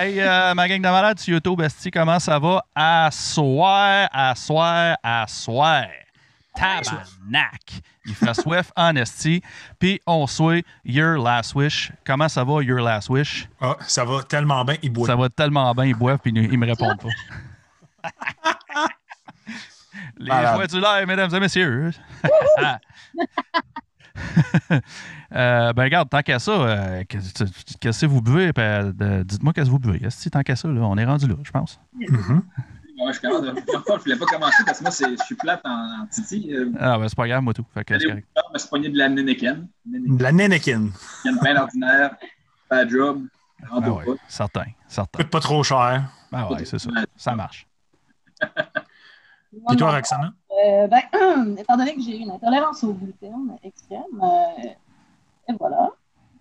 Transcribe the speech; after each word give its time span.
Hey, 0.00 0.18
euh, 0.18 0.54
ma 0.54 0.66
gang 0.66 0.80
de 0.80 0.88
malades 0.88 1.18
sur 1.18 1.34
YouTube, 1.34 1.60
Esti, 1.60 1.90
comment 1.90 2.18
ça 2.18 2.38
va? 2.38 2.64
À 2.74 3.10
soir, 3.12 4.08
à 4.10 4.34
soir, 4.34 4.96
à 5.02 5.26
soir. 5.28 5.84
Tabarnak. 6.54 7.82
Il 8.06 8.14
fait 8.14 8.32
Swift 8.40 8.72
en 8.76 8.96
Esti. 8.96 9.42
Puis 9.78 10.00
on 10.06 10.26
souhaite 10.26 10.64
Your 10.86 11.22
Last 11.22 11.54
Wish. 11.54 11.92
Comment 12.06 12.30
ça 12.30 12.44
va, 12.44 12.62
Your 12.62 12.80
Last 12.80 13.10
Wish? 13.10 13.46
Ah, 13.60 13.76
ça 13.86 14.06
va 14.06 14.22
tellement 14.22 14.64
bien, 14.64 14.76
il 14.82 14.90
boit. 14.90 15.06
Ça 15.06 15.16
va 15.16 15.28
tellement 15.28 15.74
bien, 15.74 15.84
ils 15.84 15.94
boivent, 15.94 16.18
puis 16.18 16.32
ils 16.34 16.58
me 16.58 16.64
répondent 16.66 16.96
pas. 16.98 18.08
Les 20.16 20.28
Malade. 20.30 20.54
joies 20.54 20.66
du 20.66 20.80
live, 20.80 21.06
mesdames 21.06 21.34
et 21.34 21.40
messieurs. 21.40 21.90
Euh, 25.32 25.72
ben 25.74 25.84
regarde, 25.84 26.10
tant 26.10 26.22
qu'à 26.22 26.40
ça, 26.40 26.50
euh, 26.50 27.04
qu'est-ce 27.08 28.00
que 28.00 28.06
vous 28.06 28.20
buvez? 28.20 28.52
Ben, 28.52 28.90
de- 28.90 29.22
Dites-moi 29.22 29.52
qu'est-ce 29.52 29.66
que 29.66 29.70
vous 29.70 29.78
buvez. 29.78 30.00
Tant 30.32 30.42
qu'à 30.42 30.56
ça, 30.56 30.66
là, 30.66 30.80
on 30.80 30.96
est 30.98 31.04
rendu 31.04 31.28
là, 31.28 31.36
je 31.44 31.50
pense. 31.52 31.78
Mhm. 31.94 32.42
Ouais, 32.98 33.12
je 33.12 33.20
je 33.22 34.02
voulais 34.02 34.16
pas 34.16 34.26
commencer 34.26 34.62
parce 34.66 34.78
que 34.78 34.82
moi, 34.82 34.90
c'est- 34.90 35.16
je 35.16 35.24
suis 35.24 35.36
plate 35.36 35.60
en, 35.64 36.02
en 36.02 36.06
titi. 36.06 36.50
Euh, 36.52 36.72
Ah, 36.80 36.98
ben 36.98 37.08
c'est 37.08 37.16
pas 37.16 37.28
grave, 37.28 37.42
moi 37.44 37.54
tout. 37.54 37.64
Fait 37.72 37.84
que 37.84 37.94
bar, 38.34 38.44
me 38.52 38.58
soigner 38.58 38.88
de 38.88 38.98
la 38.98 39.08
Nénéken. 39.08 39.68
Nénéken, 39.86 40.16
De 40.16 40.22
la 40.24 40.32
Nenekin. 40.32 40.88
bien 41.42 41.56
ordinaire, 41.62 42.16
pas 42.68 42.84
de 42.84 42.90
job, 42.90 43.22
rentre 43.70 43.86
Ah 43.86 43.92
ouais, 44.10 44.16
certain, 44.26 44.64
certain. 44.88 45.18
Coûte 45.22 45.30
pas 45.30 45.40
trop 45.40 45.62
cher. 45.62 46.10
Ah 46.32 46.50
ouais, 46.52 46.64
c'est 46.64 46.80
ça. 46.80 46.90
Ça 47.16 47.36
marche. 47.36 47.68
Et 49.52 49.76
toi, 49.76 49.92
Roxana? 49.92 50.32
Euh, 50.64 50.86
ben, 50.86 51.56
étant 51.58 51.76
donné 51.76 51.94
que 51.94 52.02
j'ai 52.02 52.16
une 52.16 52.30
intolérance 52.30 52.84
au 52.84 52.92
gluten 52.92 53.56
extrême, 53.62 54.02
euh, 54.22 54.68
et 55.48 55.52
voilà. 55.58 55.90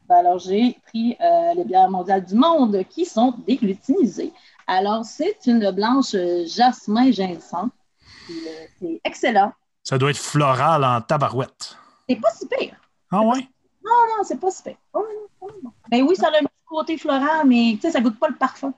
Ben, 0.08 0.18
alors, 0.18 0.40
j'ai 0.40 0.78
pris 0.88 1.16
euh, 1.22 1.54
les 1.56 1.64
bières 1.64 1.90
mondiales 1.90 2.26
du 2.26 2.36
monde 2.36 2.84
qui 2.90 3.06
sont 3.06 3.36
déglutinisées. 3.48 4.34
Alors, 4.68 5.06
c'est 5.06 5.40
une 5.46 5.72
blanche 5.72 6.14
euh, 6.14 6.46
jasmin 6.46 7.12
ginseng. 7.12 7.70
C'est 8.80 9.02
excellent. 9.04 9.54
Ça 9.84 9.98
doit 9.98 10.12
être 10.12 10.18
floral 10.18 10.84
en 10.84 11.02
tabarouette. 11.02 11.76
C'est 12.08 12.16
pas 12.16 12.30
si 12.32 12.48
pire. 12.48 12.76
Ah 13.12 13.22
ouais? 13.22 13.48
Non, 13.84 14.06
non, 14.18 14.24
c'est 14.24 14.40
pas 14.40 14.52
si 14.52 14.62
pire. 14.62 14.78
Oh, 14.94 15.04
non, 15.42 15.48
non, 15.48 15.56
non. 15.64 15.72
Ben 15.90 16.04
oui, 16.04 16.16
ça 16.16 16.28
a 16.28 16.38
un 16.38 16.44
petit 16.44 16.66
côté 16.66 16.98
floral, 16.98 17.48
mais 17.48 17.74
tu 17.74 17.82
sais, 17.82 17.92
ça 17.92 18.02
goûte 18.02 18.20
pas 18.20 18.28
le 18.30 18.36
parfum. 18.36 18.74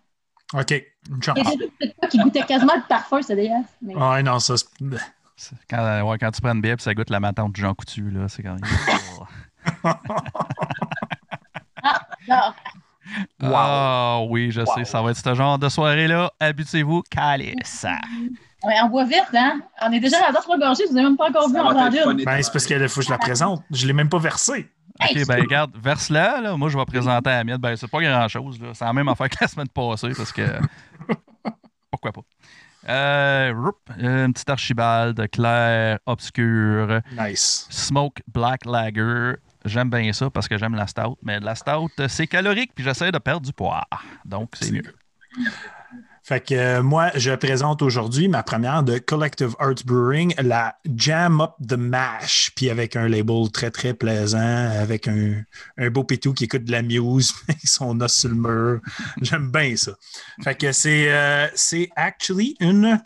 OK. 0.54 0.91
Une 1.10 1.22
chance. 1.24 1.38
Il 1.38 1.44
y 1.44 1.48
a 1.48 1.56
des 2.02 2.08
qui 2.10 2.18
goûtaient 2.20 2.44
quasiment 2.44 2.76
le 2.76 2.88
parfum, 2.88 3.22
c'est 3.22 3.36
d'ailleurs. 3.36 3.64
Mais... 3.82 3.94
Ah 3.98 4.12
Ouais, 4.12 4.24
non, 4.24 4.40
ça, 4.40 4.54
Quand, 5.70 5.80
euh, 5.80 6.02
ouais, 6.04 6.18
quand 6.20 6.32
tu 6.32 6.42
prends 6.42 6.54
une 6.54 6.62
bière 6.62 6.76
et 6.80 6.82
ça 6.82 6.94
goûte 6.94 7.10
la 7.10 7.20
matante 7.20 7.52
de 7.54 7.58
Jean 7.58 7.74
Coutu, 7.74 8.10
là, 8.12 8.28
c'est 8.28 8.44
quand 8.44 8.56
même. 8.56 8.62
Ah, 12.30 12.54
Wow. 13.42 13.52
Ah 13.54 14.20
oui, 14.30 14.52
je 14.52 14.62
Wow. 14.62 14.68
sais, 14.76 14.86
ça 14.86 15.02
va 15.02 15.12
être 15.12 15.18
ce 15.18 15.34
genre 15.34 15.58
de 15.60 15.68
soirée-là. 15.68 16.32
Habituez-vous, 16.40 17.02
calice. 17.10 17.86
ouais, 18.64 18.76
on 18.84 18.90
boit 18.90 19.04
vite, 19.04 19.26
hein? 19.34 19.60
On 19.82 19.92
est 19.92 20.00
déjà 20.00 20.18
à 20.28 20.32
la 20.32 20.40
trois 20.40 20.58
gorgées, 20.58 20.86
vous 20.88 20.94
n'avez 20.94 21.08
même 21.08 21.18
pas 21.18 21.28
encore 21.30 21.50
vu 21.50 21.60
en 21.60 22.14
Ben, 22.14 22.42
c'est 22.42 22.52
parce 22.54 22.66
qu'il 22.66 22.88
faut 22.88 23.02
que 23.02 23.06
je 23.08 23.12
la 23.12 23.18
présente. 23.18 23.64
Je 23.72 23.86
l'ai 23.88 23.94
même 23.94 24.08
pas 24.08 24.20
versée. 24.20 24.70
OK, 25.04 25.16
Hey, 25.16 25.26
ben 25.26 25.42
regarde, 25.42 25.72
verse-la, 25.82 26.42
là. 26.42 26.58
Moi, 26.58 26.70
je 26.70 26.78
vais 26.78 26.86
présenter 26.86 27.30
à 27.30 27.38
la 27.38 27.44
mienne. 27.44 27.58
Ben, 27.58 27.76
c'est 27.76 27.90
pas 27.90 28.02
grand-chose, 28.02 28.60
là. 28.62 28.70
C'est 28.74 28.86
la 28.86 28.94
même 28.94 29.08
affaire 29.10 29.30
que 29.30 29.38
la 29.42 29.48
semaine 29.48 29.68
passée, 29.70 30.12
parce 30.16 30.32
que... 30.32 30.42
Pourquoi 31.92 32.12
pas? 32.12 32.22
Euh, 32.90 33.54
roup, 33.56 33.78
une 34.00 34.34
petite 34.34 34.50
archibald 34.50 35.30
claire, 35.30 36.00
obscure, 36.08 37.02
Nice. 37.18 37.68
smoke 37.70 38.22
black 38.28 38.66
lager. 38.66 39.34
J'aime 39.66 39.92
bien 39.92 40.12
ça 40.14 40.30
parce 40.32 40.48
que 40.48 40.58
j'aime 40.58 40.74
la 40.74 40.88
stout, 40.88 41.18
mais 41.22 41.40
la 41.40 41.54
stout, 41.54 41.92
c'est 42.08 42.26
calorique, 42.26 42.72
puis 42.74 42.84
j'essaie 42.84 43.12
de 43.12 43.20
perdre 43.20 43.46
du 43.46 43.54
poids. 43.54 43.84
Donc, 44.26 44.50
c'est 44.60 44.72
mieux. 44.72 44.82
Fait 46.24 46.40
que 46.40 46.54
euh, 46.54 46.84
moi, 46.84 47.10
je 47.16 47.32
présente 47.32 47.82
aujourd'hui 47.82 48.28
ma 48.28 48.44
première 48.44 48.84
de 48.84 49.00
Collective 49.00 49.56
Arts 49.58 49.84
Brewing, 49.86 50.36
la 50.38 50.76
Jam 50.86 51.42
Up 51.42 51.54
the 51.68 51.74
Mash, 51.74 52.52
puis 52.56 52.70
avec 52.70 52.96
un 52.96 53.08
label 53.08 53.52
très, 53.52 53.72
très 53.72 53.96
plaisant, 53.96 54.38
avec 54.38 55.08
un, 55.08 55.42
un 55.78 55.90
beau 55.90 56.04
pétou 56.04 56.34
qui 56.34 56.44
écoute 56.44 56.66
de 56.66 56.72
la 56.72 56.84
muse, 56.84 57.34
son 57.64 58.00
os 58.02 58.14
sur 58.14 58.30
le 58.30 58.36
mur. 58.36 58.82
J'aime 59.22 59.52
bien 59.52 59.76
ça. 59.76 59.94
Fait 60.44 60.56
que 60.56 60.72
c'est 60.72 61.12
euh, 61.12 61.48
actually 61.96 62.56
une, 62.60 63.02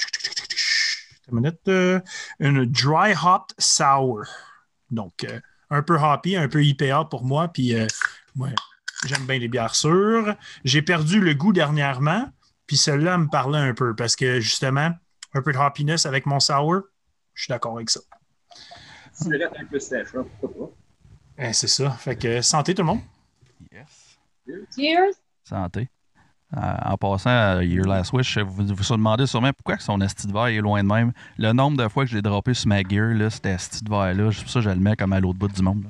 une 1.30 1.36
minute, 1.36 1.60
euh, 1.70 2.02
une 2.42 2.66
dry 2.66 3.14
hop 3.14 3.54
sour. 3.58 4.26
Donc, 4.92 5.26
un 5.70 5.82
peu 5.82 5.98
hoppy, 5.98 6.36
un 6.36 6.50
peu 6.50 6.64
IPA 6.64 7.06
pour 7.06 7.24
moi, 7.24 7.48
puis 7.48 7.74
j'aime 9.06 9.26
bien 9.26 9.40
les 9.40 9.48
bières 9.48 9.76
sûres. 9.76 10.36
J'ai 10.66 10.82
perdu 10.82 11.22
le 11.22 11.34
goût 11.34 11.54
dernièrement. 11.54 12.30
Puis 12.68 12.78
celle-là 12.78 13.18
me 13.18 13.28
parlait 13.28 13.60
un 13.60 13.74
peu 13.74 13.96
parce 13.96 14.16
que 14.16 14.40
justement, 14.40 14.92
un 15.34 15.42
peu 15.42 15.52
de 15.52 15.58
happiness 15.58 16.06
avec 16.06 16.26
mon 16.26 16.40
sour, 16.40 16.82
je 17.34 17.44
suis 17.44 17.52
d'accord 17.52 17.76
avec 17.76 17.90
ça. 17.90 18.00
Si 19.14 19.30
le 19.30 19.38
reste 19.38 19.60
un 19.60 19.66
peu 19.66 19.80
sèche, 19.80 20.08
hein, 20.16 20.26
pourquoi 20.42 20.72
Eh, 21.38 21.54
c'est 21.54 21.68
ça. 21.68 21.92
Fait 21.92 22.16
que 22.16 22.42
santé 22.42 22.74
tout 22.74 22.82
le 22.82 22.88
monde. 22.88 23.02
Yes. 23.72 24.18
Cheers! 24.76 25.14
Santé. 25.44 25.90
Euh, 26.56 26.60
en 26.86 26.98
passant 26.98 27.30
à 27.30 27.64
Your 27.64 27.86
Last 27.88 28.14
Wish, 28.14 28.38
vous 28.38 28.66
vous 28.68 28.76
vous 28.76 28.96
demandez 28.96 29.26
sûrement 29.26 29.52
pourquoi 29.52 29.78
son 29.80 30.00
esti 30.02 30.28
de 30.28 30.34
verre 30.34 30.46
est 30.48 30.62
loin 30.62 30.84
de 30.84 30.88
même. 30.88 31.12
Le 31.38 31.52
nombre 31.54 31.78
de 31.82 31.88
fois 31.90 32.06
que 32.06 32.12
je 32.12 32.16
l'ai 32.16 32.22
droppé 32.22 32.54
sur 32.54 32.70
ma 32.70 32.82
gear, 32.82 33.14
là, 33.14 33.30
cet 33.30 33.46
esti 33.46 33.84
de 33.84 33.90
verre-là, 33.90 34.32
c'est 34.32 34.42
pour 34.42 34.52
ça 34.52 34.60
que 34.60 34.66
je 34.66 34.70
le 34.70 34.76
mets 34.78 34.96
comme 34.96 35.14
à 35.14 35.20
l'autre 35.20 35.40
bout 35.40 35.48
du 35.48 35.62
monde. 35.62 35.84
là. 35.84 35.90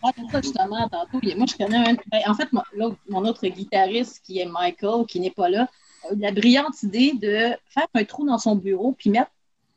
Pour 0.00 0.30
ça, 0.30 0.40
justement, 0.40 0.88
tantôt, 0.88 1.20
moi, 1.36 1.46
je 1.46 1.56
connais 1.56 1.76
un. 1.76 1.94
ben, 2.10 2.20
en 2.26 2.34
fait, 2.34 2.48
mon, 2.52 2.96
mon 3.08 3.24
autre 3.24 3.46
guitariste, 3.46 4.22
qui 4.24 4.38
est 4.38 4.46
Michael, 4.46 5.06
qui 5.06 5.20
n'est 5.20 5.30
pas 5.30 5.48
là, 5.48 5.68
a 6.08 6.14
eu 6.14 6.18
la 6.18 6.32
brillante 6.32 6.82
idée 6.82 7.12
de 7.14 7.56
faire 7.66 7.86
un 7.94 8.04
trou 8.04 8.26
dans 8.26 8.38
son 8.38 8.56
bureau 8.56 8.92
puis 8.92 9.10
mettre 9.10 9.30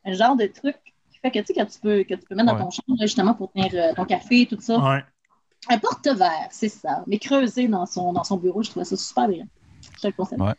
un 0.04 0.12
genre 0.12 0.36
de 0.36 0.46
truc 0.46 0.76
qui 1.10 1.18
fait 1.18 1.30
que 1.30 1.38
tu 1.38 1.46
sais, 1.46 1.54
que 1.54 1.70
tu 1.70 1.80
peux, 1.80 2.02
que 2.04 2.14
tu 2.14 2.26
peux 2.28 2.34
mettre 2.34 2.52
dans 2.52 2.64
ton 2.64 2.70
chambre, 2.70 2.98
justement, 3.00 3.34
pour 3.34 3.50
tenir 3.52 3.70
euh, 3.74 3.94
ton 3.94 4.04
café, 4.04 4.46
tout 4.46 4.60
ça. 4.60 4.78
Ouais. 4.78 5.04
Un 5.68 5.78
porte-verre, 5.78 6.48
c'est 6.50 6.68
ça. 6.68 7.02
Mais 7.06 7.18
creusé 7.18 7.66
dans 7.68 7.86
son, 7.86 8.12
dans 8.12 8.24
son 8.24 8.36
bureau, 8.36 8.62
je 8.62 8.70
trouvais 8.70 8.84
ça 8.84 8.96
super 8.96 9.28
bien. 9.28 9.44
Je 9.82 10.00
te 10.00 10.06
le 10.06 10.12
conseille. 10.12 10.40
Ouais. 10.40 10.54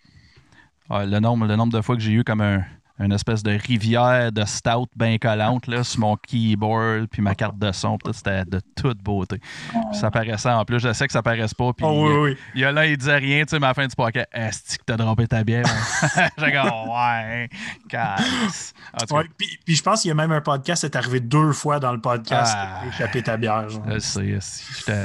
Ouais, 0.90 1.06
le, 1.06 1.20
nombre, 1.20 1.46
le 1.46 1.56
nombre 1.56 1.74
de 1.74 1.82
fois 1.82 1.96
que 1.96 2.02
j'ai 2.02 2.12
eu 2.12 2.24
comme 2.24 2.42
un, 2.42 2.64
une 3.00 3.12
espèce 3.12 3.44
de 3.44 3.52
rivière 3.52 4.32
de 4.32 4.44
stout 4.46 4.88
bien 4.96 5.18
collante 5.18 5.68
là, 5.68 5.84
sur 5.84 6.00
mon 6.00 6.16
keyboard, 6.18 7.08
puis 7.08 7.22
ma 7.22 7.36
carte 7.36 7.58
de 7.60 7.72
son, 7.72 7.98
c'était 8.12 8.44
de 8.46 8.60
toute 8.76 8.98
beauté. 9.04 9.40
Puis 9.40 10.00
ça 10.00 10.10
paraissait 10.12 10.50
en 10.50 10.66
plus, 10.66 10.80
je 10.80 10.92
sais 10.94 11.06
que 11.06 11.14
ça 11.14 11.22
paraisse 11.22 11.54
pas, 11.54 11.74
puis 11.74 11.86
Oh, 11.88 12.08
oui, 12.08 12.16
oui. 12.32 12.38
il 12.56 12.62
y 12.62 12.66
a 12.66 12.72
là, 12.72 12.86
il 12.88 12.98
disait 12.98 13.18
rien, 13.18 13.44
tu 13.44 13.52
sais, 13.52 13.60
mais 13.60 13.66
à 13.68 13.70
la 13.70 13.74
fin 13.76 13.86
du 13.88 13.96
podcast, 13.96 14.28
est-ce 14.34 14.78
que 14.80 14.84
t'as 14.86 14.98
droppé 14.98 15.28
ta 15.28 15.44
bière? 15.44 15.64
J'ai 16.38 16.52
dit, 16.52 16.58
oh, 16.64 16.92
ouais, 16.92 17.50
calice. 17.90 18.74
En 18.94 18.98
tout 18.98 19.06
cas, 19.08 19.16
Ouais, 19.22 19.30
Puis, 19.38 19.60
puis 19.66 19.76
je 19.76 19.84
pense 19.84 20.02
qu'il 20.02 20.10
y 20.10 20.12
a 20.12 20.16
même 20.16 20.32
un 20.32 20.42
podcast, 20.42 20.82
c'est 20.82 20.96
arrivé 20.96 21.20
deux 21.20 21.52
fois 21.54 21.80
dans 21.80 21.92
le 21.94 22.02
podcast, 22.02 22.54
Ah. 22.58 22.82
échapper 22.90 23.22
ta 23.24 23.38
bière. 23.38 23.70
genre. 23.70 23.84
je 23.92 24.00
sais, 24.00 24.40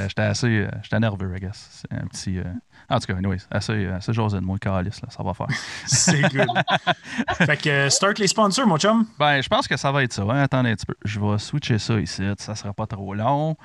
j'étais 0.08 0.22
assez, 0.22 0.46
euh, 0.46 0.68
j'étais 0.82 1.00
nerveux, 1.00 1.32
I 1.36 1.40
guess. 1.40 1.68
C'est 1.90 1.92
un 1.96 2.06
petit... 2.06 2.38
euh, 2.38 2.44
En 2.92 2.98
tout 3.00 3.06
cas, 3.06 3.16
anyways, 3.16 3.38
assez, 3.50 3.86
assez 3.86 4.12
jasé 4.12 4.36
de 4.38 4.44
moi, 4.44 4.58
calice, 4.58 5.00
là, 5.00 5.08
ça 5.10 5.22
va 5.22 5.32
faire. 5.34 5.46
C'est 5.86 6.20
good. 6.22 6.46
fait 7.46 7.56
que 7.56 7.68
euh, 7.70 7.90
start 7.90 8.18
les 8.18 8.26
sponsors, 8.26 8.66
mon 8.66 8.76
chum. 8.76 9.06
Ben, 9.18 9.40
je 9.42 9.48
pense 9.48 9.66
que 9.66 9.76
ça 9.76 9.90
va 9.90 10.02
être 10.04 10.12
ça. 10.12 10.22
hein. 10.22 10.42
Attendez 10.42 10.70
un 10.70 10.74
petit 10.74 10.86
peu. 10.86 10.94
Je 11.04 11.18
vais 11.18 11.38
switcher 11.38 11.78
ça 11.78 11.98
ici. 11.98 12.22
Ça 12.38 12.54
sera 12.54 12.72
pas 12.72 12.86
trop 12.86 13.14
long. 13.14 13.56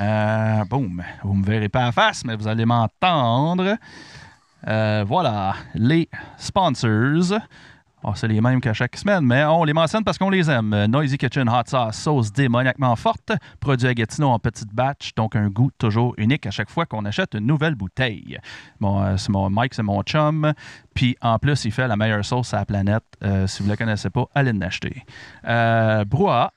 Euh, 0.00 0.64
boum. 0.64 1.02
Vous 1.22 1.34
me 1.34 1.44
verrez 1.44 1.68
pas 1.68 1.86
à 1.86 1.92
face, 1.92 2.24
mais 2.24 2.34
vous 2.36 2.48
allez 2.48 2.64
m'entendre. 2.64 3.76
Euh, 4.66 5.04
voilà. 5.06 5.54
Les 5.74 6.08
sponsors. 6.36 7.38
Oh, 8.06 8.12
c'est 8.14 8.28
les 8.28 8.42
mêmes 8.42 8.60
qu'à 8.60 8.74
chaque 8.74 8.98
semaine, 8.98 9.24
mais 9.24 9.44
on 9.44 9.64
les 9.64 9.72
mentionne 9.72 10.04
parce 10.04 10.18
qu'on 10.18 10.28
les 10.28 10.50
aime. 10.50 10.84
Noisy 10.88 11.16
Kitchen 11.16 11.48
Hot 11.48 11.62
Sauce, 11.64 11.96
sauce 11.96 12.32
démoniaquement 12.32 12.94
forte, 12.96 13.32
produit 13.60 13.88
à 13.88 13.94
Gatineau 13.94 14.28
en 14.28 14.38
petite 14.38 14.74
batch, 14.74 15.14
donc 15.14 15.34
un 15.36 15.48
goût 15.48 15.70
toujours 15.78 16.12
unique 16.18 16.44
à 16.44 16.50
chaque 16.50 16.68
fois 16.68 16.84
qu'on 16.84 17.06
achète 17.06 17.32
une 17.32 17.46
nouvelle 17.46 17.76
bouteille. 17.76 18.38
Bon, 18.78 19.02
euh, 19.02 19.16
c'est 19.16 19.30
mon 19.30 19.48
Mike, 19.48 19.72
c'est 19.72 19.82
mon 19.82 20.02
chum. 20.02 20.52
Puis 20.92 21.16
en 21.22 21.38
plus, 21.38 21.64
il 21.64 21.72
fait 21.72 21.88
la 21.88 21.96
meilleure 21.96 22.26
sauce 22.26 22.52
à 22.52 22.58
la 22.58 22.66
planète. 22.66 23.04
Euh, 23.22 23.46
si 23.46 23.62
vous 23.62 23.68
ne 23.68 23.72
la 23.72 23.78
connaissez 23.78 24.10
pas, 24.10 24.26
allez 24.34 24.52
l'acheter. 24.52 25.02
Euh, 25.48 26.04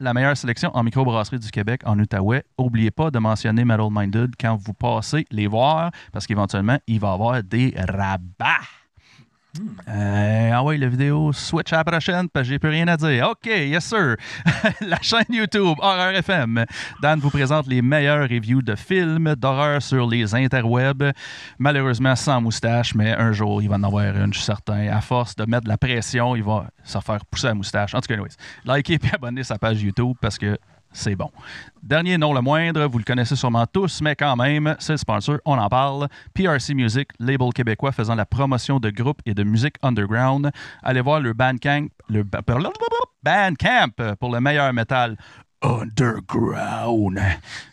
la 0.01 0.13
meilleure 0.13 0.36
sélection 0.36 0.75
en 0.75 0.83
microbrasserie 0.83 1.39
du 1.39 1.50
Québec 1.50 1.80
en 1.86 1.98
Outaouais. 1.98 2.44
N'oubliez 2.60 2.92
pas 2.92 3.10
de 3.10 3.19
mentionner 3.19 3.63
Metal 3.63 3.88
Minded 3.89 4.33
quand 4.38 4.57
vous 4.57 4.74
passez 4.74 5.25
les 5.31 5.48
voir, 5.48 5.92
parce 6.12 6.27
qu'éventuellement, 6.27 6.77
il 6.88 7.00
va 7.00 7.07
y 7.07 7.13
avoir 7.13 7.42
des 7.42 7.74
rabats. 7.77 8.68
Euh, 9.88 10.51
ah 10.54 10.63
ouais, 10.63 10.77
la 10.77 10.88
vidéo 10.88 11.31
switch 11.33 11.74
à 11.74 11.77
la 11.77 11.83
prochaine 11.83 12.30
parce 12.30 12.45
que 12.45 12.54
j'ai 12.54 12.59
plus 12.59 12.69
rien 12.69 12.88
à 12.88 12.98
dire. 12.98 13.30
OK, 13.30 13.45
yes 13.45 13.86
sir. 13.86 14.15
la 14.81 15.01
chaîne 15.01 15.25
YouTube 15.30 15.77
Horreur 15.80 16.15
FM. 16.15 16.65
Dan 17.01 17.19
vous 17.19 17.30
présente 17.30 17.68
les 17.68 17.81
meilleurs 17.81 18.30
reviews 18.30 18.62
de 18.62 18.75
films 18.75 19.36
d'horreur 19.36 19.81
sur 19.81 20.07
les 20.07 20.36
interwebs. 20.36 21.12
Malheureusement 21.59 22.15
sans 22.15 22.42
moustache, 22.42 22.95
mais 22.95 23.13
un 23.13 23.31
jour 23.31 23.62
il 23.62 23.69
va 23.69 23.75
en 23.75 23.83
avoir 23.83 24.15
une, 24.15 24.33
je 24.33 24.39
suis 24.39 24.45
certain. 24.45 24.89
À 24.89 25.01
force 25.01 25.36
de 25.36 25.45
mettre 25.45 25.63
de 25.63 25.69
la 25.69 25.77
pression, 25.77 26.36
il 26.36 26.44
va 26.44 26.68
se 26.83 27.00
faire 27.00 27.25
pousser 27.25 27.48
la 27.48 27.53
moustache. 27.53 27.95
En 27.95 28.01
tout 28.01 28.07
cas, 28.07 28.13
anyways, 28.15 28.36
likez 28.65 28.95
et 28.95 29.15
abonnez 29.15 29.44
sa 29.44 29.57
page 29.57 29.81
YouTube 29.81 30.15
parce 30.21 30.38
que 30.38 30.57
c'est 30.98 31.16
bon. 31.16 31.30
Dernier, 31.84 32.18
non 32.18 32.34
le 32.34 32.42
moindre, 32.42 32.86
vous 32.88 32.98
le 32.98 33.04
connaissez 33.04 33.36
sûrement 33.36 33.66
tous, 33.68 34.02
mais 34.02 34.16
quand 34.16 34.36
même, 34.36 34.76
c'est 34.80 34.94
le 34.94 34.98
sponsor, 34.98 35.38
on 35.46 35.58
en 35.58 35.70
parle. 35.70 36.08
PRC 36.34 36.74
Music, 36.74 37.10
label 37.20 37.54
québécois 37.54 37.92
faisant 37.92 38.16
la 38.16 38.26
promotion 38.26 38.80
de 38.80 38.90
groupes 38.90 39.22
et 39.26 39.34
de 39.34 39.44
musique 39.44 39.76
underground. 39.84 40.52
Allez 40.84 41.02
voir 41.02 41.20
le 41.20 41.34
Bandcamp, 41.34 41.88
le 42.10 42.24
Bandcamp 42.24 44.16
pour 44.20 44.34
le 44.34 44.42
meilleur 44.42 44.74
métal 44.74 45.18
underground. 45.62 47.20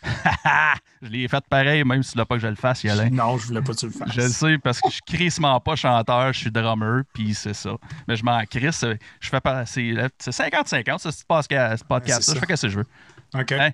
je 1.01 1.07
l'ai 1.07 1.27
fait 1.27 1.43
pareil, 1.49 1.83
même 1.83 2.03
si 2.03 2.13
tu 2.13 2.17
veux 2.17 2.25
pas 2.25 2.35
que 2.35 2.41
je 2.41 2.47
le 2.47 2.55
fasse, 2.55 2.83
Yalin. 2.83 3.09
Non, 3.09 3.37
je 3.37 3.47
voulais 3.47 3.61
pas 3.61 3.73
que 3.73 3.77
tu 3.79 3.85
le 3.87 3.91
fasses. 3.91 4.11
Je 4.13 4.21
le 4.21 4.29
sais 4.29 4.57
parce 4.57 4.81
que 4.81 4.89
je 4.89 4.93
suis 4.93 5.17
crissement 5.17 5.59
pas 5.59 5.75
chanteur, 5.75 6.33
je 6.33 6.39
suis 6.39 6.51
drummer, 6.51 7.03
puis 7.13 7.33
c'est 7.33 7.53
ça. 7.53 7.75
Mais 8.07 8.15
je 8.15 8.23
m'en 8.23 8.43
crisse, 8.45 8.85
je 9.19 9.29
fais 9.29 9.41
pas. 9.41 9.65
C'est 9.65 9.93
c'est 10.19 10.31
50-50, 10.31 10.99
ce 10.99 11.09
petit 11.09 11.23
podcast, 11.27 11.83
ce 11.83 11.87
podcast 11.87 12.23
c'est 12.23 12.35
je 12.35 12.39
fais 12.39 12.55
ce 12.55 12.61
que 12.63 12.71
je 12.71 12.77
veux. 12.79 12.87
OK. 13.33 13.51
Hein? 13.51 13.71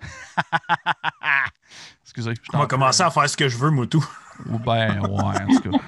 Excusez. 2.02 2.34
je 2.34 2.50
On 2.54 2.58
va 2.58 2.66
commencer 2.66 3.02
à 3.02 3.10
faire 3.10 3.28
ce 3.28 3.36
que 3.36 3.48
je 3.48 3.56
veux, 3.56 3.70
Moutou. 3.70 4.04
Ou 4.46 4.58
ben, 4.58 5.00
ouais, 5.00 5.22
en 5.22 5.60
tout 5.60 5.70
cas. 5.70 5.78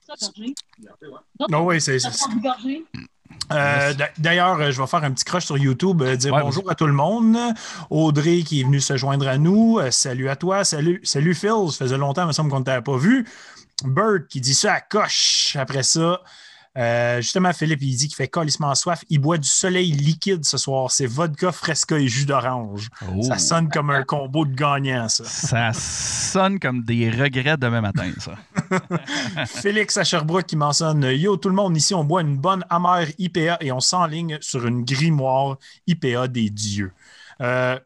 Ça, 0.00 0.14
gorgé. 0.18 0.54
Non, 1.48 1.64
oui, 1.64 1.80
c'est 1.80 1.98
Ça. 1.98 2.10
Euh, 3.52 3.94
D'ailleurs, 4.18 4.60
euh, 4.60 4.70
je 4.70 4.80
vais 4.80 4.86
faire 4.86 5.04
un 5.04 5.10
petit 5.12 5.24
crush 5.24 5.44
sur 5.44 5.58
YouTube, 5.58 6.02
euh, 6.02 6.16
dire 6.16 6.32
Ouais, 6.32 6.42
bonjour 6.42 6.68
à 6.70 6.74
tout 6.74 6.86
le 6.86 6.92
monde. 6.92 7.36
Audrey 7.90 8.42
qui 8.42 8.60
est 8.60 8.64
venue 8.64 8.80
se 8.80 8.96
joindre 8.96 9.28
à 9.28 9.38
nous. 9.38 9.78
Euh, 9.78 9.90
salut 9.90 10.28
à 10.28 10.36
toi. 10.36 10.64
Salut, 10.64 11.00
salut 11.04 11.34
Phil. 11.34 11.70
Ça 11.70 11.78
faisait 11.84 11.98
longtemps, 11.98 12.22
il 12.22 12.28
me 12.28 12.32
semble 12.32 12.50
qu'on 12.50 12.60
ne 12.60 12.64
t'avait 12.64 12.82
pas 12.82 12.96
vu. 12.96 13.26
Bird 13.84 14.26
qui 14.28 14.40
dit 14.40 14.54
ça 14.54 14.74
à 14.74 14.80
coche. 14.80 15.56
Après 15.56 15.82
ça, 15.82 16.20
euh, 16.78 17.20
justement, 17.20 17.52
Philippe, 17.52 17.82
il 17.82 17.96
dit 17.96 18.06
qu'il 18.06 18.14
fait 18.14 18.28
colissement 18.28 18.74
soif. 18.74 19.04
Il 19.08 19.18
boit 19.18 19.38
du 19.38 19.48
soleil 19.48 19.90
liquide 19.90 20.44
ce 20.44 20.56
soir. 20.56 20.90
C'est 20.90 21.06
vodka, 21.06 21.50
fresca 21.50 21.98
et 21.98 22.06
jus 22.06 22.26
d'orange. 22.26 22.88
Oh. 23.12 23.22
Ça 23.22 23.38
sonne 23.38 23.68
comme 23.68 23.90
un 23.90 24.04
combo 24.04 24.44
de 24.44 24.54
gagnants, 24.54 25.08
ça. 25.08 25.24
Ça 25.24 25.72
sonne 25.72 26.60
comme 26.60 26.84
des 26.84 27.10
regrets 27.10 27.56
demain 27.56 27.80
matin, 27.80 28.12
ça. 28.18 28.34
Félix 29.46 29.96
à 29.96 30.04
Sherbrooke 30.04 30.46
qui 30.46 30.56
mentionne 30.56 31.02
Yo, 31.02 31.36
tout 31.36 31.48
le 31.48 31.56
monde, 31.56 31.76
ici, 31.76 31.92
on 31.92 32.04
boit 32.04 32.22
une 32.22 32.36
bonne 32.36 32.64
amère 32.70 33.08
IPA 33.18 33.58
et 33.60 33.72
on 33.72 33.80
s'enligne 33.80 34.38
sur 34.40 34.66
une 34.66 34.84
grimoire 34.84 35.58
IPA 35.88 36.28
des 36.28 36.50
dieux. 36.50 36.92
Euh, 37.40 37.78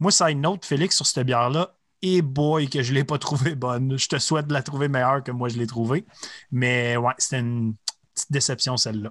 moi, 0.00 0.10
side 0.10 0.38
note, 0.38 0.64
Félix, 0.64 0.96
sur 0.96 1.06
cette 1.06 1.24
bière-là, 1.24 1.76
et 2.02 2.20
boy, 2.20 2.68
que 2.68 2.82
je 2.82 2.90
ne 2.90 2.96
l'ai 2.98 3.04
pas 3.04 3.18
trouvée 3.18 3.54
bonne. 3.54 3.96
Je 3.96 4.08
te 4.08 4.18
souhaite 4.18 4.48
de 4.48 4.52
la 4.52 4.62
trouver 4.62 4.88
meilleure 4.88 5.22
que 5.22 5.30
moi, 5.30 5.48
je 5.48 5.56
l'ai 5.56 5.66
trouvée. 5.66 6.04
Mais 6.50 6.96
ouais, 6.96 7.14
c'était 7.16 7.40
une 7.40 7.74
petite 8.14 8.32
déception, 8.32 8.76
celle-là. 8.76 9.10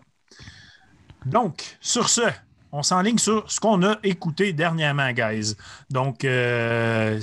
Donc, 1.25 1.77
sur 1.79 2.09
ce, 2.09 2.21
on 2.71 2.83
s'enligne 2.83 3.17
sur 3.17 3.49
ce 3.49 3.59
qu'on 3.59 3.83
a 3.83 3.97
écouté 4.03 4.53
dernièrement, 4.53 5.11
guys. 5.11 5.55
Donc, 5.89 6.25
euh, 6.25 7.21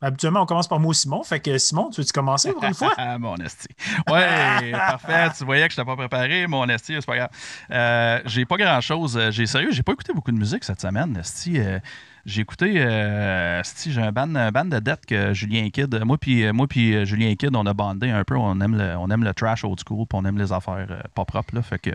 habituellement, 0.00 0.42
on 0.42 0.46
commence 0.46 0.68
par 0.68 0.80
moi, 0.80 0.92
Simon. 0.92 1.22
Fait 1.22 1.40
que 1.40 1.56
Simon, 1.58 1.90
tu 1.90 2.00
veux-tu 2.00 2.12
commencer 2.12 2.52
pour 2.52 2.64
une 2.64 2.74
fois? 2.74 2.92
Ah, 2.96 3.18
mon 3.20 3.36
esti. 3.36 3.68
Ouais, 4.10 4.72
parfait. 4.72 5.30
Tu 5.36 5.44
voyais 5.44 5.68
que 5.68 5.74
je 5.74 5.80
n'étais 5.80 5.88
pas 5.88 5.96
préparé, 5.96 6.46
mon 6.46 6.68
esti, 6.68 6.96
c'est 6.98 7.06
pas 7.06 7.16
grave. 7.16 7.30
Euh, 7.70 8.20
j'ai 8.24 8.44
pas 8.44 8.56
grand-chose. 8.56 9.18
J'ai 9.30 9.46
sérieux, 9.46 9.70
j'ai 9.70 9.82
pas 9.82 9.92
écouté 9.92 10.12
beaucoup 10.12 10.32
de 10.32 10.38
musique 10.38 10.64
cette 10.64 10.80
semaine, 10.80 11.16
esti. 11.16 11.58
Euh, 11.58 11.78
j'ai 12.28 12.42
écouté, 12.42 12.74
euh, 12.76 13.62
j'ai 13.86 14.02
un 14.02 14.12
band, 14.12 14.34
un 14.34 14.52
band 14.52 14.66
de 14.66 14.78
dette 14.80 15.06
que 15.06 15.32
Julien 15.32 15.70
Kidd. 15.70 15.98
Moi 16.04 16.18
puis 16.18 16.52
moi 16.52 16.66
puis 16.66 16.94
euh, 16.94 17.06
Julien 17.06 17.34
Kidd, 17.34 17.56
on 17.56 17.64
a 17.64 17.72
bandé 17.72 18.10
un 18.10 18.22
peu. 18.22 18.36
On 18.36 18.60
aime 18.60 18.76
le, 18.76 18.96
on 18.98 19.08
aime 19.08 19.24
le 19.24 19.32
trash 19.32 19.64
old 19.64 19.80
school, 19.80 20.06
puis 20.06 20.18
on 20.20 20.26
aime 20.26 20.36
les 20.36 20.52
affaires 20.52 20.86
euh, 20.90 21.00
pas 21.14 21.24
propres 21.24 21.54
là. 21.54 21.62
Fait 21.62 21.78
que 21.78 21.90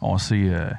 on 0.00 0.16
s'est 0.16 0.48
euh, 0.48 0.70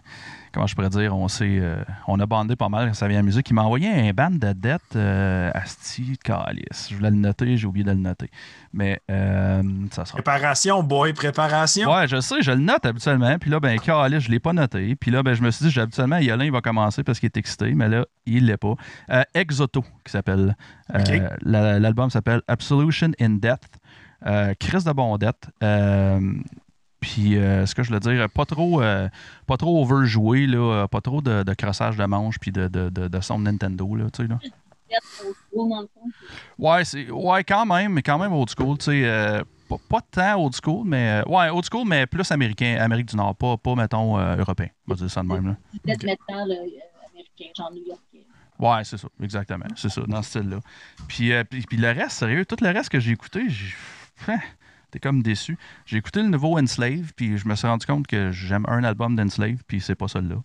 comment 0.58 0.66
je 0.66 0.74
pourrais 0.74 0.90
dire, 0.90 1.16
on 1.16 1.28
s'est, 1.28 1.60
euh, 1.62 1.84
on 2.08 2.20
a 2.20 2.26
bandé 2.26 2.56
pas 2.56 2.68
mal 2.68 2.88
quand 2.88 2.96
ça 2.96 3.08
vient 3.08 3.18
à 3.18 3.20
la 3.20 3.26
musique. 3.26 3.48
Il 3.48 3.54
m'a 3.54 3.62
envoyé 3.62 3.90
un 3.90 4.12
band 4.12 4.32
de 4.32 4.54
dette, 4.54 4.82
euh, 4.96 5.52
Asti, 5.54 6.18
Calice. 6.24 6.88
Je 6.90 6.96
voulais 6.96 7.12
le 7.12 7.18
noter, 7.18 7.58
j'ai 7.58 7.68
oublié 7.68 7.84
de 7.84 7.92
le 7.92 7.98
noter. 7.98 8.32
Mais 8.74 9.00
euh, 9.12 9.62
ça 9.92 10.06
sera. 10.06 10.16
Préparation, 10.16 10.82
boy, 10.82 11.14
préparation. 11.14 11.94
Ouais, 11.94 12.08
je 12.08 12.20
sais, 12.22 12.42
je 12.42 12.50
le 12.50 12.58
note 12.58 12.84
habituellement. 12.88 13.38
Puis 13.38 13.52
là, 13.52 13.60
ben, 13.60 13.80
Calice, 13.80 14.24
je 14.24 14.32
l'ai 14.32 14.40
pas 14.40 14.52
noté. 14.52 14.96
Puis 14.96 15.12
là, 15.12 15.22
ben, 15.22 15.36
je 15.36 15.44
me 15.44 15.52
suis 15.52 15.68
dit, 15.68 15.80
habituellement, 15.80 16.18
Yolin, 16.18 16.46
il 16.46 16.52
va 16.52 16.62
commencer 16.62 17.04
parce 17.04 17.20
qu'il 17.20 17.28
est 17.28 17.38
excité. 17.38 17.76
Mais 17.76 17.88
là, 17.88 18.08
il 18.26 18.48
l'est 18.48 18.58
pas. 18.58 18.74
Euh, 19.12 19.22
Exoto, 19.36 19.84
qui 20.04 20.12
s'appelle. 20.12 20.56
L'album 21.44 22.10
s'appelle 22.10 22.42
Absolution 22.48 23.12
in 23.22 23.38
Death. 23.38 23.78
Chris 24.60 24.84
de 24.86 24.92
Bondette. 24.92 25.50
Puis, 27.08 27.38
euh, 27.38 27.66
ce 27.66 27.74
que 27.74 27.84
je 27.84 27.94
veux 27.94 28.02
dire, 28.02 28.30
pas 28.30 28.44
trop, 28.44 28.82
euh, 28.82 29.08
pas 29.46 29.56
trop 29.56 29.82
overjoué, 29.82 30.46
là, 30.46 30.58
euh, 30.58 30.88
pas 30.88 31.00
trop 31.00 31.22
de, 31.22 31.42
de 31.42 31.54
crossage 31.54 31.96
de 31.96 32.04
manches 32.04 32.38
puis 32.38 32.52
de, 32.52 32.68
de, 32.68 32.90
de, 32.90 33.08
de 33.08 33.22
son 33.22 33.40
de 33.40 33.46
Nintendo, 33.46 33.96
là, 33.96 34.10
tu 34.12 34.24
sais, 34.24 34.28
là. 34.28 34.38
Peut-être 34.42 35.24
au 35.26 35.34
school, 35.34 35.70
dans 35.70 35.82
le 35.82 35.88
fond. 35.88 36.10
Ouais, 36.60 36.84
c'est, 36.84 37.10
ouais, 37.10 37.46
quand 37.46 37.66
même, 37.66 37.94
mais 37.94 38.02
quand 38.02 38.20
même 38.20 38.34
old 38.34 38.50
school, 38.50 38.78
tu 38.78 38.86
sais, 38.86 39.06
euh, 39.06 39.42
pas, 39.70 39.78
pas 39.88 40.02
tant 40.02 40.44
old 40.44 40.54
school, 40.62 40.86
mais, 40.86 41.24
ouais, 41.28 41.48
old 41.48 41.64
school, 41.72 41.88
mais 41.88 42.06
plus 42.08 42.30
américain, 42.30 42.76
Amérique 42.78 43.08
du 43.08 43.16
Nord, 43.16 43.38
pas, 43.38 43.56
pas 43.56 43.76
mettons, 43.76 44.20
euh, 44.20 44.36
européen, 44.36 44.68
on 44.86 44.94
va 44.94 44.98
dire 44.98 45.10
ça 45.10 45.22
de 45.24 45.28
même, 45.28 45.48
là. 45.48 45.56
Metal 45.86 46.18
euh, 46.30 46.54
américain, 47.10 47.54
genre 47.56 47.72
new-yorkais. 47.72 48.26
Ouais, 48.60 48.84
c'est 48.84 48.98
ça, 48.98 49.08
exactement. 49.24 49.68
C'est 49.78 49.90
ça, 49.90 50.02
dans 50.06 50.22
ce 50.22 50.30
style-là. 50.32 50.60
Puis, 51.08 51.32
euh, 51.32 51.46
puis, 51.46 51.62
puis 51.62 51.78
le 51.78 51.88
reste, 51.88 52.18
sérieux, 52.18 52.46
tout 52.46 52.58
le 52.60 52.70
reste 52.70 52.90
que 52.90 53.00
j'ai 53.00 53.12
écouté, 53.12 53.46
j'ai. 53.48 53.74
Comme 55.02 55.22
déçu. 55.22 55.58
J'ai 55.86 55.98
écouté 55.98 56.22
le 56.22 56.30
nouveau 56.30 56.58
Enslave, 56.58 57.14
puis 57.16 57.38
je 57.38 57.48
me 57.48 57.56
suis 57.56 57.68
rendu 57.68 57.86
compte 57.86 58.08
que 58.08 58.32
j'aime 58.32 58.66
un 58.68 58.84
album 58.84 59.16
d'Enslave, 59.16 59.64
puis 59.68 59.82
c'est 59.82 59.96
pas 59.96 60.08
celui-là. 60.08 60.42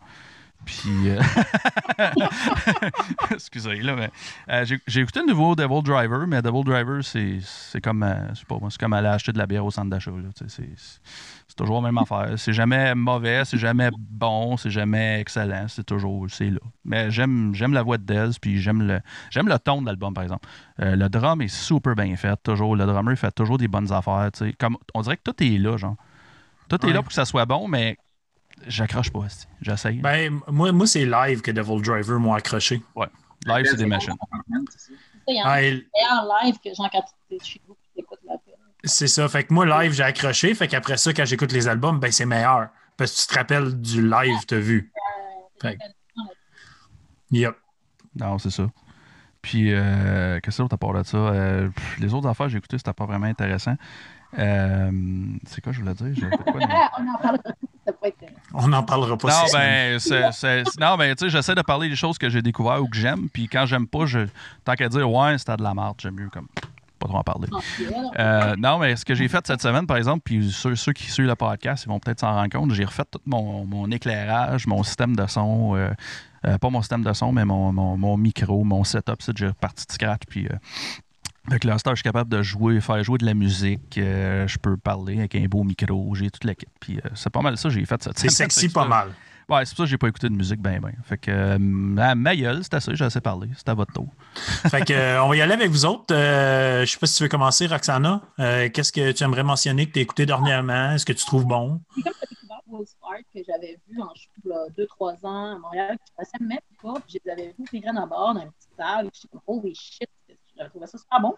Puis. 0.64 1.09
euh, 1.11 1.20
Excusez, 3.31 3.81
là, 3.82 3.97
mais. 3.97 4.11
euh, 4.49 4.64
j'ai, 4.87 5.00
écouté 5.00 5.20
le 5.20 5.26
nouveau 5.26 5.55
Devil 5.55 5.82
Driver, 5.82 6.26
mais 6.26 6.43
Devil 6.43 6.64
Driver, 6.64 7.03
c'est, 7.05 7.81
comme. 7.82 8.03
euh, 8.03 8.29
je 8.35 8.41
sais 8.41 8.44
pas 8.47 8.56
c'est 8.70 8.81
comme 8.81 8.93
aller 8.93 9.09
acheter 9.09 9.32
de 9.32 9.38
la 9.38 9.47
bière 9.47 9.64
au 9.64 9.70
centre 9.70 9.91
d'achat, 9.91 10.11
C'est, 10.47 10.67
toujours 11.56 11.82
la 11.82 11.88
même 11.93 11.99
affaire. 11.99 12.32
C'est 12.38 12.53
jamais 12.53 12.94
mauvais, 12.94 13.44
c'est 13.44 13.59
jamais 13.59 13.91
bon, 13.99 14.56
c'est 14.56 14.70
jamais 14.70 15.20
excellent, 15.20 15.67
c'est 15.69 15.85
toujours. 15.85 16.26
C'est 16.31 16.50
là. 16.50 16.61
Mais 16.85 17.11
j'aime, 17.11 17.53
la 17.73 17.82
voix 17.82 17.99
de 17.99 18.05
Dez, 18.05 18.31
puis 18.41 18.61
j'aime 18.61 18.82
le, 18.87 19.00
j'aime 19.31 19.49
le 19.49 19.59
ton 19.59 19.82
de 19.82 19.87
l'album, 19.87 20.14
par 20.14 20.23
exemple. 20.25 20.49
Le 20.79 21.09
drum 21.09 21.43
est 21.43 21.49
super 21.49 21.94
bien 21.94 22.17
fait, 22.17 22.38
toujours. 22.43 22.75
Le 22.76 22.87
drummer 22.87 23.17
fait 23.17 23.31
toujours 23.32 23.59
des 23.59 23.69
bonnes 23.69 23.93
affaires, 23.93 24.31
tu 24.32 24.47
sais. 24.47 24.53
Comme, 24.55 24.76
on 24.94 25.03
dirait 25.03 25.17
que 25.19 25.31
tout 25.31 25.43
est 25.43 25.59
là, 25.59 25.76
genre. 25.76 25.97
Tout 26.69 26.76
est 26.81 26.87
Ouais. 26.87 26.93
là 26.94 27.00
pour 27.00 27.09
que 27.09 27.14
ça 27.14 27.26
soit 27.26 27.44
bon, 27.44 27.69
mais 27.69 27.99
j'accroche 28.67 29.11
pas, 29.11 29.26
j'essaye. 29.61 29.99
Ben, 29.99 30.41
moi, 30.49 30.73
moi 30.73 30.87
c'est 30.87 31.05
live 31.05 31.41
que 31.41 31.50
Devil 31.50 31.81
Driver 31.82 32.19
m'a 32.20 32.37
accroché. 32.37 32.82
Live, 33.47 33.67
c'est 33.69 33.76
des 33.76 33.87
machines. 33.87 34.14
c'est 34.76 34.93
live 35.29 36.56
que 36.64 36.75
genre 36.75 36.90
quand 36.90 37.04
tu 37.28 37.35
es 37.35 37.38
chez 37.45 37.61
vous 37.66 37.75
et 37.75 37.88
tu 37.95 38.00
écoutes 38.00 38.21
la 38.26 38.38
peine. 38.38 38.54
c'est 38.85 39.09
ça. 39.09 39.28
Fait 39.28 39.45
que 39.45 39.52
moi, 39.52 39.66
live, 39.66 39.92
j'ai 39.92 40.02
accroché. 40.02 40.54
Fait 40.54 40.69
qu'après 40.69 40.97
ça, 40.97 41.12
quand 41.12 41.25
j'écoute 41.25 41.52
les 41.52 41.69
albums, 41.69 41.99
ben, 41.99 42.11
c'est 42.11 42.26
meilleur. 42.26 42.69
Parce 42.97 43.12
que 43.12 43.23
tu 43.23 43.26
te 43.26 43.35
rappelles 43.38 43.81
du 43.81 44.02
live 44.02 44.40
que 44.40 44.47
tu 44.47 44.54
as 44.54 44.61
vu. 44.61 44.92
Fait 45.61 45.78
Yep. 47.31 47.57
Non, 48.16 48.38
c'est 48.38 48.50
ça. 48.50 48.66
Puis, 49.40 49.73
euh, 49.73 50.38
qu'est-ce 50.40 50.62
que 50.62 50.75
à 50.75 50.76
part 50.76 50.92
de 50.92 51.02
ça? 51.02 51.16
Euh, 51.16 51.69
pff, 51.69 51.99
les 51.99 52.14
autres 52.14 52.28
affaires 52.28 52.47
que 52.47 52.52
j'ai 52.52 52.59
écoutées, 52.59 52.78
c'était 52.78 52.92
pas 52.92 53.07
vraiment 53.07 53.26
intéressant. 53.26 53.75
Euh, 54.39 54.91
c'est 55.47 55.61
quoi, 55.61 55.73
je 55.73 55.81
voulais 55.81 55.95
dire? 55.95 56.07
J'ai- 56.15 56.29
quoi, 56.29 56.53
mais- 56.57 56.67
Ah, 56.71 56.91
on 57.01 57.09
en 57.09 57.19
parle. 57.19 57.39
Ça 57.85 57.93
peut 57.93 58.07
être. 58.09 58.33
On 58.55 58.69
n'en 58.69 58.83
parlera 58.83 59.17
pas. 59.19 59.29
Non, 59.29 59.35
ben, 59.53 59.99
c'est, 59.99 60.33
c'est- 60.33 60.81
non, 60.81 60.97
ben, 60.97 61.15
tu 61.15 61.25
sais, 61.25 61.31
j'essaie 61.31 61.55
de 61.55 61.62
parler 61.62 61.89
des 61.89 61.97
choses 61.97 62.17
que 62.19 62.29
j'ai 62.29 62.41
découvertes 62.43 62.81
ou 62.81 62.87
que 62.89 62.97
j'aime. 62.97 63.29
Puis 63.29 63.49
quand 63.49 63.67
j'aime 63.67 63.87
pas, 63.87 64.07
je, 64.07 64.21
tant 64.65 64.75
qu'à 64.75 64.89
dire, 64.89 65.11
ouais, 65.11 65.37
c'était 65.39 65.57
de 65.57 65.62
la 65.62 65.75
merde, 65.75 65.97
j'aime 65.99 66.15
mieux 66.15 66.29
comme 66.31 66.47
pas 66.99 67.09
trop 67.09 67.19
en 67.19 67.23
parler. 67.25 67.49
Euh, 68.19 68.55
non, 68.57 68.79
mais 68.79 68.95
ce 68.95 69.05
que 69.05 69.15
j'ai 69.17 69.27
fait 69.27 69.45
cette 69.45 69.61
semaine, 69.61 69.87
par 69.89 69.97
exemple, 69.97 70.23
puis 70.25 70.53
ceux, 70.53 70.77
ceux 70.77 70.93
qui 70.93 71.11
suivent 71.11 71.27
le 71.27 71.35
podcast, 71.35 71.85
ils 71.85 71.89
vont 71.89 71.99
peut-être 71.99 72.21
s'en 72.21 72.33
rendre 72.33 72.51
compte, 72.57 72.71
j'ai 72.73 72.85
refait 72.85 73.03
tout 73.11 73.19
mon, 73.27 73.65
mon 73.67 73.91
éclairage, 73.91 74.69
mon 74.69 74.85
système 74.85 75.17
de 75.17 75.27
son, 75.27 75.75
euh, 75.75 75.91
euh, 76.47 76.59
pas 76.59 76.71
mon 76.71 76.81
système 76.81 77.03
de 77.03 77.12
son, 77.12 77.33
mais 77.33 77.45
mon, 77.45 77.73
mon- 77.73 77.97
mon 77.97 78.17
micro, 78.17 78.62
mon 78.62 78.85
setup, 78.85 79.21
ça, 79.21 79.33
j'ai 79.35 79.49
reparti 79.49 79.85
de 79.87 79.93
scratch, 79.93 80.23
puis... 80.29 80.47
Avec 81.49 81.64
le 81.64 81.76
star, 81.78 81.92
je 81.94 81.99
suis 81.99 82.04
capable 82.04 82.30
de 82.30 82.40
jouer, 82.42 82.80
faire 82.80 83.02
jouer 83.02 83.18
de 83.18 83.26
la 83.26 83.34
musique. 83.34 83.99
euh, 83.99 84.46
je 84.46 84.58
peux 84.58 84.76
parler 84.76 85.18
avec 85.18 85.34
un 85.34 85.44
beau 85.46 85.64
micro. 85.64 86.14
J'ai 86.14 86.30
toute 86.30 86.44
la 86.44 86.54
kit. 86.54 86.66
Puis 86.80 86.99
euh, 86.99 87.08
c'est 87.14 87.30
pas 87.30 87.40
mal 87.42 87.56
ça 87.58 87.68
j'ai 87.68 87.84
fait 87.84 88.00
cette 88.02 88.18
C'est 88.18 88.30
sexy 88.30 88.68
pas 88.72 88.82
ça- 88.82 88.88
mal. 88.88 89.08
Ouais, 89.49 89.64
c'est 89.66 89.70
pour 89.75 89.78
ça 89.78 89.82
que 89.84 89.90
j'ai 89.90 89.99
pas 89.99 90.06
écouté 90.08 90.28
de 90.28 90.34
musique 90.34 90.61
ben 90.61 90.80
ben. 90.80 90.92
Fait 91.04 91.18
que 91.18 91.30
euh, 91.30 91.96
à 91.99 92.14
ma 92.14 92.37
gueule, 92.37 92.61
c'est 92.62 92.75
assez, 92.75 92.94
j'ai 92.94 93.04
assez 93.04 93.20
parlé. 93.20 93.49
C'est 93.56 93.68
à 93.68 93.75
votre 93.75 93.92
tour. 93.92 94.06
Fait 94.70 94.82
que, 94.84 94.92
euh, 94.92 95.22
on 95.25 95.28
va 95.28 95.37
y 95.37 95.42
aller 95.42 95.52
avec 95.54 95.68
vous 95.68 95.84
autres. 95.84 96.14
Euh, 96.14 96.84
je 96.87 96.92
sais 96.92 96.99
pas 96.99 97.06
si 97.08 97.16
tu 97.16 97.25
veux 97.25 97.28
commencer, 97.28 97.66
Roxana. 97.66 98.22
Euh, 98.38 98.68
Qu'est-ce 98.72 98.92
que 98.92 99.11
tu 99.11 99.25
aimerais 99.25 99.42
mentionner 99.42 99.87
que 99.87 99.92
tu 99.94 99.99
as 99.99 100.02
écouté 100.02 100.26
dernièrement? 100.26 100.92
Est-ce 100.92 101.04
que 101.04 101.12
tu 101.12 101.25
trouves 101.26 101.44
bon? 101.44 101.80
C'est 101.96 102.02
comme 102.04 102.12
découvert 102.30 102.61
Will 102.68 102.87
Spark 102.87 103.25
que 103.34 103.40
j'avais 103.46 103.78
vu 103.90 104.00
en 104.00 104.12
y 104.46 104.52
a 104.52 104.84
2-3 104.87 105.26
ans 105.26 105.56
à 105.56 105.58
Montréal, 105.58 105.99
qui 106.06 106.12
passait 106.16 106.38
même 106.40 106.58
pas, 106.80 106.94
puis 107.06 107.18
je 107.18 107.18
les 107.26 107.32
avais 107.32 107.54
vus 107.58 107.64
les 107.72 107.80
graines 107.80 107.99
à 107.99 108.06
bord 108.06 108.34
dans 108.34 108.40
une 108.42 108.52
petite 108.52 108.70
salle, 108.78 109.11
puis 109.11 109.20
j'étais 109.22 109.28
comme 109.32 109.40
holy 109.58 109.75
shit, 109.75 110.08
j'avais 110.62 110.71
trouvé 110.71 110.87
ça 110.87 110.99
super 110.99 111.21
bon. 111.21 111.35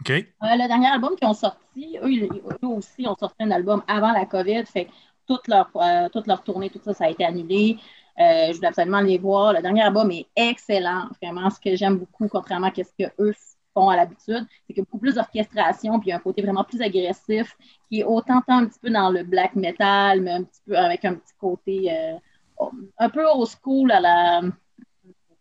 OK? 0.00 0.10
Euh, 0.10 0.22
le 0.42 0.68
dernier 0.68 0.88
album 0.88 1.14
qu'ils 1.16 1.28
ont 1.28 1.34
sorti, 1.34 1.98
eux, 2.02 2.28
aussi 2.62 3.06
ont 3.06 3.16
sorti 3.16 3.36
un 3.40 3.50
album 3.50 3.82
avant 3.86 4.12
la 4.12 4.26
COVID, 4.26 4.64
fait 4.66 4.86
que 4.86 4.90
toute 5.26 5.48
leur, 5.48 5.70
euh, 5.76 6.08
toute 6.10 6.26
leur 6.26 6.42
tournée, 6.42 6.70
tout 6.70 6.80
ça, 6.82 6.92
ça 6.94 7.04
a 7.04 7.08
été 7.08 7.24
annulé. 7.24 7.78
Euh, 8.18 8.48
je 8.48 8.56
voulais 8.56 8.68
absolument 8.68 9.00
les 9.00 9.18
voir. 9.18 9.52
Le 9.52 9.62
dernier 9.62 9.82
album 9.82 10.10
est 10.10 10.26
excellent. 10.36 11.08
Vraiment, 11.22 11.50
ce 11.50 11.58
que 11.58 11.74
j'aime 11.76 11.98
beaucoup, 11.98 12.28
contrairement 12.28 12.68
à 12.68 12.74
ce 12.74 12.92
qu'eux 12.98 13.34
font 13.72 13.88
à 13.88 13.96
l'habitude, 13.96 14.46
c'est 14.66 14.72
qu'il 14.72 14.78
y 14.78 14.80
a 14.80 14.84
beaucoup 14.84 14.98
plus 14.98 15.14
d'orchestration, 15.14 15.98
puis 15.98 16.08
il 16.08 16.10
y 16.10 16.12
a 16.12 16.16
un 16.16 16.20
côté 16.20 16.42
vraiment 16.42 16.62
plus 16.62 16.80
agressif, 16.80 17.56
qui 17.88 18.00
est 18.00 18.04
autant 18.04 18.40
un 18.46 18.66
petit 18.66 18.78
peu 18.78 18.90
dans 18.90 19.10
le 19.10 19.24
black 19.24 19.56
metal, 19.56 20.20
mais 20.20 20.32
un 20.32 20.44
petit 20.44 20.60
peu 20.66 20.76
avec 20.76 21.04
un 21.04 21.14
petit 21.14 21.34
côté 21.40 21.92
euh, 21.92 22.70
un 22.98 23.08
peu 23.08 23.26
au 23.26 23.46
school 23.46 23.90
à 23.90 24.00
la. 24.00 24.40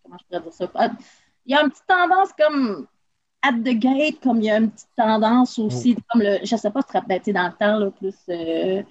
Comment 0.02 0.18
je 0.18 0.26
pourrais 0.26 0.42
dire 0.42 0.54
ça? 0.54 0.72
Ah, 0.76 0.90
il 1.46 1.52
y 1.52 1.56
a 1.56 1.62
une 1.62 1.70
petite 1.70 1.86
tendance 1.86 2.30
comme 2.34 2.88
at 3.44 3.54
the 3.54 3.78
gate, 3.78 4.20
comme 4.22 4.40
il 4.40 4.46
y 4.46 4.50
a 4.50 4.58
une 4.58 4.72
petite 4.72 4.90
tendance 4.96 5.60
aussi, 5.60 5.96
comme 6.10 6.22
le, 6.22 6.40
je 6.44 6.56
sais 6.56 6.72
pas 6.72 6.82
si 6.82 6.88
tu 6.88 6.94
te 6.94 6.98
rappelles, 6.98 7.34
dans 7.34 7.48
le 7.48 7.54
temps, 7.54 7.78
là, 7.78 7.92
plus 7.92 8.16
euh, 8.30 8.82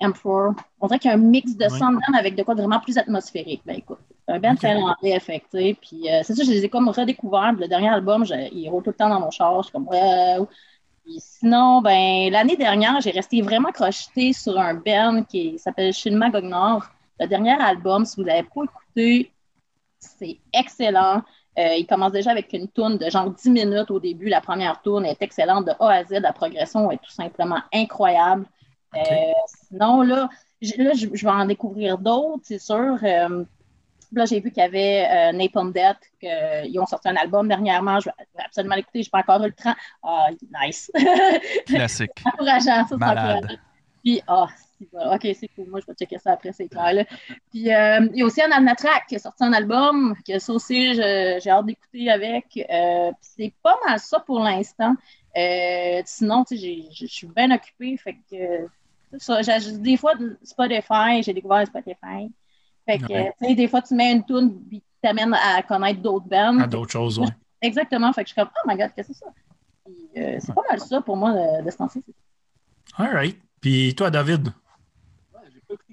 M4. 0.00 0.54
On 0.80 0.86
dirait 0.86 0.98
qu'il 0.98 1.10
y 1.10 1.12
a 1.12 1.16
un 1.16 1.20
mix 1.20 1.56
de 1.56 1.66
oui. 1.70 2.16
avec 2.16 2.36
de 2.36 2.42
quoi 2.42 2.54
vraiment 2.54 2.80
plus 2.80 2.96
atmosphérique. 2.96 3.62
Ben 3.66 3.76
écoute, 3.76 3.98
c'est 4.26 4.34
un 4.34 4.38
band 4.38 4.52
okay. 4.52 4.68
finlandais 4.68 5.14
affecté. 5.14 5.76
Puis 5.80 6.08
euh, 6.08 6.20
c'est 6.22 6.34
ça, 6.34 6.44
je 6.44 6.50
les 6.50 6.64
ai 6.64 6.68
comme 6.68 6.88
redécouverts. 6.88 7.52
Le 7.52 7.68
dernier 7.68 7.88
album, 7.88 8.24
il 8.52 8.68
roule 8.68 8.82
tout 8.82 8.90
le 8.90 8.96
temps 8.96 9.08
dans 9.08 9.20
mon 9.20 9.30
char. 9.30 9.62
Je 9.62 9.68
suis 9.68 9.72
comme. 9.72 9.88
Puis 11.04 11.18
sinon, 11.18 11.82
ben, 11.82 12.30
l'année 12.30 12.56
dernière, 12.56 13.00
j'ai 13.00 13.10
resté 13.10 13.42
vraiment 13.42 13.72
crochetée 13.72 14.32
sur 14.32 14.58
un 14.58 14.74
band 14.74 15.24
qui 15.24 15.58
s'appelle 15.58 15.92
Shinma 15.92 16.30
Gognor. 16.30 16.84
Le 17.18 17.26
dernier 17.26 17.60
album, 17.60 18.04
si 18.04 18.20
vous 18.20 18.26
l'avez 18.26 18.44
pas 18.44 18.62
écouté, 18.64 19.32
c'est 19.98 20.38
excellent. 20.52 21.22
Euh, 21.58 21.74
il 21.74 21.86
commence 21.86 22.12
déjà 22.12 22.30
avec 22.30 22.52
une 22.54 22.68
tourne 22.68 22.96
de 22.96 23.10
genre 23.10 23.30
10 23.30 23.50
minutes 23.50 23.90
au 23.90 24.00
début. 24.00 24.28
La 24.28 24.40
première 24.40 24.80
tourne 24.80 25.04
est 25.04 25.20
excellente 25.20 25.66
de 25.66 25.72
A 25.80 25.92
à 25.92 26.04
Z. 26.04 26.12
La 26.12 26.32
progression 26.32 26.90
est 26.90 26.98
tout 26.98 27.10
simplement 27.10 27.60
incroyable. 27.72 28.46
Okay. 28.94 29.02
Euh, 29.12 29.32
sinon, 29.68 30.02
là, 30.02 30.28
là 30.78 30.92
je, 30.94 31.06
vais 31.08 31.30
en 31.30 31.44
découvrir 31.44 31.98
d'autres, 31.98 32.42
c'est 32.44 32.58
sûr. 32.58 32.98
Euh, 33.02 33.44
là, 34.12 34.24
j'ai 34.24 34.40
vu 34.40 34.50
qu'il 34.50 34.62
y 34.62 34.66
avait 34.66 35.32
Napalm 35.32 35.72
Death, 35.72 35.98
qu'ils 36.20 36.80
ont 36.80 36.86
sorti 36.86 37.08
un 37.08 37.16
album 37.16 37.48
dernièrement. 37.48 38.00
Je 38.00 38.08
vais 38.08 38.44
absolument 38.44 38.76
l'écouter. 38.76 39.02
Je 39.02 39.08
n'ai 39.08 39.10
pas 39.10 39.20
encore 39.20 39.44
eu 39.44 39.48
le 39.48 39.52
temps. 39.52 39.74
Ah, 40.02 40.28
nice. 40.64 40.90
Classique. 41.66 42.12
encourageant, 42.24 42.86
ça, 42.86 42.96
Malade. 42.96 43.58
Puis, 44.02 44.22
ah, 44.26 44.46
OK, 44.92 45.26
c'est 45.38 45.48
cool. 45.48 45.68
Moi, 45.68 45.80
je 45.80 45.86
vais 45.86 45.94
checker 45.94 46.18
ça 46.18 46.32
après, 46.32 46.52
c'est 46.52 46.68
clair. 46.68 46.92
Là. 46.92 47.04
Puis, 47.50 47.72
euh, 47.72 48.08
il 48.12 48.18
y 48.18 48.22
a 48.22 48.24
aussi 48.24 48.42
un 48.42 48.50
Alnatrack 48.50 49.06
qui 49.08 49.16
a 49.16 49.18
sorti 49.18 49.44
un 49.44 49.52
album, 49.52 50.14
que 50.26 50.38
ça 50.38 50.52
aussi, 50.52 50.94
j'ai 50.94 51.50
hâte 51.50 51.66
d'écouter 51.66 52.10
avec. 52.10 52.46
Euh, 52.70 53.12
c'est 53.20 53.52
pas 53.62 53.76
mal 53.86 53.98
ça 53.98 54.20
pour 54.20 54.40
l'instant. 54.40 54.94
Euh, 55.36 56.02
sinon, 56.04 56.44
tu 56.44 56.58
sais, 56.58 56.88
je 56.92 57.06
suis 57.06 57.26
bien 57.26 57.50
occupée. 57.50 57.96
Fait 57.96 58.16
que, 58.30 58.66
ça, 59.18 59.40
des 59.72 59.96
fois, 59.96 60.14
Spotify, 60.42 61.22
j'ai 61.22 61.32
découvert 61.32 61.66
Spotify. 61.66 62.30
Fait 62.86 62.98
que, 62.98 63.12
ouais. 63.12 63.32
tu 63.40 63.48
sais, 63.48 63.54
des 63.54 63.68
fois, 63.68 63.82
tu 63.82 63.94
mets 63.94 64.12
une 64.12 64.24
tune 64.24 64.60
qui 64.68 64.82
t'amène 65.00 65.34
à 65.34 65.62
connaître 65.62 66.00
d'autres 66.00 66.26
bands. 66.26 66.58
À 66.58 66.66
d'autres 66.66 66.92
choses, 66.92 67.18
oui. 67.18 67.28
Exactement. 67.62 68.12
Fait 68.12 68.24
que 68.24 68.28
je 68.28 68.34
suis 68.34 68.42
comme, 68.42 68.50
oh 68.52 68.68
my 68.68 68.76
god, 68.76 68.90
qu'est-ce 68.94 69.08
que 69.08 69.14
c'est 69.14 69.24
ça? 69.24 69.32
Puis, 69.84 70.22
euh, 70.22 70.36
c'est 70.40 70.54
pas 70.54 70.62
mal 70.68 70.80
ça 70.80 71.00
pour 71.00 71.16
moi 71.16 71.32
de, 71.32 71.64
de 71.64 71.70
se 71.70 71.76
lancer. 71.78 72.02
All 72.98 73.14
right. 73.14 73.38
Puis 73.60 73.94
toi, 73.94 74.10
David? 74.10 74.52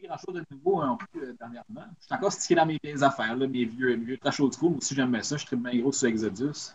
Grand-chose 0.09 0.35
de 0.35 0.55
nouveau 0.55 0.85
non 0.85 0.97
plus 0.97 1.21
euh, 1.21 1.35
dernièrement. 1.39 1.85
Je 1.99 2.05
suis 2.05 2.15
encore 2.15 2.31
stické 2.31 2.55
dans 2.55 2.65
mes 2.65 2.79
vieilles 2.83 3.03
affaires, 3.03 3.35
là, 3.35 3.47
mes 3.47 3.65
vieux, 3.65 3.95
vieux 3.95 4.17
trash 4.17 4.39
old 4.39 4.53
school. 4.53 4.77
Aussi, 4.77 4.95
j'aime 4.95 5.21
ça. 5.21 5.37
Je 5.37 5.45
suis 5.45 5.55
bien 5.55 5.79
gros 5.79 5.91
sur 5.91 6.07
Exodus, 6.07 6.73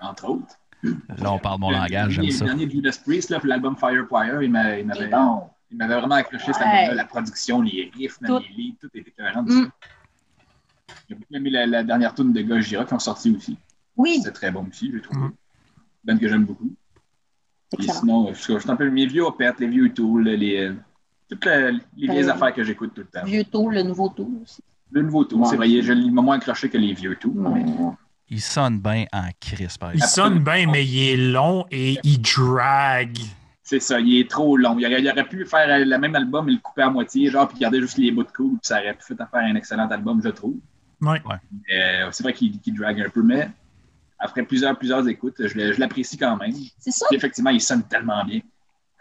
entre 0.00 0.28
autres. 0.28 0.56
Là, 0.82 1.32
on 1.32 1.38
parle 1.38 1.60
mon 1.60 1.70
le, 1.70 1.76
langage, 1.76 2.12
j'aime 2.12 2.30
ça. 2.30 2.44
Le 2.44 2.50
dernier 2.50 2.70
Judas 2.70 2.98
Priest, 3.04 3.30
l'album 3.44 3.76
Firefire, 3.76 4.42
il 4.42 4.50
m'avait 4.50 4.84
bon. 5.08 5.48
vraiment 5.72 6.14
accroché 6.14 6.48
ouais. 6.48 6.52
cette 6.52 6.94
la 6.94 7.04
production, 7.06 7.62
les 7.62 7.90
riffs, 7.96 8.18
tout. 8.24 8.38
les 8.38 8.48
leads, 8.54 8.76
tout 8.80 8.90
était. 8.94 9.12
Mm. 9.18 9.70
J'ai 11.08 11.14
beaucoup 11.14 11.34
aimé 11.34 11.50
la, 11.50 11.66
la 11.66 11.82
dernière 11.82 12.14
tune 12.14 12.32
de 12.32 12.42
Gojira 12.42 12.84
qui 12.84 12.92
ont 12.92 12.98
sorti 12.98 13.34
aussi. 13.34 13.56
Oui. 13.96 14.18
C'était 14.18 14.32
très 14.32 14.50
bon 14.50 14.66
aussi, 14.68 14.90
j'ai 14.92 15.00
trouvé. 15.00 15.28
Mm. 15.28 15.32
Ben 16.04 16.18
que 16.18 16.28
j'aime 16.28 16.44
beaucoup. 16.44 16.70
Et 17.78 17.88
sinon, 17.88 18.32
je 18.34 18.58
suis 18.58 18.70
un 18.70 18.76
peu 18.76 18.88
mes 18.90 19.06
vieux 19.06 19.22
Opeth, 19.22 19.58
les 19.58 19.66
vieux 19.66 19.92
Tools, 19.92 20.22
les, 20.22 20.70
toutes 21.28 21.44
les, 21.46 21.72
les 21.96 22.12
vieilles 22.12 22.28
affaires 22.28 22.52
que 22.52 22.62
j'écoute 22.62 22.92
tout 22.94 23.02
le 23.02 23.06
temps. 23.06 23.24
Vieux 23.24 23.44
tour, 23.44 23.70
le 23.70 23.82
nouveau 23.82 24.08
tour 24.08 24.28
aussi. 24.42 24.62
Le 24.90 25.02
nouveau 25.02 25.24
tour, 25.24 25.40
ouais. 25.40 25.48
c'est 25.48 25.56
vrai. 25.56 25.68
Je 25.82 25.92
l'ai 25.92 26.10
moins 26.10 26.36
accroché 26.36 26.68
que 26.68 26.78
les 26.78 26.92
vieux 26.92 27.16
tours. 27.16 27.36
Ouais. 27.36 27.64
Il 28.28 28.40
sonne 28.40 28.80
bien 28.80 29.06
en 29.12 29.28
crise, 29.40 29.76
par 29.76 29.94
Il 29.94 30.02
sonne 30.02 30.38
bien, 30.42 30.70
mais 30.70 30.84
il 30.84 31.08
est 31.08 31.16
long 31.16 31.66
et 31.70 31.98
il 32.02 32.20
drague. 32.20 33.18
C'est 33.62 33.80
ça, 33.80 33.98
il 33.98 34.20
est 34.20 34.30
trop 34.30 34.56
long. 34.56 34.78
Il 34.78 34.86
aurait, 34.86 35.00
il 35.00 35.08
aurait, 35.08 35.24
pu 35.24 35.44
faire 35.46 35.66
le 35.84 35.98
même 35.98 36.14
album 36.14 36.48
et 36.48 36.52
le 36.52 36.58
couper 36.58 36.82
à 36.82 36.90
moitié, 36.90 37.30
genre, 37.30 37.48
puis 37.48 37.58
garder 37.58 37.80
juste 37.80 37.96
les 37.96 38.10
bouts 38.10 38.24
de 38.24 38.30
coups, 38.30 38.60
puis 38.60 38.68
ça 38.68 38.80
aurait 38.80 38.94
pu 38.94 39.14
faire 39.14 39.28
un 39.32 39.54
excellent 39.54 39.88
album, 39.88 40.20
je 40.22 40.28
trouve. 40.28 40.56
Ouais. 41.00 41.20
Euh, 41.72 42.08
c'est 42.12 42.22
vrai 42.22 42.32
qu'il 42.32 42.60
qu 42.60 42.72
drague 42.72 43.00
un 43.00 43.08
peu, 43.08 43.22
mais 43.22 43.50
après 44.18 44.42
plusieurs, 44.42 44.76
plusieurs 44.76 45.06
écoutes, 45.08 45.36
je 45.38 45.80
l'apprécie 45.80 46.16
quand 46.16 46.36
même. 46.36 46.52
C'est 46.78 46.90
ça. 46.90 47.06
Puis 47.08 47.16
effectivement, 47.16 47.50
il 47.50 47.60
sonne 47.60 47.82
tellement 47.84 48.24
bien 48.24 48.40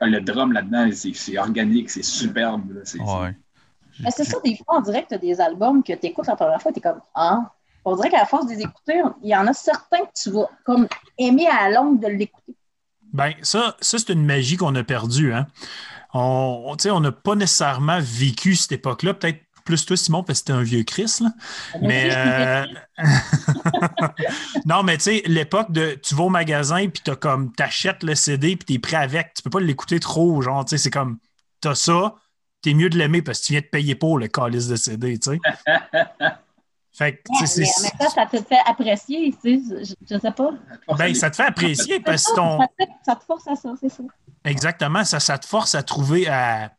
le 0.06 0.22
drum 0.22 0.54
là-dedans, 0.54 0.90
c'est 0.94 1.38
organique, 1.38 1.90
c'est 1.90 2.04
superbe. 2.04 2.82
C'est 2.84 3.00
ouais. 3.00 3.36
c'est 4.10 4.24
ça, 4.24 4.38
des 4.44 4.56
fois, 4.58 4.78
on 4.78 4.82
dirait 4.82 5.04
que 5.04 5.10
tu 5.10 5.14
as 5.16 5.20
des 5.20 5.40
albums 5.40 5.84
que 5.84 5.94
tu 5.94 6.08
écoutes 6.08 6.28
la 6.28 6.36
première 6.36 6.62
fois, 6.62 6.72
tu 6.72 6.80
es 6.80 6.82
comme 6.82 7.02
Ah. 7.14 7.52
On 7.86 7.98
dirait 7.98 8.10
qu'à 8.10 8.26
force 8.26 8.46
de 8.46 8.52
les 8.52 8.62
écouter, 8.62 9.02
il 9.22 9.30
y 9.30 9.36
en 9.36 9.46
a 9.46 9.54
certains 9.54 10.06
que 10.06 10.12
tu 10.16 10.32
vas 10.32 10.50
comme 10.64 10.88
aimer 11.18 11.48
à 11.48 11.70
la 11.70 11.82
longue 11.82 12.00
de 12.00 12.08
l'écouter. 12.08 12.56
Ben, 13.12 13.34
ça, 13.42 13.76
ça 13.82 13.98
c'est 14.00 14.14
une 14.14 14.26
magie 14.26 14.56
qu'on 14.56 14.74
a 14.76 14.84
perdue. 14.84 15.34
Hein? 15.34 15.48
On 16.14 16.76
n'a 17.02 17.12
pas 17.12 17.36
nécessairement 17.36 18.00
vécu 18.02 18.56
cette 18.56 18.72
époque-là. 18.72 19.14
Peut-être 19.14 19.42
plus 19.64 19.86
toi, 19.86 19.98
Simon, 19.98 20.24
parce 20.24 20.40
que 20.40 20.46
c'était 20.48 20.54
un 20.54 20.64
vieux 20.64 20.84
Chris. 20.84 21.20
Là. 21.22 21.30
Mais 21.82 22.10
euh... 22.12 22.66
non, 24.66 24.84
mais 24.84 24.98
tu 24.98 25.04
sais, 25.04 25.24
l'époque 25.26 25.72
de 25.72 26.00
tu 26.02 26.16
vas 26.16 26.24
au 26.24 26.30
magasin 26.30 26.88
puis 26.90 27.02
t'as 27.04 27.16
comme 27.16 27.52
t'achètes 27.54 28.04
le 28.04 28.16
CD 28.16 28.56
puis 28.56 28.66
t'es 28.66 28.80
prêt 28.80 28.98
avec. 28.98 29.34
Tu 29.36 29.44
peux 29.44 29.50
pas 29.50 29.60
l'écouter 29.60 30.00
trop, 30.00 30.42
genre, 30.42 30.66
tu 30.66 30.72
sais, 30.72 30.78
c'est 30.78 30.92
comme 30.92 31.18
t'as 31.62 31.76
ça, 31.76 32.16
t'es 32.62 32.74
mieux 32.74 32.90
de 32.90 32.98
l'aimer 32.98 33.22
parce 33.22 33.40
que 33.40 33.46
tu 33.46 33.54
viens 33.54 33.62
de 33.62 33.68
payer 33.68 33.96
pour 33.96 34.18
le 34.18 34.28
calice 34.28 34.68
de 34.68 34.76
CD, 34.76 35.18
tu 35.18 35.32
sais. 35.32 35.40
Fait 36.96 37.14
que, 37.14 37.32
ouais. 37.32 37.50
Mais 37.58 37.66
en 37.66 37.82
même 37.82 37.92
temps, 38.00 38.10
ça 38.10 38.26
te 38.28 38.38
fait 38.44 38.60
apprécier, 38.68 39.36
tu 39.44 39.60
sais, 39.60 39.84
je, 39.84 40.14
je 40.14 40.20
sais 40.20 40.32
pas. 40.32 40.52
Ben, 40.96 41.16
ça 41.16 41.32
te 41.32 41.38
fait 41.38 41.46
apprécier 41.46 42.00
parce 42.00 42.26
que 42.26 42.36
ton. 42.36 42.60
Ça 42.60 42.68
te, 42.68 42.84
ça 43.04 43.16
te 43.16 43.24
force 43.24 43.48
à 43.48 43.56
ça, 43.56 43.74
c'est 43.80 43.90
ça. 43.90 44.04
Exactement, 44.46 45.04
ça, 45.04 45.20
ça 45.20 45.40
te 45.40 45.48
force 45.48 45.74
à 45.74 45.82
trouver 45.82 46.28
à 46.28 46.72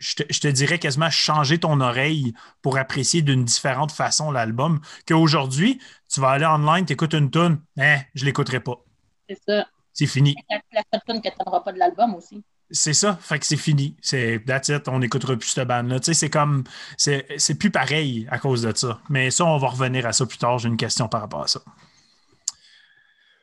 je 0.00 0.16
te, 0.16 0.22
je 0.28 0.40
te, 0.40 0.48
dirais 0.48 0.78
quasiment 0.78 1.10
changer 1.10 1.58
ton 1.58 1.80
oreille 1.80 2.32
pour 2.62 2.78
apprécier 2.78 3.22
d'une 3.22 3.44
différente 3.44 3.92
façon 3.92 4.32
l'album. 4.32 4.80
Qu'aujourd'hui, 5.06 5.78
tu 6.12 6.20
vas 6.20 6.30
aller 6.30 6.46
online, 6.46 6.86
tu 6.86 6.94
écoutes 6.94 7.14
une 7.14 7.30
tune, 7.30 7.60
hein, 7.78 7.98
je 8.14 8.22
ne 8.22 8.26
l'écouterai 8.26 8.60
pas. 8.60 8.82
C'est 9.28 9.38
ça. 9.46 9.66
C'est 9.92 10.06
fini. 10.06 10.34
La, 10.50 10.82
la 10.92 11.00
tune 11.00 11.20
que 11.20 11.28
tu 11.28 11.34
n'auras 11.44 11.60
pas 11.60 11.72
de 11.72 11.78
l'album 11.78 12.14
aussi. 12.14 12.42
C'est 12.72 12.92
ça, 12.94 13.18
fait 13.20 13.38
que 13.38 13.46
c'est 13.46 13.56
fini. 13.56 13.96
C'est 14.00 14.42
that's 14.46 14.68
it, 14.68 14.86
on 14.88 15.00
n'écoutera 15.00 15.36
plus 15.36 15.48
cette 15.48 15.66
bande-là. 15.66 15.98
Tu 15.98 16.06
sais, 16.06 16.14
c'est 16.14 16.30
comme 16.30 16.64
c'est 16.96 17.58
plus 17.58 17.70
pareil 17.70 18.28
à 18.30 18.38
cause 18.38 18.62
de 18.62 18.76
ça. 18.76 19.00
Mais 19.08 19.30
ça, 19.30 19.44
on 19.44 19.58
va 19.58 19.68
revenir 19.68 20.06
à 20.06 20.12
ça 20.12 20.24
plus 20.24 20.38
tard. 20.38 20.58
J'ai 20.58 20.68
une 20.68 20.76
question 20.76 21.08
par 21.08 21.20
rapport 21.20 21.42
à 21.42 21.48
ça. 21.48 21.60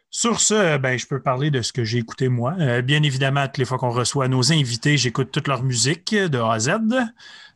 Sur 0.10 0.40
ce, 0.40 0.78
ben, 0.78 0.98
je 0.98 1.06
peux 1.06 1.22
parler 1.22 1.52
de 1.52 1.62
ce 1.62 1.74
que 1.74 1.84
j'ai 1.84 2.00
écouté 2.00 2.30
moi. 2.30 2.56
Euh, 2.60 2.82
bien 2.82 3.04
évidemment, 3.04 3.46
toutes 3.46 3.58
les 3.58 3.66
fois 3.66 3.78
qu'on 3.78 3.92
reçoit 3.92 4.28
nos 4.28 4.52
invités, 4.52 4.98
j'écoute 4.98 5.32
toute 5.32 5.48
leur 5.48 5.64
musique 5.64 6.16
de 6.16 6.40
A 6.40 6.54
à 6.54 6.60
Z. 6.60 6.72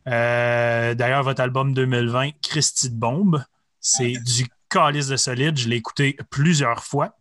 Euh, 0.06 0.94
D'ailleurs, 0.94 1.22
votre 1.22 1.40
album 1.40 1.74
2020, 1.74 2.30
Christy 2.42 2.90
de 2.90 2.94
Bombe, 2.94 3.44
c'est 3.80 4.12
du 4.24 4.46
calice 4.68 5.08
de 5.08 5.16
solide. 5.16 5.58
Je 5.58 5.68
l'ai 5.68 5.76
écouté 5.76 6.16
plusieurs 6.30 6.84
fois. 6.84 7.16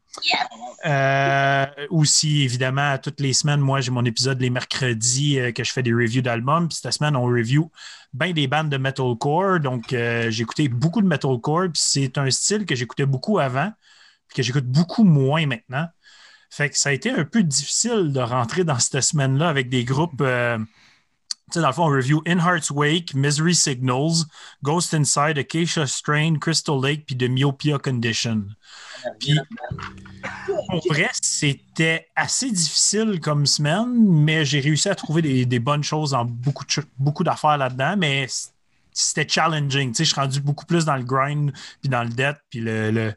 Euh, 0.85 1.65
aussi, 1.89 2.41
évidemment, 2.43 2.97
toutes 2.97 3.19
les 3.19 3.33
semaines, 3.33 3.59
moi, 3.59 3.81
j'ai 3.81 3.91
mon 3.91 4.03
épisode 4.03 4.41
les 4.41 4.49
mercredis 4.49 5.39
euh, 5.39 5.51
que 5.51 5.63
je 5.63 5.71
fais 5.71 5.83
des 5.83 5.93
reviews 5.93 6.21
d'albums. 6.21 6.67
Puis 6.67 6.79
cette 6.81 6.91
semaine, 6.93 7.15
on 7.15 7.23
review 7.23 7.71
bien 8.13 8.33
des 8.33 8.47
bandes 8.47 8.69
de 8.69 8.77
metalcore. 8.77 9.59
Donc, 9.59 9.93
euh, 9.93 10.29
j'ai 10.29 10.43
écouté 10.43 10.67
beaucoup 10.67 11.01
de 11.01 11.07
metalcore. 11.07 11.67
Puis 11.71 11.81
c'est 11.83 12.17
un 12.17 12.29
style 12.31 12.65
que 12.65 12.75
j'écoutais 12.75 13.05
beaucoup 13.05 13.39
avant 13.39 13.71
que 14.33 14.43
j'écoute 14.43 14.65
beaucoup 14.65 15.03
moins 15.03 15.45
maintenant. 15.45 15.87
Fait 16.51 16.69
que 16.69 16.77
ça 16.77 16.89
a 16.89 16.91
été 16.91 17.09
un 17.09 17.23
peu 17.23 17.43
difficile 17.43 18.11
de 18.11 18.19
rentrer 18.19 18.65
dans 18.65 18.77
cette 18.77 19.01
semaine-là 19.01 19.47
avec 19.47 19.69
des 19.69 19.85
groupes. 19.85 20.19
Euh, 20.19 20.57
tu 20.57 21.53
sais, 21.53 21.61
dans 21.61 21.67
le 21.67 21.73
fond, 21.73 21.83
on 21.83 21.95
review 21.95 22.21
In 22.27 22.39
Heart's 22.39 22.71
Wake, 22.71 23.13
Misery 23.13 23.55
Signals, 23.55 24.25
Ghost 24.61 24.93
Inside, 24.93 25.37
Acacia 25.37 25.87
Strain, 25.87 26.37
Crystal 26.39 26.75
Lake, 26.81 27.05
puis 27.05 27.17
The 27.17 27.29
Myopia 27.29 27.77
Condition. 27.77 28.47
Puis, 29.19 29.39
en 30.69 30.79
vrai, 30.89 31.09
c'était 31.21 32.07
assez 32.15 32.51
difficile 32.51 33.19
comme 33.21 33.45
semaine, 33.45 33.93
mais 34.07 34.43
j'ai 34.45 34.59
réussi 34.59 34.89
à 34.89 34.95
trouver 34.95 35.45
des, 35.45 35.59
bonnes 35.59 35.83
choses 35.83 36.13
en 36.13 36.25
beaucoup, 36.25 36.65
beaucoup 36.97 37.23
d'affaires 37.23 37.57
là-dedans, 37.57 37.95
mais 37.97 38.27
c'était 38.91 39.27
challenging. 39.27 39.91
Tu 39.91 39.95
sais, 39.95 40.03
je 40.03 40.11
suis 40.11 40.19
rendu 40.19 40.41
beaucoup 40.41 40.65
plus 40.65 40.83
dans 40.83 40.95
le 40.95 41.03
grind, 41.03 41.51
puis 41.81 41.89
dans 41.89 42.03
le 42.03 42.09
debt, 42.09 42.37
puis 42.49 42.59
le 42.61 43.13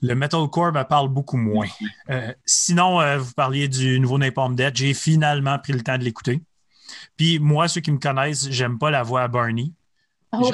le 0.00 0.14
metalcore 0.14 0.72
me 0.72 0.82
parle 0.82 1.08
beaucoup 1.08 1.36
moins. 1.36 1.68
Euh, 2.10 2.32
sinon, 2.44 3.00
euh, 3.00 3.18
vous 3.18 3.32
parliez 3.32 3.68
du 3.68 3.98
nouveau 4.00 4.18
Napalm 4.18 4.54
Death. 4.54 4.76
J'ai 4.76 4.94
finalement 4.94 5.58
pris 5.58 5.72
le 5.72 5.82
temps 5.82 5.98
de 5.98 6.04
l'écouter. 6.04 6.42
Puis 7.16 7.38
moi, 7.38 7.68
ceux 7.68 7.80
qui 7.80 7.92
me 7.92 7.98
connaissent, 7.98 8.50
j'aime 8.50 8.78
pas 8.78 8.90
la 8.90 9.02
voix 9.02 9.22
à 9.22 9.28
Barney. 9.28 9.72
Oh. 10.32 10.52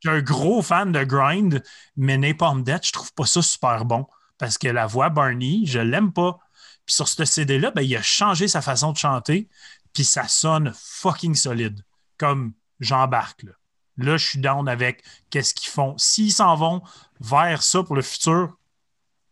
suis 0.00 0.10
un 0.10 0.20
gros 0.20 0.62
fan 0.62 0.92
de 0.92 1.04
grind, 1.04 1.62
mais 1.96 2.18
Napalm 2.18 2.62
Death, 2.62 2.86
je 2.86 2.92
trouve 2.92 3.12
pas 3.12 3.26
ça 3.26 3.42
super 3.42 3.84
bon 3.84 4.06
parce 4.38 4.56
que 4.56 4.68
la 4.68 4.86
voix 4.86 5.10
Barney, 5.10 5.66
je 5.66 5.80
l'aime 5.80 6.12
pas. 6.12 6.38
Puis 6.86 6.94
sur 6.94 7.08
ce 7.08 7.24
CD-là, 7.24 7.72
ben, 7.72 7.82
il 7.82 7.94
a 7.96 8.02
changé 8.02 8.48
sa 8.48 8.62
façon 8.62 8.92
de 8.92 8.96
chanter, 8.96 9.48
puis 9.92 10.04
ça 10.04 10.26
sonne 10.26 10.72
fucking 10.74 11.34
solide. 11.34 11.82
Comme 12.16 12.54
j'embarque. 12.80 13.42
Là. 13.42 13.52
là, 13.98 14.16
je 14.16 14.26
suis 14.26 14.38
down 14.38 14.68
avec 14.68 15.04
qu'est-ce 15.30 15.54
qu'ils 15.54 15.70
font. 15.70 15.96
S'ils 15.98 16.32
s'en 16.32 16.56
vont 16.56 16.82
vers 17.20 17.62
ça 17.62 17.82
pour 17.82 17.96
le 17.96 18.02
futur, 18.02 18.56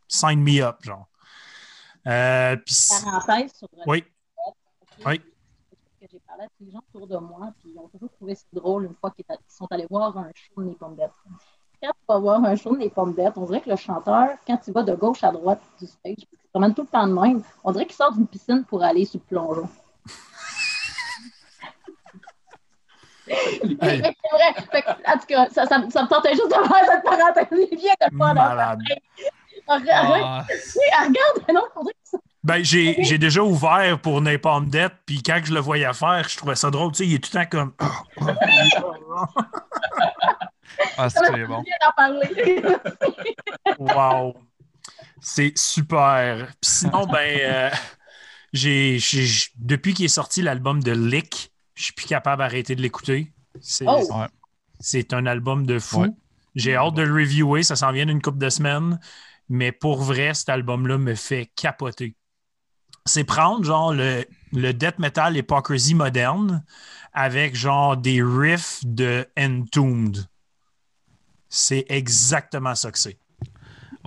sign 0.09 0.41
me 0.43 0.63
up, 0.63 0.77
genre. 0.83 1.07
Euh, 2.07 2.57
puis- 2.65 2.77
Parenthèse 3.05 3.53
sur 3.55 3.69
oui, 3.87 4.05
oui. 5.05 5.19
que 5.19 6.07
j'ai 6.13 6.21
parlé 6.21 6.45
à 6.45 6.49
tous 6.57 6.65
les 6.65 6.71
gens 6.71 6.83
autour 6.95 7.07
de 7.09 7.17
moi, 7.17 7.53
puis 7.61 7.71
ils 7.75 7.79
ont 7.79 7.89
toujours 7.89 8.11
trouvé 8.13 8.35
ça 8.35 8.45
drôle 8.53 8.85
une 8.85 8.95
fois 8.95 9.11
qu'ils 9.11 9.25
sont 9.49 9.67
allés 9.71 9.87
voir 9.91 10.17
un 10.17 10.31
show 10.35 10.63
de 10.63 10.71
Pommes 10.75 10.95
Dettes. 10.97 11.11
Quand 11.83 11.91
tu 11.91 12.05
vas 12.09 12.19
voir 12.19 12.45
un 12.45 12.55
show 12.57 12.77
de 12.77 12.89
Pommes 12.89 13.15
Dettes, 13.15 13.37
on 13.37 13.45
dirait 13.47 13.61
que 13.61 13.71
le 13.71 13.77
chanteur, 13.77 14.31
quand 14.47 14.59
il 14.67 14.73
va 14.73 14.83
de 14.85 14.95
gauche 14.95 15.25
à 15.25 15.33
droite 15.33 15.61
du 15.81 15.87
stage, 15.87 16.15
qu'il 16.17 16.39
se 16.39 16.49
promène 16.53 16.75
tout 16.75 16.83
le 16.83 16.89
temps 16.89 17.07
de 17.07 17.13
même, 17.13 17.43
on 17.65 17.73
dirait 17.73 17.87
qu'il 17.87 17.97
sort 17.97 18.13
d'une 18.13 18.27
piscine 18.29 18.65
pour 18.65 18.83
aller 18.85 19.05
sur 19.05 19.21
le 19.21 19.27
plongeon. 19.27 19.69
Hey. 23.29 24.01
C'est 24.03 24.31
vrai. 24.31 24.85
En 25.09 25.19
tout 25.19 25.27
cas, 25.27 25.49
ça, 25.51 25.67
ça, 25.67 25.79
me- 25.81 25.91
ça 25.91 26.03
me 26.05 26.09
tentait 26.09 26.31
juste 26.35 26.47
de 26.47 26.53
faire 26.55 26.85
cette 26.87 27.03
parenthèse. 27.03 27.47
Il 27.73 27.77
vient 27.77 27.95
de 28.01 28.17
Malade. 29.69 29.83
Regarde, 29.83 30.23
Ah, 30.25 30.47
regarde, 31.01 31.45
non, 31.55 31.63
on 31.77 31.83
dirait 31.83 31.95
que 31.95 32.11
ça- 32.11 32.19
Ben, 32.45 32.65
j'ai 32.65 32.97
j'ai 33.03 33.19
déjà 33.19 33.43
ouvert 33.43 33.99
pour 34.01 34.21
Napalm 34.21 34.69
Death, 34.69 34.93
puis 35.05 35.23
quand 35.23 35.41
je 35.45 35.53
le 35.53 35.61
voyais 35.61 35.93
faire, 35.93 36.29
je 36.29 36.37
trouvais 36.37 36.55
ça 36.55 36.71
drôle. 36.71 36.93
Tu 36.93 36.99
sais, 36.99 37.07
il 37.07 37.15
est 37.15 37.19
tout 37.19 37.31
le 37.37 37.45
temps 37.45 37.51
comme. 37.51 37.73
ah, 40.99 41.11
ça 41.11 41.21
c'est 41.35 41.45
bon. 41.47 41.65
Wow! 43.79 44.35
C'est 45.21 45.57
super. 45.57 46.47
Puis 46.61 46.71
sinon, 46.71 47.07
ben, 47.07 47.39
euh, 47.41 47.71
j'ai, 48.53 48.99
j'ai- 48.99 49.49
depuis 49.57 49.95
qu'il 49.95 50.05
est 50.05 50.09
sorti 50.09 50.43
l'album 50.43 50.83
de 50.83 50.93
Lick, 50.93 51.51
je 51.75 51.85
suis 51.85 51.93
plus 51.93 52.07
capable 52.07 52.43
d'arrêter 52.43 52.75
de 52.77 52.83
l'écouter. 52.83 53.33
C'est, 53.61 53.85
Oh! 53.89 54.07
Ouais. 54.13 54.27
c'est 54.79 55.13
un 55.15 55.27
album 55.27 55.67
de 55.67 55.79
fou. 55.79 56.03
Ouais. 56.03 56.09
J'ai 56.55 56.75
hâte 56.77 56.95
de 56.95 57.03
le 57.03 57.13
reviewer, 57.13 57.63
ça 57.63 57.77
s'en 57.77 57.93
vient 57.93 58.07
d'une 58.07 58.23
couple 58.23 58.39
de 58.39 58.49
semaines. 58.49 58.99
Mais 59.49 59.73
pour 59.73 60.03
vrai, 60.03 60.35
cet 60.35 60.49
album-là 60.49 60.99
me 60.99 61.15
fait 61.15 61.51
capoter. 61.57 62.17
C'est 63.05 63.25
prendre 63.25 63.65
genre 63.65 63.93
le, 63.93 64.25
le 64.53 64.73
death 64.73 64.99
metal 64.99 65.37
hypocrisy 65.37 65.95
moderne 65.95 66.65
avec 67.13 67.55
genre 67.55 67.97
des 67.97 68.23
riffs 68.23 68.81
de 68.85 69.27
Entombed. 69.39 70.27
C'est 71.49 71.87
exactement 71.89 72.75
ça 72.75 72.91
que 72.91 72.99
c'est. 72.99 73.19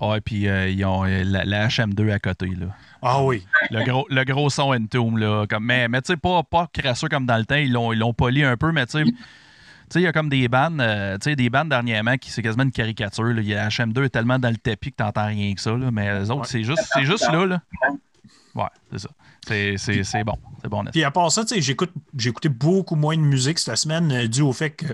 Ouais, 0.02 0.22
puis 0.22 0.48
euh, 0.48 0.70
ils 0.70 0.84
ont 0.86 1.06
euh, 1.06 1.24
la, 1.24 1.44
la 1.46 1.68
HM2 1.68 2.12
à 2.12 2.20
côté, 2.20 2.48
là. 2.48 2.68
Ah 3.02 3.24
oui. 3.24 3.46
Le 3.72 3.84
gros, 3.84 4.06
le 4.10 4.24
gros 4.24 4.50
son 4.50 4.74
Entomb, 4.74 5.18
là. 5.18 5.46
Comme, 5.50 5.66
mais 5.66 5.88
mais 5.88 6.02
tu 6.02 6.14
sais, 6.14 6.18
pas, 6.18 6.44
pas 6.44 6.68
crasseux 6.72 7.08
comme 7.08 7.26
dans 7.26 7.38
le 7.38 7.46
temps. 7.46 7.56
Ils 7.56 7.72
l'ont 7.72 8.14
poli 8.14 8.44
un 8.44 8.58
peu, 8.58 8.72
mais 8.72 8.86
tu 8.86 9.04
sais. 9.04 9.12
Sais, 9.92 10.02
il 10.02 10.04
y 10.04 10.08
a 10.08 10.12
comme 10.12 10.30
des 10.30 10.48
bandes, 10.48 10.80
euh, 10.82 11.18
tu 11.18 11.32
sais, 11.32 11.36
des 11.36 11.50
bandes 11.50 11.70
dernièrement 11.70 12.18
qui 12.18 12.30
c'est 12.32 12.42
quasiment 12.42 12.64
une 12.64 12.72
caricature. 12.72 13.24
Là. 13.24 13.42
Il 13.42 13.48
y 13.48 13.56
a 13.56 13.68
HM2 13.68 14.06
est 14.06 14.10
tellement 14.10 14.38
dans 14.40 14.50
le 14.50 14.58
tapis 14.58 14.92
que 14.92 14.98
t'entends 14.98 15.26
rien 15.28 15.54
que 15.54 15.62
ça. 15.62 15.72
Là. 15.72 15.90
Mais 15.92 16.20
les 16.20 16.30
autres, 16.30 16.42
Ouais. 16.42 16.48
c'est 16.48 16.64
juste, 16.64 16.84
c'est 16.94 17.04
juste 17.06 17.30
là, 17.32 17.46
là. 17.46 17.62
Ouais, 18.56 18.64
c'est 18.92 19.00
ça. 19.00 19.10
C'est, 19.48 20.24
bon. 20.24 20.36
C'est 20.62 20.70
bon. 20.70 20.86
Puis 20.86 21.04
à 21.04 21.12
part 21.12 21.32
ça, 21.32 21.44
j'écoute, 21.58 21.92
j'ai 22.16 22.30
écouté 22.30 22.50
beaucoup 22.50 22.96
moins 22.96 23.16
de 23.16 23.22
musique 23.22 23.58
cette 23.58 23.78
semaine 23.78 24.12
euh, 24.12 24.28
dû 24.28 24.42
au 24.42 24.54
fait 24.54 24.72
que 24.72 24.86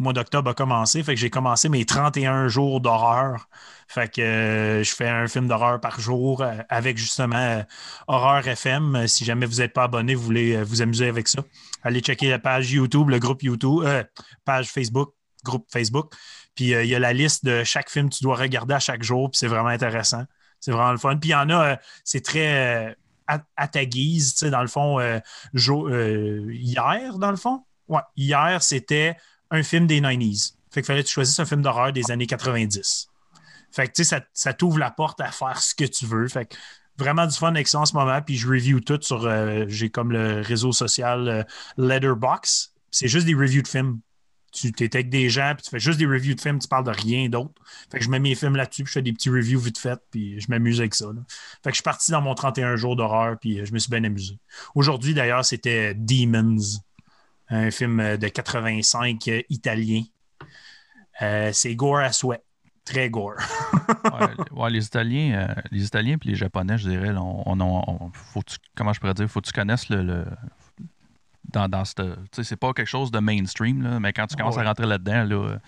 mois 0.00 0.12
d'octobre 0.12 0.50
a 0.50 0.54
commencé. 0.54 1.02
Fait 1.02 1.14
que 1.14 1.20
j'ai 1.20 1.30
commencé 1.30 1.68
mes 1.68 1.84
31 1.84 2.48
jours 2.48 2.80
d'horreur. 2.80 3.48
Fait 3.86 4.12
que 4.12 4.20
euh, 4.20 4.82
je 4.82 4.94
fais 4.94 5.08
un 5.08 5.26
film 5.28 5.46
d'horreur 5.46 5.80
par 5.80 6.00
jour 6.00 6.42
euh, 6.42 6.54
avec 6.68 6.96
justement 6.96 7.36
euh, 7.36 7.62
Horreur 8.08 8.46
FM. 8.46 9.06
Si 9.06 9.24
jamais 9.24 9.46
vous 9.46 9.56
n'êtes 9.56 9.72
pas 9.72 9.84
abonné, 9.84 10.14
vous 10.14 10.22
voulez 10.22 10.56
euh, 10.56 10.64
vous 10.64 10.80
amuser 10.80 11.08
avec 11.08 11.28
ça, 11.28 11.42
allez 11.82 12.00
checker 12.00 12.30
la 12.30 12.38
page 12.38 12.72
YouTube, 12.72 13.10
le 13.10 13.18
groupe 13.18 13.42
YouTube, 13.42 13.84
page 14.44 14.70
Facebook, 14.70 15.12
groupe 15.44 15.66
Facebook. 15.70 16.12
Puis 16.54 16.70
il 16.70 16.86
y 16.86 16.94
a 16.94 16.98
la 16.98 17.12
liste 17.12 17.44
de 17.44 17.62
chaque 17.62 17.90
film 17.90 18.10
que 18.10 18.16
tu 18.16 18.22
dois 18.22 18.36
regarder 18.36 18.74
à 18.74 18.80
chaque 18.80 19.02
jour. 19.02 19.30
Puis 19.30 19.38
c'est 19.38 19.48
vraiment 19.48 19.68
intéressant. 19.68 20.24
C'est 20.60 20.72
vraiment 20.72 20.92
le 20.92 20.98
fun. 20.98 21.16
Puis 21.16 21.30
il 21.30 21.32
y 21.32 21.36
en 21.36 21.48
a, 21.50 21.78
c'est 22.04 22.24
très 22.24 22.96
à, 23.26 23.68
ta 23.68 23.84
guise, 23.84 24.34
dans 24.42 24.60
le 24.60 24.68
fond, 24.68 24.98
hier, 25.54 27.18
dans 27.18 27.30
le 27.30 27.36
fond? 27.36 27.64
Ouais, 27.88 28.02
hier, 28.16 28.62
c'était 28.62 29.16
un 29.50 29.62
film 29.62 29.86
des 29.86 30.00
90s. 30.00 30.54
Fait 30.70 30.80
qu'il 30.80 30.86
fallait 30.86 31.02
que 31.02 31.08
tu 31.08 31.14
choisisses 31.14 31.38
un 31.40 31.44
film 31.44 31.62
d'horreur 31.62 31.92
des 31.92 32.10
années 32.10 32.26
90. 32.26 33.08
Fait 33.72 33.86
que, 33.88 33.92
tu 33.92 34.04
sais, 34.04 34.20
ça, 34.32 34.52
t'ouvre 34.52 34.78
la 34.78 34.90
porte 34.90 35.20
à 35.20 35.30
faire 35.30 35.60
ce 35.60 35.74
que 35.74 35.84
tu 35.84 36.06
veux. 36.06 36.28
Fait 36.28 36.46
que 36.46 36.56
vraiment 36.98 37.26
du 37.26 37.36
fun 37.36 37.48
avec 37.48 37.66
ça 37.68 37.80
en 37.80 37.86
ce 37.86 37.94
moment. 37.94 38.20
Puis 38.22 38.36
je 38.36 38.48
review 38.48 38.80
tout 38.80 38.98
sur, 39.02 39.26
euh, 39.26 39.64
j'ai 39.68 39.90
comme 39.90 40.12
le 40.12 40.40
réseau 40.40 40.72
social 40.72 41.28
euh, 41.28 41.42
Letterbox. 41.76 42.72
C'est 42.90 43.08
juste 43.08 43.26
des 43.26 43.34
reviews 43.34 43.62
de 43.62 43.68
films. 43.68 44.00
Tu 44.52 44.72
es 44.80 44.96
avec 44.96 45.10
des 45.10 45.28
gens, 45.28 45.52
puis 45.54 45.62
tu 45.62 45.70
fais 45.70 45.78
juste 45.78 46.00
des 46.00 46.06
reviews 46.06 46.34
de 46.34 46.40
films, 46.40 46.58
tu 46.58 46.66
parles 46.66 46.82
de 46.82 46.90
rien 46.90 47.28
d'autre. 47.28 47.54
Fait 47.88 48.00
que 48.00 48.04
je 48.04 48.10
mets 48.10 48.18
mes 48.18 48.34
films 48.34 48.56
là-dessus, 48.56 48.82
puis 48.82 48.90
je 48.90 48.94
fais 48.94 49.02
des 49.02 49.12
petits 49.12 49.30
reviews 49.30 49.60
vite 49.60 49.78
fait, 49.78 50.00
puis 50.10 50.40
je 50.40 50.46
m'amuse 50.50 50.80
avec 50.80 50.96
ça. 50.96 51.06
Fait 51.62 51.70
que 51.70 51.70
je 51.70 51.76
suis 51.76 51.82
parti 51.84 52.10
dans 52.10 52.20
mon 52.20 52.34
31 52.34 52.74
jours 52.74 52.96
d'horreur, 52.96 53.38
puis 53.38 53.60
euh, 53.60 53.64
je 53.64 53.72
me 53.72 53.78
suis 53.78 53.90
bien 53.90 54.02
amusé. 54.02 54.40
Aujourd'hui, 54.74 55.14
d'ailleurs, 55.14 55.44
c'était 55.44 55.94
Demons, 55.94 56.56
un 57.50 57.70
film 57.70 58.00
euh, 58.00 58.16
de 58.16 58.28
85 58.28 59.28
euh, 59.28 59.42
italien. 59.48 60.02
Euh, 61.22 61.50
c'est 61.52 61.74
gore 61.74 61.98
à 61.98 62.12
souhait. 62.12 62.42
Très 62.84 63.10
gore. 63.10 63.34
ouais, 64.04 64.28
ouais, 64.52 64.70
les 64.70 64.86
Italiens, 64.86 65.48
euh, 65.50 65.60
les 65.70 65.84
Italiens 65.84 66.16
puis 66.18 66.30
les 66.30 66.34
Japonais, 66.36 66.78
je 66.78 66.88
dirais, 66.88 67.12
là, 67.12 67.22
on, 67.22 67.42
on, 67.46 67.60
on- 67.60 68.10
faut 68.12 68.42
tu- 68.42 68.56
comment 68.74 68.92
je 68.92 69.00
pourrais 69.00 69.14
dire, 69.14 69.28
faut 69.28 69.40
que 69.40 69.46
tu 69.46 69.52
connaisses 69.52 69.88
le, 69.90 70.02
le- 70.02 70.24
dans, 71.52 71.68
dans 71.68 71.84
cette, 71.84 71.98
tu 72.02 72.12
sais, 72.36 72.44
c'est 72.44 72.56
pas 72.56 72.72
quelque 72.72 72.86
chose 72.88 73.10
de 73.10 73.18
mainstream, 73.18 73.82
là, 73.82 74.00
mais 74.00 74.12
quand 74.12 74.26
tu 74.26 74.34
commences 74.36 74.56
Ouais. 74.56 74.62
à 74.62 74.66
rentrer 74.66 74.86
là-dedans, 74.86 75.24
là, 75.24 75.36
euh, 75.36 75.58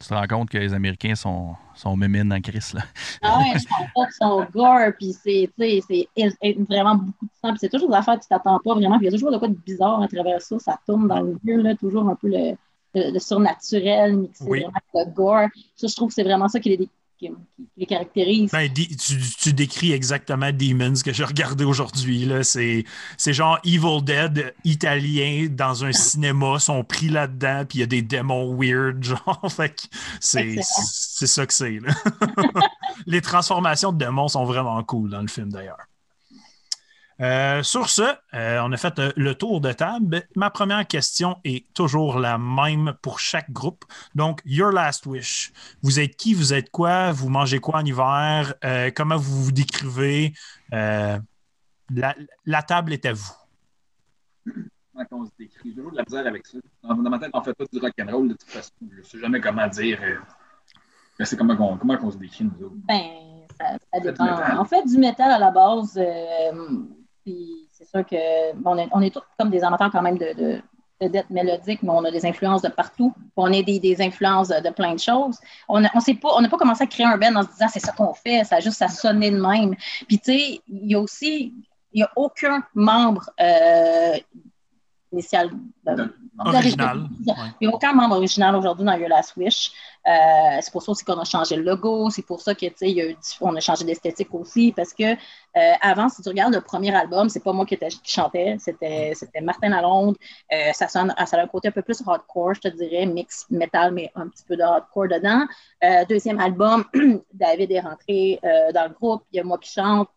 tu 0.00 0.08
te 0.08 0.14
rends 0.14 0.26
compte 0.28 0.48
que 0.50 0.58
les 0.58 0.72
Américains 0.74 1.14
sont, 1.14 1.54
sont 1.74 1.96
mémines 1.96 2.32
en 2.32 2.40
crise, 2.40 2.72
là. 2.74 2.82
Ah 3.22 3.38
ouais, 3.38 3.58
je 3.58 3.66
pense 3.66 3.86
pas 3.94 4.04
qu'ils 4.06 4.14
sont 4.20 4.46
gore, 4.52 4.92
puis 4.98 5.12
c'est, 5.12 5.50
tu 5.58 5.64
sais, 5.64 5.80
c'est 5.88 6.08
il- 6.16 6.32
il- 6.42 6.64
vraiment 6.64 6.94
beaucoup 6.94 7.24
de 7.26 7.30
sang, 7.42 7.50
puis 7.50 7.58
c'est 7.60 7.68
toujours 7.68 7.88
des 7.90 7.96
affaires 7.96 8.16
que 8.16 8.22
tu 8.22 8.28
t'attends 8.28 8.58
pas 8.64 8.74
vraiment, 8.74 8.96
puis 8.98 9.06
il 9.06 9.10
y 9.10 9.14
a 9.14 9.16
toujours 9.16 9.32
de 9.32 9.38
quoi 9.38 9.48
de 9.48 9.54
bizarre 9.54 10.00
à 10.02 10.08
travers 10.08 10.40
ça, 10.40 10.58
ça 10.58 10.78
tourne 10.86 11.08
dans 11.08 11.20
le 11.22 11.36
vieux, 11.44 11.60
là, 11.62 11.74
toujours 11.74 12.08
un 12.08 12.14
peu 12.14 12.28
le, 12.28 12.54
le- 12.94 13.12
le 13.12 13.18
surnaturel 13.18 14.16
mixé 14.16 14.44
Oui. 14.46 14.60
vraiment 14.60 14.72
avec 14.94 15.08
le 15.08 15.12
gore. 15.14 15.48
Ça, 15.76 15.86
je 15.88 15.94
trouve 15.96 16.08
que 16.08 16.14
c'est 16.14 16.22
vraiment 16.24 16.48
ça 16.48 16.60
qui 16.60 16.68
les, 16.70 16.88
qui- 17.18 17.28
qui 17.28 17.66
les 17.76 17.86
caractérise. 17.86 18.50
Ben, 18.52 18.72
tu, 18.72 18.86
tu 19.40 19.52
décris 19.52 19.92
exactement 19.92 20.52
Demons 20.52 21.02
que 21.02 21.12
j'ai 21.12 21.24
regardé 21.24 21.64
aujourd'hui. 21.64 22.28
C'est 22.42 22.84
genre 23.32 23.58
Evil 23.64 24.02
Dead 24.02 24.54
italien 24.64 25.48
dans 25.50 25.84
un 25.84 25.92
cinéma, 25.92 26.58
sont 26.58 26.84
pris 26.84 27.08
là-dedans, 27.08 27.64
puis 27.68 27.78
il 27.78 27.80
y 27.80 27.84
a 27.84 27.86
des 27.86 28.02
démons 28.02 28.54
weird, 28.56 29.02
genre. 29.02 29.46
C'est 30.20 31.26
ça 31.26 31.46
que 31.46 31.52
c'est. 31.52 31.78
Les 33.06 33.20
transformations 33.20 33.92
de 33.92 33.98
démons 33.98 34.28
sont 34.28 34.44
vraiment 34.44 34.82
cool 34.84 35.10
dans 35.10 35.20
le 35.22 35.28
film 35.28 35.50
d'ailleurs. 35.50 35.78
Euh, 37.20 37.62
sur 37.64 37.88
ce, 37.90 38.02
euh, 38.34 38.60
on 38.62 38.70
a 38.72 38.76
fait 38.76 38.96
euh, 39.00 39.10
le 39.16 39.34
tour 39.34 39.60
de 39.60 39.72
table. 39.72 40.22
Ma 40.36 40.50
première 40.50 40.86
question 40.86 41.38
est 41.44 41.66
toujours 41.74 42.18
la 42.20 42.38
même 42.38 42.94
pour 43.02 43.18
chaque 43.18 43.50
groupe. 43.50 43.84
Donc, 44.14 44.40
Your 44.44 44.70
Last 44.70 45.04
Wish. 45.06 45.52
Vous 45.82 45.98
êtes 45.98 46.14
qui? 46.16 46.32
Vous 46.34 46.54
êtes 46.54 46.70
quoi? 46.70 47.10
Vous 47.10 47.28
mangez 47.28 47.58
quoi 47.58 47.80
en 47.80 47.84
hiver? 47.84 48.54
Euh, 48.64 48.90
comment 48.94 49.16
vous 49.16 49.44
vous 49.44 49.52
décrivez? 49.52 50.32
Euh, 50.72 51.18
la, 51.92 52.14
la 52.46 52.62
table 52.62 52.92
est 52.92 53.04
à 53.06 53.12
vous. 53.12 53.32
Comment 54.94 55.22
on 55.22 55.24
se 55.26 55.30
décrit? 55.38 55.70
J'ai 55.70 55.74
toujours 55.74 55.90
de 55.92 55.96
la 55.96 56.04
misère 56.04 56.26
avec 56.26 56.46
ça. 56.46 56.58
Dans, 56.84 56.94
ma 56.96 57.18
tête, 57.18 57.30
on 57.32 57.42
fait 57.42 57.54
pas 57.54 57.64
du 57.72 57.78
rock'n'roll 57.80 58.28
de 58.28 58.34
toute 58.34 58.48
façon. 58.50 58.72
Je 58.96 59.02
sais 59.02 59.18
jamais 59.18 59.40
comment 59.40 59.66
dire. 59.66 59.98
euh, 60.02 60.18
mais 61.18 61.24
c'est 61.24 61.36
comment, 61.36 61.56
qu'on- 61.56 61.76
comment 61.78 61.96
on 62.00 62.10
se 62.12 62.16
décrit, 62.16 62.44
nous 62.44 62.64
autres. 62.66 62.76
Ben, 62.86 63.00
ça, 63.58 63.72
ça 63.72 63.78
Fait 63.92 64.00
du 64.02 64.06
dépend. 64.06 64.24
métal. 64.24 64.58
En 64.58 64.64
fait, 64.64 64.84
du 64.84 64.98
métal 64.98 65.32
à 65.32 65.38
la 65.40 65.50
base, 65.50 65.98
euh, 65.98 66.82
puis 67.24 67.68
c'est 67.72 67.88
sûr 67.88 68.04
que 68.04 68.16
on, 68.64 68.78
est, 68.78 68.88
on 68.92 69.00
est 69.00 69.12
tous 69.14 69.22
comme 69.38 69.50
des 69.50 69.62
amateurs 69.62 69.90
quand 69.90 70.02
même 70.02 70.18
de, 70.18 70.32
de, 70.34 70.62
de 71.00 71.08
death 71.08 71.30
mélodique, 71.30 71.82
mais 71.82 71.90
on 71.90 72.04
a 72.04 72.10
des 72.10 72.26
influences 72.26 72.62
de 72.62 72.68
partout. 72.68 73.12
On 73.36 73.52
a 73.52 73.62
des, 73.62 73.78
des 73.78 74.00
influences 74.02 74.48
de, 74.48 74.70
plein 74.70 74.94
de 74.94 75.00
choses. 75.00 75.38
On 75.68 75.80
n'a 75.80 75.90
on 75.94 76.14
pas, 76.14 76.48
pas 76.48 76.56
commencé 76.56 76.84
à 76.84 76.86
créer 76.86 77.06
un 77.06 77.16
band 77.16 77.36
en 77.36 77.42
se 77.42 77.48
disant 77.48 77.68
c'est 77.72 77.80
ça 77.80 77.92
qu'on 77.92 78.14
fait, 78.14 78.44
ça 78.44 78.56
a 78.56 78.60
juste 78.60 78.82
à 78.82 78.88
sonner 78.88 79.30
de 79.30 79.40
même. 79.40 79.74
Puis 80.06 80.18
tu 80.18 80.32
sais, 80.32 80.60
il 80.68 80.90
y 80.90 80.94
a 80.94 81.00
aussi, 81.00 81.54
il 81.92 81.98
n'y 81.98 82.02
a 82.02 82.10
aucun 82.16 82.62
membre 82.74 83.30
euh, 83.40 84.16
initial. 85.12 85.50
ben, 85.84 86.10
Original. 86.38 87.08
Il 87.60 87.66
n'y 87.66 87.72
a 87.72 87.74
aucun 87.74 87.92
membre 87.92 88.16
original 88.16 88.54
aujourd'hui 88.54 88.84
dans 88.84 88.94
Your 88.96 89.08
Last 89.08 89.36
Wish. 89.36 89.72
Euh, 90.06 90.58
c'est 90.60 90.70
pour 90.72 90.82
ça 90.82 90.92
aussi 90.92 91.04
qu'on 91.04 91.18
a 91.18 91.24
changé 91.24 91.56
le 91.56 91.62
logo. 91.62 92.10
C'est 92.10 92.22
pour 92.24 92.40
ça 92.40 92.54
que, 92.54 92.66
il 92.82 92.90
y 92.96 93.00
a 93.00 93.08
eu- 93.10 93.16
on 93.40 93.54
a 93.56 93.60
changé 93.60 93.84
d'esthétique 93.84 94.32
aussi. 94.34 94.72
Parce 94.72 94.92
que 94.94 95.12
euh, 95.14 95.72
avant, 95.80 96.08
si 96.08 96.22
tu 96.22 96.28
regardes 96.28 96.54
le 96.54 96.60
premier 96.60 96.94
album, 96.94 97.28
c'est 97.28 97.42
pas 97.42 97.52
moi 97.52 97.66
qui, 97.66 97.76
chantais, 98.04 98.56
c'était, 98.60 99.12
c'était 99.14 99.40
Martin 99.40 99.70
Lalonde. 99.70 100.16
Euh, 100.52 100.72
ça, 100.72 100.86
sonne, 100.88 101.12
ça 101.26 101.36
a 101.36 101.42
un 101.42 101.46
côté 101.48 101.68
un 101.68 101.72
peu 101.72 101.82
plus 101.82 102.00
hardcore, 102.06 102.54
je 102.54 102.60
te 102.60 102.68
dirais, 102.68 103.04
mix 103.06 103.46
metal, 103.50 103.92
mais 103.92 104.10
un 104.14 104.28
petit 104.28 104.44
peu 104.44 104.56
de 104.56 104.62
hardcore 104.62 105.08
dedans. 105.08 105.44
Euh, 105.82 106.04
deuxième 106.08 106.38
album, 106.40 106.84
David 107.32 107.72
est 107.72 107.80
rentré 107.80 108.38
euh, 108.44 108.72
dans 108.72 108.84
le 108.84 108.94
groupe. 108.94 109.22
Il 109.32 109.38
y 109.38 109.40
a 109.40 109.44
moi 109.44 109.58
qui 109.58 109.72
chante. 109.72 110.08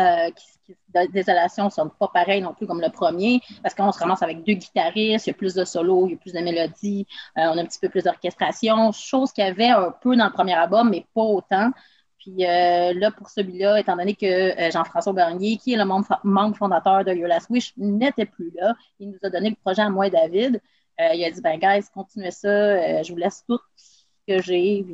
Euh, 0.00 0.30
qui, 0.30 0.46
qui- 0.66 1.08
Désolation 1.12 1.64
ne 1.64 1.70
sonne 1.70 1.90
pas 1.98 2.08
pareil 2.08 2.40
non 2.40 2.54
plus 2.54 2.66
comme 2.66 2.80
le 2.80 2.90
premier, 2.90 3.40
parce 3.62 3.74
qu'on 3.74 3.90
se 3.92 3.98
ramasse 3.98 4.22
avec 4.22 4.44
deux 4.44 4.52
guitaristes, 4.54 5.26
il 5.26 5.30
y 5.30 5.32
a 5.32 5.34
plus 5.34 5.54
de 5.54 5.64
solos, 5.64 6.06
il 6.06 6.12
y 6.12 6.14
a 6.14 6.16
plus 6.16 6.32
de 6.32 6.38
mélodies, 6.40 7.06
euh, 7.38 7.42
on 7.52 7.58
a 7.58 7.62
un 7.62 7.66
petit 7.66 7.80
peu 7.80 7.88
plus 7.88 8.04
d'orchestration, 8.04 8.92
chose 8.92 9.32
qu'il 9.32 9.44
y 9.44 9.48
avait 9.48 9.70
un 9.70 9.90
peu 10.02 10.14
dans 10.16 10.26
le 10.26 10.32
premier 10.32 10.54
album, 10.54 10.90
mais 10.90 11.04
pas 11.14 11.22
autant. 11.22 11.70
Puis 12.18 12.46
euh, 12.46 12.92
là, 12.94 13.10
pour 13.10 13.28
celui-là, 13.30 13.80
étant 13.80 13.96
donné 13.96 14.14
que 14.14 14.70
Jean-François 14.72 15.12
Bernier, 15.12 15.56
qui 15.56 15.72
est 15.72 15.76
le 15.76 15.84
membre, 15.84 16.56
fondateur 16.56 17.04
de 17.04 17.12
Your 17.14 17.28
Last 17.28 17.50
Wish, 17.50 17.72
n'était 17.76 18.26
plus 18.26 18.52
là, 18.54 18.74
il 19.00 19.10
nous 19.10 19.18
a 19.24 19.30
donné 19.30 19.50
le 19.50 19.56
projet 19.56 19.82
à 19.82 19.90
moi 19.90 20.06
et 20.06 20.10
David. 20.10 20.60
Il 20.98 21.24
a 21.24 21.30
dit, 21.30 21.40
ben 21.40 21.58
guys, 21.58 21.86
continuez 21.92 22.30
ça, 22.30 23.02
je 23.02 23.10
vous 23.10 23.18
laisse 23.18 23.42
tout 23.48 23.58
ce 23.74 24.04
que 24.28 24.40
j'ai, 24.42 24.84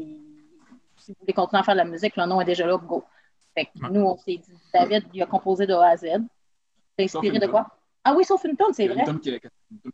si 0.99 1.13
vous 1.13 1.17
voulez 1.21 1.33
continuer 1.33 1.61
à 1.61 1.65
faire 1.65 1.75
de 1.75 1.79
la 1.81 1.85
musique, 1.85 2.17
le 2.17 2.27
nom 2.27 2.41
est 2.41 2.45
déjà 2.45 2.67
là, 2.67 2.79
go. 2.79 3.05
Fait 3.57 3.67
que 3.67 3.89
nous, 3.91 4.01
on 4.03 4.17
s'est 4.19 4.37
dit, 4.37 4.53
David, 4.73 5.05
il 5.15 5.23
a 5.23 5.27
composé 5.27 5.67
de 5.67 5.73
A 5.75 5.89
à 5.91 5.97
Z. 5.97 6.07
T'es 6.97 7.05
inspiré 7.05 7.39
de 7.39 7.45
une 7.47 7.51
quoi? 7.51 7.67
Ah 8.05 8.15
oui, 8.15 8.25
sauf 8.25 8.45
une 8.45 8.57
tonne, 8.57 8.73
c'est 8.73 8.87
vrai. 8.87 9.03
une 9.05 9.11
une 9.15 9.21
tune 9.21 9.39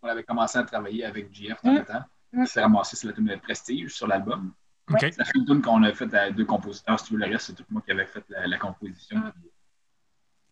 qu'on 0.00 0.08
avait 0.08 0.24
commencé 0.24 0.58
à 0.58 0.64
travailler 0.64 1.04
avec 1.04 1.32
JF 1.32 1.62
dans 1.62 1.72
Mm. 1.72 1.76
le 1.78 1.84
temps. 1.84 2.02
Qui 2.44 2.46
s'est 2.46 2.62
ramassé 2.62 2.96
sur 2.96 3.08
la 3.08 3.14
tune 3.14 3.26
de 3.26 3.36
Prestige 3.36 3.94
sur 3.94 4.06
l'album. 4.06 4.52
OK. 4.90 4.98
C'est 5.00 5.18
la 5.18 5.24
seule 5.24 5.44
tune 5.46 5.62
qu'on 5.62 5.82
a 5.84 5.92
faite 5.92 6.12
à 6.14 6.30
deux 6.30 6.44
compositeurs. 6.44 6.98
Si 6.98 7.06
tu 7.06 7.12
veux, 7.14 7.18
le 7.20 7.26
reste, 7.30 7.46
c'est 7.46 7.52
tout 7.54 7.64
moi 7.70 7.82
qui 7.84 7.92
avais 7.92 8.06
fait 8.06 8.24
la, 8.30 8.46
la 8.46 8.58
composition. 8.58 9.18
Mm. 9.18 9.32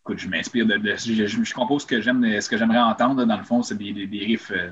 Écoute, 0.03 0.17
je 0.19 0.27
m'inspire 0.29 0.65
de, 0.65 0.77
de- 0.77 0.95
je, 0.95 1.13
je- 1.27 1.43
je 1.43 1.53
compose 1.53 1.81
ce 1.83 1.87
que 1.87 2.01
j'aime, 2.01 2.23
ce 2.41 2.49
que 2.49 2.57
j'aimerais 2.57 2.79
entendre. 2.79 3.23
Dans 3.25 3.37
le 3.37 3.43
fond, 3.43 3.61
c'est 3.61 3.75
des, 3.77 3.91
des, 3.93 4.07
des 4.07 4.19
riffs 4.25 4.51
euh, 4.51 4.71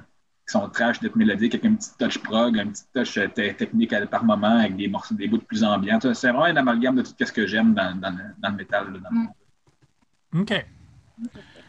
qui 0.50 0.54
sont 0.60 0.68
trash, 0.70 1.00
d'être 1.00 1.16
mélodiques, 1.16 1.54
avec 1.54 1.66
un 1.66 1.76
petit 1.76 1.92
touch 2.00 2.18
prog, 2.18 2.58
un 2.58 2.68
petit 2.68 2.84
touch 2.94 3.18
euh, 3.18 3.28
te- 3.28 3.52
technique 3.54 3.94
à- 3.94 4.06
par 4.08 4.24
moment, 4.24 4.58
avec 4.58 4.76
des 4.76 4.88
morceaux, 4.88 5.14
des 5.14 5.28
bouts 5.28 5.38
de 5.38 5.44
plus 5.44 5.64
ambiants. 5.64 6.00
C'est 6.02 6.28
vraiment 6.30 6.44
un 6.46 6.56
amalgame 6.56 6.96
de 6.96 7.04
tout 7.04 7.14
ce 7.20 7.32
que 7.32 7.46
j'aime 7.46 7.74
dans, 7.74 7.96
dans, 8.00 8.10
le- 8.10 8.34
dans 8.40 8.50
le 8.50 8.56
métal. 8.56 8.92
là, 8.94 9.00
dans 9.00 9.10
le 9.12 9.16
Mm. 9.18 9.28
fond. 9.28 10.42
OK. 10.42 10.66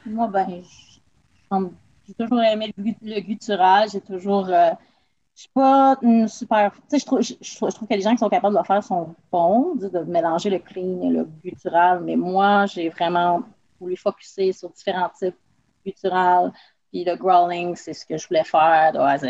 Moi, 0.06 0.28
ben, 0.28 0.62
j'ai 2.06 2.14
toujours 2.14 2.42
aimé 2.42 2.72
le, 2.76 2.84
le 3.02 3.20
guttural. 3.20 3.88
J'ai 3.90 4.00
toujours. 4.00 4.48
euh, 4.48 4.70
je 5.34 5.42
suis 5.42 5.50
pas 5.54 5.96
une 6.02 6.26
super. 6.28 6.72
Tu 6.72 6.80
sais, 6.88 6.98
je 6.98 7.06
trouve, 7.06 7.20
je, 7.22 7.74
trouve 7.74 7.88
que 7.88 7.94
les 7.94 8.00
gens 8.00 8.12
qui 8.12 8.18
sont 8.18 8.28
capables 8.28 8.54
de 8.54 8.60
le 8.60 8.64
faire 8.64 8.82
sont 8.82 9.14
bons, 9.30 9.74
de, 9.76 9.88
de 9.88 10.00
mélanger 10.00 10.50
le 10.50 10.58
clean 10.58 11.02
et 11.02 11.10
le 11.10 11.24
guttural. 11.44 12.02
Mais 12.04 12.16
moi, 12.16 12.66
j'ai 12.66 12.88
vraiment 12.88 13.42
voulu 13.78 13.96
focuser 13.96 14.52
sur 14.52 14.70
différents 14.70 15.08
types 15.10 15.34
de 15.84 15.90
guttural. 15.90 16.52
Puis 16.90 17.04
le 17.04 17.16
growling, 17.16 17.76
c'est 17.76 17.92
ce 17.94 18.04
que 18.06 18.16
je 18.16 18.26
voulais 18.28 18.44
faire 18.44 18.92
de 18.92 18.98
A 18.98 19.08
à 19.10 19.18
Z. 19.18 19.26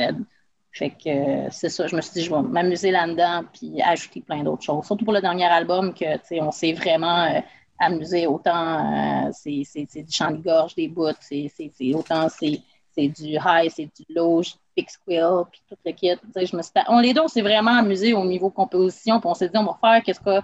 Fait 0.72 0.90
que 0.90 1.08
euh, 1.08 1.48
c'est 1.50 1.68
ça, 1.68 1.86
je 1.88 1.96
me 1.96 2.00
suis 2.00 2.12
dit, 2.12 2.22
je 2.22 2.30
vais 2.34 2.42
m'amuser 2.42 2.90
là-dedans, 2.92 3.42
puis 3.52 3.82
ajouter 3.82 4.20
plein 4.20 4.42
d'autres 4.44 4.62
choses. 4.62 4.86
Surtout 4.86 5.04
pour 5.04 5.14
le 5.14 5.20
dernier 5.20 5.46
album, 5.46 5.92
que, 5.92 6.04
on 6.40 6.52
s'est 6.52 6.72
vraiment 6.72 7.24
euh, 7.24 7.40
amusé. 7.78 8.26
Autant 8.26 9.26
euh, 9.26 9.30
c'est 9.32 9.64
du 10.04 10.12
chant 10.12 10.30
de 10.30 10.36
gorge, 10.42 10.74
des 10.76 10.88
bouts, 10.88 11.08
c'est 11.20 11.50
c'est- 11.56 11.94
autant 11.94 12.28
c'est 12.28 12.62
du 13.08 13.34
high, 13.44 13.70
c'est 13.70 13.86
du 13.86 14.04
low, 14.14 14.42
big 14.76 14.88
squill, 14.88 15.44
puis 15.50 15.60
tout 15.68 15.76
le 15.84 15.92
kit. 15.92 16.14
Je 16.36 16.56
me 16.56 16.62
suis, 16.62 16.72
on 16.88 17.00
les 17.00 17.14
deux, 17.14 17.22
on 17.22 17.28
s'est 17.28 17.42
vraiment 17.42 17.76
amusé 17.78 18.12
au 18.14 18.24
niveau 18.24 18.50
composition, 18.50 19.18
puis 19.20 19.28
on 19.28 19.34
s'est 19.34 19.48
dit, 19.48 19.56
on 19.58 19.64
va 19.64 19.78
faire 19.80 20.02
qu'est-ce 20.04 20.20
que. 20.20 20.40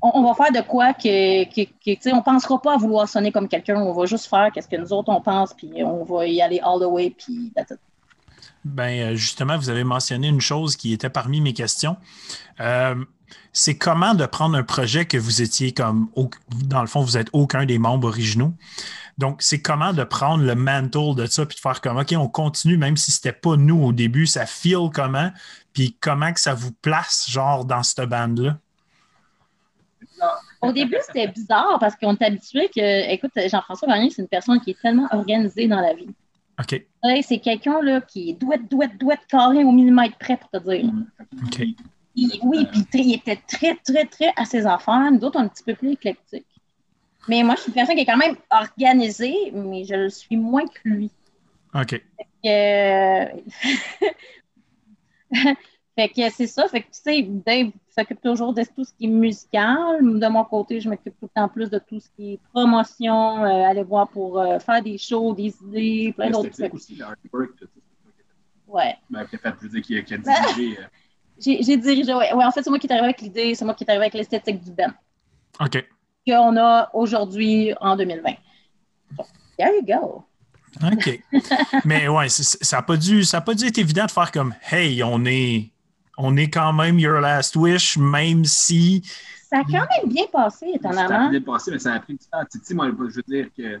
On, 0.00 0.22
va 0.22 0.34
faire 0.34 0.52
de 0.52 0.66
quoi 0.66 0.92
que, 0.92 2.12
on 2.12 2.22
pensera 2.22 2.60
pas 2.60 2.74
à 2.74 2.76
vouloir 2.76 3.08
sonner 3.08 3.32
comme 3.32 3.48
quelqu'un, 3.48 3.76
on 3.76 3.92
va 3.92 4.06
juste 4.06 4.26
faire 4.26 4.50
qu'est-ce 4.52 4.68
que 4.68 4.76
nous 4.76 4.92
autres 4.92 5.10
on 5.10 5.20
pense, 5.20 5.54
puis 5.54 5.82
on 5.82 6.04
va 6.04 6.26
y 6.26 6.42
aller 6.42 6.60
all 6.62 6.78
the 6.80 6.86
way, 6.86 7.10
puis. 7.10 7.52
Ben, 8.64 9.00
euh, 9.00 9.14
justement, 9.14 9.58
vous 9.58 9.68
avez 9.68 9.84
mentionné 9.84 10.28
une 10.28 10.40
chose 10.40 10.76
qui 10.76 10.92
était 10.92 11.10
parmi 11.10 11.40
mes 11.40 11.52
questions. 11.52 11.96
Euh, 12.60 12.94
c'est 13.52 13.76
comment 13.76 14.14
de 14.14 14.26
prendre 14.26 14.56
un 14.56 14.62
projet 14.62 15.04
que 15.06 15.16
vous 15.16 15.42
étiez 15.42 15.72
comme, 15.72 16.08
dans 16.66 16.80
le 16.80 16.86
fond, 16.86 17.02
vous 17.02 17.16
êtes 17.16 17.28
aucun 17.32 17.66
des 17.66 17.78
membres 17.78 18.08
originaux. 18.08 18.52
Donc, 19.18 19.42
c'est 19.42 19.60
comment 19.60 19.92
de 19.92 20.02
prendre 20.02 20.42
le 20.42 20.54
mantle 20.54 21.14
de 21.14 21.26
ça 21.26 21.46
puis 21.46 21.56
de 21.56 21.60
faire 21.60 21.80
comme, 21.80 21.98
OK, 21.98 22.12
on 22.16 22.28
continue, 22.28 22.76
même 22.76 22.96
si 22.96 23.12
c'était 23.12 23.32
pas 23.32 23.56
nous 23.56 23.80
au 23.80 23.92
début, 23.92 24.26
ça 24.26 24.44
feel 24.44 24.90
comment, 24.92 25.30
puis 25.72 25.96
comment 26.00 26.32
que 26.32 26.40
ça 26.40 26.54
vous 26.54 26.72
place, 26.72 27.26
genre, 27.28 27.64
dans 27.64 27.82
cette 27.82 28.08
bande-là? 28.08 28.58
Au 30.64 30.72
début, 30.72 30.96
c'était 31.06 31.28
bizarre 31.28 31.78
parce 31.78 31.96
qu'on 31.96 32.14
est 32.14 32.22
habitué 32.22 32.68
que, 32.74 33.10
écoute, 33.12 33.32
Jean-François 33.36 33.88
Vanier, 33.88 34.10
c'est 34.10 34.22
une 34.22 34.28
personne 34.28 34.60
qui 34.60 34.70
est 34.70 34.80
tellement 34.80 35.08
organisée 35.12 35.68
dans 35.68 35.80
la 35.80 35.94
vie. 35.94 36.08
OK. 36.58 36.84
Ouais, 37.02 37.22
c'est 37.22 37.38
quelqu'un 37.38 37.80
là, 37.82 38.00
qui 38.00 38.30
est 38.30 38.32
douette, 38.34 38.70
douette, 38.70 38.96
douette, 38.98 39.26
carré 39.28 39.64
au 39.64 39.72
millimètre 39.72 40.16
près 40.18 40.36
pour 40.36 40.50
te 40.50 40.58
dire. 40.58 40.90
OK. 41.46 41.62
Oui, 42.42 42.66
puis 42.70 42.86
il 42.94 43.14
était 43.14 43.40
très, 43.48 43.74
très, 43.76 44.04
très 44.04 44.32
à 44.36 44.44
ses 44.44 44.66
affaires. 44.66 45.10
Nous 45.10 45.24
autres, 45.24 45.38
un 45.38 45.48
petit 45.48 45.64
peu 45.64 45.74
plus 45.74 45.92
éclectiques. 45.92 46.46
Mais 47.28 47.42
moi, 47.42 47.56
je 47.56 47.62
suis 47.62 47.68
une 47.70 47.74
personne 47.74 47.96
qui 47.96 48.02
est 48.02 48.06
quand 48.06 48.16
même 48.16 48.36
organisée, 48.50 49.50
mais 49.52 49.84
je 49.84 49.94
le 49.94 50.10
suis 50.10 50.36
moins 50.36 50.66
que 50.66 50.88
lui. 50.88 51.10
OK. 51.74 52.00
Euh, 52.46 53.24
fait 55.96 56.08
que 56.08 56.30
c'est 56.30 56.46
ça. 56.46 56.66
Fait 56.68 56.80
que, 56.82 56.86
tu 56.86 57.00
sais, 57.02 57.22
Dave 57.22 57.70
s'occupe 57.96 58.20
toujours 58.20 58.52
de 58.52 58.62
tout 58.74 58.84
ce 58.84 58.92
qui 58.94 59.04
est 59.04 59.08
musical. 59.08 59.98
De 60.02 60.26
mon 60.28 60.44
côté, 60.44 60.80
je 60.80 60.88
m'occupe 60.88 61.14
tout 61.20 61.26
le 61.34 61.40
temps 61.40 61.48
plus 61.48 61.70
de 61.70 61.78
tout 61.78 62.00
ce 62.00 62.08
qui 62.16 62.32
est 62.34 62.40
promotion, 62.52 63.44
euh, 63.44 63.64
aller 63.70 63.82
voir 63.84 64.08
pour 64.08 64.40
euh, 64.40 64.58
faire 64.58 64.82
des 64.82 64.98
shows, 64.98 65.32
des 65.34 65.54
idées, 65.62 66.12
plein 66.16 66.30
d'autres 66.30 66.50
trucs. 66.50 66.74
aussi, 66.74 66.96
l'artwork. 66.96 67.50
Ouais. 68.66 68.96
Ben, 69.10 69.24
qui 69.26 69.36
a 69.36 69.38
fait, 69.38 69.54
je 69.60 69.66
veux 69.66 69.68
dire, 69.68 69.82
qui 69.82 69.98
a, 69.98 70.02
qui 70.02 70.14
a 70.14 70.18
dirigé. 70.18 70.78
euh, 70.78 70.84
J'ai 71.38 71.62
j'ai 71.62 71.76
dirigé, 71.76 72.12
ouais. 72.14 72.32
ouais. 72.32 72.44
En 72.44 72.50
fait, 72.50 72.62
c'est 72.62 72.70
moi 72.70 72.78
qui 72.78 72.86
est 72.86 72.92
arrivé 72.92 73.04
avec 73.06 73.20
l'idée, 73.20 73.54
c'est 73.54 73.64
moi 73.64 73.74
qui 73.74 73.84
est 73.84 73.90
arrivé 73.90 74.04
avec 74.04 74.14
l'esthétique 74.14 74.60
du 74.64 74.72
band 74.72 74.92
OK. 75.60 75.84
qu'on 76.26 76.56
a 76.56 76.90
aujourd'hui 76.94 77.72
en 77.80 77.96
2020. 77.96 78.30
So, 79.16 79.24
there 79.58 79.70
you 79.76 79.84
go. 79.86 80.24
OK. 80.92 81.22
Mais 81.84 82.08
ouais, 82.08 82.28
c'est- 82.28 82.64
ça 82.64 82.78
n'a 82.78 82.82
pas, 82.82 82.96
dû- 82.96 83.22
ça 83.22 83.38
a 83.38 83.40
pas 83.42 83.54
dû 83.54 83.66
être 83.66 83.78
évident 83.78 84.06
de 84.06 84.10
faire 84.10 84.32
comme 84.32 84.54
Hey, 84.72 85.02
on 85.04 85.24
est, 85.24 85.70
on 86.18 86.36
est 86.36 86.48
quand 86.50 86.72
même 86.72 86.98
Your 86.98 87.20
Last 87.20 87.56
Wish, 87.56 87.96
même 87.98 88.44
si. 88.44 89.02
Ça 89.50 89.58
a 89.58 89.62
quand 89.64 89.72
même 89.72 90.08
bien 90.12 90.24
passé, 90.32 90.66
Ça 90.82 90.88
a 90.88 90.92
étonnamment. 90.92 91.30
bien 91.30 91.40
passé, 91.40 91.70
mais 91.70 91.78
ça 91.78 91.92
a 91.94 92.00
pris 92.00 92.14
du 92.14 92.26
temps. 92.26 92.38
Tu 92.50 92.58
sais, 92.62 92.74
moi, 92.74 92.88
je 92.88 93.14
veux 93.16 93.22
dire 93.26 93.48
que 93.56 93.80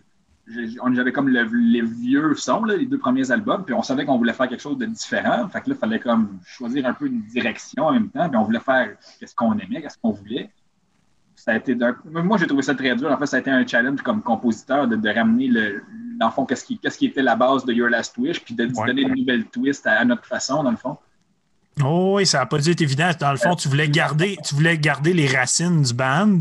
j'avais 0.94 1.12
comme 1.12 1.28
le- 1.28 1.42
les 1.72 1.82
vieux 1.82 2.34
sons, 2.34 2.64
là, 2.64 2.76
les 2.76 2.86
deux 2.86 2.98
premiers 2.98 3.30
albums, 3.30 3.64
puis 3.64 3.74
on 3.74 3.82
savait 3.82 4.04
qu'on 4.04 4.18
voulait 4.18 4.32
faire 4.34 4.48
quelque 4.48 4.60
chose 4.60 4.78
de 4.78 4.86
différent. 4.86 5.48
Fait 5.48 5.60
que 5.62 5.70
là, 5.70 5.76
il 5.76 5.78
fallait 5.78 5.98
comme 6.00 6.38
choisir 6.44 6.86
un 6.86 6.92
peu 6.92 7.06
une 7.06 7.22
direction 7.22 7.84
en 7.86 7.92
même 7.92 8.08
temps, 8.10 8.28
puis 8.28 8.36
on 8.36 8.44
voulait 8.44 8.60
faire 8.60 8.90
qu'est-ce 9.18 9.34
qu'on 9.34 9.56
aimait, 9.58 9.80
qu'est-ce 9.82 9.98
qu'on 9.98 10.10
voulait. 10.12 10.50
Ça 11.34 11.52
a 11.52 11.56
été 11.56 11.74
d'un- 11.74 11.96
Moi, 12.04 12.38
j'ai 12.38 12.46
trouvé 12.46 12.62
ça 12.62 12.74
très 12.74 12.94
dur. 12.94 13.10
En 13.10 13.16
fait, 13.18 13.26
ça 13.26 13.36
a 13.36 13.40
été 13.40 13.50
un 13.50 13.66
challenge 13.66 14.00
comme 14.02 14.22
compositeur 14.22 14.86
de, 14.86 14.96
de 14.96 15.08
ramener 15.10 15.48
le, 15.48 15.82
dans 16.20 16.26
le 16.26 16.32
fond, 16.32 16.44
qu'est-ce 16.46 16.64
qui, 16.64 17.06
était 17.06 17.22
la 17.22 17.34
base 17.36 17.64
de 17.64 17.72
Your 17.72 17.88
Last 17.88 18.16
Wish, 18.18 18.40
puis 18.44 18.54
de, 18.54 18.66
de 18.66 18.74
Ouais. 18.76 18.86
donner 18.86 19.02
une 19.02 19.14
nouvelle 19.14 19.44
twist 19.46 19.86
à, 19.86 19.98
à 19.98 20.04
notre 20.04 20.24
façon, 20.26 20.62
dans 20.62 20.70
le 20.70 20.76
fond. 20.76 20.96
Oh 21.82 22.14
oui, 22.16 22.26
ça 22.26 22.38
n'a 22.38 22.46
pas 22.46 22.58
dû 22.58 22.70
être 22.70 22.80
évident. 22.80 23.10
Dans 23.18 23.32
le 23.32 23.36
fond, 23.36 23.56
tu 23.56 23.68
voulais 23.68 23.88
garder, 23.88 24.36
tu 24.44 24.54
voulais 24.54 24.78
garder 24.78 25.12
les 25.12 25.26
racines 25.26 25.82
du 25.82 25.94
band, 25.94 26.38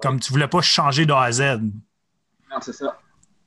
comme 0.00 0.18
tu 0.18 0.32
voulais 0.32 0.48
pas 0.48 0.60
changer 0.60 1.06
de 1.06 1.12
A 1.12 1.22
à 1.22 1.32
Z. 1.32 1.42
Non, 2.50 2.60
c'est 2.60 2.72
ça. 2.72 2.98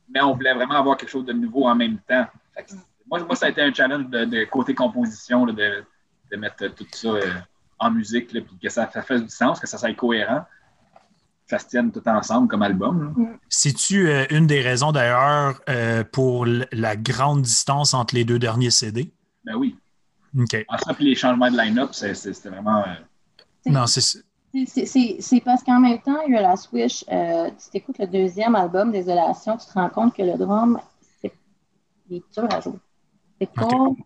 Mais 0.09 0.21
on 0.21 0.33
voulait 0.33 0.53
vraiment 0.53 0.75
avoir 0.75 0.97
quelque 0.97 1.09
chose 1.09 1.25
de 1.25 1.33
nouveau 1.33 1.67
en 1.67 1.75
même 1.75 1.97
temps. 2.07 2.25
Que 2.55 2.73
moi, 3.07 3.23
moi, 3.23 3.35
ça 3.35 3.47
a 3.47 3.49
été 3.49 3.61
un 3.61 3.73
challenge 3.73 4.07
de, 4.07 4.25
de 4.25 4.45
côté 4.45 4.73
composition, 4.73 5.45
là, 5.45 5.53
de, 5.53 5.83
de 6.31 6.37
mettre 6.37 6.67
tout 6.67 6.85
ça 6.91 7.09
euh, 7.09 7.33
en 7.79 7.91
musique, 7.91 8.31
là, 8.31 8.41
puis 8.41 8.57
que 8.61 8.69
ça, 8.69 8.89
ça 8.91 9.01
fasse 9.01 9.21
du 9.21 9.29
sens, 9.29 9.59
que 9.59 9.67
ça 9.67 9.77
soit 9.77 9.93
cohérent, 9.93 10.41
que 10.41 11.49
ça 11.49 11.59
se 11.59 11.67
tienne 11.67 11.91
tout 11.91 12.07
ensemble 12.07 12.47
comme 12.47 12.61
album. 12.61 13.37
C'est-tu 13.49 14.07
euh, 14.09 14.25
une 14.29 14.47
des 14.47 14.61
raisons 14.61 14.91
d'ailleurs 14.91 15.61
euh, 15.69 16.03
pour 16.03 16.45
la 16.45 16.95
grande 16.95 17.41
distance 17.41 17.93
entre 17.93 18.15
les 18.15 18.23
deux 18.23 18.39
derniers 18.39 18.71
CD? 18.71 19.11
Ben 19.43 19.55
oui. 19.55 19.77
OK. 20.37 20.65
En 20.67 20.77
ça, 20.77 20.93
puis 20.93 21.05
les 21.05 21.15
changements 21.15 21.49
de 21.49 21.57
line-up, 21.57 21.89
c'était 21.93 22.49
vraiment. 22.49 22.81
euh, 22.81 22.93
Non, 23.67 23.87
c'est 23.87 24.01
ça. 24.01 24.19
C'est- 24.65 25.41
parce 25.43 25.63
qu'en 25.63 25.79
même 25.81 25.99
temps, 26.01 26.21
il 26.27 26.33
y 26.33 26.37
a 26.37 26.41
la 26.41 26.55
Switch, 26.55 27.03
euh, 27.11 27.49
tu 27.51 27.69
t'écoutes 27.71 27.97
le 27.99 28.07
deuxième 28.07 28.55
album, 28.55 28.91
Désolation, 28.91 29.57
tu 29.57 29.65
te 29.65 29.73
rends 29.73 29.89
compte 29.89 30.13
que 30.15 30.21
le 30.23 30.37
drum, 30.37 30.79
c'est 31.21 31.33
il 32.09 32.17
est 32.17 32.23
dur 32.33 32.47
à 32.51 32.61
jouer. 32.61 32.79
C'est 33.39 33.51
pas. 33.51 33.65
Ok. 33.67 33.97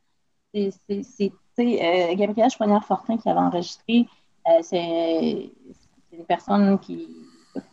c'est- 0.52 1.32
euh, 1.60 2.16
Gabriel 2.16 2.50
Chouanière-Fortin 2.50 3.18
qui 3.18 3.30
avait 3.30 3.40
enregistré, 3.40 4.08
euh, 4.48 4.60
c'est 4.64 5.52
c'est 6.12 6.18
des 6.18 6.24
personnes 6.24 6.80
qui. 6.80 7.08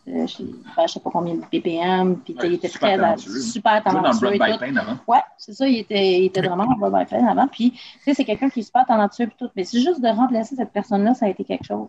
Euh, 0.07 0.27
je 0.27 0.43
ne 0.81 0.87
sais 0.87 0.99
pas 0.99 1.09
combien 1.11 1.35
de 1.35 1.41
BPM, 1.51 2.17
puis 2.17 2.33
Ouais, 2.39 2.47
il 2.47 2.53
était 2.53 2.67
super 2.67 2.89
très 2.89 2.97
talentueux. 2.97 3.39
super 3.39 3.83
dans 3.83 3.91
talentueux. 4.01 4.31
Tout. 4.31 4.37
Pain 4.59 4.75
avant. 4.77 4.97
Ouais, 5.07 5.19
c'est 5.37 5.53
ça, 5.53 5.67
il 5.67 5.79
était, 5.79 6.19
il 6.19 6.25
était 6.25 6.41
vraiment 6.47 6.63
en 6.63 6.75
Blood 6.77 6.93
by 6.93 7.05
Pain 7.05 7.25
avant. 7.27 7.47
Puis, 7.47 7.71
tu 7.71 7.79
sais, 8.03 8.13
c'est 8.13 8.25
quelqu'un 8.25 8.49
qui 8.49 8.59
est 8.61 8.63
super 8.63 8.85
talentueux 8.85 9.25
et 9.25 9.29
tout. 9.37 9.49
Mais 9.55 9.63
c'est 9.63 9.79
juste 9.81 10.01
de 10.01 10.07
remplacer 10.07 10.55
cette 10.55 10.71
personne-là, 10.71 11.13
ça 11.13 11.25
a 11.25 11.29
été 11.29 11.43
quelque 11.43 11.65
chose. 11.65 11.87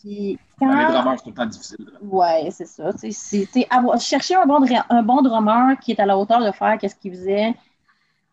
Puis, 0.00 0.38
quand... 0.58 0.66
Les 0.68 0.84
drummers, 0.92 1.14
c'est 1.18 1.22
tout 1.24 1.28
le 1.30 1.34
temps 1.36 1.46
difficile. 1.46 1.76
là. 1.92 1.98
Ouais, 2.02 2.48
c'est 2.50 2.66
ça. 2.66 2.90
C'est- 2.96 3.66
avoir- 3.70 4.00
chercher 4.00 4.34
un 4.34 4.46
bon, 4.46 4.58
un 4.90 5.02
bon 5.02 5.22
drummer 5.22 5.78
qui 5.80 5.92
est 5.92 6.00
à 6.00 6.06
la 6.06 6.18
hauteur 6.18 6.44
de 6.44 6.50
faire 6.50 6.76
qu'est-ce 6.78 6.96
qu'il 6.96 7.12
faisait. 7.12 7.54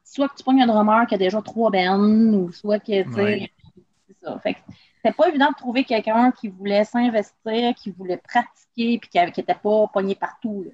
Soit 0.04 0.28
que 0.30 0.36
tu 0.36 0.44
pognes 0.44 0.64
un 0.64 0.68
drummer 0.68 1.06
qui 1.06 1.14
a 1.14 1.18
déjà 1.20 1.40
trois 1.44 1.70
bands, 1.70 2.00
ou 2.00 2.52
soit 2.52 2.80
que, 2.80 3.04
tu 3.04 3.14
sais, 3.14 3.22
Ouais. 3.22 3.52
c'est 4.08 4.18
ça. 4.26 4.40
Fait 4.40 4.54
que 4.56 4.60
c'était 5.02 5.16
pas 5.16 5.30
évident 5.30 5.50
de 5.50 5.56
trouver 5.56 5.84
quelqu'un 5.86 6.32
qui 6.32 6.50
voulait 6.50 6.84
s'investir, 6.84 7.74
qui 7.76 7.92
voulait 7.92 8.18
pratiquer, 8.18 9.00
puis 9.00 9.10
qui 9.10 9.18
n'était 9.18 9.56
pas 9.56 9.88
pogné 9.88 10.16
partout. 10.16 10.66
là. 10.66 10.72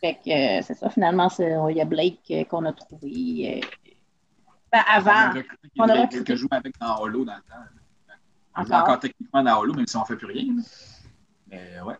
Fait 0.00 0.14
que 0.14 0.30
euh, 0.30 0.62
c'est 0.62 0.74
ça, 0.74 0.88
finalement, 0.88 1.28
c'est- 1.28 1.56
il 1.70 1.76
y 1.76 1.80
a 1.80 1.84
Blake 1.84 2.20
euh, 2.30 2.44
qu'on 2.44 2.64
a 2.64 2.72
trouvé 2.72 3.62
euh, 3.62 3.90
ben, 4.72 4.82
avant. 4.88 5.30
On 5.78 5.88
a 5.88 6.02
recruté. 6.02 6.24
que 6.24 6.36
joue 6.36 6.48
avec 6.50 6.78
dans 6.78 6.96
Holo 7.00 7.24
dans 7.24 7.34
le 7.34 7.42
temps. 7.42 8.14
Encore. 8.54 8.80
encore 8.82 9.00
techniquement 9.00 9.42
dans 9.42 9.58
Holo, 9.58 9.74
même 9.74 9.86
si 9.86 9.96
on 9.96 10.00
ne 10.00 10.04
fait 10.06 10.16
plus 10.16 10.26
rien. 10.26 10.54
Mais 11.48 11.80
ouais. 11.84 11.96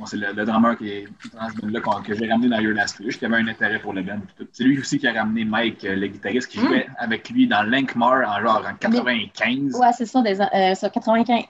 Bon, 0.00 0.06
c'est 0.06 0.16
le, 0.16 0.32
le 0.32 0.44
drummer 0.46 0.78
qui 0.78 0.88
est 0.88 1.04
dans 1.34 1.46
ce 1.50 1.56
band-là 1.60 1.80
qu'on- 1.80 2.00
que 2.02 2.14
j'ai 2.14 2.26
ramené 2.30 2.48
dans 2.48 2.58
Your 2.58 2.72
Last 2.74 2.98
Wish, 3.00 3.18
qui 3.18 3.26
avait 3.26 3.36
un 3.36 3.46
intérêt 3.48 3.78
pour 3.78 3.92
le 3.92 4.02
band. 4.02 4.20
C'est 4.50 4.64
lui 4.64 4.78
aussi 4.80 4.98
qui 4.98 5.06
a 5.06 5.12
ramené 5.12 5.44
Mike, 5.44 5.84
euh, 5.84 5.94
le 5.94 6.06
guitariste, 6.06 6.48
qui 6.50 6.58
jouait 6.58 6.86
avec 6.96 7.28
lui 7.28 7.46
dans 7.46 7.62
Lankmar 7.62 8.26
en 8.26 8.40
genre 8.40 8.66
en 8.66 8.74
95. 8.76 9.74
Ouais, 9.78 9.92
c'est 9.92 10.06
ça, 10.06 10.22
des, 10.22 10.40
euh, 10.40 10.74
ça, 10.74 10.88
95. 10.88 11.44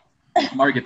Mark 0.57 0.77
un 0.77 0.81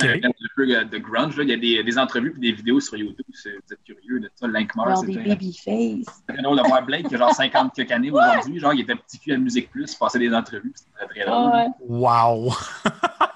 peu 0.57 0.63
euh, 0.75 0.85
de 0.85 0.99
grunge. 0.99 1.37
là. 1.39 1.43
Il 1.45 1.51
y 1.51 1.53
a 1.53 1.57
des, 1.57 1.83
des 1.83 1.99
entrevues 1.99 2.35
et 2.37 2.41
des 2.41 2.53
vidéos 2.53 2.81
sur 2.81 2.97
YouTube. 2.97 3.25
c'est- 3.33 3.51
Vous 3.53 3.73
êtes 3.73 3.83
curieux 3.85 4.21
de 4.21 4.31
ça. 4.35 4.47
Lankmar, 4.47 4.99
c'était 4.99 5.23
babyface. 5.23 6.23
très 6.29 6.43
drôle 6.43 6.59
de 6.59 6.67
voir 6.69 6.83
Blake, 6.85 7.09
qui 7.09 7.15
a 7.15 7.19
genre 7.19 7.35
50 7.35 7.73
quelques 7.75 7.93
années 7.93 8.11
aujourd'hui. 8.11 8.59
Genre, 8.59 8.75
il 8.75 8.81
était 8.83 8.95
petit 8.95 9.19
cul 9.19 9.33
à 9.33 9.39
Musique 9.39 9.71
Plus, 9.71 9.91
il 9.91 9.97
passait 9.99 10.19
des 10.19 10.35
entrevues. 10.35 10.73
C'était 10.75 10.91
très, 10.97 11.07
très 11.07 11.25
drôle. 11.31 11.51
Ouais, 11.53 11.67
Wow! 11.89 12.53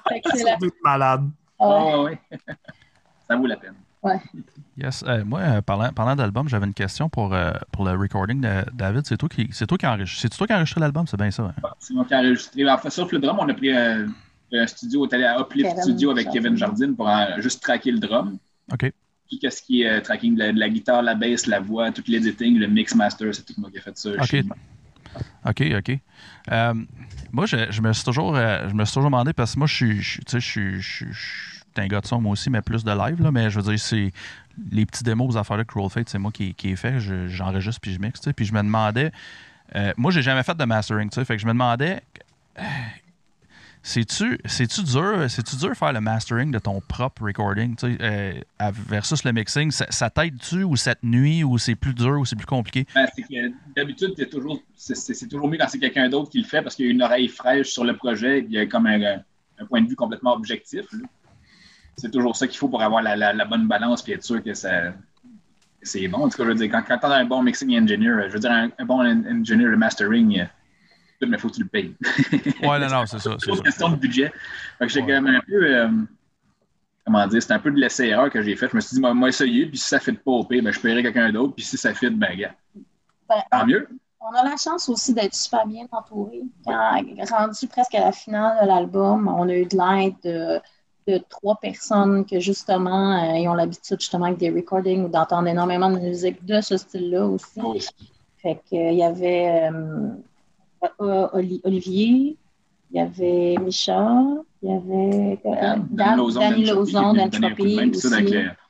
c'est 0.08 0.22
Ils 0.34 0.44
la- 0.44 0.52
sont 0.52 0.58
tous 0.60 0.72
malades. 0.84 1.30
ouais. 1.60 1.66
Ouais, 1.68 1.94
ouais. 2.04 2.20
Ça 3.28 3.36
vaut 3.36 3.46
la 3.46 3.56
peine. 3.56 3.74
Yes. 4.76 5.04
Euh, 5.06 5.24
moi, 5.24 5.40
euh, 5.40 5.60
parlant, 5.62 5.92
parlant 5.92 6.14
d'album, 6.14 6.48
j'avais 6.48 6.66
une 6.66 6.74
question 6.74 7.08
pour, 7.08 7.34
euh, 7.34 7.52
pour 7.72 7.84
le 7.84 7.92
recording 7.92 8.40
de 8.40 8.64
David. 8.74 9.06
C'est 9.06 9.16
toi 9.16 9.28
qui, 9.28 9.48
c'est 9.52 9.66
toi 9.66 9.76
qui 9.76 9.86
enregistre. 9.86 10.20
C'est 10.22 10.28
toi 10.36 10.46
qui 10.46 10.52
a 10.52 10.56
enregistré 10.56 10.80
l'album, 10.80 11.06
c'est 11.06 11.16
bien 11.16 11.30
ça. 11.30 11.42
hein? 11.44 11.68
C'est 11.80 11.94
moi 11.94 12.04
qui 12.04 12.14
ai 12.14 12.16
enregistré. 12.16 12.70
En 12.70 12.78
fait, 12.78 12.90
sauf 12.90 13.10
le 13.12 13.18
drum, 13.18 13.38
on 13.40 13.48
a 13.48 13.54
pris 13.54 13.72
un, 13.76 14.06
un 14.52 14.66
studio, 14.66 15.02
on 15.04 15.08
est 15.08 15.14
allé 15.14 15.24
à 15.24 15.40
Uplift 15.40 15.70
Kevin 15.70 15.82
Studio 15.82 16.10
avec. 16.12 16.30
Kevin 16.30 16.56
Jardine 16.56 16.94
pour 16.94 17.08
en- 17.08 17.40
juste 17.40 17.62
tracker 17.62 17.90
le 17.90 17.98
drum. 17.98 18.38
OK. 18.72 18.92
Tout 19.30 19.36
ce 19.50 19.62
qui 19.62 19.82
est 19.82 19.90
euh, 19.90 20.00
tracking 20.00 20.34
de 20.34 20.38
la, 20.38 20.52
de 20.52 20.58
la 20.58 20.68
guitare, 20.70 21.02
la 21.02 21.14
bass, 21.14 21.46
la 21.46 21.60
voix, 21.60 21.90
tout 21.90 22.02
l'editing, 22.06 22.56
le 22.58 22.66
mix 22.66 22.94
master, 22.94 23.34
c'est 23.34 23.44
tout 23.44 23.54
moi 23.58 23.70
qui 23.70 23.76
ai 23.78 23.80
fait 23.80 23.96
ça. 23.98 24.10
OK. 24.10 24.36
OK, 25.46 25.62
OK. 25.78 25.98
Euh, 26.52 26.74
moi, 27.32 27.46
je, 27.46 27.56
je 27.70 27.80
me 27.82 27.92
suis 27.92 28.04
toujours, 28.04 28.36
euh, 28.36 28.68
je 28.68 28.74
me 28.74 28.84
suis 28.84 28.94
toujours 28.94 29.10
demandé 29.10 29.32
parce 29.32 29.54
que 29.54 29.58
moi, 29.58 29.66
je 29.66 29.74
suis, 29.74 30.00
je, 30.00 30.10
suis- 30.12 30.24
tu 30.24 30.30
sais, 30.32 30.40
je 30.40 30.46
suis, 30.46 30.80
je, 30.82 31.57
un 31.78 31.86
gars 31.86 32.00
de 32.00 32.06
son, 32.06 32.20
moi 32.20 32.32
aussi, 32.32 32.50
mais 32.50 32.62
plus 32.62 32.84
de 32.84 32.90
live. 32.92 33.22
Là, 33.22 33.30
mais 33.32 33.50
je 33.50 33.60
veux 33.60 33.70
dire, 33.70 33.78
c'est 33.80 34.12
les 34.72 34.86
petits 34.86 35.04
démos, 35.04 35.34
aux 35.34 35.36
affaires 35.38 35.58
de 35.58 35.62
Cruel 35.62 35.88
Fate, 35.90 36.08
c'est 36.08 36.18
moi 36.18 36.32
qui, 36.32 36.54
qui 36.54 36.70
ai 36.70 36.76
fait. 36.76 36.98
Je- 37.00 37.28
J'enregistre 37.28 37.80
puis 37.80 37.92
je 37.92 38.00
mixe. 38.00 38.20
Puis 38.36 38.44
je 38.46 38.52
me 38.52 38.62
demandais, 38.62 39.12
euh, 39.76 39.92
moi, 39.96 40.10
j'ai 40.10 40.22
jamais 40.22 40.42
fait 40.42 40.56
de 40.56 40.64
mastering, 40.64 41.10
fait 41.10 41.24
que 41.24 41.38
je 41.38 41.46
me 41.46 41.52
demandais, 41.52 42.00
c'est-tu 43.82 44.38
dur, 44.82 45.30
c'est-tu 45.30 45.56
dur 45.56 45.74
faire 45.74 45.92
le 45.92 46.00
mastering 46.00 46.50
de 46.50 46.58
ton 46.58 46.80
propre 46.80 47.22
recording, 47.24 47.74
euh, 47.84 48.34
versus 48.88 49.24
le 49.24 49.32
mixing, 49.32 49.70
ça, 49.70 49.86
ça 49.88 50.10
t'aide-tu 50.10 50.64
ou 50.64 50.76
ça 50.76 50.94
te 50.94 51.06
nuit 51.06 51.44
ou 51.44 51.56
c'est 51.58 51.74
plus 51.76 51.94
dur 51.94 52.18
ou 52.18 52.24
c'est 52.26 52.36
plus 52.36 52.44
compliqué? 52.46 52.86
Ben, 52.94 53.06
d'habitude, 53.76 54.14
toujours- 54.30 54.60
c'est 54.76 54.94
c'est 54.96 55.28
toujours 55.28 55.48
mieux 55.48 55.56
quand 55.58 55.68
c'est 55.68 55.78
quelqu'un 55.78 56.08
d'autre 56.08 56.30
qui 56.30 56.38
le 56.38 56.44
fait 56.46 56.60
parce 56.60 56.74
qu'il 56.74 56.86
y 56.86 56.88
a 56.88 56.92
une 56.92 57.02
oreille 57.02 57.28
fraîche 57.28 57.68
sur 57.68 57.84
le 57.84 57.96
projet, 57.96 58.40
il 58.40 58.50
y 58.52 58.58
a 58.58 58.66
comme 58.66 58.86
un, 58.86 59.20
un 59.58 59.66
point 59.66 59.80
de 59.80 59.88
vue 59.88 59.96
complètement 59.96 60.34
objectif. 60.34 60.84
C'est 61.98 62.10
toujours 62.10 62.36
ça 62.36 62.46
qu'il 62.48 62.58
faut 62.58 62.68
pour 62.68 62.82
avoir 62.82 63.02
la, 63.02 63.16
la- 63.16 63.32
la 63.34 63.44
bonne 63.44 63.68
balance 63.68 64.08
et 64.08 64.12
être 64.12 64.24
sûr 64.24 64.42
que 64.42 64.54
ça 64.54 64.94
c'est 65.82 66.08
bon. 66.08 66.24
En 66.24 66.28
tout 66.28 66.36
cas, 66.38 66.44
je 66.44 66.48
veux 66.48 66.54
dire, 66.54 66.70
quand, 66.70 66.82
quand 66.86 66.98
t'as 66.98 67.16
un 67.16 67.24
bon 67.24 67.42
mixing 67.42 67.70
engineer, 67.80 68.28
je 68.28 68.32
veux 68.34 68.40
dire, 68.40 68.50
un, 68.52 68.68
un 68.78 68.84
bon 68.84 69.00
en- 69.00 69.24
engineer 69.40 69.70
de 69.70 69.76
mastering, 69.76 70.40
euh, 70.40 70.44
mais 71.22 71.36
il 71.36 71.38
faut 71.38 71.48
que 71.48 71.54
tu 71.54 71.62
le 71.62 71.68
payes. 71.68 71.94
Ouais, 72.62 72.78
non, 72.80 72.88
non, 72.88 73.06
c'est 73.06 73.18
ça. 73.20 73.36
C'est 73.38 73.46
c'est 73.46 73.50
une 73.50 73.56
ça. 73.56 73.62
question 73.62 73.88
de 73.90 73.96
budget. 73.96 74.32
Fait 74.78 74.86
que 74.86 74.92
j'ai 74.92 75.00
Ouais. 75.00 75.06
quand 75.14 75.22
même 75.22 75.36
un 75.36 75.40
peu. 75.40 75.64
euh, 75.76 75.88
comment 77.04 77.26
dire, 77.26 77.40
c'était 77.42 77.54
un 77.54 77.58
peu 77.58 77.70
de 77.70 77.78
l'essai-erreur 77.78 78.30
que 78.30 78.42
j'ai 78.42 78.56
fait. 78.56 78.68
Je 78.70 78.76
me 78.76 78.80
suis 78.80 78.94
dit, 78.94 79.00
moi, 79.00 79.14
moi 79.14 79.28
essayer, 79.28 79.66
puis 79.66 79.78
si 79.78 79.88
ça 79.88 79.96
ne 79.96 80.02
fit 80.02 80.12
pas 80.12 80.30
au 80.30 80.44
pire, 80.44 80.62
ben, 80.62 80.72
je 80.72 80.80
paierai 80.80 81.02
quelqu'un 81.02 81.32
d'autre, 81.32 81.54
puis 81.54 81.64
si 81.64 81.76
ça 81.76 81.94
fit, 81.94 82.10
ben, 82.10 82.36
gars, 82.36 82.54
Ben, 83.28 83.42
tant 83.50 83.66
mieux. 83.66 83.88
On 84.20 84.32
a 84.34 84.42
la 84.44 84.56
chance 84.56 84.88
aussi 84.88 85.14
d'être 85.14 85.34
super 85.34 85.66
bien 85.66 85.86
entouré. 85.92 86.42
Quand 86.66 87.00
rendu 87.30 87.66
presque 87.68 87.94
à 87.94 88.00
la 88.00 88.12
finale 88.12 88.62
de 88.62 88.66
l'album, 88.66 89.28
on 89.28 89.48
a 89.48 89.54
eu 89.54 89.64
de 89.64 89.76
l'aide 89.76 90.14
de, 90.24 90.60
de 91.08 91.18
trois 91.28 91.56
personnes 91.56 92.24
que 92.26 92.38
justement, 92.38 93.16
euh, 93.22 93.38
ils 93.38 93.48
ont 93.48 93.54
l'habitude 93.54 93.98
justement 94.00 94.26
avec 94.26 94.38
des 94.38 94.50
recordings 94.50 95.04
ou 95.06 95.08
d'entendre 95.08 95.48
énormément 95.48 95.90
de 95.90 95.98
musique 95.98 96.44
de 96.44 96.60
ce 96.60 96.76
style-là 96.76 97.26
aussi. 97.26 97.60
Fait 98.42 98.56
que, 98.70 98.76
euh, 98.76 98.90
il 98.92 98.98
y 98.98 99.02
avait 99.02 99.70
euh, 101.00 101.26
Oli- 101.32 101.60
Olivier, 101.64 102.36
il 102.90 102.96
y 102.96 103.00
avait 103.00 103.56
Micha, 103.60 104.22
il 104.62 104.68
y 104.68 104.72
avait 104.72 105.38
euh, 105.44 105.76
Dan- 105.90 106.26
Danny 106.34 106.64
Lauzon 106.66 107.14
d'Entropy 107.14 107.92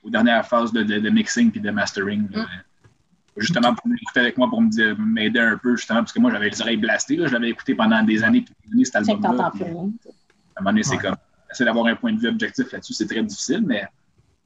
aux 0.05 0.11
dernières 0.11 0.47
phases 0.47 0.73
de, 0.73 0.83
de, 0.83 0.99
de 1.01 1.11
mixing 1.11 1.51
puis 1.51 1.61
de 1.61 1.71
mastering. 1.71 2.29
là. 2.33 2.47
Justement, 3.37 3.73
pour 3.75 3.87
écouter 3.93 4.21
avec 4.21 4.37
moi, 4.37 4.49
pour 4.49 4.61
me 4.61 4.69
dire- 4.69 4.97
m'aider 4.99 5.39
un 5.39 5.57
peu, 5.57 5.77
justement, 5.77 6.01
parce 6.01 6.13
que 6.13 6.19
moi, 6.19 6.31
j'avais 6.33 6.49
les 6.51 6.61
oreilles 6.61 6.77
blastées. 6.77 7.17
là. 7.17 7.27
Je 7.29 7.33
l'avais 7.35 7.51
écouté 7.51 7.75
pendant 7.75 8.03
des 8.03 8.25
années, 8.25 8.41
puis 8.41 8.53
des 8.67 8.73
années, 8.75 8.85
cet 8.85 8.95
C'est 9.05 9.13
que 9.13 9.17
album-là. 9.17 9.37
t'entends 9.45 9.51
puis 9.51 9.65
plus 9.65 9.73
rien. 9.73 9.83
À 9.83 10.61
un 10.61 10.63
moment 10.63 10.71
donné, 10.71 10.83
c'est 10.83 10.97
Ouais. 10.97 11.03
comme. 11.03 11.17
Essayer 11.51 11.65
d'avoir 11.67 11.87
un 11.87 11.97
point 11.97 12.13
de 12.13 12.19
vue 12.19 12.29
objectif 12.29 12.71
là-dessus, 12.73 12.93
c'est 12.95 13.07
très 13.07 13.23
difficile, 13.23 13.63
mais 13.67 13.85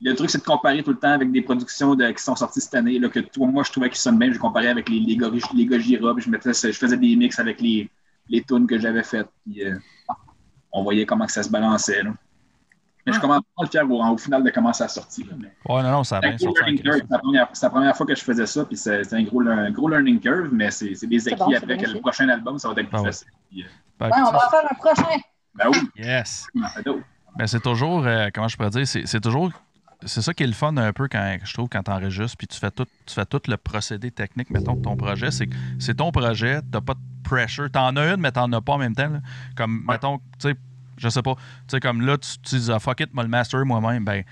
le 0.00 0.14
truc, 0.14 0.30
c'est 0.30 0.38
de 0.38 0.42
comparer 0.44 0.82
tout 0.82 0.90
le 0.90 0.98
temps 0.98 1.12
avec 1.12 1.30
des 1.30 1.42
productions 1.42 1.94
de- 1.94 2.10
qui 2.10 2.22
sont 2.22 2.34
sorties 2.36 2.60
cette 2.60 2.74
année, 2.74 2.98
là, 2.98 3.08
que 3.08 3.20
toi, 3.20 3.46
moi, 3.46 3.62
je 3.64 3.70
trouvais 3.70 3.88
qu'ils 3.88 3.98
sonnent 3.98 4.18
bien. 4.18 4.32
Je 4.32 4.38
comparais 4.38 4.68
avec 4.68 4.88
les, 4.88 4.98
les, 5.00 5.16
puis 5.16 5.28
je, 6.24 6.30
mettais, 6.30 6.52
je 6.52 6.72
faisais 6.78 6.96
des 6.96 7.14
mix 7.16 7.38
avec 7.38 7.60
les, 7.60 7.88
les 8.28 8.42
tunes 8.42 8.66
que 8.66 8.78
j'avais 8.78 9.02
faites, 9.04 9.28
puis 9.44 9.64
euh, 9.64 9.76
on 10.72 10.82
voyait 10.82 11.06
comment 11.06 11.26
que 11.26 11.32
ça 11.32 11.42
se 11.42 11.50
balançait. 11.50 12.02
Là. 12.02 12.12
Mais 13.04 13.12
je 13.12 13.20
commence 13.20 13.40
pas 13.56 13.62
à 13.62 13.64
le 13.64 13.68
faire 13.70 13.90
au, 13.90 14.00
au 14.12 14.16
final 14.16 14.44
de 14.44 14.50
comment 14.50 14.72
ça 14.72 14.84
a 14.84 14.88
sorti. 14.88 15.24
Là, 15.24 15.34
mais 15.36 15.52
Ouais, 15.68 15.82
non, 15.82 15.90
non, 15.90 16.04
ça 16.04 16.18
a 16.18 16.20
c'est 16.20 16.26
un 16.28 16.30
bien 16.36 16.46
gros 16.46 16.56
sorti. 16.56 16.74
curve. 16.76 16.96
C'est 16.98 17.10
la, 17.10 17.18
première- 17.18 17.48
c'est 17.52 17.66
la 17.66 17.70
première 17.70 17.96
fois 17.96 18.06
que 18.06 18.14
je 18.14 18.22
faisais 18.24 18.46
ça, 18.46 18.64
puis 18.64 18.76
c'est 18.76 19.02
c'est 19.04 19.16
un 19.16 19.22
gros, 19.24 19.40
un 19.40 19.70
gros 19.72 19.88
learning 19.88 20.20
curve, 20.20 20.50
mais 20.52 20.70
c'est 20.70 20.94
c'est 20.94 21.08
des 21.08 21.26
acquis 21.28 21.36
bon, 21.36 21.52
après 21.56 21.76
que 21.78 21.90
le 21.90 22.00
prochain 22.00 22.28
album, 22.28 22.58
ça 22.60 22.68
va 22.72 22.80
être 22.80 22.88
plus 22.88 22.96
Ah 22.96 23.00
ouais. 23.02 23.06
facile. 23.06 23.28
Puis, 23.50 23.62
euh, 23.62 23.66
Ben, 23.98 24.06
Ouais, 24.06 24.12
on 24.20 24.30
va 24.32 24.46
en 24.46 24.50
faire 24.50 24.62
un 24.70 24.74
prochain. 24.74 25.18
Ben 25.54 25.66
oui, 25.70 25.78
Yes. 25.96 26.46
on 26.54 26.62
en 26.64 26.68
fait 26.68 26.82
d'autres. 26.82 27.04
Ben, 27.36 27.46
c'est 27.46 27.60
toujours, 27.60 28.04
euh, 28.06 28.28
comment 28.34 28.48
je 28.48 28.56
pourrais 28.56 28.70
dire, 28.70 28.86
c'est 28.86 29.20
toujours, 29.20 29.50
c'est 30.04 30.20
ça 30.20 30.34
qui 30.34 30.42
est 30.42 30.46
le 30.46 30.52
fun 30.52 30.76
un 30.76 30.92
peu 30.92 31.08
quand 31.08 31.38
je 31.42 31.54
trouve 31.54 31.68
quand 31.70 31.82
t'enregistres 31.84 32.36
puis 32.36 32.46
tu 32.46 32.58
fais 32.58 32.70
tout, 32.70 32.86
tu 33.06 33.14
fais 33.14 33.24
tout 33.24 33.40
le 33.48 33.56
procédé 33.56 34.10
technique, 34.10 34.50
mettons, 34.50 34.74
de 34.74 34.82
ton 34.82 34.96
projet, 34.96 35.30
c'est 35.30 35.48
c'est 35.78 35.94
ton 35.94 36.10
projet, 36.12 36.60
t'as 36.70 36.80
pas 36.80 36.94
de 36.94 37.00
pressure, 37.22 37.70
t'en 37.70 37.96
as 37.96 38.12
une, 38.14 38.20
mais 38.20 38.32
t'en 38.32 38.52
as 38.52 38.60
pas 38.60 38.72
en 38.74 38.78
même 38.78 38.94
temps. 38.94 39.08
là. 39.08 39.20
Comme, 39.56 39.78
Ouais. 39.88 39.94
mettons, 39.94 40.18
tu 40.38 40.50
sais, 40.50 40.54
je 40.98 41.08
sais 41.08 41.22
pas, 41.22 41.34
tu 41.34 41.40
sais, 41.68 41.80
comme 41.80 42.02
là, 42.02 42.18
tu, 42.18 42.30
tu 42.42 42.58
dis, 42.58 42.70
ah, 42.70 42.78
fuck 42.78 43.00
it, 43.00 43.14
moi 43.14 43.22
le 43.24 43.30
master 43.30 43.64
moi-même, 43.64 44.04
ben, 44.04 44.24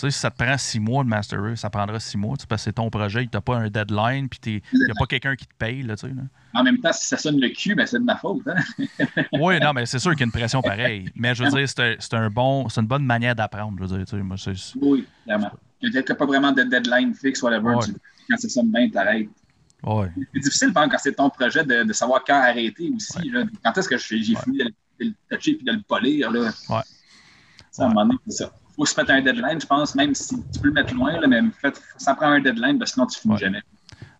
sais, 0.00 0.10
si 0.10 0.18
ça 0.18 0.30
te 0.30 0.42
prend 0.42 0.56
six 0.58 0.80
mois 0.80 1.02
de 1.04 1.08
masterer, 1.08 1.56
ça 1.56 1.70
prendra 1.70 1.98
six 2.00 2.16
mois, 2.16 2.36
tu 2.36 2.46
parce 2.46 2.62
que 2.62 2.64
c'est 2.64 2.72
ton 2.74 2.90
projet, 2.90 3.22
il 3.24 3.28
t'a 3.28 3.40
pas 3.40 3.56
un 3.56 3.68
deadline, 3.68 4.28
puis 4.28 4.62
il 4.72 4.78
n'y 4.78 4.90
a 4.90 4.94
pas 4.98 5.06
quelqu'un 5.06 5.34
qui 5.36 5.46
te 5.46 5.54
paye, 5.58 5.82
là, 5.82 5.96
tu 5.96 6.08
sais. 6.08 6.14
là. 6.14 6.22
En 6.54 6.62
même 6.62 6.78
temps, 6.78 6.92
si 6.92 7.06
ça 7.06 7.16
sonne 7.16 7.40
le 7.40 7.48
cul, 7.50 7.74
ben 7.74 7.86
c'est 7.86 7.98
de 7.98 8.04
ma 8.04 8.16
faute. 8.16 8.42
Hein? 8.46 8.56
Oui, 9.32 9.58
non, 9.60 9.72
mais 9.72 9.86
c'est 9.86 9.98
sûr 9.98 10.12
qu'il 10.12 10.20
y 10.20 10.22
a 10.24 10.26
une 10.26 10.32
pression 10.32 10.62
pareille. 10.62 11.10
Mais 11.14 11.34
je 11.34 11.44
veux 11.44 11.50
dire, 11.50 11.68
c'est 11.68 12.14
un, 12.14 12.30
bon, 12.30 12.66
une 12.68 12.86
bonne 12.86 13.04
manière 13.04 13.34
d'apprendre. 13.34 13.76
Je 13.78 13.84
veux 13.84 13.96
dire, 13.98 14.06
tu 14.06 14.16
sais, 14.16 14.22
moi, 14.22 14.36
Oui, 14.80 15.06
clairement. 15.24 15.50
Peut-être 15.80 16.06
que 16.06 16.12
pas 16.14 16.26
vraiment 16.26 16.52
de 16.52 16.62
deadline 16.62 17.14
fixe, 17.14 17.42
whatever. 17.42 17.74
Ouais. 17.74 17.84
tu- 17.86 17.94
quand 18.30 18.36
ça 18.38 18.48
sonne 18.48 18.70
bien, 18.70 18.88
t'arrêtes. 18.90 19.28
ouais. 19.84 20.10
C'est 20.34 20.40
difficile 20.40 20.72
par 20.72 20.84
exemple, 20.84 20.96
quand 20.96 21.02
c'est 21.02 21.14
ton 21.14 21.30
projet 21.30 21.64
de, 21.64 21.84
de 21.84 21.92
savoir 21.92 22.22
quand 22.26 22.34
arrêter 22.40 22.90
aussi. 22.94 23.28
là. 23.30 23.44
Quand 23.64 23.76
est-ce 23.78 23.88
que 23.88 23.96
j'ai 23.96 24.18
fini 24.22 24.58
de, 24.58 24.64
le- 24.64 24.70
de 25.06 25.14
le 25.30 25.36
toucher 25.36 25.54
puis 25.54 25.64
de 25.64 25.72
le 25.72 25.82
polir? 25.82 26.30
Là. 26.30 26.50
Ouais. 26.68 26.80
Ça, 27.70 27.84
à 27.84 27.86
un 27.86 27.88
moment 27.90 28.06
donné, 28.06 28.18
c'est 28.28 28.44
ça. 28.44 28.52
Faut 28.78 28.86
se 28.86 28.98
mettre 29.00 29.12
un 29.12 29.20
deadline, 29.22 29.60
je 29.60 29.66
pense, 29.66 29.94
même 29.94 30.14
si 30.14 30.36
tu 30.52 30.60
peux 30.60 30.68
le 30.68 30.74
mettre 30.74 30.94
loin, 30.94 31.18
là, 31.20 31.26
mais 31.26 31.40
fait, 31.60 31.80
ça 31.98 32.14
prend 32.14 32.28
un 32.30 32.40
deadline, 32.40 32.78
parce 32.78 32.92
que 32.92 32.94
sinon 32.94 33.06
tu 33.06 33.20
finis 33.20 33.34
Ouais. 33.34 33.40
jamais. 33.40 33.62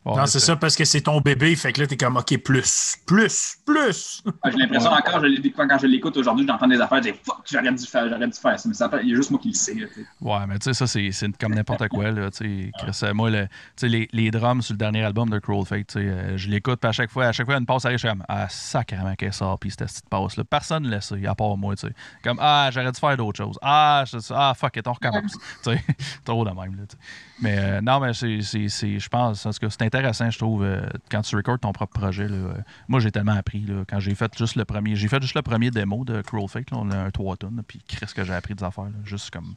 Non, 0.07 0.25
c'est 0.27 0.41
ça, 0.41 0.57
parce 0.57 0.75
que 0.75 0.85
c'est 0.87 1.03
ton 1.03 1.21
bébé, 1.21 1.55
fait 1.55 1.73
que 1.73 1.83
là, 1.83 1.87
t'es 1.87 1.97
comme, 1.97 2.17
OK, 2.17 2.39
plus, 2.39 2.97
plus, 3.07 3.59
plus. 3.67 4.23
Ah, 4.43 4.51
J'ai 4.51 4.57
l'impression 4.57 4.91
encore, 4.91 5.23
je 5.23 5.49
quand, 5.51 5.79
je 5.79 5.87
l'écoute 5.87 6.17
aujourd'hui, 6.17 6.47
j'entends 6.47 6.67
des 6.67 6.81
affaires, 6.81 7.03
je 7.03 7.11
dis 7.11 7.19
fuck, 7.23 7.41
j'aurais 7.51 7.73
dû 7.73 7.85
faire, 7.85 8.09
j'aurais 8.09 8.27
dû 8.27 8.39
faire 8.39 8.59
ça. 8.59 8.69
Mais 8.69 8.75
ça, 8.75 8.91
il 9.03 9.11
y 9.11 9.13
a 9.13 9.17
juste 9.17 9.31
moi 9.31 9.39
qui 9.41 9.49
le 9.49 9.55
sais. 9.55 9.75
là. 9.75 9.87
Ouais, 10.23 10.47
mais 10.47 10.59
tu 10.59 10.65
sais, 10.65 10.73
ça, 10.75 10.87
c'est 10.87 11.11
c'est 11.13 11.37
comme 11.37 11.55
n'importe 11.55 11.89
quoi. 11.89 12.11
Là, 12.11 12.31
tu 12.31 12.71
sais. 12.91 13.07
Euh, 13.07 13.13
moi, 13.15 13.29
le, 13.29 13.49
les, 13.83 14.09
les 14.13 14.31
drums 14.31 14.63
sur 14.63 14.73
le 14.73 14.79
dernier 14.79 15.03
album 15.05 15.29
de 15.29 15.39
Cruel 15.41 15.67
Fate, 15.67 15.89
tu 15.89 15.99
sais, 16.01 16.07
euh, 16.07 16.37
je 16.39 16.49
l'écoute, 16.49 16.81
puis 16.81 16.89
à 16.89 16.93
chaque 16.93 17.11
fois, 17.11 17.27
à 17.27 17.33
chaque 17.33 17.47
fois, 17.47 17.57
une 17.59 17.67
passe 17.67 17.85
arrive, 17.85 17.99
je 17.99 18.07
suis 18.07 18.09
comme, 18.09 18.25
ah, 18.29 18.47
sacrément 18.49 19.15
qu'elle 19.15 19.33
sort, 19.35 19.59
puis 19.59 19.71
cette 19.71 19.81
petite 19.87 20.09
passe-là. 20.09 20.45
Personne 20.45 20.85
ne 20.85 20.91
le 20.91 21.01
sait, 21.03 21.27
à 21.27 21.35
part 21.35 21.57
moi, 21.59 21.77
tu 21.77 21.87
sais. 21.87 21.93
Comme, 22.25 22.39
ah, 22.41 22.71
j'aurais 22.73 22.93
dû 22.93 22.99
faire 22.99 23.17
d'autres 23.17 23.37
choses. 23.45 23.59
Ah, 23.61 24.05
je- 24.11 24.17
ah, 24.33 24.55
fuck 24.57 24.75
it, 24.77 24.87
on 24.89 24.93
recommence. 24.95 25.33
tu 25.33 25.39
sais, 25.65 25.85
trop 26.25 26.45
de 26.47 26.51
même, 26.51 26.77
là, 26.77 26.83
tu 26.89 26.97
sais. 26.97 26.99
Mais 27.40 27.57
euh, 27.59 27.81
non, 27.81 28.01
mais 28.01 28.12
c'est, 28.14 28.40
je 28.40 29.09
pense, 29.09 29.44
parce 29.44 29.59
que 29.59 29.68
c'est 29.68 29.83
intéressant, 29.83 30.31
je 30.31 30.38
trouve, 30.38 30.64
euh, 30.64 30.81
quand 31.11 31.22
tu 31.22 31.37
recordes 31.37 31.61
ton 31.61 31.72
propre 31.72 31.98
projet. 31.98 32.27
Euh, 32.29 32.53
moi, 32.88 33.01
j'ai 33.01 33.12
tellement 33.12 33.37
appris, 33.37 33.66
quand 33.88 34.01
j'ai 34.01 34.14
fait 34.14 34.37
juste 34.37 34.57
le 34.57 34.64
premier, 34.64 34.96
j'ai 34.96 35.09
fait 35.09 35.22
juste 35.22 35.35
le 35.35 35.42
premier 35.42 35.70
démo 35.70 36.05
de 36.05 36.20
Cruel 36.22 36.48
Fate, 36.48 36.66
on 36.72 36.90
a 36.90 36.96
un 36.96 37.11
3 37.11 37.37
tonnes, 37.37 37.62
puis 37.66 37.81
qu'est-ce 37.87 38.14
que 38.14 38.24
j'ai 38.24 38.35
appris 38.35 38.55
des 38.55 38.64
affaires, 38.64 38.88
juste 39.05 39.31
comme 39.31 39.55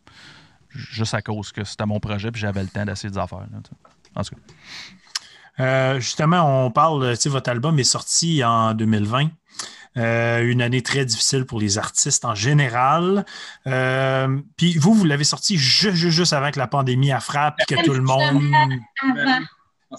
juste 0.70 1.14
à 1.14 1.22
cause 1.22 1.52
que 1.52 1.66
c'était 1.66 1.86
mon 1.86 2.00
projet 2.00 2.32
puis 2.32 2.40
j'avais 2.40 2.64
le 2.64 2.70
temps 2.70 2.86
d'essayer 2.86 3.10
des 3.10 3.18
affaires. 3.18 3.46
En 4.16 4.24
tout 4.24 4.36
cas. 5.58 6.00
Justement, 6.00 6.66
on 6.66 6.72
parle, 6.72 7.16
tu 7.16 7.24
sais, 7.24 7.30
votre 7.30 7.50
album 7.50 7.78
est 7.78 7.84
sorti 7.84 8.44
en 8.44 8.74
2020. 8.74 9.30
Euh, 9.98 10.40
une 10.50 10.62
année 10.62 10.82
très 10.82 11.04
difficile 11.04 11.46
pour 11.46 11.60
les 11.60 11.78
artistes 11.78 12.24
en 12.24 12.34
général. 12.34 13.26
Euh, 13.68 14.40
puis 14.56 14.78
vous, 14.78 14.94
vous 14.94 15.04
l'avez 15.04 15.26
sorti 15.26 15.58
juste, 15.58 15.96
juste, 15.98 16.16
juste 16.16 16.32
avant 16.34 16.50
que 16.52 16.60
la 16.60 16.68
pandémie 16.68 17.12
a 17.12 17.20
frappe, 17.20 17.58
puis 17.58 17.76
que 17.76 17.84
tout 17.84 17.94
le 17.94 18.02
monde. 18.02 18.42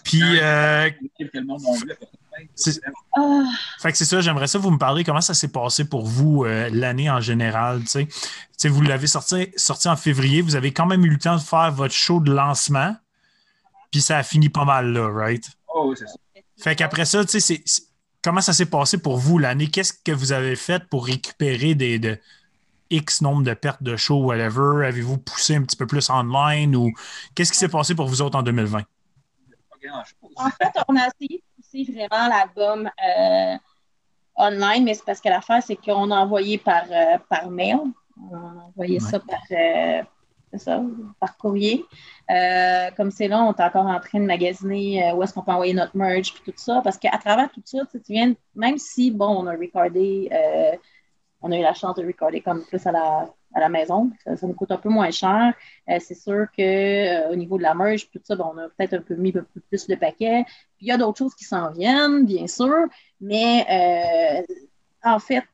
Puis, 0.05 0.23
euh, 0.41 0.89
que 0.91 1.39
le 1.39 1.45
monde 1.45 1.61
fait 1.61 1.95
que- 1.95 2.51
C'est- 2.55 2.81
Ah, 3.15 3.43
Fait 3.81 3.93
que 3.93 3.99
c'est 3.99 4.07
ça, 4.07 4.23
j'aimerais 4.23 4.47
ça 4.47 4.59
vous 4.59 4.71
me 4.71 4.79
parler 4.79 5.05
comment 5.05 5.21
ça 5.21 5.35
s'est 5.35 5.49
passé 5.53 5.85
pour 5.85 6.07
vous 6.07 6.45
euh, 6.47 6.71
l'année 6.73 7.11
en 7.11 7.21
général. 7.21 7.81
Tu 7.83 7.89
sais? 7.89 8.07
Tu 8.07 8.15
sais, 8.57 8.69
vous 8.71 8.81
l'avez 8.81 9.07
sorti, 9.07 9.49
sorti 9.57 9.89
en 9.89 9.97
février, 9.97 10.41
vous 10.41 10.57
avez 10.57 10.73
quand 10.73 10.87
même 10.87 11.05
eu 11.05 11.11
le 11.11 11.19
temps 11.19 11.37
de 11.37 11.43
faire 11.43 11.71
votre 11.71 11.93
show 11.95 12.21
de 12.21 12.33
lancement, 12.33 12.97
puis 13.91 14.01
ça 14.01 14.17
a 14.17 14.23
fini 14.23 14.49
pas 14.49 14.65
mal 14.65 14.91
là, 14.95 15.07
right? 15.13 15.47
Oh, 15.69 15.89
oui, 15.91 15.97
c'est 15.99 16.07
ça. 16.07 16.15
Fait 16.59 16.75
qu'après 16.77 17.05
ça, 17.05 17.23
tu 17.27 17.33
sais, 17.33 17.41
c'est- 17.41 17.63
c'est- 17.67 17.83
comment 18.23 18.41
ça 18.41 18.53
s'est 18.53 18.67
passé 18.67 18.99
pour 18.99 19.17
vous 19.17 19.39
l'année? 19.39 19.69
Qu'est-ce 19.69 19.93
que 19.93 20.13
vous 20.13 20.33
avez 20.33 20.57
fait 20.57 20.85
pour 20.89 21.07
récupérer 21.07 21.75
des 21.75 21.99
de 21.99 22.19
X 22.91 23.23
nombre 23.23 23.43
de 23.43 23.55
pertes 23.55 23.83
de 23.83 23.97
show, 23.97 24.23
whatever? 24.23 24.87
Avez-vous 24.87 25.19
poussé 25.19 25.57
un 25.57 25.63
petit 25.63 25.77
peu 25.77 25.87
plus 25.87 26.09
online 26.11 26.77
ou 26.77 26.93
qu'est-ce 27.35 27.53
qui 27.53 27.59
s'est 27.59 27.69
passé 27.69 27.95
pour 27.95 28.07
vous 28.07 28.23
autres 28.23 28.39
en 28.39 28.43
2020? 28.43 28.79
Pas 28.81 28.87
grand-chose. 29.83 30.31
En 30.37 30.51
fait, 30.51 30.73
on 30.89 30.97
a 30.97 31.09
essayé 31.09 31.43
de 31.43 31.63
pousser 31.63 31.93
vraiment 31.93 32.29
l'album 32.29 32.87
euh, 32.89 33.57
online, 34.37 34.85
mais 34.85 34.95
c'est 34.95 35.05
parce 35.05 35.21
que 35.21 35.29
l'affaire, 35.29 35.63
c'est 35.63 35.77
qu'on 35.77 36.11
a 36.11 36.17
envoyé 36.17 36.59
par, 36.59 36.85
euh, 36.91 37.19
par 37.29 37.51
mail. 37.51 37.79
On 38.31 38.37
a 38.37 38.65
envoyé 38.67 39.01
ça 39.01 39.19
par, 39.21 39.41
euh, 39.51 40.03
ça, 40.59 40.81
par 41.19 41.37
courrier. 41.39 41.85
Euh, 42.33 42.91
comme 42.97 43.11
c'est 43.11 43.29
là, 43.29 43.43
on 43.43 43.53
est 43.53 43.61
encore 43.61 43.87
en 43.87 44.01
train 44.01 44.21
de 44.21 44.25
magasiner 44.25 45.11
euh, 45.11 45.15
où 45.15 45.23
est-ce 45.23 45.35
qu'on 45.35 45.43
peut 45.43 45.53
envoyer 45.53 45.75
notre 45.75 45.97
merch 45.97 46.33
puis 46.33 46.53
tout 46.53 46.59
ça. 46.59 46.81
Parce 46.83 46.97
qu'à 46.97 47.19
travers 47.19 47.51
tout 47.51 47.63
ça, 47.65 47.81
tu 47.93 48.01
viens, 48.09 48.35
même 48.55 48.79
si, 48.79 49.11
bon, 49.11 49.43
on 49.43 49.47
a 49.47 49.53
recordé, 49.53 50.31
euh, 50.33 50.77
on 51.43 51.53
a 51.53 51.59
eu 51.59 51.63
la 51.63 51.75
chance 51.75 51.97
de 51.97 52.07
recorder 52.07 52.41
comme 52.41 52.65
plus 52.65 52.87
à 52.87 52.93
la, 52.93 53.29
à 53.55 53.61
la 53.61 53.69
maison, 53.69 54.11
ça, 54.25 54.47
nous 54.47 54.55
coûte 54.55 54.71
un 54.71 54.79
peu 54.79 54.89
moins 54.89 55.11
cher. 55.11 55.53
C'est 55.99 56.15
sûr 56.15 56.47
que 56.57 56.63
euh, 56.63 57.33
au 57.33 57.37
niveau 57.37 57.59
de 57.59 57.63
la 57.65 57.75
merge, 57.75 58.09
tout 58.11 58.21
ça, 58.23 58.35
on 58.39 58.57
a 58.57 58.69
peut-être 58.69 58.95
un 58.95 59.03
peu 59.03 59.15
mis 59.15 59.33
plus 59.33 59.89
le 59.89 59.97
paquet. 59.97 60.45
Puis 60.77 60.87
il 60.87 60.89
y 60.89 60.93
a 60.93 60.97
d'autres 60.97 61.19
choses 61.19 61.35
qui 61.35 61.45
s'en 61.45 61.71
viennent, 61.71 62.25
bien 62.25 62.47
sûr, 62.47 62.87
mais 63.21 64.47
en 65.05 65.19
fait, 65.19 65.45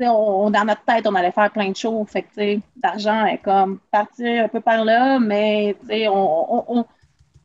on, 0.00 0.50
dans 0.50 0.64
notre 0.64 0.84
tête, 0.84 1.06
on 1.06 1.14
allait 1.14 1.32
faire 1.32 1.50
plein 1.50 1.70
de 1.70 1.76
choses. 1.76 2.06
Fait 2.08 2.22
que, 2.22 2.60
l'argent 2.82 3.24
est 3.26 3.38
comme 3.38 3.78
parti 3.90 4.26
un 4.26 4.48
peu 4.48 4.60
par 4.60 4.84
là, 4.84 5.18
mais 5.18 5.76
tu 5.80 5.86
sais, 5.86 6.08
on, 6.08 6.54
on- 6.54 6.64
on- 6.78 6.82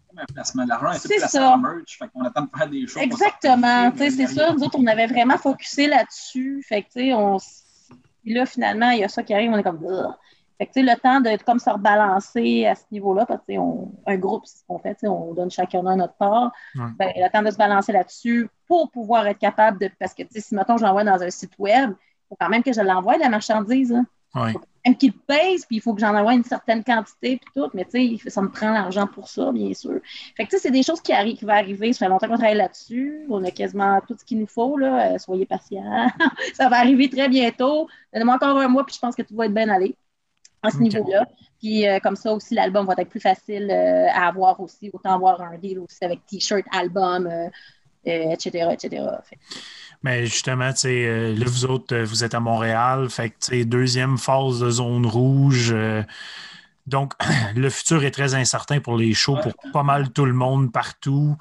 Comme 0.10 0.20
un 0.20 0.26
placement. 0.34 0.66
L'argent 0.66 0.92
est 0.92 1.00
tout 1.00 1.08
C'est 1.08 1.20
ça. 1.20 1.52
en 1.54 1.58
merch. 1.58 1.98
Fait 1.98 2.08
qu'on 2.10 2.24
attend 2.24 2.42
de 2.44 2.50
faire 2.58 2.68
des 2.70 2.86
choses. 2.88 3.02
Exactement, 3.02 3.92
tu 3.92 3.98
sais, 4.00 4.10
c'est 4.12 4.28
ça. 4.28 4.52
Nous 4.54 4.64
autres, 4.64 4.78
on 4.78 4.88
avait 4.88 5.08
vraiment 5.08 5.38
focusé 5.38 5.88
là-dessus. 5.88 6.64
Fait 6.68 6.82
que, 6.84 6.88
tu 6.88 7.00
sais, 7.00 7.14
on. 7.14 7.38
Puis 8.24 8.34
là, 8.34 8.46
finalement, 8.46 8.90
il 8.92 9.00
y 9.00 9.04
a 9.04 9.08
ça 9.10 9.24
qui 9.24 9.34
arrive, 9.34 9.52
on 9.52 9.58
est 9.58 9.64
comme. 9.64 9.80
Fait 10.58 10.68
que, 10.68 10.74
tu 10.74 10.86
sais, 10.86 10.94
le 10.94 11.00
temps 11.00 11.22
de 11.22 11.42
comme 11.44 11.58
se 11.58 11.70
rebalancer 11.72 12.68
à 12.68 12.76
ce 12.76 12.84
niveau-là, 12.92 13.26
parce 13.26 13.40
que, 13.40 13.46
tu 13.48 13.54
sais, 13.54 13.58
on- 13.58 13.92
un 14.06 14.16
groupe, 14.18 14.44
c'est 14.46 14.60
ce 14.60 14.64
qu'on 14.68 14.78
fait, 14.78 14.94
tu 14.94 15.00
sais, 15.02 15.08
on 15.08 15.34
donne 15.34 15.50
chacun 15.50 15.84
à 15.88 15.96
notre 15.96 16.14
part. 16.16 16.52
Ouais. 16.76 16.84
Ben, 17.00 17.12
le 17.16 17.32
temps 17.32 17.42
de 17.42 17.50
se 17.50 17.58
balancer 17.58 17.92
là-dessus 17.94 18.48
pour 18.68 18.92
pouvoir 18.92 19.26
être 19.28 19.40
capable 19.40 19.80
de. 19.80 19.90
Parce 20.00 20.14
que, 20.14 20.22
tu 20.24 20.30
sais, 20.34 20.42
si, 20.42 20.54
mettons, 20.54 20.78
je 20.78 20.84
l'envoie 20.84 21.04
dans 21.06 21.24
un 21.24 21.30
site 21.32 21.54
web, 21.58 21.94
faut 22.32 22.38
quand 22.40 22.50
même 22.50 22.64
que 22.64 22.72
je 22.74 22.82
l'envoie, 22.82 23.18
la 23.18 23.30
marchandise. 23.30 23.92
hein. 23.92 24.06
Même 24.86 24.96
qu'il 24.96 25.14
pèse, 25.14 25.66
puis 25.66 25.76
il 25.76 25.82
faut 25.82 25.94
que 25.94 26.00
j'en 26.00 26.16
envoie 26.16 26.34
une 26.34 26.44
certaine 26.44 26.84
quantité, 26.84 27.38
puis 27.38 27.52
tout, 27.54 27.70
mais 27.74 27.86
tu 27.86 28.18
sais, 28.18 28.30
ça 28.30 28.42
me 28.42 28.50
prend 28.50 28.72
l'argent 28.72 29.06
pour 29.06 29.28
ça, 29.28 29.52
bien 29.52 29.74
sûr. 29.74 30.00
Fait 30.36 30.46
que 30.46 30.50
tu 30.50 30.56
sais, 30.56 30.62
c'est 30.64 30.72
des 30.72 30.82
choses 30.84 31.02
qui, 31.02 31.14
qui 31.36 31.46
vont 31.46 31.54
arriver. 31.54 31.94
Ça 31.94 32.06
fait 32.06 32.10
longtemps 32.10 32.28
qu'on 32.28 32.38
travaille 32.38 32.58
là-dessus. 32.58 33.26
On 33.30 33.44
a 33.44 33.52
quasiment 33.52 34.00
tout 34.08 34.16
ce 34.18 34.24
qu'il 34.26 34.40
nous 34.40 34.48
faut, 34.48 34.78
là. 34.78 35.14
Euh, 35.14 35.18
soyez 35.20 35.46
patients. 35.46 35.84
ça 36.56 36.70
va 36.70 36.78
arriver 36.78 37.10
très 37.10 37.30
bientôt. 37.30 37.88
Donnez-moi 38.14 38.36
encore 38.36 38.58
un 38.58 38.68
mois, 38.70 38.86
puis 38.86 38.96
je 38.96 39.00
pense 39.00 39.16
que 39.16 39.22
tout 39.22 39.36
va 39.36 39.46
être 39.46 39.54
bien 39.54 39.70
allé 39.70 39.96
à 40.64 40.72
ce 40.72 40.78
niveau-là. 40.78 41.28
Puis 41.60 41.88
euh, 41.88 42.00
comme 42.00 42.16
ça 42.16 42.34
aussi, 42.34 42.56
l'album 42.56 42.86
va 42.88 42.94
être 42.98 43.10
plus 43.10 43.20
facile 43.20 43.70
euh, 43.70 44.08
à 44.12 44.28
avoir 44.30 44.60
aussi. 44.62 44.90
Autant 44.94 45.14
avoir 45.14 45.42
un 45.42 45.58
deal 45.58 45.80
aussi 45.80 46.04
avec 46.04 46.26
t-shirt, 46.26 46.66
album, 46.72 47.30
etc., 48.04 48.70
etc. 48.72 49.04
Fait 49.26 49.38
Mais 50.04 50.26
justement, 50.26 50.72
tu 50.72 50.80
sais, 50.80 51.06
euh, 51.06 51.36
là, 51.36 51.46
vous 51.48 51.66
autres, 51.66 51.96
euh, 51.96 52.04
vous 52.06 52.24
êtes 52.24 52.34
à 52.34 52.40
Montréal, 52.40 53.10
fait 53.10 53.30
que, 53.30 53.36
tu 53.40 53.48
sais, 53.60 53.66
deuxième 53.66 54.18
phase 54.18 54.60
de 54.60 54.70
zone 54.70 55.06
rouge. 55.06 55.70
euh, 55.72 56.02
donc, 56.88 57.14
le 57.56 57.70
futur 57.70 58.04
est 58.04 58.10
très 58.12 58.34
incertain 58.34 58.80
pour 58.80 58.98
les 58.98 59.14
shows, 59.14 59.38
pour 59.38 59.54
pas 59.72 59.84
mal 59.84 60.10
tout 60.12 60.26
le 60.26 60.34
monde 60.34 60.72
partout. 60.72 61.38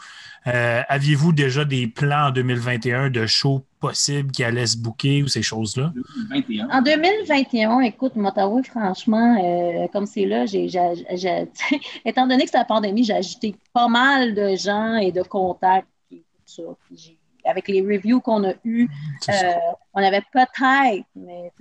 Euh, 0.46 0.83
Aviez-vous 0.88 1.33
déjà 1.33 1.64
des 1.64 1.87
plans 1.87 2.27
en 2.29 2.31
2021 2.31 3.09
de 3.11 3.27
shows 3.27 3.64
possibles 3.81 4.31
qui 4.31 4.44
allaient 4.44 4.66
se 4.66 4.77
booker 4.77 5.23
ou 5.23 5.29
ces 5.29 5.42
choses-là? 5.42 5.92
2021. 5.94 6.68
En 6.68 6.83
2021, 6.83 7.81
écoute, 7.81 8.12
t'avouer, 8.35 8.62
franchement, 8.62 9.38
euh, 9.42 9.87
comme 9.88 10.05
c'est 10.05 10.27
là, 10.27 10.44
j'ai, 10.44 10.68
j'ai- 10.68 11.07
j'ai- 11.14 11.49
étant 12.05 12.27
donné 12.27 12.44
que 12.44 12.51
c'est 12.51 12.59
la 12.59 12.64
pandémie, 12.66 13.05
j'ai 13.05 13.14
ajouté 13.14 13.57
pas 13.73 13.88
mal 13.88 14.35
de 14.35 14.55
gens 14.57 14.96
et 14.96 15.12
de 15.12 15.23
contacts 15.23 15.88
et 16.12 16.16
tout 16.16 16.42
ça. 16.44 16.62
J'ai- 16.94 17.16
avec 17.44 17.68
les 17.68 17.81
reviews 17.83 18.20
qu'on 18.20 18.44
a 18.44 18.53
eues, 18.64 18.88
ça. 19.20 19.33
euh, 19.33 19.53
on 19.94 20.03
avait 20.03 20.22
peut-être, 20.33 21.05
mais 21.14 21.53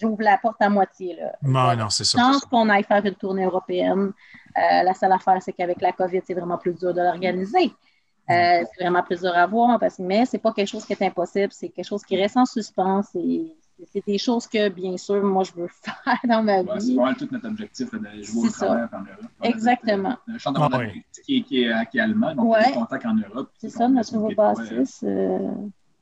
j'ouvre 0.00 0.22
la 0.22 0.38
porte 0.38 0.60
à 0.60 0.68
moitié. 0.68 1.16
Là. 1.16 1.32
non, 1.42 1.76
non, 1.76 1.90
c'est 1.90 2.04
ça. 2.04 2.18
Je 2.18 2.24
pense 2.24 2.44
qu'on 2.44 2.68
aille 2.68 2.84
faire 2.84 3.04
une 3.04 3.14
tournée 3.14 3.44
européenne. 3.44 4.12
Euh, 4.56 4.82
la 4.82 4.94
seule 4.94 5.12
affaire, 5.12 5.38
c'est 5.40 5.52
qu'avec 5.52 5.80
la 5.80 5.92
COVID, 5.92 6.20
c'est 6.24 6.34
vraiment 6.34 6.58
plus 6.58 6.74
dur 6.74 6.94
de 6.94 7.00
l'organiser. 7.00 7.72
Euh, 8.30 8.64
c'est 8.64 8.84
vraiment 8.84 9.02
plus 9.02 9.20
dur 9.20 9.34
à 9.34 9.46
voir, 9.46 9.78
parce, 9.78 9.98
mais 9.98 10.24
c'est 10.24 10.38
pas 10.38 10.52
quelque 10.52 10.68
chose 10.68 10.86
qui 10.86 10.94
est 10.94 11.02
impossible, 11.02 11.52
c'est 11.52 11.68
quelque 11.68 11.86
chose 11.86 12.02
qui 12.04 12.16
reste 12.16 12.36
en 12.36 12.46
suspens. 12.46 13.02
C'est 13.92 14.04
des 14.06 14.18
choses 14.18 14.46
que, 14.46 14.68
bien 14.68 14.96
sûr, 14.96 15.22
moi, 15.22 15.42
je 15.44 15.52
veux 15.60 15.68
faire 15.82 16.18
dans 16.28 16.42
ma 16.42 16.60
Ouais, 16.62 16.66
c'est 16.78 16.86
vie. 16.86 16.96
vraiment 16.96 17.14
tout 17.14 17.28
notre 17.30 17.48
objectif 17.48 17.90
de 17.92 18.22
jouer 18.22 18.46
au 18.46 18.48
C'est 18.50 18.66
travers 18.66 18.88
en 18.92 18.98
Europe. 19.00 19.30
Exactement. 19.42 20.16
Le 20.26 20.38
chanteur 20.38 20.68
Ah 20.72 20.78
ouais. 20.78 21.04
qui, 21.24 21.36
est- 21.38 21.42
qui, 21.42 21.62
est, 21.64 21.90
qui 21.90 21.98
est 21.98 22.00
allemand, 22.00 22.34
donc 22.34 22.52
Ouais. 22.52 22.58
il 22.60 22.64
a 22.64 22.68
des 22.68 22.74
contacts 22.74 23.06
en 23.06 23.14
Europe. 23.14 23.50
C'est 23.58 23.70
ça, 23.70 23.88
notre 23.88 24.08
c'est 24.08 24.16
nouveau 24.16 24.30
bassiste 24.36 25.04
euh, 25.04 25.38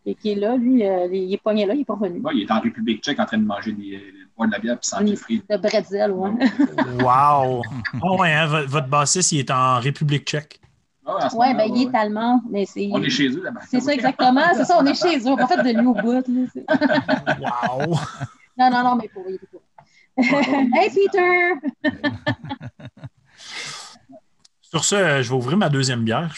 qui, 0.04 0.14
qui 0.16 0.30
est 0.32 0.34
là. 0.34 0.56
Lui, 0.56 0.86
euh, 0.86 1.06
il 1.12 1.32
est 1.32 1.42
pogné 1.42 1.64
là, 1.66 1.74
il 1.74 1.80
est 1.80 1.84
pas 1.84 1.94
revenu. 1.94 2.20
Ouais, 2.20 2.32
il 2.34 2.42
est 2.42 2.50
en 2.50 2.60
République 2.60 3.02
tchèque 3.02 3.18
en 3.20 3.26
train 3.26 3.38
de 3.38 3.44
manger 3.44 3.72
des, 3.72 3.96
de 3.98 4.28
boire 4.36 4.48
de 4.48 4.52
la 4.52 4.58
bière 4.58 4.78
puis 4.78 4.88
sans 4.88 5.02
Mm. 5.02 5.16
frites. 5.16 5.48
De 5.50 5.56
bretzel, 5.56 6.10
ouais. 6.12 6.30
Wow! 7.02 7.62
Ah 8.02 8.12
ouais, 8.18 8.32
hein, 8.32 8.46
vo- 8.46 8.66
votre 8.66 8.88
bassiste, 8.88 9.32
il 9.32 9.40
est 9.40 9.50
en 9.50 9.78
République 9.80 10.24
tchèque. 10.26 10.60
Ah, 11.04 11.28
Ouais, 11.34 11.52
moment, 11.52 11.66
ben, 11.68 11.76
il 11.76 11.88
est 11.88 11.96
allemand, 11.96 12.42
mais 12.50 12.64
c'est. 12.64 12.88
On 12.92 13.02
est 13.02 13.10
chez 13.10 13.28
eux 13.28 13.42
là-bas. 13.42 13.60
C'est 13.68 13.80
ça, 13.80 13.92
exactement. 13.92 14.42
C'est 14.54 14.64
ça, 14.64 14.78
on 14.80 14.86
est 14.86 14.94
chez 14.94 15.18
eux. 15.18 15.26
On 15.26 15.36
n'a 15.36 15.46
pas 15.46 15.56
fait 15.62 15.72
de 15.74 15.78
lui 15.80 15.86
au 15.86 15.94
bout. 15.94 16.24
Wow! 17.40 17.98
Non, 18.56 18.70
non, 18.70 18.82
non, 18.84 18.96
mais 18.96 19.08
pour 19.08 19.24
il 19.28 19.38
cool. 19.50 19.60
hey, 20.76 20.90
Peter! 20.90 21.54
Sur 24.60 24.84
ce, 24.84 25.22
je 25.22 25.28
vais 25.28 25.34
ouvrir 25.34 25.56
ma 25.58 25.68
deuxième 25.68 26.02
bière. 26.02 26.34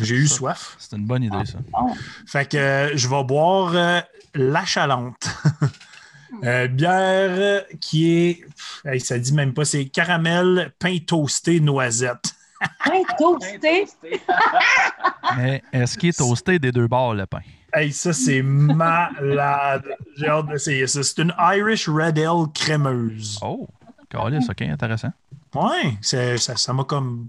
J'ai- 0.00 0.14
eu 0.14 0.26
soif. 0.26 0.76
C'est 0.78 0.96
une 0.96 1.04
bonne 1.06 1.22
idée, 1.24 1.44
ça. 1.44 1.58
Bon. 1.70 1.92
Fait 2.26 2.48
que 2.48 2.56
euh, 2.56 2.96
je 2.96 3.08
vais 3.08 3.24
boire 3.24 3.72
euh, 3.74 4.00
la 4.34 4.64
chalante. 4.64 5.28
Euh, 6.44 6.68
bière 6.68 7.64
qui 7.80 8.06
est. 8.12 8.44
pff, 8.44 8.82
hey, 8.84 9.00
ça 9.00 9.18
dit 9.18 9.32
même 9.32 9.54
pas, 9.54 9.64
c'est 9.64 9.86
caramel, 9.86 10.72
pain 10.78 10.96
toasté, 11.04 11.58
noisette. 11.58 12.34
Pain 12.84 13.02
toasté? 13.18 13.86
Mais 15.36 15.62
est-ce 15.72 15.96
qu'il 15.98 16.10
est 16.10 16.18
toasté 16.18 16.58
des 16.58 16.72
deux 16.72 16.86
bords, 16.88 17.14
le 17.14 17.26
pain? 17.26 17.40
Hey, 17.72 17.92
ça, 17.92 18.12
c'est 18.12 18.42
malade. 18.42 19.84
J'ai 20.16 20.28
hâte 20.28 20.46
d'essayer 20.46 20.86
ça. 20.86 21.02
C'est 21.02 21.18
une 21.18 21.34
Irish 21.38 21.88
Red 21.88 22.18
Ale 22.18 22.46
crémeuse. 22.54 23.38
Oh, 23.42 23.68
calice, 24.08 24.48
OK, 24.48 24.62
intéressant. 24.62 25.12
Ouais, 25.54 25.96
ça 26.00 26.36
ça 26.38 26.72
m'a 26.72 26.84
comme 26.84 27.28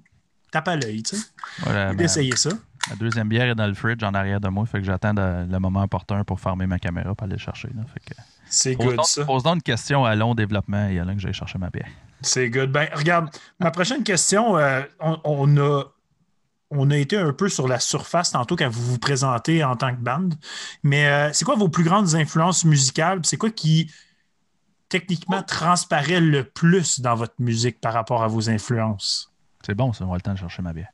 tape 0.52 0.68
à 0.70 0.76
l'œil, 0.76 1.04
tu 1.04 1.16
sais. 1.16 1.26
Voilà, 1.60 1.88
ma, 1.88 1.94
D'essayer 1.96 2.36
ça. 2.36 2.50
ma 2.90 2.96
deuxième 2.96 3.28
bière 3.30 3.50
est 3.50 3.56
dans 3.56 3.68
le 3.68 3.74
fridge 3.74 4.04
en 4.04 4.14
arrière 4.14 4.40
de 4.42 4.48
moi, 4.50 4.66
fait 4.66 4.80
que 4.80 4.86
j'attends 4.86 5.14
le 5.14 5.58
moment 5.60 5.84
opportun 5.84 6.24
pour 6.24 6.40
fermer 6.40 6.68
ma 6.68 6.80
caméra 6.80 7.14
pour 7.16 7.26
aller 7.26 7.34
le 7.36 7.40
chercher. 7.40 7.68
Là, 7.76 7.84
fait 7.94 8.00
que, 8.00 8.20
C'est 8.50 8.76
good, 8.76 8.96
donc, 8.96 9.06
ça. 9.06 9.26
pose 9.26 9.44
donc 9.44 9.56
une 9.56 9.62
question 9.62 10.06
à 10.06 10.16
long 10.16 10.36
développement 10.36 10.88
et 10.88 10.96
là 10.96 11.14
que 11.14 11.20
j'aille 11.20 11.34
chercher 11.34 11.58
ma 11.60 11.70
bière. 11.70 11.88
C'est 12.22 12.50
good. 12.50 12.72
Ben, 12.72 12.90
regarde, 12.94 13.30
ma 13.60 13.72
prochaine 13.72 14.04
question, 14.04 14.58
euh, 14.58 14.82
on, 15.00 15.20
on 15.24 15.58
a, 15.58 15.84
on 16.72 16.92
a 16.92 16.98
été 16.98 17.18
un 17.18 17.34
peu 17.34 17.50
sur 17.50 17.68
la 17.68 17.80
surface 17.80 18.32
tantôt 18.32 18.56
quand 18.56 18.70
vous 18.70 18.84
vous 18.84 19.00
présentez 19.00 19.64
en 19.64 19.76
tant 19.76 19.96
que 19.96 20.02
band. 20.02 20.30
Mais 20.84 21.08
euh, 21.08 21.30
c'est 21.34 21.46
quoi 21.46 21.56
vos 21.56 21.70
plus 21.70 21.84
grandes 21.84 22.16
influences 22.16 22.66
musicales? 22.66 23.22
C'est 23.24 23.38
quoi 23.38 23.50
qui 23.52 23.92
techniquement 24.90 25.44
transparaît 25.44 26.20
le 26.20 26.44
plus 26.44 27.00
dans 27.00 27.16
votre 27.16 27.36
musique 27.40 27.80
par 27.80 27.94
rapport 27.94 28.24
à 28.24 28.28
vos 28.28 28.50
influences? 28.50 29.32
C'est 29.66 29.76
bon, 29.76 29.94
ça, 29.94 30.06
on 30.06 30.10
va 30.10 30.16
le 30.16 30.22
temps 30.22 30.34
de 30.34 30.40
chercher 30.40 30.62
ma 30.62 30.74
bière. 30.74 30.90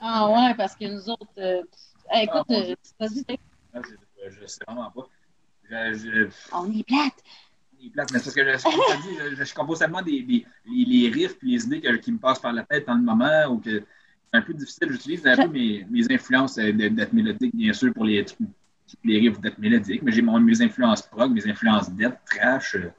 Ah 0.00 0.28
ouais, 0.28 0.54
parce 0.56 0.74
que 0.74 0.84
nous 0.86 1.08
autres. 1.10 1.26
euh, 1.38 1.62
hey, 2.10 2.24
écoute, 2.24 2.40
Ah, 2.40 2.44
bon. 2.48 2.54
euh, 2.70 2.74
vas-y, 2.98 3.24
t'es- 3.24 3.38
ah, 3.74 3.78
je, 3.84 4.30
je 4.40 4.46
sais 4.46 4.60
vraiment 4.66 4.90
pas. 4.90 5.06
Je, 5.70 5.94
je, 5.94 6.28
on 6.52 6.70
est 6.72 6.82
plate. 6.84 7.22
Mais 7.82 7.90
c'est 8.04 8.12
parce 8.24 8.34
que 8.34 8.44
je, 8.44 8.58
je 8.58 9.02
dis, 9.30 9.36
je, 9.36 9.44
je 9.44 9.54
compose 9.54 9.78
tellement 9.78 10.02
des, 10.02 10.22
des- 10.22 10.46
les, 10.66 10.84
les 10.84 11.08
riffs 11.10 11.36
et 11.42 11.46
les 11.46 11.64
idées 11.64 11.80
que- 11.80 11.96
qui 11.96 12.12
me 12.12 12.18
passent 12.18 12.38
par 12.40 12.52
la 12.52 12.62
tête 12.64 12.86
dans 12.86 12.94
le 12.94 13.02
moment 13.02 13.46
ou 13.50 13.58
que 13.58 13.70
c'est 14.30 14.36
un 14.38 14.42
peu 14.42 14.52
difficile. 14.54 14.88
J'utilise 14.92 15.26
un 15.26 15.36
peu 15.36 15.48
mes, 15.48 15.86
mes 15.90 16.12
influences 16.12 16.58
euh, 16.58 16.72
d'être 16.72 17.12
mélodique, 17.12 17.54
bien 17.54 17.72
sûr, 17.72 17.92
pour 17.92 18.04
les, 18.04 18.24
les 19.04 19.18
riffs 19.18 19.40
d'être 19.40 19.58
mélodique, 19.58 20.02
mais 20.02 20.12
j'ai 20.12 20.22
mon- 20.22 20.38
mes 20.40 20.60
influences 20.62 21.02
prog, 21.02 21.32
mes 21.32 21.46
influences 21.48 21.90
death, 21.92 22.14
trash. 22.26 22.74
euh, 22.76 22.90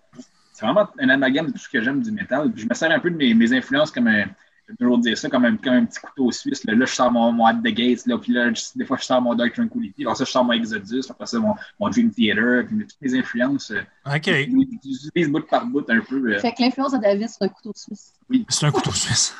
c'est 0.53 0.65
vraiment 0.65 0.87
un 0.99 1.09
amalgame 1.09 1.47
de 1.47 1.51
tout 1.53 1.57
ce 1.57 1.69
que 1.69 1.81
j'aime 1.81 2.01
du 2.01 2.11
métal. 2.11 2.51
Puis 2.51 2.63
je 2.63 2.67
me 2.69 2.73
sers 2.73 2.91
un 2.91 2.99
peu 2.99 3.09
de 3.09 3.15
mes, 3.15 3.33
mes 3.33 3.53
influences 3.53 3.91
comme 3.91 4.07
un. 4.07 4.25
J'aime 4.71 4.77
toujours 4.77 4.97
dire 4.99 5.17
ça, 5.17 5.29
comme 5.29 5.43
un, 5.45 5.57
comme 5.57 5.73
un 5.73 5.85
petit 5.85 5.99
couteau 5.99 6.31
suisse. 6.31 6.63
Là, 6.63 6.73
Là, 6.75 6.85
je 6.85 6.93
sors 6.93 7.11
mon, 7.11 7.31
mon 7.33 7.45
At 7.45 7.55
the 7.55 7.67
Gates, 7.73 8.05
là, 8.05 8.17
puis 8.17 8.31
là, 8.33 8.53
je- 8.53 8.61
des 8.77 8.85
fois, 8.85 8.95
je 8.97 9.03
sors 9.03 9.21
mon 9.21 9.35
Dark 9.35 9.53
Tranquility. 9.53 10.03
Alors 10.03 10.15
ça, 10.15 10.23
je 10.23 10.31
sors 10.31 10.43
mon 10.45 10.53
Exodus, 10.53 11.03
après 11.09 11.25
ça, 11.25 11.39
mon, 11.39 11.53
mon 11.79 11.89
Dream 11.89 12.11
Theater, 12.11 12.65
puis 12.67 12.77
toutes 12.87 13.01
mes 13.01 13.19
influences. 13.19 13.71
euh, 13.71 13.81
OK. 14.15 14.25
J'utilise 14.25 15.29
bout 15.29 15.41
par 15.47 15.65
bout 15.65 15.83
un 15.89 15.99
peu. 15.99 16.33
euh, 16.33 16.39
Fait 16.39 16.53
que 16.53 16.61
l'influence 16.61 16.93
de 16.93 16.97
David, 16.99 17.27
c'est 17.29 17.43
un 17.43 17.49
couteau 17.49 17.73
suisse. 17.75 18.13
C'est 18.49 18.65
un 18.65 18.71
couteau 18.71 18.91
suisse. 18.93 19.35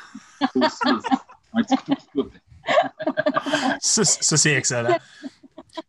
aussi, 0.54 0.76
un 1.54 1.62
petit 1.62 1.76
couteau 1.76 1.94
qui 1.94 2.06
coupe. 2.14 2.32
Ça, 3.80 4.04
ça, 4.04 4.36
c'est 4.36 4.52
excellent. 4.52 4.96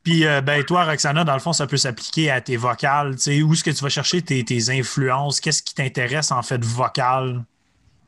Puis, 0.02 0.26
euh, 0.26 0.42
ben, 0.42 0.64
toi, 0.64 0.86
Roxana, 0.86 1.24
dans 1.24 1.34
le 1.34 1.40
fond, 1.40 1.54
ça 1.54 1.68
peut 1.68 1.78
s'appliquer 1.78 2.32
à 2.32 2.42
tes 2.42 2.56
vocales. 2.58 3.16
Tu 3.16 3.22
sais, 3.22 3.42
où 3.44 3.54
est-ce 3.54 3.64
que 3.64 3.70
tu 3.72 3.84
vas 3.84 3.90
chercher 3.90 4.22
tes, 4.22 4.44
tes 4.44 4.70
influences? 4.70 5.40
Qu'est-ce 5.42 5.62
qui 5.62 5.76
t'intéresse 5.76 6.32
en 6.32 6.42
fait 6.42 6.64
vocal? 6.64 7.44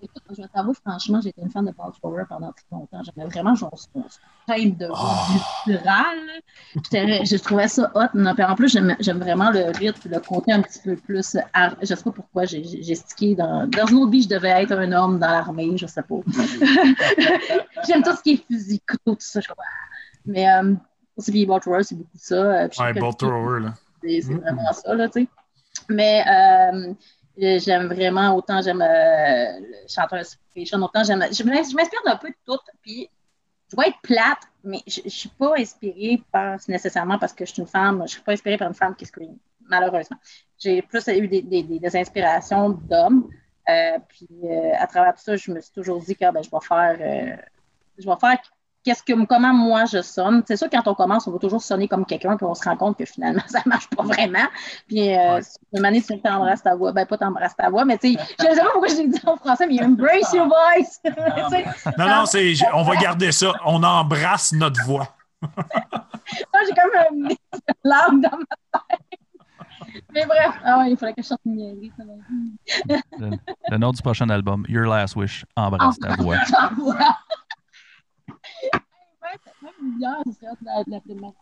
Écoute, 0.05 0.23
je 0.37 0.41
vais 0.43 0.47
t'avouer, 0.47 0.73
franchement, 0.85 1.19
j'étais 1.21 1.41
une 1.41 1.49
fan 1.49 1.65
de 1.65 1.71
Paul 1.71 1.91
pendant 2.29 2.51
très 2.51 2.63
longtemps. 2.71 3.01
J'aimais 3.03 3.27
vraiment 3.27 3.55
son 3.55 3.69
shape 4.47 4.77
de 4.77 4.85
voix 4.87 4.97
Oh. 4.97 5.33
gutturale. 5.65 6.29
J'étais- 6.75 7.25
Je 7.25 7.37
trouvais 7.37 7.67
ça 7.67 7.91
hot. 7.95 8.07
Non, 8.13 8.33
en 8.37 8.55
plus, 8.55 8.69
j'aime 8.99 9.19
vraiment 9.19 9.49
le 9.49 9.75
rythme, 9.77 10.09
le 10.09 10.19
côté 10.19 10.53
un 10.53 10.61
petit 10.61 10.79
peu 10.79 10.95
plus. 10.95 11.37
ar- 11.53 11.75
Je 11.81 11.87
sais 11.95 12.03
pas 12.03 12.11
pourquoi 12.11 12.45
j'ai 12.45 12.95
stické 12.95 13.35
dans. 13.35 13.67
Dans 13.67 13.87
une 13.87 13.97
autre 13.97 14.11
vie, 14.11 14.21
je 14.21 14.29
devais 14.29 14.49
être 14.61 14.73
un 14.73 14.91
homme 14.91 15.17
dans 15.19 15.27
l'armée, 15.31 15.75
je 15.77 15.87
sais 15.87 16.03
pas. 16.03 16.15
J'aime 17.87 18.03
tout 18.03 18.15
ce 18.15 18.21
qui 18.21 18.31
est 18.45 18.79
couteau, 18.87 19.15
tout 19.15 19.17
ça. 19.19 19.39
Je 19.41 19.47
crois. 19.47 19.63
Mais 20.25 20.49
euh, 20.49 20.73
aussi, 21.17 21.31
puis 21.31 21.45
Paul 21.45 21.59
Trower, 21.61 21.83
c'est 21.83 21.95
beaucoup 21.95 22.09
ça. 22.17 22.35
Euh, 22.35 22.67
puis 22.67 22.79
Ouais, 22.81 22.93
Thrower, 23.17 23.59
là. 23.61 23.73
c'est 24.03 24.21
Mhm. 24.27 24.39
vraiment 24.39 24.73
ça, 24.73 24.93
là, 24.95 25.07
tu 25.09 25.21
sais. 25.21 25.27
Mais 25.89 26.23
euh, 26.27 26.93
j'aime 27.37 27.87
vraiment, 27.87 28.35
autant 28.35 28.61
j'aime 28.61 28.81
euh, 28.81 29.59
le 29.59 29.87
chanteur 29.87 30.21
autant 30.83 31.03
j'aime. 31.03 31.23
Je 31.31 31.43
m'in- 31.43 31.63
je 31.63 31.75
m'inspire 31.75 32.01
d'un 32.05 32.15
peu 32.17 32.29
de 32.29 32.35
tout. 32.45 32.57
Puis, 32.81 33.09
je 33.71 33.75
vais 33.77 33.89
être 33.89 33.99
plate, 34.01 34.39
mais 34.63 34.79
je 34.87 35.01
ne 35.03 35.09
suis 35.09 35.29
pas 35.29 35.53
inspirée 35.57 36.21
par, 36.31 36.57
nécessairement 36.67 37.19
parce 37.19 37.33
que 37.33 37.45
je 37.45 37.53
suis 37.53 37.61
une 37.61 37.67
femme. 37.67 37.97
Je 37.99 38.03
ne 38.03 38.07
suis 38.07 38.21
pas 38.21 38.33
inspirée 38.33 38.57
par 38.57 38.67
une 38.69 38.73
femme 38.75 38.95
qui 38.95 39.05
scream, 39.05 39.37
malheureusement. 39.67 40.17
J'ai 40.59 40.81
plus 40.81 41.07
eu 41.07 41.27
des, 41.27 41.41
des- 41.41 41.63
des- 41.63 41.79
des 41.79 41.97
inspirations 41.97 42.69
d'hommes. 42.69 43.29
Euh, 43.69 43.97
puis, 44.07 44.27
euh, 44.43 44.73
à 44.77 44.87
travers 44.87 45.13
tout 45.15 45.21
ça, 45.23 45.35
je 45.35 45.51
me 45.51 45.59
suis 45.61 45.71
toujours 45.73 45.99
dit 46.03 46.15
que 46.15 46.31
ben, 46.31 46.43
je 46.43 46.49
vais 46.51 46.65
faire. 46.67 46.97
euh, 46.99 47.35
je 47.97 48.07
vais 48.09 48.15
faire 48.19 48.37
qu'est-ce 48.85 49.03
que, 49.03 49.25
comment 49.25 49.53
moi 49.53 49.85
je 49.85 50.01
sonne. 50.01 50.43
C'est 50.47 50.55
sûr, 50.55 50.69
quand 50.71 50.87
on 50.87 50.93
commence, 50.93 51.27
on 51.27 51.31
va 51.31 51.39
toujours 51.39 51.61
sonner 51.61 51.87
comme 51.87 52.05
quelqu'un, 52.05 52.37
puis 52.37 52.45
on 52.45 52.53
se 52.53 52.63
rend 52.63 52.77
compte 52.77 52.97
que 52.97 53.05
finalement, 53.05 53.41
ça 53.47 53.61
ne 53.65 53.69
marche 53.69 53.89
pas 53.89 54.03
vraiment. 54.03 54.47
Puis, 54.87 55.13
euh, 55.13 55.35
Ouais. 55.35 55.41
une 55.73 55.85
année, 55.85 56.01
tu 56.01 56.19
t'embrasses 56.21 56.61
ta 56.63 56.75
voix. 56.75 56.91
Ben, 56.93 57.05
pas 57.05 57.17
t'embrasses 57.17 57.55
ta 57.55 57.69
voix, 57.69 57.83
mais 57.83 57.97
tu 57.97 58.13
sais, 58.13 58.19
je 58.39 58.45
ne 58.47 58.53
sais 58.53 58.61
pas 58.61 58.69
pourquoi 58.71 58.87
je 58.89 58.95
l'ai 58.95 59.07
dit 59.07 59.19
en 59.25 59.35
français, 59.37 59.65
mais 59.67 59.83
embrace 59.83 60.31
your 60.33 60.47
voice. 60.47 61.01
Non, 61.97 62.07
non, 62.07 62.25
c'est, 62.25 62.53
on 62.73 62.83
va 62.83 62.95
garder 62.95 63.31
ça. 63.31 63.53
On 63.65 63.81
embrasse 63.83 64.51
notre 64.53 64.83
voix. 64.85 65.07
moi, 65.41 66.61
j'ai 66.67 66.73
comme 66.73 67.17
une 67.17 67.35
larme 67.83 68.21
dans 68.21 68.31
ma 68.31 68.79
tête. 68.79 69.19
Mais 70.13 70.25
bref, 70.25 70.51
ah 70.63 70.79
ouais, 70.79 70.91
il 70.91 70.97
fallait 70.97 71.13
que 71.13 71.21
je 71.21 71.27
sorte 71.27 71.41
une 71.45 71.55
niaiserie. 71.55 71.91
Le, 73.19 73.31
le 73.69 73.77
nom 73.77 73.91
du 73.91 74.01
prochain 74.01 74.29
album, 74.29 74.65
Your 74.67 74.85
Last 74.85 75.15
Wish, 75.15 75.45
embrasse 75.55 75.99
ta 75.99 76.15
voix. 76.15 76.37
Même 79.61 79.99
la- 79.99 80.21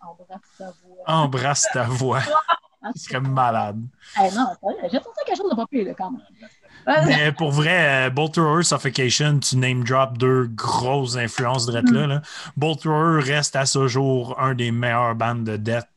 embrasse 0.02 0.42
ta 0.58 0.72
voix. 0.84 1.04
Embrasse 1.08 1.68
ta 1.74 1.84
voix. 1.84 2.22
Ce 2.96 3.04
serait 3.06 3.22
malade. 3.22 3.82
Hey, 4.18 4.30
non, 4.34 4.48
j'ai 4.92 5.00
quelque 5.26 5.38
chose 5.38 5.50
de 5.50 5.56
pas 5.56 5.66
pire, 5.68 5.96
quand 5.98 6.12
même. 6.12 6.22
Mais 7.08 7.32
pour 7.32 7.52
vrai, 7.52 8.08
euh, 8.08 8.10
Bolt 8.10 8.34
Thrower, 8.34 8.64
Suffocation, 8.64 9.40
tu 9.40 9.56
name 9.56 9.86
drop 9.86 10.18
deux 10.18 10.48
grosses 10.48 11.16
influences 11.16 11.66
de 11.66 11.74
là, 11.74 12.08
là. 12.08 12.22
Bolt 12.58 12.82
Thrower 12.82 13.22
reste 13.24 13.56
à 13.56 13.66
ce 13.66 13.88
jour 13.88 14.38
un 14.38 14.54
des 14.54 14.72
meilleurs 14.72 15.16
bandes 15.16 15.46
de 15.46 15.56
death. 15.56 15.88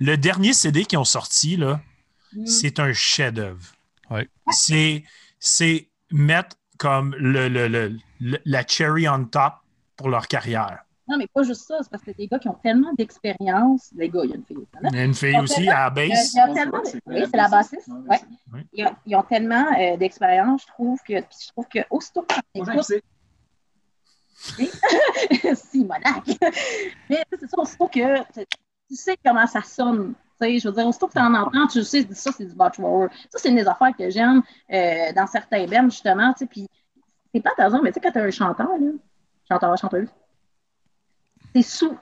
Le 0.00 0.16
dernier 0.16 0.52
CD 0.52 0.84
qu'ils 0.84 0.98
ont 0.98 1.04
sorti, 1.04 1.56
là, 1.56 1.80
mm. 2.32 2.46
c'est 2.46 2.80
un 2.80 2.92
chef-d'œuvre. 2.92 3.64
Ouais. 4.10 4.28
C'est, 4.50 5.04
c'est 5.38 5.88
mettre 6.10 6.56
comme 6.78 7.14
le, 7.18 7.48
le- 7.48 7.68
le- 7.68 7.96
le- 8.20 8.40
la 8.44 8.66
cherry 8.66 9.08
on 9.08 9.24
top 9.26 9.54
pour 10.02 10.10
leur 10.10 10.26
carrière. 10.28 10.84
Non, 11.08 11.16
mais 11.18 11.26
pas 11.32 11.42
juste 11.42 11.66
ça, 11.66 11.78
c'est 11.82 11.90
parce 11.90 12.02
que 12.04 12.12
des 12.12 12.26
gars 12.28 12.38
qui 12.38 12.48
ont 12.48 12.56
tellement 12.62 12.92
d'expérience. 12.96 13.90
Les 13.96 14.08
gars, 14.08 14.20
il 14.24 14.30
y 14.30 14.32
a 14.34 14.36
une 14.36 14.44
fille. 14.44 14.56
hein? 14.74 14.88
Il 14.92 14.96
y 14.96 15.00
a 15.00 15.04
une 15.04 15.14
fille 15.14 15.38
aussi 15.40 15.68
à 15.68 15.84
la 15.84 15.90
base. 15.90 16.32
il 16.32 16.36
y 16.36 16.40
a 16.40 16.48
tellement 16.54 16.78
de- 16.80 17.00
Oui, 17.06 17.24
c'est 17.30 17.36
la 17.36 17.48
bassiste. 17.48 17.88
Ouais. 18.08 18.20
Oui. 18.52 18.60
Ils, 18.72 18.86
ont, 18.86 18.94
ils 19.06 19.16
ont 19.16 19.22
tellement 19.22 19.66
euh, 19.78 19.96
d'expérience, 19.96 20.62
je 20.62 20.66
trouve 20.68 20.98
que. 21.00 21.20
puis 21.20 21.36
je 21.44 21.48
trouve 21.48 21.66
que 21.68 21.80
aussitôt 21.90 22.22
que 22.22 22.34
écoute. 22.54 22.70
j'aille 22.88 23.00
si, 25.56 25.84
monac. 25.84 26.24
Mais 27.10 27.22
c'est 27.38 27.48
ça, 27.48 27.58
aussitôt 27.58 27.88
que 27.88 28.18
tu 28.34 28.96
sais 28.96 29.16
comment 29.24 29.46
ça 29.46 29.62
sonne. 29.62 30.14
Tu 30.40 30.46
sais, 30.48 30.58
je 30.58 30.68
veux 30.68 30.74
dire, 30.74 30.86
aussitôt 30.86 31.06
que 31.08 31.12
tu 31.12 31.18
en 31.20 31.34
entends, 31.34 31.66
tu 31.68 31.82
sais, 31.84 32.06
ça, 32.12 32.30
c'est 32.36 32.46
du 32.46 32.54
botch 32.54 32.78
rower. 32.78 33.08
Ça, 33.30 33.38
c'est 33.38 33.48
une 33.50 33.56
des 33.56 33.66
affaires 33.66 33.92
que 33.96 34.08
j'aime 34.10 34.42
euh, 34.72 35.12
dans 35.14 35.26
certains 35.26 35.66
bands, 35.66 35.84
justement. 35.90 36.32
Tu 36.32 36.38
sais, 36.40 36.46
puis 36.46 36.66
c'est 37.34 37.40
pas 37.40 37.50
hasard, 37.58 37.82
mais 37.82 37.90
tu 37.90 37.94
sais, 37.94 38.00
quand 38.00 38.12
tu 38.12 38.18
as 38.18 38.22
un 38.24 38.30
chanteur, 38.30 38.68
là, 38.68 38.90
chanteur, 39.52 39.76
chanteuse, 39.78 40.08
c'est 41.54 41.62
sou- 41.62 41.98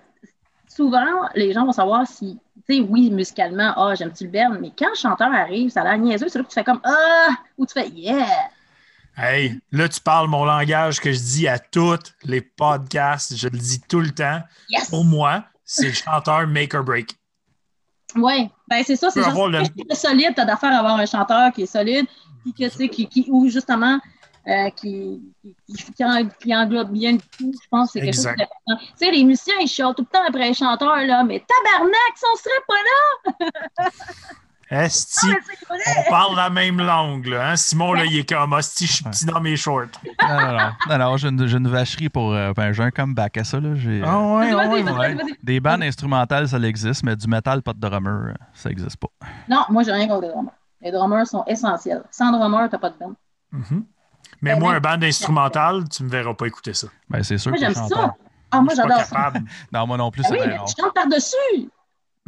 souvent, 0.68 1.28
les 1.34 1.53
gens 1.53 1.64
vont 1.66 1.72
savoir 1.72 2.07
si, 2.07 2.38
tu 2.66 2.74
sais, 2.76 2.80
oui, 2.80 3.11
musicalement, 3.11 3.72
ah, 3.76 3.94
j'aime-tu 3.94 4.24
le 4.24 4.30
band, 4.30 4.57
mais 4.61 4.72
quand 4.78 4.88
le 4.90 4.94
chanteur 4.96 5.32
arrive, 5.32 5.70
ça 5.70 5.80
a 5.82 5.84
l'air 5.84 5.98
niaiseux, 5.98 6.28
c'est 6.28 6.38
là 6.38 6.44
que 6.44 6.48
tu 6.51 6.55
fais 6.55 6.64
comme, 6.64 6.80
ah, 6.84 7.28
ou 7.59 7.66
tu 7.66 7.72
fais, 7.72 7.88
yeah. 7.88 8.26
Hey, 9.16 9.61
là, 9.72 9.88
tu 9.88 10.01
parles 10.01 10.28
mon 10.28 10.44
langage 10.44 11.01
que 11.01 11.12
je 11.12 11.18
dis 11.18 11.48
à 11.48 11.59
tous 11.59 11.98
les 12.24 12.40
podcasts. 12.40 13.36
Je 13.36 13.48
le 13.48 13.59
dis 13.59 13.80
tout 13.80 14.01
le 14.01 14.12
temps. 14.12 14.40
Yes! 14.70 14.88
Pour 14.88 15.05
moi, 15.05 15.44
c'est 15.64 15.88
le 15.88 15.92
chanteur 15.92 16.46
make 16.46 16.72
or 16.74 16.84
break. 16.84 17.16
Oui, 18.14 18.48
ben 18.68 18.82
c'est 18.84 18.96
ça, 18.96 19.11
c'est 19.11 19.20
le- 19.20 19.94
solide, 19.94 20.32
t'as 20.34 20.44
d'affaire 20.44 20.72
à 20.72 20.78
avoir 20.78 20.94
un 20.94 21.07
chanteur 21.07 21.53
qui 21.53 21.62
est 21.62 21.66
solide, 21.66 22.07
puis 22.42 22.53
que, 22.55 22.86
qui, 22.86 23.09
qui, 23.09 23.26
ou 23.28 23.48
justement, 23.48 23.98
euh, 24.49 24.70
qui, 24.70 25.20
qui, 25.43 25.93
qui 25.93 26.05
en- 26.05 26.26
qui 26.41 26.55
englobe 26.55 26.91
bien 26.91 27.12
le 27.12 27.18
tout, 27.18 27.53
je 27.53 27.68
pense 27.70 27.88
que 27.93 28.01
c'est 28.01 28.01
quelque 28.07 28.09
Exact. 28.14 28.30
chose 28.30 28.49
d'important. 28.66 28.86
Tu 28.99 29.05
sais, 29.07 29.11
les 29.12 29.24
musiciens, 29.24 29.55
ils 29.61 29.68
chialent 29.68 29.95
tout 29.95 30.03
le 30.11 30.18
temps 30.18 30.24
après 30.26 30.49
les 30.49 30.55
chanteurs, 30.55 30.97
là, 31.05 31.22
mais 31.24 31.41
tabarnak, 31.47 32.12
si 32.16 32.24
on 32.32 32.36
serait 32.36 32.64
pas 32.66 33.84
là! 33.84 33.91
Esti, 34.72 35.26
on 35.68 36.11
parle 36.11 36.36
la 36.36 36.49
même 36.49 36.78
langue, 36.80 37.26
là. 37.26 37.51
Hein? 37.51 37.57
Simon, 37.57 37.93
là, 37.93 38.05
il 38.05 38.16
est 38.18 38.28
comme 38.28 38.55
Esti, 38.57 38.86
je 38.86 38.93
suis 38.93 39.03
petit 39.05 39.24
dans 39.26 39.41
mes 39.41 39.57
shorts. 39.57 39.86
Non, 40.22 40.41
non, 40.41 40.53
non. 40.53 40.70
non, 40.88 40.99
non, 40.99 41.16
j'ai 41.16 41.26
une, 41.28 41.66
vacherie 41.68 42.09
pour. 42.09 42.32
euh, 42.32 42.53
ben, 42.55 42.70
j'ai 42.70 42.84
un 42.84 42.93
comeback 42.93 43.36
à 43.38 43.43
ça. 43.43 43.59
Là. 43.59 43.74
J'ai, 43.74 44.01
Ah 44.07 44.16
ouais, 44.20 44.53
Vas-y, 44.55 44.82
ouais. 44.84 45.16
Des 45.43 45.59
bandes 45.59 45.82
instrumentales, 45.82 46.49
ça 46.49 46.59
existe, 46.61 47.03
mais 47.03 47.16
du 47.16 47.26
métal, 47.26 47.62
pas 47.62 47.72
de 47.72 47.80
drummer, 47.80 48.34
ça 48.55 48.68
n'existe 48.68 48.97
pas. 48.97 49.09
Non, 49.49 49.64
moi, 49.70 49.82
j'ai 49.82 49.91
rien 49.91 50.07
contre 50.07 50.22
les 50.22 50.28
drummers. 50.28 50.53
Les 50.80 50.93
drummers 50.93 51.26
sont 51.26 51.43
essentiels. 51.49 52.05
Sans 52.12 52.30
drummer, 52.30 52.68
t'as 52.70 52.78
pas 52.78 52.91
de 52.91 52.97
band. 52.97 53.14
Mhm. 53.51 53.84
Mais 54.43 54.53
Ben, 54.55 54.61
moi, 54.61 54.78
ben- 54.80 54.91
un 54.93 54.97
band 54.99 55.07
instrumental, 55.07 55.88
tu 55.88 56.03
me 56.05 56.09
verras 56.09 56.34
pas 56.34 56.47
écouter 56.47 56.74
ça. 56.74 56.88
Ben, 57.09 57.22
c'est 57.22 57.38
sûr 57.38 57.51
Moi, 57.51 57.59
j'aime 57.61 57.74
ça. 57.74 58.14
Ah, 58.51 58.61
moi, 58.61 58.72
Je 58.74 58.76
j'adore 58.76 59.01
ça. 59.01 59.32
Non, 59.72 59.86
moi 59.86 59.97
non 59.97 60.11
plus, 60.11 60.22
Ah 60.24 60.28
c'est 60.30 60.41
oui, 60.41 60.47
mais 60.47 60.57
rare. 60.57 60.64
tu 60.66 60.82
chantes 60.82 60.95
par-dessus. 60.95 61.70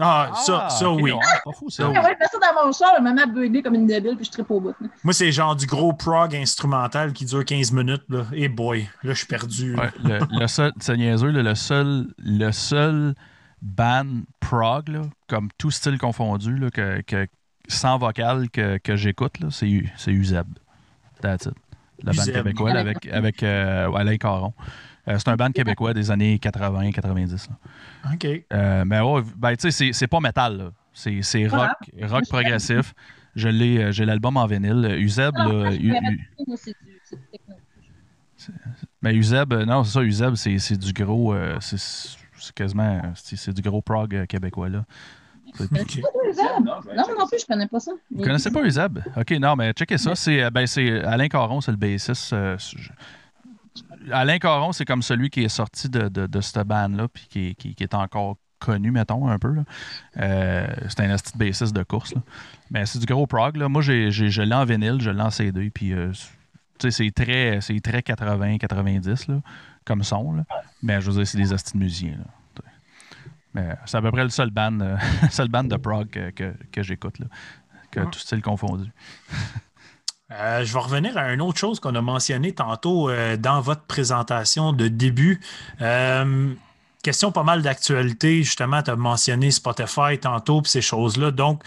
Ah, 0.00 0.30
ça, 0.34 0.68
ça 0.70 0.88
ok, 0.90 1.00
oui. 1.02 1.12
c'est 1.22 1.42
pas 1.44 1.52
fou, 1.52 1.68
ça. 1.70 1.82
Ça, 1.84 1.88
oui. 1.90 1.96
Ah 1.98 2.02
ouais, 2.04 2.16
je 2.20 2.26
ça 2.26 2.38
dans 2.54 2.64
mon 2.66 2.72
char, 2.72 3.00
maman 3.02 3.26
bugger 3.26 3.62
comme 3.62 3.74
une 3.74 3.86
débile, 3.86 4.16
puis 4.16 4.24
je 4.24 4.30
tripe 4.30 4.50
au 4.50 4.58
bout. 4.60 4.74
là. 4.80 4.88
Moi, 5.04 5.12
c'est 5.12 5.30
genre 5.30 5.54
du 5.54 5.66
gros 5.66 5.92
prog 5.92 6.34
instrumental 6.34 7.12
qui 7.12 7.24
dure 7.24 7.44
15 7.44 7.72
minutes. 7.72 8.02
Là. 8.08 8.24
Et 8.32 8.48
boy, 8.48 8.82
là, 9.02 9.12
je 9.12 9.18
suis 9.18 9.26
perdu. 9.26 9.76
Ouais, 9.76 9.90
le, 10.02 10.20
le 10.40 10.46
seul, 10.48 10.72
c'est 10.80 10.96
niaiseux, 10.96 11.30
là, 11.30 11.42
le 11.42 11.54
seul, 11.54 12.06
le 12.18 12.50
seul 12.52 13.14
band 13.60 14.22
prog, 14.40 14.88
là, 14.88 15.02
comme 15.28 15.48
tout 15.58 15.70
style 15.70 15.98
confondu, 15.98 16.56
là, 16.56 16.70
que, 16.70 17.00
que- 17.02 17.26
sans 17.68 17.98
vocal 17.98 18.50
que, 18.50 18.78
que 18.78 18.96
j'écoute, 18.96 19.38
là, 19.40 19.48
c'est, 19.50 19.84
c'est 19.96 20.10
Uzeb. 20.10 20.46
That's 21.20 21.46
it. 21.46 21.54
Le 22.05 22.07
band 22.12 22.22
Uzeb. 22.22 22.34
québécois 22.34 22.72
là, 22.72 22.80
avec, 22.80 23.07
avec 23.07 23.43
euh, 23.43 23.93
Alain 23.93 24.16
Caron. 24.16 24.53
Euh, 25.09 25.16
c'est 25.18 25.28
un 25.28 25.36
band 25.36 25.51
québécois 25.51 25.95
des 25.95 26.11
années 26.11 26.36
80-90. 26.38 27.49
OK. 28.12 28.26
mais 28.86 29.01
ouais, 29.01 29.22
ben, 29.36 29.57
tu 29.57 29.70
sais, 29.70 29.93
c'est, 29.93 30.07
pas 30.07 30.20
métal. 30.20 30.70
C'est, 30.93 31.22
c'est 31.22 31.47
rock, 31.47 31.70
rock 32.03 32.24
progressif. 32.28 32.95
Je 33.34 33.49
l'ai, 33.49 33.78
euh, 33.78 33.93
j'ai 33.93 34.05
l'album 34.05 34.36
en 34.36 34.47
vinyle. 34.47 34.97
Uzeb, 34.99 35.32
Ah, 35.36 35.49
là, 35.49 35.72
U- 35.72 35.95
U-. 35.95 36.18
Mais 39.01 39.14
Uzeb, 39.14 39.53
euh, 39.53 39.64
non, 39.64 39.84
c'est 39.84 39.93
ça, 39.93 40.03
Uzeb, 40.03 40.34
c'est, 40.34 40.59
c'est 40.59 40.76
du 40.76 40.93
gros. 40.93 41.32
euh, 41.34 41.57
c'est, 41.61 42.53
quasiment. 42.55 43.01
euh, 43.05 43.09
C'est, 43.14 43.36
c'est 43.36 43.53
du 43.53 43.62
gros 43.62 43.82
prog 43.82 44.14
euh, 44.14 44.26
québécois, 44.26 44.68
là. 44.68 44.84
Non, 45.61 45.66
Non, 46.96 47.05
non 47.18 47.26
plus, 47.26 47.40
je 47.40 47.46
connais 47.46 47.66
pas 47.66 47.80
ça. 47.80 47.92
Vous 48.11 48.22
connaissez 48.22 48.50
pas 48.50 48.62
Uzeb? 48.64 48.98
Ok, 49.16 49.30
non, 49.32 49.55
mais 49.57 49.72
checkez 49.72 49.98
ça. 49.98 50.14
C'est, 50.14 50.42
euh, 50.42 50.50
ben, 50.50 50.66
c'est 50.66 51.03
Alain 51.05 51.28
Caron, 51.28 51.61
c'est 51.61 51.70
le 51.72 51.76
bassiste. 51.76 52.32
euh, 52.32 52.57
je- 52.59 52.90
Alain 54.11 54.38
Caron, 54.38 54.72
c'est 54.72 54.84
comme 54.84 55.03
celui 55.03 55.30
qui 55.30 55.42
est 55.44 55.48
sorti 55.48 55.88
de, 55.88 56.09
de, 56.09 56.26
de 56.26 56.40
cette 56.40 56.66
band-là, 56.66 57.09
puis 57.09 57.26
qui, 57.30 57.46
est- 57.48 57.55
qui, 57.55 57.74
qui 57.74 57.82
est 57.82 57.94
encore 57.94 58.36
connu, 58.59 58.90
mettons, 58.90 59.28
un 59.28 59.38
peu. 59.38 59.55
Euh, 60.18 60.66
c'est 60.88 61.00
un 61.00 61.16
petit 61.16 61.36
bassiste 61.36 61.74
de 61.74 61.82
course. 61.82 62.14
là. 62.14 62.20
Mais 62.70 62.86
c'est 62.86 62.98
du 62.98 63.07
gros 63.07 63.26
prog. 63.26 63.57
Là. 63.57 63.68
Moi, 63.68 63.82
je 63.82 64.42
l'ai 64.42 64.55
en 64.55 64.64
vinyle, 64.64 64.98
je 65.00 65.11
l'ai 65.11 65.20
en 65.22 65.30
CD, 65.30 65.70
puis 65.70 65.92
euh, 65.92 66.12
c'est 66.78 67.11
très, 67.14 67.61
c'est 67.61 67.78
très 67.80 68.00
80-90 68.00 69.30
là, 69.30 69.40
comme 69.84 70.03
son. 70.03 70.32
Là. 70.32 70.44
Mais 70.82 71.00
je 71.00 71.11
veux 71.11 71.16
dire, 71.18 71.26
c'est 71.26 71.38
des 71.38 71.53
hosties 71.53 71.74
de 71.74 71.78
musiciens. 71.78 72.16
Là. 72.18 72.24
Mais 73.55 73.76
c'est 73.86 73.96
à 73.98 74.03
peu 74.03 74.11
près 74.11 74.24
le 74.24 74.30
seul 74.30 74.50
band, 74.50 74.80
euh, 74.80 74.96
seul 75.30 75.48
band 75.48 75.64
de 75.64 75.76
prog 75.76 76.09
que, 76.09 76.30
que, 76.30 76.55
que 76.72 76.82
j'écoute, 76.82 77.18
là, 77.18 77.26
que 77.90 78.00
tout 78.00 78.18
style 78.18 78.42
confondu. 78.42 78.90
Euh, 80.32 80.64
je 80.64 80.72
vais 80.72 80.78
revenir 80.78 81.16
à 81.18 81.32
une 81.34 81.42
autre 81.42 81.59
chose 81.59 81.78
qu'on 81.78 81.94
a 81.94 82.00
mentionné 82.00 82.53
tantôt 82.53 83.11
euh, 83.11 83.36
dans 83.36 83.61
votre 83.61 83.82
présentation 83.82 84.72
de 84.72 84.88
début. 84.88 85.40
Euh, 85.82 86.55
question 87.03 87.32
pas 87.32 87.42
mal 87.42 87.61
d'actualité. 87.61 88.42
Justement, 88.42 88.82
tu 88.82 88.90
as 88.90 88.96
mentionné 88.96 89.50
Spotify 89.50 90.18
tantôt, 90.18 90.62
puis 90.62 90.70
ces 90.70 90.80
choses-là. 90.80 91.32
Donc, 91.32 91.62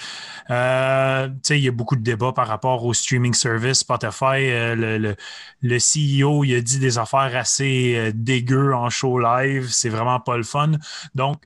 euh, 0.49 1.27
tu 1.27 1.33
sais, 1.43 1.59
il 1.59 1.63
y 1.63 1.67
a 1.67 1.71
beaucoup 1.71 1.95
de 1.95 2.01
débats 2.01 2.31
par 2.33 2.47
rapport 2.47 2.83
au 2.85 2.93
streaming 2.95 3.35
service. 3.35 3.79
Spotify, 3.79 4.49
euh, 4.49 4.73
le, 4.73 4.97
le- 4.97 5.15
le 5.61 5.77
CEO, 5.79 6.43
il 6.43 6.55
a 6.55 6.61
dit 6.61 6.79
des 6.79 6.97
affaires 6.97 7.35
assez 7.35 7.93
euh, 7.95 8.11
dégueu 8.15 8.73
en 8.73 8.89
show 8.89 9.19
live. 9.19 9.67
C'est 9.69 9.89
vraiment 9.89 10.19
pas 10.19 10.37
le 10.37 10.43
fun. 10.43 10.71
Donc, 11.13 11.43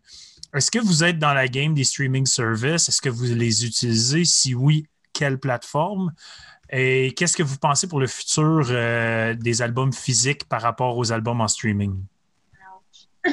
est-ce 0.54 0.72
que 0.72 0.80
vous 0.80 1.04
êtes 1.04 1.20
dans 1.20 1.34
la 1.34 1.47
game 1.47 1.74
des 1.74 1.84
streaming 1.84 2.26
services? 2.26 2.89
Est-ce 2.89 3.02
que 3.02 3.10
vous 3.10 3.24
les 3.26 3.66
utilisez? 3.66 4.26
Si 4.26 4.56
oui, 4.56 4.86
quelle 5.14 5.38
plateforme? 5.39 6.12
Et 6.72 7.14
qu'est-ce 7.16 7.36
que 7.36 7.43
vous 7.43 7.58
pensez 7.58 7.88
pour 7.88 8.00
le 8.00 8.08
futur 8.08 8.68
euh, 8.70 9.34
des 9.34 9.62
albums 9.62 9.91
physiques 9.93 10.45
par 10.45 10.62
rapport 10.62 10.97
aux 10.97 11.12
albums 11.12 11.41
en 11.41 11.47
streaming? 11.47 12.00
Je 13.26 13.32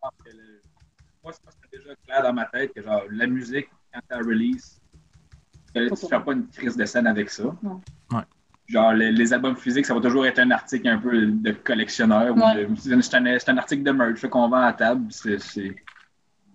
pense 0.00 0.12
que 0.24 0.30
le- 0.30 0.60
Moi, 1.22 1.32
c'est 1.32 1.42
parce 1.44 1.56
que 1.56 1.60
c'était 1.70 1.78
déjà 1.84 1.94
clair 2.04 2.22
dans 2.22 2.32
ma 2.32 2.44
tête 2.46 2.72
que 2.74 2.82
genre, 2.82 3.02
la 3.10 3.26
musique, 3.26 3.68
quand 3.92 4.00
tu 4.10 4.26
release, 4.26 4.80
tu 5.74 5.80
ne 5.82 5.94
fais 5.94 6.20
pas 6.20 6.32
une 6.32 6.48
crise 6.48 6.76
de 6.76 6.84
scène 6.84 7.06
avec 7.06 7.30
ça. 7.30 7.44
Non. 7.62 7.80
Ouais. 8.12 8.22
Genre, 8.68 8.92
les, 8.92 9.12
les 9.12 9.32
albums 9.32 9.56
physiques, 9.56 9.86
ça 9.86 9.94
va 9.94 10.00
toujours 10.00 10.26
être 10.26 10.38
un 10.40 10.50
article 10.50 10.88
un 10.88 10.98
peu 10.98 11.26
de 11.26 11.52
collectionneur. 11.52 12.34
ou 12.36 12.40
de- 12.40 12.68
C'est 12.76 12.92
un, 13.14 13.38
c'est 13.38 13.48
un- 13.50 13.56
article 13.58 13.82
de 13.84 13.90
merch 13.92 14.26
qu'on 14.28 14.48
vend 14.48 14.62
à 14.62 14.72
table. 14.72 15.06
C'est- 15.10 15.38
c'est- 15.38 15.76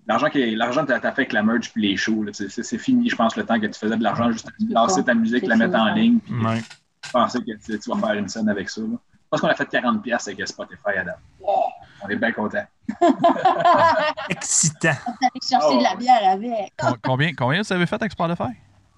L'argent 0.07 0.29
qui 0.29 0.55
l'argent 0.55 0.81
que 0.85 0.87
tu 0.87 0.93
as 0.93 0.99
fait 1.01 1.07
avec 1.07 1.33
la 1.33 1.43
merch 1.43 1.71
puis 1.73 1.81
les 1.89 1.97
shows, 1.97 2.25
c'est 2.31 2.77
fini, 2.77 3.09
je 3.09 3.15
pense, 3.15 3.35
le 3.35 3.45
temps 3.45 3.59
que 3.59 3.65
tu 3.67 3.77
faisais 3.77 3.97
de 3.97 4.03
l'argent 4.03 4.31
juste 4.31 4.47
à 4.47 4.51
C'est 4.57 4.73
lancer 4.73 5.03
ta 5.03 5.13
musique, 5.13 5.45
la 5.45 5.55
mettre 5.57 5.77
en 5.77 5.93
ligne, 5.93 6.19
puis 6.19 6.33
Ouais. 6.33 6.61
penser 7.11 7.39
que 7.39 7.51
tu, 7.57 7.77
tu 7.77 7.89
vas 7.89 7.97
faire 8.07 8.13
une 8.15 8.27
scène 8.29 8.47
avec 8.49 8.69
ça. 8.69 8.81
là. 8.81 8.87
Je 8.89 9.29
pense 9.29 9.41
qu'on 9.41 9.47
a 9.49 9.55
fait 9.55 9.65
40$ 9.69 10.01
piastres 10.01 10.29
avec 10.29 10.47
Spotify 10.47 10.97
à 10.99 11.03
date. 11.03 11.19
On 11.43 12.07
est 12.09 12.15
bien 12.15 12.31
contents. 12.31 12.65
Excitant. 14.29 14.93
On 15.07 15.11
allait 15.11 15.47
chercher 15.47 15.67
Oh, 15.71 15.77
de 15.77 15.83
la 15.83 15.91
ouais. 15.91 15.97
bière 15.97 16.29
avec. 16.29 16.73
Com- 16.77 16.95
combien, 17.03 17.33
combien 17.33 17.61
vous 17.61 17.73
avez 17.73 17.85
fait 17.85 17.95
avec 17.95 18.11
Spotify? 18.11 18.53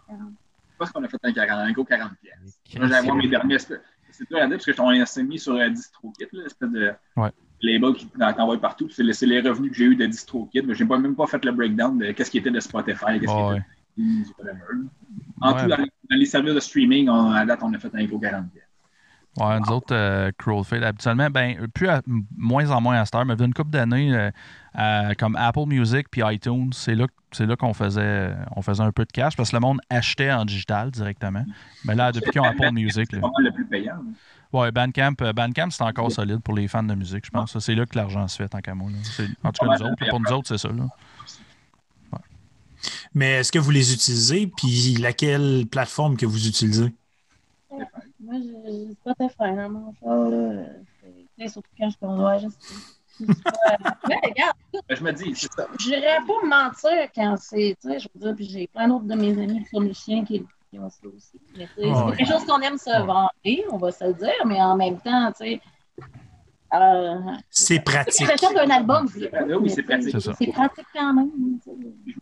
Je 0.09 0.15
pense 0.77 0.91
qu'on 0.91 1.03
a 1.03 1.07
fait 1.07 1.17
un, 1.23 1.33
40, 1.33 1.59
un 1.59 1.71
gros 1.71 1.83
40 1.83 2.11
pièces. 2.21 2.59
Moi, 2.77 2.87
j'avais 2.87 3.11
mes 3.11 3.27
derniers. 3.27 3.55
espèces- 3.55 3.79
C'est 4.11 4.27
dur 4.29 4.37
à 4.41 4.47
dire 4.47 4.57
parce 4.57 4.65
que 4.65 4.81
on 4.81 5.05
s'est 5.05 5.23
mis 5.23 5.39
sur 5.39 5.53
euh, 5.53 5.69
DistroKit, 5.69 6.27
là, 6.33 6.45
espèce 6.45 6.69
de 6.69 6.93
Ouais. 7.15 7.31
Label 7.61 7.93
qui 7.93 8.07
t'envoie 8.07 8.57
partout. 8.59 8.89
C'est 8.89 9.03
les, 9.03 9.13
les 9.41 9.41
revenus 9.49 9.71
que 9.71 9.77
j'ai 9.77 9.85
eu 9.85 9.95
de 9.95 10.05
DistroKit. 10.05 10.61
Mais 10.63 10.75
j'ai 10.75 10.85
pas, 10.85 10.97
même 10.97 11.15
pas 11.15 11.27
fait 11.27 11.43
le 11.45 11.51
breakdown 11.51 11.97
de 11.97 12.11
qu'est-ce 12.11 12.31
qui 12.31 12.37
était 12.37 12.51
de 12.51 12.59
Spotify, 12.59 13.19
qu'est-ce 13.19 13.33
qui 13.33 13.57
était 13.57 13.63
de 13.97 14.23
whatever. 14.37 14.87
En 15.41 15.53
Ouais. 15.53 15.61
tout, 15.63 15.69
dans 15.69 15.77
les, 15.77 15.91
dans 16.09 16.17
les 16.17 16.25
services 16.25 16.53
de 16.53 16.59
streaming, 16.59 17.09
on- 17.09 17.31
à 17.31 17.45
date, 17.45 17.59
on 17.63 17.73
a 17.73 17.79
fait 17.79 17.93
un 17.93 18.05
gros 18.05 18.19
40 18.19 18.51
pièces. 18.51 18.63
Ouais, 19.37 19.59
nous 19.59 19.71
autres, 19.71 19.93
euh, 19.93 20.31
Crowdfade, 20.37 20.83
habituellement, 20.83 21.29
ben, 21.29 21.67
plus 21.73 21.87
à- 21.87 22.01
moins 22.35 22.69
en 22.71 22.81
moins 22.81 22.99
à 22.99 23.05
cette 23.05 23.15
heure, 23.15 23.25
mais 23.25 23.35
il 23.35 23.39
y 23.39 23.43
a 23.43 23.45
une 23.45 23.53
couple 23.53 23.69
d'années, 23.69 24.31
euh, 24.77 25.13
comme 25.17 25.35
Apple 25.37 25.65
Music 25.67 26.07
puis 26.09 26.21
iTunes, 26.25 26.71
c'est 26.73 26.95
là, 26.95 27.05
c'est 27.31 27.45
là 27.45 27.55
qu'on 27.55 27.73
faisait, 27.73 28.33
on 28.55 28.61
faisait 28.61 28.81
un 28.83 28.91
peu 28.91 29.05
de 29.05 29.11
cash 29.11 29.37
parce 29.37 29.51
que 29.51 29.55
le 29.55 29.59
monde 29.61 29.79
achetait 29.89 30.31
en 30.31 30.45
digital 30.45 30.89
directement. 30.91 31.45
Mais 31.85 31.95
là, 31.95 32.11
depuis 32.11 32.31
qu'ils 32.31 32.41
ont 32.41 32.45
Apple 32.45 32.71
Music, 32.73 33.07
C'est 33.11 33.17
le 33.17 33.51
plus 33.53 33.65
payant. 33.65 34.03
Ouais, 34.53 34.71
Bandcamp, 34.71 35.13
euh, 35.21 35.33
Bandcamp 35.33 35.69
c'est 35.71 35.83
encore 35.83 36.11
solide 36.11 36.39
pour 36.39 36.53
les 36.53 36.67
fans 36.67 36.83
de 36.83 36.95
musique, 36.95 37.25
je 37.25 37.31
pense. 37.31 37.57
C'est 37.59 37.75
là 37.75 37.85
que 37.85 37.95
l'argent 37.97 38.27
se 38.27 38.37
fait, 38.37 38.47
tant 38.49 38.59
qu'à 38.59 38.75
moi. 38.75 38.89
là. 38.91 38.97
C'est- 39.03 39.27
En 39.43 39.51
tout 39.51 39.65
cas, 39.65 39.77
nous 39.77 39.83
autres, 39.85 40.09
pour 40.09 40.19
nous 40.19 40.31
autres, 40.31 40.47
c'est 40.47 40.57
ça. 40.57 40.69
Là. 40.69 40.87
Mais 43.13 43.31
est-ce 43.39 43.51
que 43.51 43.59
vous 43.59 43.71
les 43.71 43.93
utilisez? 43.93 44.47
Puis 44.47 44.95
laquelle 44.97 45.65
plateforme 45.69 46.15
que 46.15 46.25
vous 46.25 46.47
utilisez? 46.47 46.93
Moi, 47.71 48.35
j'ai 48.41 48.93
Spotify 48.93 49.55
dans 49.55 49.69
mon 49.69 49.93
char, 49.99 50.29
là. 50.29 50.63
C'est- 51.37 51.47
Surtout 51.49 51.69
quand 51.79 51.89
je 51.89 51.97
conduis, 51.97 52.49
sais 52.49 53.25
pas. 53.25 53.25
Mais 54.09 54.15
regarde, 54.23 54.55
Ben, 54.87 54.95
je 54.97 55.03
me 55.03 55.11
dis, 55.13 55.33
c'est 55.35 55.51
ça. 55.53 55.67
je 55.79 55.89
n'irais 55.89 56.17
pas 56.27 56.33
me 56.43 56.49
mentir 56.49 57.09
quand 57.15 57.35
c'est, 57.39 57.75
tu 57.81 57.89
sais, 57.89 57.99
je 57.99 58.07
veux 58.13 58.19
dire, 58.27 58.35
puis 58.35 58.45
j'ai 58.49 58.67
plein 58.67 58.87
d'autres 58.87 59.05
de 59.05 59.15
mes 59.15 59.31
amis 59.41 59.63
qui 59.63 59.69
sont 59.69 59.79
musiciens 59.81 60.23
qui, 60.25 60.45
qui 60.69 60.79
ont 60.79 60.89
ça 60.89 61.07
aussi. 61.15 61.39
Mais 61.57 61.67
tu 61.75 61.81
sais, 61.81 61.87
Ouais. 61.89 61.93
c'est 62.11 62.17
quelque 62.17 62.31
chose 62.31 62.45
qu'on 62.45 62.59
aime 62.61 62.77
se 62.77 63.05
vanter, 63.05 63.65
on 63.71 63.77
va 63.77 63.91
se 63.91 64.03
le 64.05 64.13
dire, 64.13 64.45
mais 64.45 64.61
en 64.61 64.75
même 64.75 64.97
temps, 64.99 65.31
tu 65.31 65.45
sais, 65.45 65.61
euh, 66.73 67.15
C'est 67.49 67.79
pratique. 67.79 68.19
l'impression 68.21 68.53
qu'un 68.53 68.69
album, 68.69 69.07
C'est 69.07 69.19
c'est 69.21 69.29
pratique, 69.29 69.55
oui, 69.59 69.69
c'est 69.71 69.83
pratique. 69.83 70.15
C'est. 70.21 70.33
C'est 70.35 70.51
pratique 70.51 70.85
quand 70.93 71.13
même. 71.13 71.31
je 71.65 71.71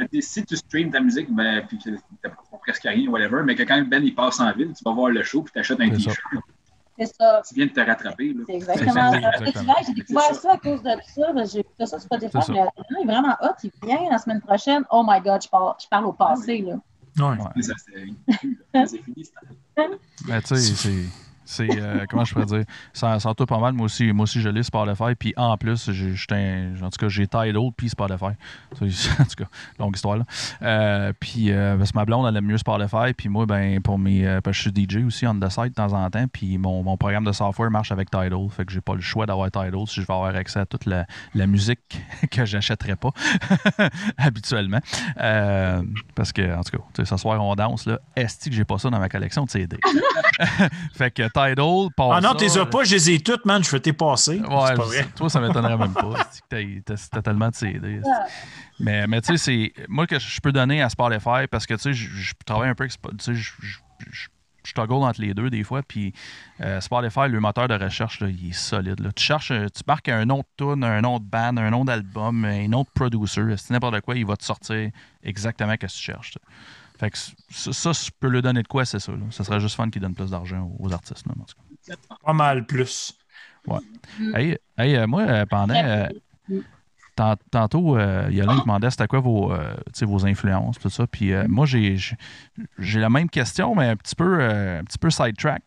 me 0.03 0.07
dis, 0.07 0.21
si 0.21 0.45
tu 0.45 0.55
streams 0.55 0.89
ta 0.91 1.01
musique, 1.01 1.29
ben, 1.33 1.65
puis 1.67 1.77
que 1.77 1.89
t'as 2.23 2.29
presque 2.61 2.83
rien, 2.83 3.09
whatever, 3.09 3.41
mais 3.43 3.55
que 3.55 3.63
quand 3.63 3.81
Ben 3.89 4.01
il 4.03 4.15
passe 4.15 4.39
en 4.39 4.51
ville, 4.53 4.71
tu 4.73 4.83
vas 4.85 4.93
voir 4.93 5.09
le 5.09 5.21
show, 5.23 5.41
puis 5.41 5.51
tu 5.51 5.59
achètes 5.59 5.81
un 5.81 5.89
C'est 5.89 5.95
t-shirt, 5.97 6.17
C'est 6.97 7.05
ça. 7.15 7.41
tu 7.45 7.55
viens 7.55 7.65
de 7.65 7.71
te 7.71 7.81
rattraper. 7.81 8.33
là. 8.33 8.43
C'est 8.47 8.53
exactement 8.55 9.11
ça. 9.11 9.73
J'ai 9.85 9.93
découvert 9.93 10.33
ça 10.35 10.53
à 10.53 10.57
cause 10.57 10.81
de 10.81 10.89
ça. 11.05 11.33
que 11.33 11.45
J'ai 11.45 11.59
écouté 11.59 11.85
ça 11.85 11.99
sur 11.99 11.99
Spotify. 12.01 12.37
C'est 12.41 12.53
mais 12.53 12.63
Il 12.91 13.01
est 13.01 13.05
vraiment 13.11 13.35
hot. 13.41 13.53
Il 13.63 13.71
vient 13.83 14.09
la 14.09 14.17
semaine 14.17 14.39
prochaine. 14.41 14.85
Oh 14.91 15.03
my 15.05 15.19
God, 15.19 15.41
je 15.43 15.49
parle, 15.49 15.73
je 15.83 15.87
parle 15.89 16.05
au 16.05 16.13
passé. 16.13 16.59
Là. 16.59 16.75
Ouais. 17.20 17.26
Ouais. 17.26 17.61
Ça, 17.61 17.74
C'est 17.78 18.88
c'est 18.88 19.01
Mais 20.28 20.41
tu 20.41 20.55
sais, 20.57 21.05
c'est. 21.47 21.69
Euh, 21.81 22.05
comment 22.09 22.25
je 22.25 22.33
pourrais 22.33 22.45
dire, 22.45 22.63
ça, 22.93 23.19
ça 23.19 23.33
tourne 23.33 23.47
pas 23.47 23.59
mal. 23.59 23.73
Moi 23.73 23.85
aussi, 23.85 24.11
moi 24.11 24.23
aussi 24.23 24.41
je 24.41 24.49
l'ai 24.49 24.63
Spotify. 24.63 25.15
Puis 25.17 25.33
en 25.37 25.57
plus, 25.57 25.91
j'ai, 25.91 26.13
en 26.81 26.89
tout 26.89 26.99
cas, 26.99 27.07
j'ai 27.07 27.25
Tidal 27.25 27.71
puis 27.75 27.89
Spotify. 27.89 28.33
En 29.19 29.23
tout 29.23 29.43
cas, 29.43 29.49
longue 29.79 29.95
histoire. 29.95 30.17
Là. 30.17 30.25
Euh, 30.61 31.13
puis 31.19 31.51
euh, 31.51 31.77
parce 31.77 31.91
que 31.91 31.97
ma 31.97 32.05
blonde, 32.05 32.27
elle 32.27 32.35
aime 32.35 32.45
mieux 32.45 32.57
Spotify. 32.57 33.13
Puis 33.15 33.29
moi, 33.29 33.45
ben, 33.45 33.81
pour 33.81 33.97
mes. 33.97 34.27
euh, 34.27 34.41
parce 34.41 34.57
que 34.57 34.63
je 34.63 34.69
suis 34.69 35.01
DJ 35.01 35.05
aussi 35.05 35.25
on 35.25 35.39
the 35.39 35.49
side 35.49 35.69
de 35.69 35.73
temps 35.73 35.93
en 35.93 36.09
temps. 36.09 36.25
Puis 36.31 36.57
mon, 36.57 36.83
mon 36.83 36.97
programme 36.97 37.23
de 37.23 37.31
software 37.31 37.71
marche 37.71 37.91
avec 37.91 38.11
Tidal. 38.11 38.49
Fait 38.49 38.65
que 38.65 38.71
j'ai 38.71 38.81
pas 38.81 38.95
le 38.95 39.01
choix 39.01 39.25
d'avoir 39.25 39.49
Tidal 39.49 39.87
si 39.87 40.01
je 40.01 40.01
veux 40.01 40.13
avoir 40.13 40.35
accès 40.35 40.59
à 40.59 40.65
toute 40.65 40.85
la, 40.85 41.05
musique 41.47 42.01
que 42.31 42.45
j'achèterais 42.45 42.97
pas 42.97 43.11
habituellement. 44.17 44.79
Parce 45.15 46.33
que, 46.33 46.55
en 46.55 46.61
tout 46.63 46.77
cas, 46.77 47.05
ce 47.05 47.17
soir, 47.17 47.43
on 47.43 47.55
danse. 47.55 47.85
Là. 47.85 47.99
Est-ce 48.15 48.49
que 48.49 48.55
j'ai 48.55 48.65
pas 48.65 48.77
ça 48.77 48.89
dans 48.89 48.99
ma 48.99 49.09
collection 49.09 49.45
de 49.45 49.49
CD? 49.49 49.77
fait 50.93 51.11
que 51.11 51.27
Tidal, 51.38 51.88
Ah 52.11 52.21
non, 52.21 52.33
t'es 52.33 52.57
as 52.57 52.65
pas, 52.65 52.83
je 52.83 52.95
les 52.95 53.11
ai 53.11 53.19
toutes, 53.19 53.45
man. 53.45 53.63
Je 53.63 53.69
vais 53.69 53.79
t'es 53.79 53.93
passer. 53.93 54.39
Ouais, 54.39 54.47
c'est 54.67 54.75
pas 54.75 54.83
vrai. 54.85 55.07
toi, 55.15 55.29
ça 55.29 55.39
m'étonnerait 55.39 55.77
même 55.77 55.93
pas. 55.93 56.13
T'as- 56.49 57.21
tellement 57.21 57.49
de 57.49 57.55
CD. 57.55 58.01
Mais, 58.79 59.07
mais 59.07 59.21
tu 59.21 59.38
sais, 59.38 59.38
c'est. 59.38 59.85
Moi, 59.88 60.07
que 60.07 60.17
je 60.19 60.39
peux 60.41 60.51
donner 60.51 60.81
à 60.81 60.89
Spotify 60.89 61.47
parce 61.49 61.65
que, 61.65 61.73
tu 61.75 61.81
sais, 61.81 61.93
je 61.93 62.33
travaille 62.45 62.69
un 62.69 62.75
peu 62.75 62.83
avec 62.83 62.93
Tu 62.93 63.07
sais, 63.19 63.33
je- 63.35 63.53
je- 63.59 63.77
je- 64.11 64.27
je 64.63 64.73
toggle 64.73 64.93
entre 64.95 65.21
les 65.21 65.33
deux 65.33 65.49
des 65.49 65.63
fois. 65.63 65.81
Puis 65.81 66.13
euh, 66.61 66.81
Spotify, 66.81 67.27
le 67.29 67.39
moteur 67.39 67.67
de 67.67 67.75
recherche, 67.75 68.19
là, 68.19 68.27
il 68.29 68.49
est 68.49 68.53
solide. 68.53 68.99
là. 68.99 69.11
Tu 69.15 69.23
cherches, 69.23 69.51
euh, 69.51 69.67
tu 69.73 69.81
marques 69.88 70.09
un 70.09 70.25
nom 70.25 70.39
de 70.39 70.45
tune, 70.57 70.83
un 70.83 71.01
nom 71.01 71.19
de 71.19 71.23
band, 71.23 71.55
un 71.57 71.69
nom 71.69 71.85
d'album, 71.85 72.43
un 72.45 72.67
nom 72.67 72.81
de 72.81 72.89
producer, 72.93 73.41
c'est 73.57 73.71
n'importe 73.71 74.01
quoi, 74.01 74.15
il 74.15 74.25
va 74.25 74.35
te 74.35 74.43
sortir 74.43 74.89
exactement 75.23 75.71
ce 75.73 75.77
que 75.77 75.88
tu 75.88 75.97
cherches. 75.97 76.38
Fait 76.99 77.11
que 77.11 77.17
ça, 77.17 77.73
ça, 77.73 77.91
je 77.91 78.09
peux 78.19 78.27
lui 78.29 78.41
donner 78.41 78.63
de 78.63 78.67
quoi, 78.67 78.85
c'est 78.85 78.99
ça. 78.99 79.11
là. 79.11 79.19
Ça 79.29 79.43
serait 79.43 79.59
juste 79.59 79.75
fun 79.75 79.89
qu'il 79.89 80.01
donne 80.01 80.15
plus 80.15 80.31
d'argent 80.31 80.71
aux 80.79 80.91
artistes. 80.93 81.25
là, 81.27 81.33
en 81.39 81.43
tout 81.43 81.55
cas. 81.55 81.95
Pas 82.25 82.33
mal 82.33 82.65
plus. 82.65 83.17
Hey, 84.33 84.57
hey, 84.77 84.95
euh, 84.95 85.07
moi, 85.07 85.23
euh, 85.23 85.45
pendant. 85.45 85.75
euh, 85.75 86.07
tant- 87.15 87.35
tantôt, 87.51 87.97
euh, 87.97 88.27
il 88.29 88.35
y 88.37 88.41
a 88.41 88.45
l'un 88.45 88.55
qui 88.55 88.61
demandait 88.61 88.89
c'était 88.91 89.07
quoi 89.07 89.19
vos, 89.19 89.51
euh, 89.51 89.75
tu 89.93 90.05
vos 90.05 90.25
influences, 90.25 90.79
tout 90.79 90.89
ça. 90.89 91.05
Puis 91.07 91.31
moi, 91.47 91.65
j'ai 91.65 91.97
j'ai- 91.97 92.99
la 92.99 93.09
même 93.09 93.29
question, 93.29 93.75
mais 93.75 93.87
un 93.89 93.95
petit 93.95 94.15
peu, 94.15 94.41
un 94.41 94.83
petit 94.83 94.97
peu 94.97 95.09
sidetrack. 95.09 95.61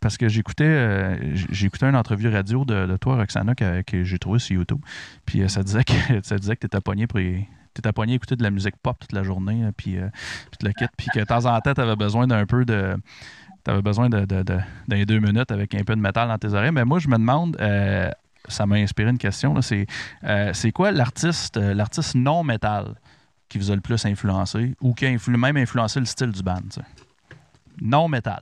Parce 0.00 0.16
que 0.16 0.28
j'écoutais 0.28 1.34
j- 1.36 1.46
j'ai 1.50 1.66
écouté 1.66 1.86
une 1.86 1.96
entrevue 1.96 2.28
radio 2.28 2.64
de, 2.64 2.86
de 2.86 2.96
toi, 2.96 3.16
Roxana, 3.16 3.54
que, 3.54 3.82
que 3.82 4.02
j'ai 4.04 4.18
trouvé 4.18 4.38
sur 4.38 4.56
YouTube. 4.56 4.80
Puis 5.26 5.48
ça 5.48 5.62
disait 5.62 5.84
que 5.84 5.92
ça 6.22 6.36
disait 6.38 6.56
que 6.56 6.60
t'étais 6.62 6.80
pogné 6.80 7.06
pour 7.06 7.20
y- 7.70 7.74
t'étais 7.74 7.92
pogné 7.92 8.12
à 8.12 8.16
écouter 8.16 8.36
de 8.36 8.42
la 8.42 8.50
musique 8.50 8.76
pop 8.82 8.98
toute 8.98 9.12
la 9.12 9.22
journée, 9.22 9.62
là, 9.62 9.70
puis, 9.76 9.98
euh, 9.98 10.08
tout 10.50 10.66
le 10.66 10.72
kit. 10.72 10.86
Puis 10.96 11.08
que 11.12 11.20
de 11.20 11.24
temps 11.24 11.46
en 11.46 11.60
temps, 11.60 11.74
t'avais 11.74 11.96
besoin 11.96 12.26
d'un 12.26 12.46
peu 12.46 12.64
de 12.64 12.96
T'avais 13.62 13.82
besoin 13.82 14.08
de, 14.08 14.24
de, 14.24 14.42
de- 14.42 14.58
d'un 14.88 15.02
deux 15.04 15.18
minutes 15.18 15.50
avec 15.50 15.74
un 15.74 15.84
peu 15.84 15.94
de 15.94 16.00
métal 16.00 16.28
dans 16.28 16.38
tes 16.38 16.54
oreilles. 16.54 16.72
Mais 16.72 16.84
moi, 16.86 16.98
je 16.98 17.08
me 17.08 17.18
demande, 17.18 17.58
euh, 17.60 18.10
ça 18.48 18.64
m'a 18.64 18.76
inspiré 18.76 19.10
une 19.10 19.18
question. 19.18 19.60
c'est, 19.60 19.86
euh, 20.24 20.52
c'est 20.54 20.72
quoi 20.72 20.92
l'artiste, 20.92 21.58
euh, 21.58 21.74
l'artiste 21.74 22.14
non 22.14 22.42
métal 22.42 22.94
qui 23.50 23.58
vous 23.58 23.70
a 23.70 23.74
le 23.74 23.82
plus 23.82 24.02
influencé 24.06 24.74
ou 24.80 24.94
qui 24.94 25.04
a 25.04 25.10
même 25.36 25.56
influencé 25.58 26.00
le 26.00 26.06
style 26.06 26.32
du 26.32 26.42
band? 26.42 26.60
tu? 26.72 26.80
Non 27.82 28.08
métal. 28.08 28.40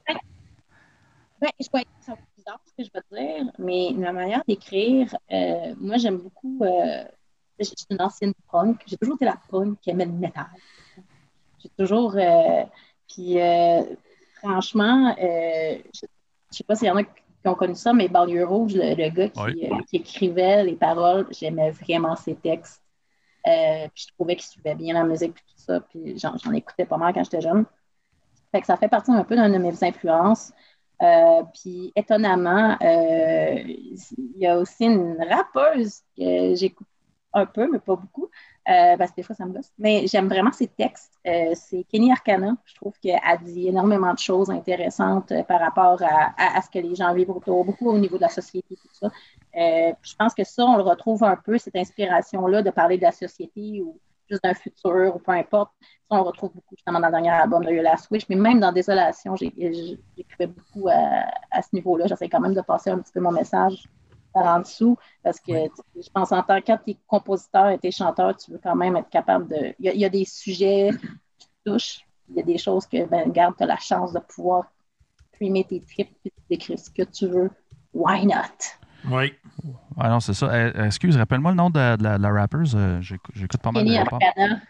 Ben, 1.40 1.48
je 1.60 1.66
vais 1.72 1.80
être 1.80 1.88
c'est 2.00 2.12
bizarre 2.36 2.60
ce 2.66 2.72
que 2.82 2.84
je 2.84 3.00
te 3.00 3.14
dire, 3.14 3.52
mais 3.58 3.90
ma 3.96 4.12
manière 4.12 4.42
d'écrire, 4.46 5.16
euh, 5.32 5.74
moi, 5.80 5.96
j'aime 5.96 6.18
beaucoup. 6.18 6.60
Euh, 6.62 7.04
je 7.64 7.64
suis 7.64 7.86
une 7.90 8.00
ancienne 8.02 8.32
punk. 8.50 8.82
J'ai 8.86 8.96
toujours 8.96 9.16
été 9.16 9.24
la 9.24 9.36
punk 9.50 9.78
qui 9.80 9.90
aimait 9.90 10.06
le 10.06 10.12
métal. 10.12 10.46
J'ai 11.62 11.70
toujours. 11.76 12.14
euh, 12.16 12.64
puis, 13.08 13.40
euh, 13.40 13.82
franchement, 14.36 15.14
euh, 15.20 15.78
je 15.94 16.04
ne 16.06 16.08
sais 16.50 16.64
pas 16.64 16.74
s'il 16.76 16.88
y 16.88 16.90
en 16.90 16.96
a 16.96 17.02
qui 17.04 17.46
ont 17.46 17.54
connu 17.54 17.74
ça, 17.74 17.92
mais 17.92 18.08
Banlieue 18.08 18.44
Rouge, 18.44 18.74
le, 18.74 18.94
le 18.94 19.08
gars 19.10 19.28
qui, 19.28 19.40
Oui. 19.40 19.70
qui 19.88 19.96
écrivait 19.96 20.64
les 20.64 20.74
paroles, 20.76 21.26
j'aimais 21.30 21.70
vraiment 21.70 22.16
ses 22.16 22.34
textes. 22.34 22.82
Puis 23.44 24.04
je 24.08 24.12
trouvais 24.14 24.36
qu'il 24.36 24.44
suivait 24.44 24.74
bien 24.74 24.94
la 24.94 25.04
musique 25.04 25.30
et 25.30 25.52
tout 25.52 25.62
ça. 25.62 25.80
Puis 25.80 26.18
j'en, 26.18 26.36
j'en 26.36 26.52
écoutais 26.52 26.84
pas 26.84 26.96
mal 26.98 27.14
quand 27.14 27.24
j'étais 27.24 27.40
jeune. 27.40 27.64
Fait 28.52 28.60
que 28.60 28.66
ça 28.66 28.76
fait 28.76 28.88
partie 28.88 29.10
un 29.12 29.24
peu 29.24 29.36
d'une 29.36 29.52
de 29.52 29.58
mes 29.58 29.84
influences. 29.84 30.52
Euh, 31.00 31.42
puis 31.54 31.92
étonnamment, 31.94 32.76
euh, 32.82 33.54
il 33.64 34.36
y 34.36 34.46
a 34.46 34.58
aussi 34.58 34.84
une 34.86 35.16
rappeuse 35.30 36.00
que 36.16 36.54
j'écoute 36.56 36.88
un 37.32 37.46
peu, 37.46 37.68
mais 37.70 37.78
pas 37.78 37.96
beaucoup, 37.96 38.28
euh, 38.68 38.96
parce 38.96 39.10
que 39.10 39.16
des 39.16 39.22
fois 39.22 39.36
ça 39.36 39.44
me 39.44 39.52
gosse. 39.52 39.70
Mais 39.78 40.06
j'aime 40.06 40.28
vraiment 40.28 40.52
ses 40.52 40.68
textes. 40.68 41.12
Euh, 41.26 41.52
c'est 41.54 41.84
Kenny 41.84 42.10
Arcana. 42.10 42.56
Je 42.64 42.74
trouve 42.74 42.94
qu'elle 43.00 43.20
dit 43.42 43.68
énormément 43.68 44.12
de 44.12 44.18
choses 44.18 44.50
intéressantes 44.50 45.32
euh, 45.32 45.42
par 45.42 45.60
rapport 45.60 46.00
à, 46.02 46.62
ce 46.62 46.70
que 46.70 46.78
les 46.78 46.94
gens 46.94 47.12
vivent 47.14 47.30
autour, 47.30 47.64
beaucoup 47.64 47.88
au 47.90 47.98
niveau 47.98 48.16
de 48.16 48.22
la 48.22 48.28
société, 48.28 48.76
tout 48.76 48.88
ça. 48.92 49.10
Je 49.54 50.14
pense 50.18 50.34
que 50.34 50.44
ça, 50.44 50.64
on 50.64 50.76
le 50.76 50.82
retrouve 50.82 51.22
un 51.24 51.36
peu, 51.36 51.58
cette 51.58 51.76
inspiration-là 51.76 52.62
de 52.62 52.70
parler 52.70 52.96
de 52.96 53.02
la 53.02 53.12
société 53.12 53.82
ou 53.82 53.98
juste 54.28 54.42
d'un 54.42 54.54
futur 54.54 55.14
ou 55.14 55.18
peu 55.18 55.32
importe. 55.32 55.72
Ça, 55.80 56.16
on 56.16 56.16
le 56.16 56.22
retrouve 56.22 56.52
beaucoup 56.54 56.74
justement 56.74 57.00
dans 57.00 57.08
le 57.08 57.12
dernier 57.12 57.30
album 57.30 57.64
de 57.64 57.70
Your 57.70 57.82
Last 57.82 58.10
Wish, 58.10 58.28
mais 58.28 58.36
même 58.36 58.60
dans 58.60 58.72
Désolation, 58.72 59.36
j'écrivais 59.36 60.46
beaucoup 60.46 60.88
à, 60.88 61.24
à 61.50 61.62
ce 61.62 61.68
niveau-là. 61.72 62.06
J'essaie 62.06 62.28
quand 62.28 62.40
même 62.40 62.54
de 62.54 62.60
passer 62.60 62.90
un 62.90 62.98
petit 62.98 63.12
peu 63.12 63.20
mon 63.20 63.32
message 63.32 63.88
par 64.32 64.46
en 64.46 64.60
dessous 64.60 64.96
parce 65.22 65.40
que 65.40 65.66
tu 65.68 65.82
je 66.02 66.10
pense 66.10 66.32
en 66.32 66.42
tant 66.42 66.60
que 66.60 66.72
tu 66.84 66.90
es 66.92 66.96
compositeur 67.06 67.68
et 67.70 67.78
tu 67.78 67.88
es 67.88 67.90
chanteur, 67.90 68.36
tu 68.36 68.52
veux 68.52 68.60
quand 68.62 68.76
même 68.76 68.96
être 68.96 69.08
capable 69.10 69.48
de. 69.48 69.74
Il 69.78 69.86
y 69.86 69.88
a, 69.88 69.94
il 69.94 70.00
y 70.00 70.04
a 70.04 70.08
des 70.08 70.24
sujets 70.24 70.90
qui 71.38 71.46
te 71.48 71.70
touchent, 71.70 72.00
il 72.28 72.36
y 72.36 72.40
a 72.40 72.42
des 72.42 72.58
choses 72.58 72.86
que, 72.86 73.04
ben, 73.06 73.28
regarde, 73.28 73.54
tu 73.56 73.62
as 73.64 73.66
la 73.66 73.78
chance 73.78 74.12
de 74.12 74.20
pouvoir 74.20 74.64
primer 75.32 75.64
tes 75.64 75.80
tripes 75.80 76.16
et 76.24 76.32
d'écrire 76.50 76.78
ce 76.78 76.90
que 76.90 77.02
tu 77.02 77.26
veux. 77.26 77.50
Why 77.94 78.26
not? 78.26 78.76
Oui. 79.10 79.32
Ah 79.96 80.08
non, 80.10 80.20
c'est 80.20 80.34
ça. 80.34 80.46
Euh, 80.52 80.84
excuse, 80.84 81.16
rappelle-moi 81.16 81.52
le 81.52 81.56
nom 81.56 81.70
de, 81.70 81.96
de 81.96 82.02
la, 82.02 82.18
de 82.18 82.22
la 82.22 82.30
rappeuse. 82.30 82.74
Euh, 82.76 83.00
j'écoute, 83.00 83.34
j'écoute 83.34 83.60
pas 83.60 83.72
mal 83.72 83.84
de 83.84 83.90
Kenny. 83.90 83.98
Arcana. 83.98 84.60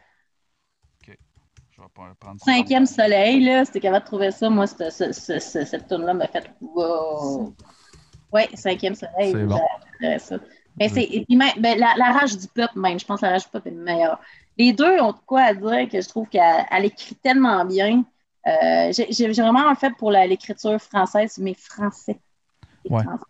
Je 1.79 1.83
vais 1.83 1.89
pas 1.95 2.13
prendre 2.19 2.41
son 2.41 2.47
Cinquième 2.47 2.87
soleil, 2.87 3.45
là, 3.45 3.65
c'était 3.65 3.79
capable 3.79 4.05
de 4.05 4.09
trouver 4.09 4.31
ça. 4.33 4.51
Moi, 4.51 4.67
cette, 4.67 4.91
ce- 4.91 5.13
ce- 5.13 5.39
ce- 5.39 5.65
cette 5.65 5.87
tune 5.87 6.03
là 6.03 6.13
m'a 6.13 6.27
fait 6.27 6.51
wow. 6.61 7.55
Oui, 8.33 8.43
cinquième 8.55 8.95
soleil, 8.95 9.33
C'est 9.33 9.45
bon. 9.45 9.61
ça. 10.19 10.37
Mais 10.79 10.89
c'est, 10.89 11.03
et 11.05 11.25
puis 11.25 11.37
même, 11.37 11.53
ben, 11.59 11.79
la, 11.79 11.95
la 11.97 12.13
rage 12.13 12.37
du 12.37 12.47
peuple, 12.47 12.79
même, 12.79 13.01
je 13.01 13.05
pense 13.05 13.21
que 13.21 13.27
la 13.27 13.33
rage 13.33 13.45
du 13.45 13.51
peuple 13.51 13.69
est 13.69 13.73
le 13.73 13.83
meilleur. 13.83 14.21
Les 14.57 14.73
deux 14.73 15.01
ont 15.01 15.13
de 15.13 15.19
quoi 15.27 15.43
à 15.43 15.55
dire 15.55 15.89
que 15.91 16.01
je 16.01 16.09
trouve 16.09 16.29
qu'elle 16.29 16.65
elle 16.71 16.85
écrit 16.85 17.15
tellement 17.17 17.65
bien. 17.65 18.05
Euh, 18.47 18.93
j'ai, 18.93 19.29
vraiment 19.29 19.69
un 19.69 19.75
fait 19.75 19.91
pour 19.99 20.11
la- 20.11 20.27
l'écriture 20.27 20.81
française, 20.81 21.39
mais 21.39 21.55
français. 21.55 22.19
Ouais. 22.89 23.03
Français. 23.03 23.25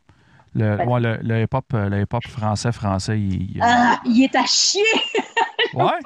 Le, 0.54 0.76
ouais, 0.84 1.00
le, 1.00 1.16
le 1.22 1.42
hip-hop, 1.42 1.64
euh, 1.74 1.88
le 1.88 2.02
hip-hop 2.02 2.26
français, 2.26 2.72
français, 2.72 3.18
il, 3.18 3.56
il- 3.56 3.60
Ah, 3.62 4.00
il 4.04 4.24
est 4.24 4.34
à 4.36 4.44
chier! 4.44 4.82
Ouais? 5.74 5.98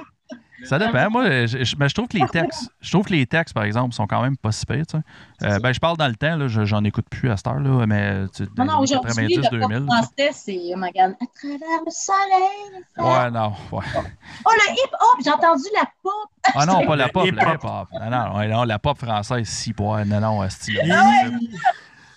Ça 0.65 0.79
dépend. 0.79 1.11
Moi, 1.11 1.47
je, 1.47 1.65
je- 1.65 1.77
mais 1.79 1.89
je 1.89 1.95
trouve 1.95 2.09
que 2.09 2.17
les 2.17 2.27
textes, 2.29 2.71
je 2.81 2.91
trouve 2.91 3.05
que 3.07 3.13
les 3.13 3.27
textes, 3.27 3.53
par 3.55 3.65
exemple, 3.65 3.95
sont 3.95 4.07
quand 4.07 4.23
même 4.23 4.37
pas 4.37 4.53
si 4.53 4.65
pires, 4.67 4.87
tu 4.87 4.97
sais. 4.97 5.47
Euh, 5.47 5.59
ben, 5.59 5.73
je 5.73 5.81
parle 5.81 5.97
dans 5.97 6.07
le 6.09 6.15
temps, 6.15 6.37
là, 6.37 6.47
je- 6.49 6.65
j'en 6.65 6.85
écoute 6.85 7.07
plus 7.11 7.31
à 7.31 7.37
cette 7.37 7.47
heure, 7.49 7.59
là, 7.61 7.87
mais 7.87 8.25
tu 8.35 8.45
Non, 8.57 8.65
non, 8.65 8.79
aujourd'hui, 8.81 9.11
le 9.37 9.43
90, 9.43 9.49
pop 9.49 9.51
2000. 9.51 9.79
tu 9.81 9.85
français, 9.87 10.31
c'est, 10.33 10.59
oh 10.75 10.77
my 10.77 10.91
God, 10.93 11.15
à 11.21 11.27
travers 11.35 11.81
le 11.85 11.91
soleil. 11.91 12.83
Ouais, 12.99 13.31
non. 13.31 13.53
ouais. 13.73 13.85
Oh, 14.47 14.51
le 14.55 14.73
hip-hop, 14.73 15.21
j'ai 15.25 15.31
entendu 15.31 15.65
la 15.75 15.85
pop. 16.03 16.13
Ah 16.55 16.67
non, 16.67 16.87
pas 16.87 16.97
la 16.97 17.09
pop, 17.09 17.27
Le 17.27 17.33
la 17.33 17.55
hip-hop. 17.55 17.89
Non, 17.93 18.49
non, 18.49 18.65
la 18.65 18.79
pop 18.79 18.99
française, 18.99 19.49
si, 19.49 19.75
ouais, 19.79 20.05
non, 20.05 20.21
non, 20.21 20.45
esti, 20.45 20.73
Hi. 20.73 20.89
non, 20.89 20.97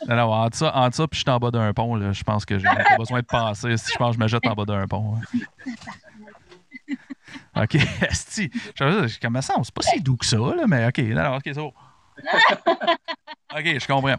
non, 0.08 0.16
non, 0.18 0.32
entre 0.34 0.56
ça, 0.58 0.76
entre 0.76 0.96
ça 0.96 1.08
puis 1.08 1.18
je 1.18 1.24
suis 1.24 1.32
en 1.32 1.40
bas 1.40 1.50
d'un 1.50 1.74
pont, 1.74 1.96
là, 1.96 2.12
je 2.12 2.24
pense 2.24 2.46
que 2.46 2.60
j'ai 2.60 2.66
pas 2.68 2.96
besoin 2.98 3.22
de 3.22 3.26
penser. 3.26 3.76
Si 3.78 3.92
je 3.92 3.98
pense 3.98 4.10
que 4.10 4.16
je 4.18 4.20
me 4.24 4.28
jette 4.28 4.46
en 4.46 4.54
bas 4.54 4.66
d'un 4.66 4.86
pont. 4.88 5.16
ouais. 5.16 5.42
OK, 7.56 7.76
esti. 8.10 8.50
Je 8.76 9.08
je- 9.08 9.20
Comment 9.22 9.42
ça? 9.42 9.54
C'est 9.64 9.74
pas 9.74 9.82
si 9.82 10.02
doux 10.02 10.18
que 10.18 10.26
ça, 10.26 10.38
là, 10.38 10.64
mais 10.68 10.88
OK, 10.88 10.98
non, 11.00 11.36
OK, 11.36 11.42
c'est 11.46 11.54
bon. 11.56 11.74
OK, 13.56 13.64
je 13.80 13.88
comprends. 13.88 14.16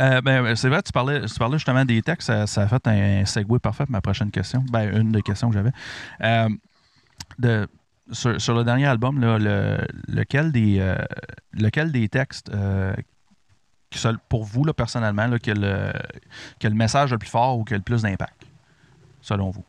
Euh, 0.00 0.20
ben, 0.20 0.54
c'est 0.56 0.68
vrai, 0.68 0.82
tu 0.82 0.92
parlais, 0.92 1.26
tu 1.26 1.34
parlais 1.38 1.58
justement 1.58 1.84
des 1.84 2.00
textes, 2.02 2.26
ça, 2.28 2.46
ça 2.46 2.62
a 2.62 2.68
fait 2.68 2.86
un 2.86 3.24
segue 3.24 3.58
parfait 3.58 3.84
pour 3.84 3.92
ma 3.92 4.00
prochaine 4.00 4.30
question. 4.30 4.64
Ben, 4.70 4.96
une 4.96 5.12
des 5.12 5.22
questions 5.22 5.48
que 5.48 5.54
j'avais. 5.54 5.72
Euh, 6.22 6.48
de, 7.38 7.66
sur, 8.12 8.40
sur 8.40 8.54
le 8.54 8.64
dernier 8.64 8.86
album, 8.86 9.20
là, 9.20 9.38
le- 9.38 9.86
lequel, 10.08 10.52
des, 10.52 10.78
euh, 10.80 10.96
lequel 11.52 11.92
des 11.92 12.08
textes, 12.08 12.50
euh, 12.54 12.94
pour 14.28 14.44
vous, 14.44 14.64
là, 14.64 14.72
personnellement, 14.72 15.26
là, 15.26 15.38
qui, 15.38 15.50
a 15.50 15.54
le, 15.54 15.92
qui 16.58 16.66
a 16.66 16.70
le 16.70 16.76
message 16.76 17.10
le 17.10 17.18
plus 17.18 17.28
fort 17.28 17.58
ou 17.58 17.64
qui 17.64 17.74
a 17.74 17.76
le 17.76 17.82
plus 17.82 18.02
d'impact, 18.02 18.46
selon 19.20 19.50
vous? 19.50 19.64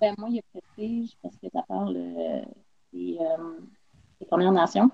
Ben, 0.00 0.14
moi, 0.18 0.28
il 0.28 0.36
y 0.36 0.38
a 0.38 0.42
Prestige 0.52 1.16
parce 1.22 1.36
que 1.36 1.46
ça 1.52 1.62
parle 1.66 1.96
euh, 1.96 2.42
des, 2.92 3.16
euh, 3.20 3.58
des 4.20 4.26
Premières 4.26 4.52
Nations. 4.52 4.90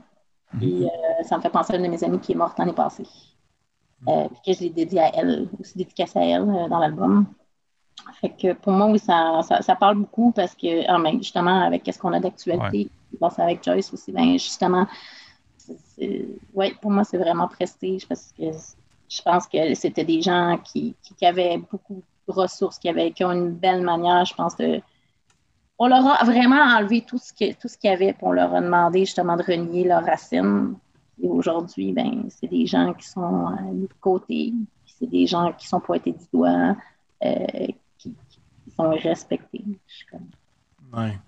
Puis 0.59 0.85
euh, 0.85 0.89
ça 1.25 1.37
me 1.37 1.43
fait 1.43 1.51
penser 1.51 1.73
à 1.73 1.77
une 1.77 1.85
de 1.85 1.89
mes 1.89 2.05
amies 2.05 2.21
qui 2.21 2.33
est 2.33 2.37
morte 2.37 2.59
l'année 2.59 2.73
passée. 2.73 3.07
Euh, 4.09 4.29
puis 4.29 4.53
que 4.53 4.59
je 4.59 4.65
l'ai 4.65 4.71
dédié 4.71 5.01
à 5.01 5.11
elle, 5.15 5.49
aussi 5.61 5.79
dédicacé 5.79 6.19
à 6.19 6.25
elle 6.25 6.45
dans 6.45 6.79
l'album. 6.79 7.27
Fait 8.21 8.31
que 8.31 8.53
pour 8.55 8.73
moi, 8.73 8.87
oui, 8.87 8.99
ça, 8.99 9.41
ça, 9.43 9.63
ça 9.63 9.77
parle 9.77 9.97
beaucoup 9.97 10.33
parce 10.33 10.55
que, 10.55 10.89
ah, 10.89 10.99
ben, 10.99 11.19
justement, 11.19 11.63
avec 11.63 11.89
ce 11.93 11.99
qu'on 11.99 12.13
a 12.13 12.21
d'actualité, 12.21 12.91
bon, 13.21 13.31
c'est 13.31 13.43
avec 13.43 13.63
Joyce 13.63 13.93
aussi, 13.93 14.11
ben, 14.13 14.33
justement, 14.33 14.87
ouais, 16.55 16.75
pour 16.81 16.91
moi, 16.91 17.05
c'est 17.05 17.19
vraiment 17.19 17.49
prestige 17.49 18.07
parce 18.07 18.33
que 18.37 18.45
je 19.09 19.23
pense 19.23 19.47
que 19.47 19.75
c'était 19.75 20.05
des 20.05 20.23
gens 20.23 20.59
qui, 20.65 20.95
qui, 21.03 21.15
qui 21.15 21.27
avaient 21.27 21.59
beaucoup 21.59 22.03
de 22.29 22.33
ressources, 22.33 22.79
qui, 22.79 22.89
avaient, 22.89 23.13
qui 23.13 23.25
ont 23.25 23.33
une 23.33 23.53
belle 23.53 23.83
manière, 23.83 24.25
je 24.25 24.35
pense, 24.35 24.57
de. 24.57 24.81
On 25.79 25.89
leur 25.89 26.07
a 26.07 26.25
vraiment 26.25 26.63
enlevé 26.77 27.03
tout 27.03 27.19
ce 27.19 27.33
que- 27.33 27.55
tout 27.55 27.69
ce 27.69 27.77
qu'il 27.77 27.91
y 27.91 27.93
avait, 27.93 28.13
puis 28.13 28.23
on 28.23 28.33
leur 28.33 28.55
a 28.55 28.61
demandé 28.61 29.01
justement 29.01 29.37
de 29.37 29.43
renier 29.43 29.85
leurs 29.85 30.05
racines. 30.05 30.75
Et 31.23 31.29
aujourd'hui, 31.29 31.93
ben, 31.93 32.25
c'est 32.29 32.47
des 32.47 32.67
gens 32.67 32.93
qui 32.95 33.07
sont 33.07 33.47
euh, 33.49 33.73
mis 33.73 33.87
de 33.87 33.95
côté, 34.01 34.53
puis 34.85 34.95
c'est 34.99 35.07
des 35.07 35.27
gens 35.27 35.53
qui 35.53 35.67
sont 35.67 35.81
pointés 35.81 36.13
du 36.13 36.25
doigt, 36.33 36.77
euh, 37.25 37.67
qui, 37.99 38.15
qui 38.65 38.71
sont 38.77 38.91
respectés. 38.91 39.65
Ouais. 40.93 41.19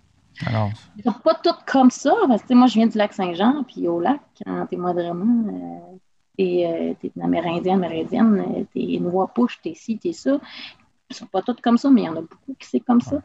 Alors, 1.05 1.21
pas 1.21 1.35
toutes 1.35 1.65
comme 1.67 1.91
ça, 1.91 2.13
parce 2.27 2.43
que 2.43 2.55
moi, 2.55 2.67
je 2.67 2.75
viens 2.75 2.87
du 2.89 2.99
lac 2.99 3.13
Saint-Jean, 3.13 3.63
puis 3.65 3.87
au 3.87 4.01
lac, 4.01 4.21
quand 4.45 4.67
t'es 4.67 4.77
moindrement, 4.77 5.49
euh, 5.49 5.97
t'es, 6.37 6.67
euh, 6.67 6.95
t'es 7.01 7.13
une 7.15 7.23
Amérindien, 7.23 7.75
Amérindienne, 7.75 8.41
euh, 8.41 8.65
t'es 8.73 8.95
une 8.95 9.07
Wapuche, 9.07 9.61
t'es 9.63 9.75
ci, 9.75 9.97
t'es 9.99 10.13
ça. 10.13 10.41
Ils 11.11 11.17
sont 11.17 11.27
pas 11.27 11.43
toutes 11.43 11.61
comme 11.61 11.79
ça, 11.79 11.89
mais 11.91 12.03
il 12.03 12.05
y 12.07 12.09
en 12.09 12.17
a 12.17 12.21
beaucoup 12.23 12.55
qui 12.59 12.67
c'est 12.67 12.81
comme 12.81 13.01
ça. 13.01 13.23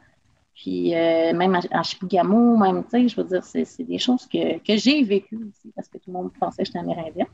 Puis 0.62 0.94
euh, 0.94 1.34
même 1.34 1.56
à, 1.56 1.62
à 1.72 1.84
Chipigamo, 1.84 2.58
même, 2.58 2.84
tu 2.84 2.90
sais, 2.90 3.08
je 3.08 3.16
veux 3.16 3.24
dire, 3.24 3.44
c'est 3.44 3.64
c'est 3.64 3.84
des 3.84 3.98
choses 3.98 4.28
que, 4.28 4.58
que 4.60 4.76
j'ai 4.78 5.04
vécues 5.04 5.38
aussi 5.38 5.72
parce 5.74 5.88
que 5.88 5.98
tout 5.98 6.12
le 6.12 6.14
monde 6.14 6.32
pensait 6.38 6.64
que 6.64 6.68
j'étais 6.68 6.80
amérindienne. 6.80 7.28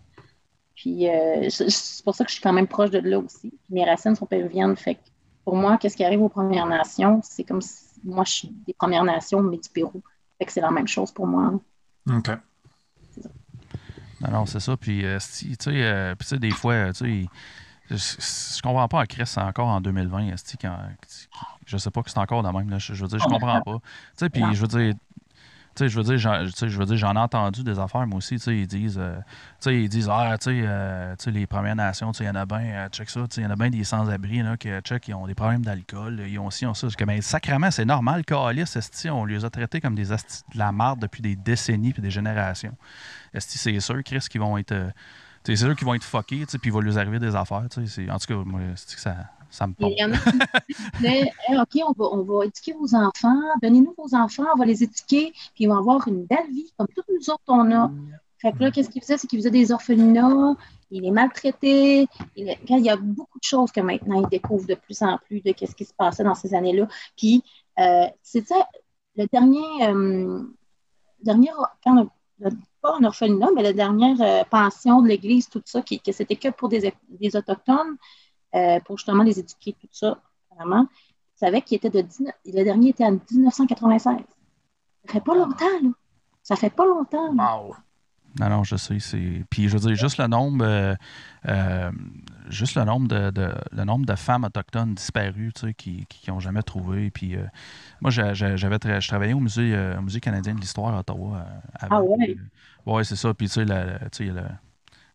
Puis 0.75 1.09
euh, 1.09 1.49
c'est 1.49 1.69
c'est 1.69 2.03
pour 2.03 2.13
ça 2.13 2.23
que 2.23 2.29
je 2.29 2.35
suis 2.35 2.43
quand 2.43 2.53
même 2.53 2.67
proche 2.67 2.91
de 2.91 2.99
là 2.99 3.17
aussi. 3.17 3.49
Puis 3.49 3.73
mes 3.73 3.83
racines 3.83 4.15
sont 4.15 4.27
péruviennes. 4.27 4.75
Fait 4.75 4.95
que 4.95 4.99
pour 5.43 5.55
moi, 5.55 5.77
qu'est-ce 5.77 5.97
qui 5.97 6.03
arrive 6.03 6.21
aux 6.21 6.29
Premières 6.29 6.67
Nations, 6.67 7.19
c'est 7.23 7.43
comme 7.43 7.61
si 7.61 7.85
moi, 8.05 8.23
je 8.25 8.31
suis 8.31 8.47
des 8.67 8.73
Premières 8.73 9.03
Nations, 9.03 9.41
mais 9.41 9.57
du 9.57 9.69
Pérou. 9.69 10.01
Fait 10.37 10.45
que 10.45 10.51
c'est 10.51 10.61
la 10.61 10.71
même 10.71 10.87
chose 10.87 11.11
pour 11.11 11.27
moi. 11.27 11.59
OK. 12.09 12.29
Non, 14.21 14.31
non, 14.31 14.45
c'est 14.45 14.59
ça. 14.59 14.77
Puis, 14.77 15.05
euh, 15.05 15.17
si, 15.19 15.57
tu 15.57 15.71
sais, 15.71 15.83
euh, 15.83 16.15
puis, 16.15 16.27
tu 16.27 16.35
sais, 16.35 16.39
des 16.39 16.51
fois, 16.51 16.93
tu 16.93 17.23
sais, 17.23 17.29
je, 17.89 17.95
je 17.95 18.61
comprends 18.61 18.87
pas 18.87 19.01
à 19.01 19.05
Chris 19.05 19.31
encore 19.37 19.67
en 19.67 19.81
2020, 19.81 20.33
esti, 20.33 20.57
quand, 20.57 20.77
je 21.65 21.77
sais 21.77 21.91
pas 21.91 22.01
que 22.03 22.09
c'est 22.09 22.19
encore 22.19 22.43
de 22.43 22.49
même. 22.49 22.69
Là, 22.69 22.79
je, 22.79 22.93
je 22.93 23.01
veux 23.01 23.07
dire, 23.07 23.19
je 23.19 23.25
comprends 23.25 23.61
pas. 23.61 23.73
Tu 23.73 23.79
sais, 24.17 24.29
puis 24.29 24.43
je 24.53 24.61
veux 24.61 24.67
dire, 24.67 24.93
tu 25.75 25.83
sais, 25.83 25.89
je 25.89 25.97
veux 25.97 26.03
dire, 26.03 26.17
j'en, 26.17 26.45
je 26.45 26.79
veux 26.79 26.85
dire, 26.85 26.95
j'en 26.95 27.15
ai 27.15 27.19
entendu 27.19 27.61
des 27.61 27.79
affaires, 27.79 28.07
moi 28.07 28.19
aussi, 28.19 28.35
ils 28.35 28.65
disent, 28.65 28.97
euh, 28.97 29.19
ils 29.65 29.89
disent, 29.89 30.07
ah, 30.09 30.31
euh, 30.31 31.15
tu 31.17 31.23
sais, 31.23 31.31
les 31.31 31.45
Premières 31.47 31.75
Nations, 31.75 32.13
il 32.13 32.25
y 32.25 32.29
en 32.29 32.35
a 32.35 32.45
bien, 32.45 32.59
euh, 32.59 32.87
check 32.87 33.09
ça, 33.09 33.25
il 33.35 33.43
y 33.43 33.45
en 33.45 33.49
a 33.49 33.57
bien 33.57 33.69
des 33.69 33.83
sans-abri, 33.83 34.41
là, 34.41 34.55
que, 34.55 34.79
check, 34.79 35.09
ils 35.09 35.13
ont 35.13 35.27
des 35.27 35.35
problèmes 35.35 35.65
d'alcool, 35.65 36.21
ils 36.25 36.39
ont 36.39 36.45
aussi, 36.45 36.63
ils 36.63 36.67
ont 36.67 36.73
ça. 36.73 36.87
Comme, 36.97 37.07
ben, 37.07 37.21
sacrément, 37.21 37.71
c'est 37.71 37.83
normal, 37.83 38.23
Calis, 38.23 38.73
on 39.11 39.25
les 39.25 39.43
a 39.43 39.49
traités 39.49 39.81
comme 39.81 39.95
des 39.95 40.13
esti 40.13 40.43
de 40.53 40.59
la 40.59 40.71
marde 40.71 41.01
depuis 41.01 41.21
des 41.21 41.35
décennies 41.35 41.91
puis 41.91 42.01
des 42.01 42.11
générations? 42.11 42.77
Esti, 43.33 43.57
c'est 43.57 43.77
sûr, 43.81 44.01
Chris, 44.05 44.25
qu'ils 44.29 44.39
vont 44.39 44.57
être, 44.57 44.71
euh, 44.71 44.89
c'est 45.45 45.55
sûr 45.55 45.75
qu'ils 45.75 45.85
vont 45.85 45.93
être 45.93 46.03
fuckés, 46.03 46.45
puis 46.45 46.59
il 46.65 46.71
va 46.71 46.81
leur 46.81 46.97
arriver 46.97 47.19
des 47.19 47.35
affaires, 47.35 47.63
c'est- 47.85 48.09
en 48.09 48.17
tout 48.17 48.27
cas, 48.27 48.35
moi, 48.45 48.59
c'est 48.75 48.95
que 48.95 49.01
ça, 49.01 49.15
ça 49.49 49.67
me 49.67 49.73
Il 49.79 49.83
pompe. 49.85 49.93
y 49.97 50.03
en 50.03 50.11
a 50.13 50.17
qui 50.17 50.73
disaient 50.97 51.31
Hey, 51.47 51.57
OK, 51.59 51.81
on 51.87 51.91
va, 51.93 52.05
on 52.11 52.23
va 52.23 52.45
éduquer 52.45 52.73
vos 52.73 52.93
enfants, 52.95 53.39
donnez-nous 53.61 53.93
vos 53.97 54.15
enfants, 54.15 54.43
on 54.53 54.57
va 54.57 54.65
les 54.65 54.83
éduquer, 54.83 55.31
puis 55.53 55.63
ils 55.63 55.67
vont 55.67 55.77
avoir 55.77 56.07
une 56.07 56.25
belle 56.25 56.49
vie 56.51 56.71
comme 56.77 56.87
toutes 56.95 57.05
nous 57.09 57.29
autres 57.29 57.43
on 57.47 57.71
a. 57.71 57.91
Fait 58.39 58.51
que 58.51 58.59
là, 58.59 58.69
qu'est-ce 58.71 58.89
qu'ils 58.89 59.01
faisaient? 59.01 59.17
C'est 59.17 59.27
qu'ils 59.27 59.39
faisaient 59.39 59.49
des 59.51 59.71
orphelinats, 59.71 60.55
ils 60.91 61.01
les 61.03 61.11
maltraitaient. 61.11 62.05
Il 62.35 62.55
il 62.67 62.79
y 62.79 62.89
a 62.89 62.97
beaucoup 62.97 63.39
de 63.39 63.43
choses 63.43 63.71
que 63.71 63.79
maintenant 63.81 64.21
ils 64.21 64.27
découvrent 64.29 64.67
de 64.67 64.75
plus 64.75 65.01
en 65.01 65.17
plus 65.19 65.41
de 65.41 65.53
ce 65.57 65.73
qui 65.73 65.85
se 65.85 65.93
passait 65.93 66.23
dans 66.23 66.35
ces 66.35 66.53
années-là. 66.53 66.87
Puis, 67.17 67.43
euh, 67.79 68.05
c'était 68.21 68.53
le 69.15 69.25
dernier, 69.31 69.63
euh, 69.87 70.43
dernier 71.23 71.49
quand 71.83 72.07
le- 72.39 72.49
pas 72.85 72.97
un 72.99 73.03
orphelinat, 73.03 73.47
mais 73.55 73.63
la 73.63 73.73
dernière 73.73 74.17
euh, 74.21 74.43
pension 74.49 75.01
de 75.01 75.07
l'Église, 75.07 75.49
tout 75.49 75.61
ça, 75.65 75.81
qui, 75.81 75.99
que 75.99 76.11
c'était 76.11 76.35
que 76.35 76.49
pour 76.49 76.69
des, 76.69 76.93
des 77.21 77.35
Autochtones, 77.35 77.95
euh, 78.55 78.79
pour 78.85 78.97
justement 78.97 79.23
les 79.23 79.39
éduquer, 79.39 79.73
tout 79.79 79.87
ça, 79.91 80.17
vraiment. 80.55 80.83
Vous 80.83 81.39
savez 81.45 81.61
qu'il 81.61 81.77
était 81.77 81.89
de 81.89 82.01
19 82.01 82.33
le 82.45 82.63
dernier 82.63 82.89
était 82.89 83.05
en 83.05 83.11
1996. 83.31 84.17
Ça 85.05 85.13
fait 85.13 85.21
pas 85.21 85.35
longtemps, 85.35 85.79
là. 85.83 85.89
Ça 86.43 86.55
fait 86.55 86.69
pas 86.69 86.85
longtemps. 86.85 87.33
là. 87.33 87.57
Wow. 87.61 87.75
Non, 88.39 88.49
non, 88.49 88.63
je 88.65 88.75
sais. 88.75 88.99
C'est... 88.99 89.43
Puis 89.49 89.69
je 89.69 89.77
veux 89.77 89.87
dire, 89.87 89.95
juste 89.95 90.17
le 90.17 90.27
nombre, 90.27 90.65
euh, 90.65 90.93
euh, 91.47 91.91
juste 92.49 92.75
le 92.75 92.83
nombre 92.83 93.07
de, 93.07 93.31
de- 93.31 93.53
le 93.71 93.83
nombre 93.85 94.05
de 94.05 94.15
femmes 94.15 94.43
autochtones 94.43 94.93
disparues, 94.93 95.51
tu 95.55 95.67
sais, 95.67 95.73
qui, 95.73 96.05
qui 96.09 96.31
ont 96.31 96.39
jamais 96.41 96.61
trouvé. 96.61 97.11
Puis 97.11 97.35
euh, 97.35 97.45
moi, 98.01 98.11
j'avais 98.11 98.77
tra- 98.77 98.99
je 98.99 99.07
travaillais 99.07 99.33
au 99.33 99.39
musée, 99.39 99.73
euh, 99.73 99.97
au 99.97 100.01
musée 100.01 100.19
canadien 100.19 100.53
de 100.53 100.59
l'histoire 100.59 100.93
à 100.95 100.99
Ottawa. 100.99 101.37
euh, 101.37 101.59
avant. 101.79 101.95
Ah 101.97 102.01
ouais? 102.03 102.35
Ouais, 102.85 103.03
c'est 103.03 103.15
ça. 103.15 103.33
Puis 103.33 103.47
tu 103.47 103.53
sais, 103.53 103.65
la- 103.65 103.99
tu 104.09 104.25
sais, 104.25 104.33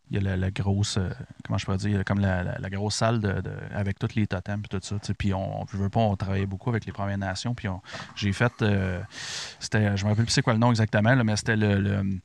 il 0.09 0.21
y 0.21 0.27
a 0.27 0.35
la, 0.35 0.51
grosse, 0.51 0.97
euh, 0.97 1.09
comment 1.45 1.57
je 1.57 1.63
pourrais 1.65 1.77
dire, 1.77 2.03
comme 2.03 2.19
la, 2.19 2.43
la- 2.43 2.57
la 2.57 2.69
grosse 2.69 2.95
salle 2.95 3.21
de, 3.21 3.41
avec 3.73 3.97
tous 3.97 4.13
les 4.15 4.27
totems 4.27 4.61
et 4.65 4.67
tout 4.67 4.79
ça. 4.81 4.97
Puis 5.17 5.33
on, 5.33 5.65
je 5.71 5.77
veux 5.77 5.89
pas, 5.89 6.01
on 6.01 6.15
travaillait 6.17 6.45
beaucoup 6.45 6.69
avec 6.69 6.85
les 6.85 6.91
Premières 6.91 7.17
Nations. 7.17 7.55
Puis 7.55 7.69
j'ai 8.15 8.33
fait, 8.33 8.51
euh, 8.61 9.01
c'était, 9.59 9.95
je 9.95 10.03
me 10.03 10.09
rappelle 10.09 10.25
plus 10.25 10.33
c'est 10.33 10.41
quoi 10.41 10.53
le 10.53 10.59
nom 10.59 10.69
exactement, 10.69 11.15
là, 11.15 11.23
mais 11.23 11.37
c'était 11.37 11.55
le, 11.55 12.19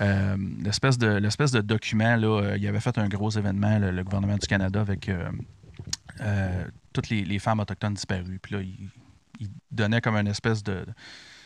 euh, 0.00 0.36
l'espèce 0.64 0.98
de 0.98 1.06
l'espèce 1.06 1.52
de 1.52 1.60
document 1.60 2.16
là, 2.16 2.56
il 2.56 2.66
avait 2.66 2.80
fait 2.80 2.96
un 2.98 3.08
gros 3.08 3.30
événement 3.30 3.78
le, 3.78 4.02
gouvernement 4.02 4.36
du 4.38 4.46
Canada 4.46 4.80
avec 4.80 5.10
toutes 6.92 7.08
les, 7.08 7.24
les 7.24 7.38
femmes 7.38 7.60
autochtones 7.60 7.94
disparues. 7.94 8.38
Puis 8.42 8.54
là, 8.54 8.62
il, 8.62 8.88
il 9.40 9.48
donnait 9.70 10.00
comme 10.00 10.16
une 10.16 10.28
espèce 10.28 10.62
de 10.62 10.84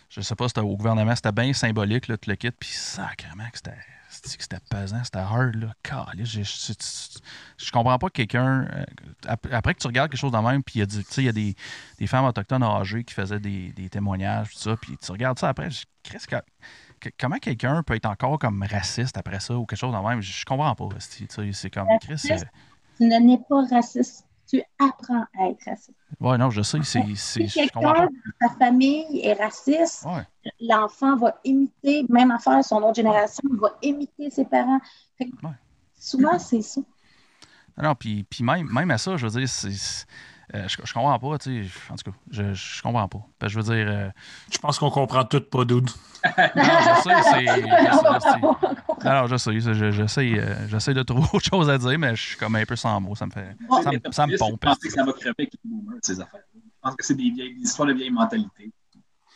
je 0.09 0.21
sais 0.21 0.35
pas, 0.35 0.49
c'était 0.49 0.61
au 0.61 0.77
gouvernement, 0.77 1.15
c'était 1.17 1.33
bien 1.33 1.53
symbolique 1.53 2.09
là, 2.09 2.17
tout 2.17 2.31
le 2.31 2.37
kit. 2.37 2.51
Puis 2.51 2.71
sacrément 2.71 3.49
que 3.51 3.57
c'était 3.59 3.77
c'était 4.09 4.59
pesant, 4.71 5.05
c'était 5.05 5.19
hard 5.19 5.57
là. 5.57 5.73
J'ai- 6.17 6.43
je, 6.43 6.73
je- 6.73 7.19
je 7.59 7.71
comprends 7.71 7.99
pas 7.99 8.07
que 8.09 8.15
quelqu'un 8.15 8.63
euh, 8.73 8.85
ap- 9.27 9.47
après 9.53 9.75
que 9.75 9.81
tu 9.81 9.87
regardes 9.87 10.11
quelque 10.11 10.21
chose 10.21 10.33
de 10.33 10.39
même, 10.39 10.63
puis 10.63 10.77
il 10.77 10.79
y 10.79 10.83
a, 10.83 10.87
du- 10.87 11.05
y 11.23 11.33
des, 11.33 11.55
des 11.99 12.07
femmes 12.07 12.25
autochtones 12.25 12.63
âgées 12.63 13.05
qui 13.05 13.13
faisaient 13.13 13.41
des, 13.41 13.73
des 13.73 13.89
témoignages, 13.91 14.53
tout 14.55 14.59
ça, 14.59 14.77
puis 14.77 14.97
tu 14.97 15.13
regardes 15.13 15.39
ça 15.39 15.49
après, 15.51 15.71
je- 15.71 15.85
Christ, 16.03 16.29
que- 16.29 16.37
que- 17.01 17.11
comment 17.21 17.37
quelqu'un 17.39 17.83
peut 17.83 17.95
être 17.95 18.07
encore 18.07 18.39
comme 18.39 18.63
raciste 18.63 19.19
après 19.19 19.41
ça 19.41 19.55
ou 19.55 19.67
quelque 19.67 19.79
chose 19.79 19.93
de 19.95 19.99
même, 20.09 20.21
je, 20.23 20.33
je 20.33 20.45
comprends 20.47 20.75
pas. 20.75 20.89
C'est 20.99 21.71
comme 21.71 21.89
Chris. 22.01 22.15
euh, 22.43 22.47
Tu 22.97 23.05
ne 23.05 23.19
n'es 23.19 23.39
pas 23.49 23.63
raciste. 23.71 24.26
Tu 24.49 24.63
apprends 24.79 25.25
à 25.39 25.49
être 25.49 25.65
raciste. 25.67 25.91
ouais, 26.21 26.39
non, 26.39 26.51
je 26.51 26.63
sais, 26.63 26.79
c'est. 26.85 27.03
c'est- 27.17 27.49
Si 27.49 27.55
quelqu'un 27.59 28.07
de 28.07 28.33
ta 28.41 28.49
famille 28.57 29.21
est 29.25 29.33
raciste, 29.35 30.05
Ouais. 30.05 30.23
l'enfant 30.61 31.17
va 31.17 31.39
imiter, 31.45 32.05
même 32.09 32.31
affaire, 32.31 32.65
son 32.65 32.77
autre 32.83 32.95
génération, 32.95 33.43
il 33.53 33.59
va 33.59 33.77
imiter 33.83 34.31
ses 34.31 34.45
parents. 34.45 34.79
Fait 35.19 35.25
que 35.27 35.47
Ouais. 35.47 35.53
Souvent, 35.99 36.39
c'est 36.39 36.63
ça. 36.63 36.81
Non, 37.83 37.95
puis, 37.95 38.25
puis 38.25 38.45
même, 38.45 38.69
même 38.73 38.91
à 38.91 38.99
ça, 38.99 39.17
je 39.17 39.27
veux 39.27 39.41
dire, 39.41 39.49
c'est. 39.49 40.07
Euh, 40.57 40.69
je, 40.69 40.77
je 40.85 40.93
comprends 40.95 41.19
pas, 41.19 41.39
tu 41.39 41.65
sais. 41.65 41.71
En 41.91 41.97
tout 41.97 42.11
cas, 42.11 42.17
je, 42.31 42.55
je 42.55 42.83
comprends 42.83 43.09
pas. 43.09 43.21
Parce 43.39 43.53
que 43.55 43.61
je 43.61 43.65
veux 43.67 43.75
dire. 43.77 43.87
euh, 43.89 44.09
Je 44.53 44.59
pense 44.59 44.79
qu'on 44.79 44.91
comprend 44.91 45.25
tout 45.25 45.41
pas 45.41 45.65
dude. 45.65 45.89
non, 46.25 46.33
je 46.57 47.03
sais, 47.03 47.23
c'est. 47.23 47.47
je 47.47 49.05
non, 49.05 49.27
je 49.27 49.37
sais, 49.37 49.61
je- 49.61 49.73
je- 49.75 49.91
j'essaie, 49.93 50.33
euh, 50.39 50.67
j'essaie 50.69 50.95
de 50.95 51.03
trouver 51.03 51.27
autre 51.33 51.45
chose 51.45 51.69
à 51.71 51.79
dire, 51.79 51.99
mais 51.99 52.17
je 52.17 52.23
suis 52.23 52.37
comme 52.37 52.57
un 52.57 52.65
peu 52.65 52.77
sans 52.77 53.01
mots, 53.01 53.15
ça 53.15 53.27
me 53.27 53.31
fait. 53.31 53.57
Ça, 53.83 53.91
me- 53.91 54.13
ça 54.13 54.27
me 54.27 54.37
pompe. 54.39 54.59
Je 54.63 54.67
pense 54.69 54.79
que 54.79 54.91
ça 54.91 55.05
va 55.05 55.13
crever 55.13 55.35
avec 55.39 55.53
les 55.53 55.61
boomers, 55.65 55.99
ces 56.03 56.21
affaires. 56.21 56.41
Je 56.55 56.61
pense 56.83 56.97
que 56.97 57.05
c'est 57.05 57.15
des, 57.15 57.31
vieilles, 57.31 57.55
des 57.57 57.63
histoires 57.63 57.89
de 57.89 57.95
vieille 57.95 58.11
mentalité. 58.11 58.71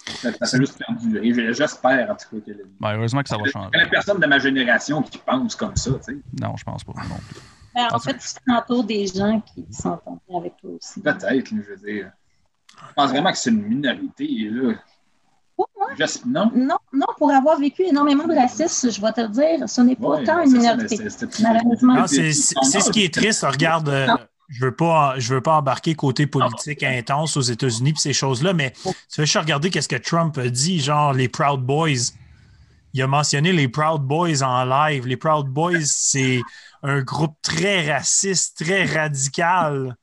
Ça, 0.06 0.30
ça 0.32 0.46
fait 0.46 0.56
juste 0.56 0.78
perdurer. 0.78 1.52
J'espère, 1.54 2.10
en 2.10 2.14
tout 2.14 2.36
cas, 2.40 2.44
que 2.46 2.50
le- 2.52 2.66
Ben, 2.80 2.94
heureusement 2.96 3.22
que 3.22 3.28
ça 3.28 3.36
va 3.36 3.44
Je 3.44 3.50
changer. 3.50 3.70
connais 3.72 3.88
personne 3.88 4.18
de 4.20 4.26
ma 4.26 4.38
génération 4.38 5.02
qui 5.02 5.18
pense 5.18 5.54
comme 5.56 5.76
ça, 5.76 5.90
tu 5.92 6.14
sais. 6.14 6.18
Non, 6.40 6.56
je 6.56 6.64
pense 6.64 6.82
pas. 6.84 6.92
Non. 7.08 7.16
Ben, 7.74 7.88
en 7.92 7.96
En 7.96 7.98
fait, 8.00 8.14
tu 8.18 8.28
t'entoures 8.46 8.84
des 8.84 9.06
gens 9.06 9.40
qui 9.54 9.64
s'entendent 9.70 10.18
avec 10.36 10.56
toi 10.60 10.70
aussi. 10.78 11.00
Peut-être, 11.00 11.48
je 11.48 11.54
veux 11.56 11.76
dire. 11.76 12.10
Je 12.88 12.92
pense 12.94 13.10
vraiment 13.10 13.30
que 13.30 13.38
c'est 13.38 13.50
une 13.50 13.62
minorité, 13.62 14.26
là. 14.50 14.74
Juste, 15.98 16.24
non? 16.24 16.50
non, 16.54 16.76
non, 16.92 17.06
pour 17.18 17.30
avoir 17.30 17.58
vécu 17.58 17.82
énormément 17.82 18.26
de 18.26 18.34
racisme, 18.34 18.90
je 18.90 19.00
vais 19.00 19.12
te 19.12 19.20
le 19.20 19.28
dire, 19.28 19.68
ce 19.68 19.80
n'est 19.82 19.96
pas 19.96 20.08
Ouais, 20.08 20.24
tant 20.24 20.40
une 20.42 20.50
ça, 20.50 20.56
minorité. 20.74 21.08
c'est- 21.10 21.40
Malheureusement. 21.40 22.06
Ce 22.06 22.90
qui 22.90 23.04
est 23.04 23.12
triste. 23.12 23.44
Regarde, 23.44 23.88
euh, 23.90 24.06
je 24.48 24.64
veux 24.64 24.74
pas, 24.74 25.14
je 25.18 25.34
veux 25.34 25.40
pas 25.42 25.56
embarquer 25.58 25.94
côté 25.94 26.26
politique 26.26 26.82
intense 26.82 27.36
aux 27.36 27.42
États-Unis 27.42 27.92
puis 27.92 28.00
ces 28.00 28.12
choses-là, 28.14 28.54
mais 28.54 28.72
tu 28.82 29.20
veux 29.20 29.24
juste 29.26 29.36
regarder 29.36 29.68
qu'est-ce 29.68 29.88
que 29.88 29.96
Trump 29.96 30.38
a 30.38 30.48
dit, 30.48 30.80
genre 30.80 31.12
les 31.12 31.28
Proud 31.28 31.60
Boys. 31.60 32.12
Il 32.94 33.02
a 33.02 33.06
mentionné 33.06 33.52
les 33.52 33.68
Proud 33.68 34.02
Boys 34.02 34.42
en 34.42 34.64
live. 34.64 35.06
Les 35.06 35.16
Proud 35.16 35.46
Boys, 35.46 35.80
c'est 35.84 36.40
un 36.82 37.02
groupe 37.02 37.36
très 37.42 37.92
raciste, 37.92 38.64
très 38.64 38.84
radical. 38.84 39.96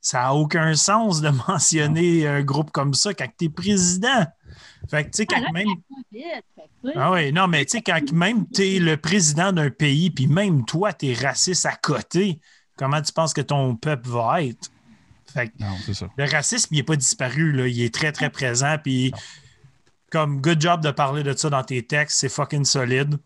Ça 0.00 0.22
n'a 0.22 0.34
aucun 0.34 0.74
sens 0.74 1.20
de 1.20 1.28
mentionner 1.48 2.26
un 2.26 2.42
groupe 2.42 2.70
comme 2.70 2.94
ça 2.94 3.14
quand 3.14 3.28
tu 3.38 3.46
es 3.46 3.48
président. 3.48 4.26
Fait 4.88 5.04
que, 5.04 5.10
tu 5.10 5.16
sais, 5.18 5.26
quand 5.26 5.36
Ah, 5.38 5.40
là, 5.40 5.52
même. 5.52 5.68
Ah 6.94 7.10
oui, 7.12 7.32
non, 7.32 7.48
mais 7.48 7.64
tu 7.64 7.78
sais, 7.78 7.82
quand 7.82 8.12
même 8.12 8.46
tu 8.50 8.62
es 8.62 8.78
le 8.78 8.96
président 8.96 9.52
d'un 9.52 9.70
pays, 9.70 10.10
puis 10.10 10.26
même 10.28 10.64
toi, 10.64 10.92
tu 10.92 11.08
es 11.08 11.14
raciste 11.14 11.66
à 11.66 11.74
côté, 11.74 12.40
comment 12.76 13.02
tu 13.02 13.12
penses 13.12 13.34
que 13.34 13.40
ton 13.40 13.74
peuple 13.76 14.08
va 14.08 14.42
être? 14.42 14.70
Fait 15.32 15.48
que 15.48 15.52
Non, 15.58 15.74
c'est 15.84 15.94
ça. 15.94 16.08
le 16.16 16.24
racisme, 16.30 16.68
il 16.72 16.76
n'est 16.78 16.82
pas 16.84 16.94
disparu, 16.96 17.50
là. 17.52 17.66
il 17.66 17.82
est 17.82 17.92
très, 17.92 18.12
très 18.12 18.30
présent, 18.30 18.76
puis 18.82 19.12
comme 20.12 20.40
good 20.40 20.60
job 20.60 20.82
de 20.82 20.92
parler 20.92 21.24
de 21.24 21.34
ça 21.36 21.50
dans 21.50 21.64
tes 21.64 21.84
textes, 21.84 22.18
c'est 22.20 22.28
fucking 22.28 22.64
solide. 22.64 23.18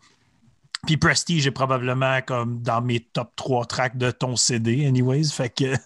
Puis 0.87 0.97
Prestige 0.97 1.45
est 1.47 1.51
probablement 1.51 2.21
comme 2.21 2.61
dans 2.61 2.81
mes 2.81 2.99
top 2.99 3.31
3 3.35 3.65
tracks 3.65 3.97
de 3.97 4.09
ton 4.11 4.35
CD, 4.35 4.85
anyways. 4.85 5.25
Fait 5.31 5.49
que. 5.49 5.75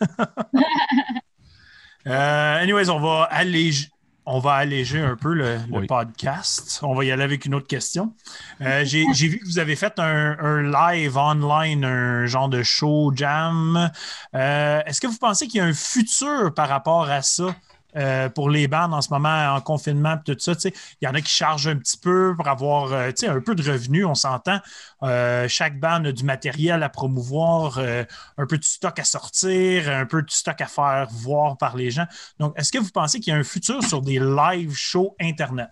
Euh, 2.08 2.62
anyways, 2.62 2.90
on 2.90 3.00
va 3.00 3.24
alléger. 3.24 3.88
On 4.28 4.40
va 4.40 4.54
alléger 4.54 5.00
un 5.00 5.16
peu 5.16 5.34
le, 5.34 5.58
le 5.70 5.80
Oui. 5.80 5.88
podcast. 5.88 6.80
On 6.82 6.96
va 6.96 7.04
y 7.06 7.12
aller 7.12 7.24
avec 7.24 7.46
une 7.46 7.54
autre 7.54 7.68
question. 7.68 8.14
Euh, 8.62 8.84
J'ai 8.86 9.28
vu 9.28 9.38
que 9.40 9.46
vous 9.46 9.60
avez 9.60 9.76
fait 9.76 10.00
un, 10.00 10.36
un 10.40 10.62
live 10.64 11.16
online, 11.18 11.86
un 11.86 12.26
genre 12.26 12.50
de 12.50 12.64
show 12.64 13.12
jam. 13.16 13.92
Euh, 14.36 14.82
Est-ce 14.86 15.00
que 15.00 15.06
vous 15.08 15.18
pensez 15.18 15.48
qu'il 15.48 15.58
y 15.60 15.62
a 15.62 15.66
un 15.66 15.74
futur 15.74 16.54
par 16.56 16.70
rapport 16.70 17.10
à 17.10 17.22
ça? 17.22 17.56
Euh, 17.96 18.30
pour 18.30 18.50
les 18.50 18.68
bandes 18.68 18.94
en 18.94 19.02
ce 19.02 19.10
moment 19.10 19.56
en 19.56 19.62
confinement 19.62 20.18
tout 20.18 20.36
ça. 20.38 20.54
Il 20.64 21.06
y 21.06 21.08
en 21.08 21.14
a 21.14 21.22
qui 21.22 21.32
chargent 21.32 21.68
un 21.68 21.78
petit 21.78 21.98
peu 21.98 22.34
pour 22.36 22.48
avoir 22.48 22.92
euh, 22.92 23.12
un 23.28 23.42
peu 23.42 23.56
de 23.56 23.72
revenus, 23.72 24.06
on 24.06 24.16
s'entend. 24.16 24.60
Euh, 25.04 25.48
chaque 25.48 25.80
bande 25.80 26.08
a 26.08 26.12
du 26.12 26.24
matériel 26.24 26.84
à 26.84 26.90
promouvoir, 26.90 27.80
un 27.80 28.46
peu 28.46 28.58
de 28.58 28.64
stock 28.64 29.00
à 29.00 29.04
sortir, 29.04 29.90
un 29.90 30.06
peu 30.06 30.22
de 30.22 30.30
stock 30.30 30.60
à 30.62 30.68
faire 30.68 31.08
voir 31.12 31.58
par 31.58 31.76
les 31.76 31.92
gens. 31.92 32.06
Donc, 32.40 32.54
est-ce 32.58 32.72
que 32.72 32.80
vous 32.80 32.92
pensez 32.92 33.20
qu'il 33.20 33.32
y 33.32 33.36
a 33.36 33.40
un 33.40 33.44
futur 33.44 33.84
sur 33.84 34.02
des 34.02 34.20
live 34.20 34.74
shows 34.74 35.16
Internet? 35.20 35.70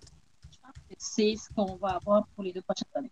Je 0.52 0.58
pense 0.60 0.74
que 0.90 0.96
c'est 0.98 1.36
ce 1.36 1.54
qu'on 1.54 1.76
va 1.76 1.98
avoir 2.02 2.26
pour 2.36 2.44
les 2.44 2.54
deux 2.54 2.62
prochaines 2.62 2.88
années. 2.96 3.12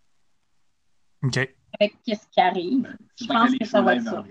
OK. 1.23 1.37
Avec 1.79 1.97
qu'est-ce 2.05 2.27
qui 2.31 2.39
arrive? 2.39 2.97
Je 3.15 3.25
pense 3.25 3.51
que 3.57 3.65
ça 3.65 3.81
va 3.81 3.95
être 3.95 4.05
ça 4.05 4.23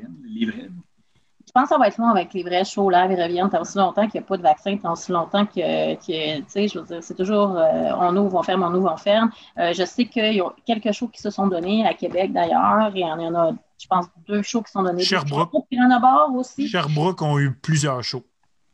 je 1.50 1.52
pense 1.52 1.64
que 1.64 1.68
ça 1.70 1.78
va 1.78 1.88
être 1.88 1.98
long 1.98 2.10
avec 2.10 2.32
les 2.32 2.44
vrais 2.44 2.64
shows 2.64 2.90
live 2.90 3.10
et 3.10 3.20
reviennent 3.20 3.50
tant 3.50 3.60
aussi 3.60 3.76
longtemps 3.76 4.06
qu'il 4.06 4.20
n'y 4.20 4.24
a 4.24 4.28
pas 4.28 4.36
de 4.36 4.42
vaccin, 4.42 4.76
tant 4.76 4.92
aussi 4.92 5.10
longtemps 5.10 5.44
que, 5.44 5.94
tu 5.94 6.44
sais, 6.46 6.68
je 6.68 6.78
veux 6.78 6.84
dire, 6.84 7.02
c'est 7.02 7.16
toujours 7.16 7.56
euh, 7.56 7.90
on 7.98 8.16
ouvre, 8.16 8.36
on 8.38 8.42
ferme, 8.44 8.62
on 8.62 8.72
ouvre, 8.72 8.92
on 8.92 8.96
ferme. 8.96 9.32
Euh, 9.58 9.72
je 9.72 9.84
sais 9.84 10.04
qu'il 10.04 10.34
y 10.34 10.40
a 10.40 10.44
quelques 10.64 10.92
shows 10.92 11.08
qui 11.08 11.20
se 11.20 11.28
sont 11.28 11.48
donnés 11.48 11.84
à 11.84 11.94
Québec 11.94 12.32
d'ailleurs, 12.32 12.94
et 12.94 13.00
il 13.00 13.04
y 13.04 13.04
en 13.04 13.34
a, 13.34 13.50
je 13.82 13.86
pense, 13.88 14.06
deux 14.28 14.42
shows 14.42 14.62
qui 14.62 14.70
sont 14.70 14.84
donnés. 14.84 15.02
Sherbrooke. 15.02 15.50
Il 15.72 15.80
y 15.80 15.82
en 15.82 15.90
a 15.90 15.98
bord 15.98 16.32
aussi. 16.36 16.68
Sherbrooke 16.68 17.20
ont 17.20 17.36
eu 17.40 17.52
plusieurs 17.52 18.04
shows. 18.04 18.24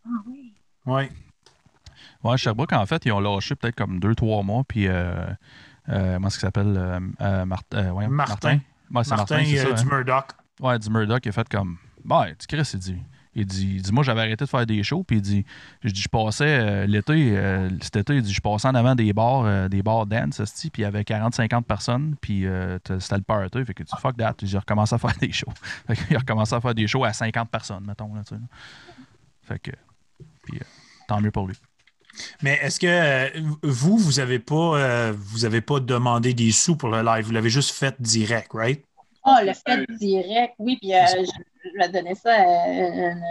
Ah 0.05 0.11
oui. 0.27 0.53
Oui. 0.85 1.05
Ouais, 2.22 2.37
Sherbrooke, 2.37 2.74
en 2.74 2.85
fait, 2.85 3.07
ils 3.07 3.12
ont 3.12 3.20
lâché 3.20 3.55
peut-être 3.55 3.77
comme 3.77 4.01
deux, 4.01 4.14
trois 4.14 4.43
mois, 4.43 4.64
puis, 4.68 4.87
euh, 4.87 5.14
comment 5.87 6.29
est-ce 6.29 6.39
qu'il 6.39 6.47
s'appelle 6.47 7.01
Martin. 7.47 7.93
Ouais, 7.93 8.07
Martin. 8.09 8.51
Ouais, 8.51 8.61
Martin, 8.91 9.16
Martin 9.16 9.45
ça, 9.45 9.72
du 9.72 9.81
hein. 9.81 9.85
Murdoch. 9.91 10.27
Ouais, 10.61 10.79
du 10.79 10.91
Murdoch, 10.91 11.24
il 11.24 11.31
a 11.31 11.33
fait 11.33 11.49
comme. 11.49 11.79
Bah, 12.07 12.26
tu 12.38 12.46
Chris, 12.46 12.70
il 12.74 12.78
dit. 12.78 12.98
Il 13.38 13.44
dit, 13.44 13.82
dit, 13.82 13.92
moi, 13.92 14.02
j'avais 14.02 14.22
arrêté 14.22 14.46
de 14.46 14.48
faire 14.48 14.64
des 14.64 14.82
shows, 14.82 15.04
puis 15.04 15.18
il 15.18 15.20
dit, 15.20 15.44
je 15.84 15.90
dis, 15.90 16.00
je 16.00 16.09
passais 16.09 16.46
euh, 16.46 16.86
l'été, 16.86 17.36
euh, 17.36 17.68
cet 17.82 17.96
été, 17.96 18.16
il 18.16 18.22
dit, 18.22 18.32
je 18.32 18.40
passais 18.40 18.66
en 18.66 18.74
avant 18.74 18.94
des 18.94 19.12
bars, 19.12 19.44
euh, 19.44 19.68
des 19.68 19.82
bars 19.82 20.07
dance, 20.07 20.40
puis 20.72 20.80
il 20.80 20.80
y 20.80 20.84
avait 20.86 21.02
40-50 21.02 21.64
personnes, 21.64 22.16
puis 22.18 22.46
c'était 22.98 23.16
le 23.16 23.22
party, 23.22 23.62
fait 23.66 23.74
que 23.74 23.82
tu 23.82 23.94
fuck 24.00 24.16
that, 24.16 24.36
j'ai 24.42 24.57
recommencé 24.57 24.94
à 24.94 24.98
faire 24.98 25.14
des 25.20 25.32
shows. 25.32 25.52
Fait 25.86 25.96
qu'il 25.96 26.16
a 26.16 26.20
recommencé 26.20 26.54
à 26.54 26.62
faire 26.62 26.74
des 26.74 26.86
shows 26.86 27.04
à 27.04 27.12
50 27.12 27.50
personnes, 27.50 27.84
mettons, 27.86 28.14
là, 28.14 28.22
sais. 28.26 28.36
Fait 29.42 29.59
que, 29.59 29.72
puis 30.44 30.59
tant 31.09 31.20
mieux 31.20 31.30
pour 31.30 31.46
lui. 31.46 31.57
Mais 32.42 32.59
est-ce 32.62 32.80
que 32.80 33.66
vous, 33.66 33.98
vous 33.98 34.12
n'avez 34.12 34.38
pas, 34.38 35.12
vous 35.12 35.44
avez 35.44 35.61
pas 35.61 35.78
demandé 35.78 36.32
des 36.32 36.52
sous 36.52 36.74
pour 36.74 36.88
le 36.88 37.02
live, 37.02 37.26
vous 37.26 37.32
l'avez 37.32 37.50
juste 37.50 37.72
fait 37.72 38.00
direct, 38.00 38.52
right? 38.54 38.86
Ah, 39.29 39.43
le 39.43 39.53
fait 39.53 39.85
direct, 39.99 40.55
oui. 40.61 40.77
Puis 40.81 40.95
euh, 40.95 41.05
je, 41.09 41.24
je, 41.24 41.79
vais 41.79 41.89
donner 41.89 42.14
ça 42.14 42.33
à 42.33 42.68
une, 42.68 43.22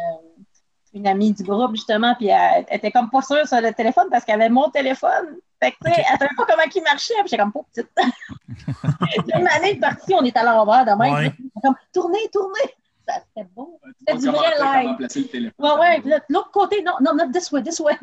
une, 0.93 1.07
amie 1.07 1.31
du 1.31 1.41
groupe, 1.43 1.71
justement. 1.71 2.13
Puis 2.15 2.27
elle, 2.27 2.65
était 2.69 2.91
comme 2.91 3.09
pas 3.09 3.21
sûre 3.21 3.47
sur 3.47 3.61
le 3.61 3.73
téléphone 3.73 4.07
parce 4.11 4.25
qu'elle 4.25 4.41
avait 4.41 4.49
mon 4.49 4.69
téléphone. 4.69 5.37
Fait 5.63 5.71
que, 5.71 5.77
tu 5.85 5.93
sais, 5.93 6.03
elle 6.11 6.19
savait 6.19 6.35
pas 6.35 6.45
comment 6.45 6.63
il 6.73 6.83
marchait. 6.83 7.13
Puis 7.21 7.29
j'étais 7.29 7.37
comme, 7.37 7.53
pas 7.53 7.61
petite. 7.73 7.89
une 9.35 9.47
année 9.47 9.75
de 9.75 9.79
partie, 9.79 10.13
on 10.13 10.23
est 10.25 10.35
à 10.35 10.43
l'envers 10.43 10.85
demain. 10.85 11.13
Ouais. 11.13 11.33
comme, 11.63 11.75
tournez, 11.93 12.27
tournez. 12.33 12.73
Ça, 13.07 13.21
c'était 13.27 13.47
beau. 13.55 13.79
C'était 13.99 14.19
du 14.19 14.27
vrai 14.27 14.49
live. 14.59 15.53
Ouais, 15.57 15.79
ouais. 15.79 16.21
L'autre 16.27 16.51
côté, 16.51 16.83
non, 16.83 16.93
non, 16.99 17.15
not 17.15 17.31
this 17.31 17.51
way, 17.53 17.63
this 17.63 17.79
way. 17.79 17.97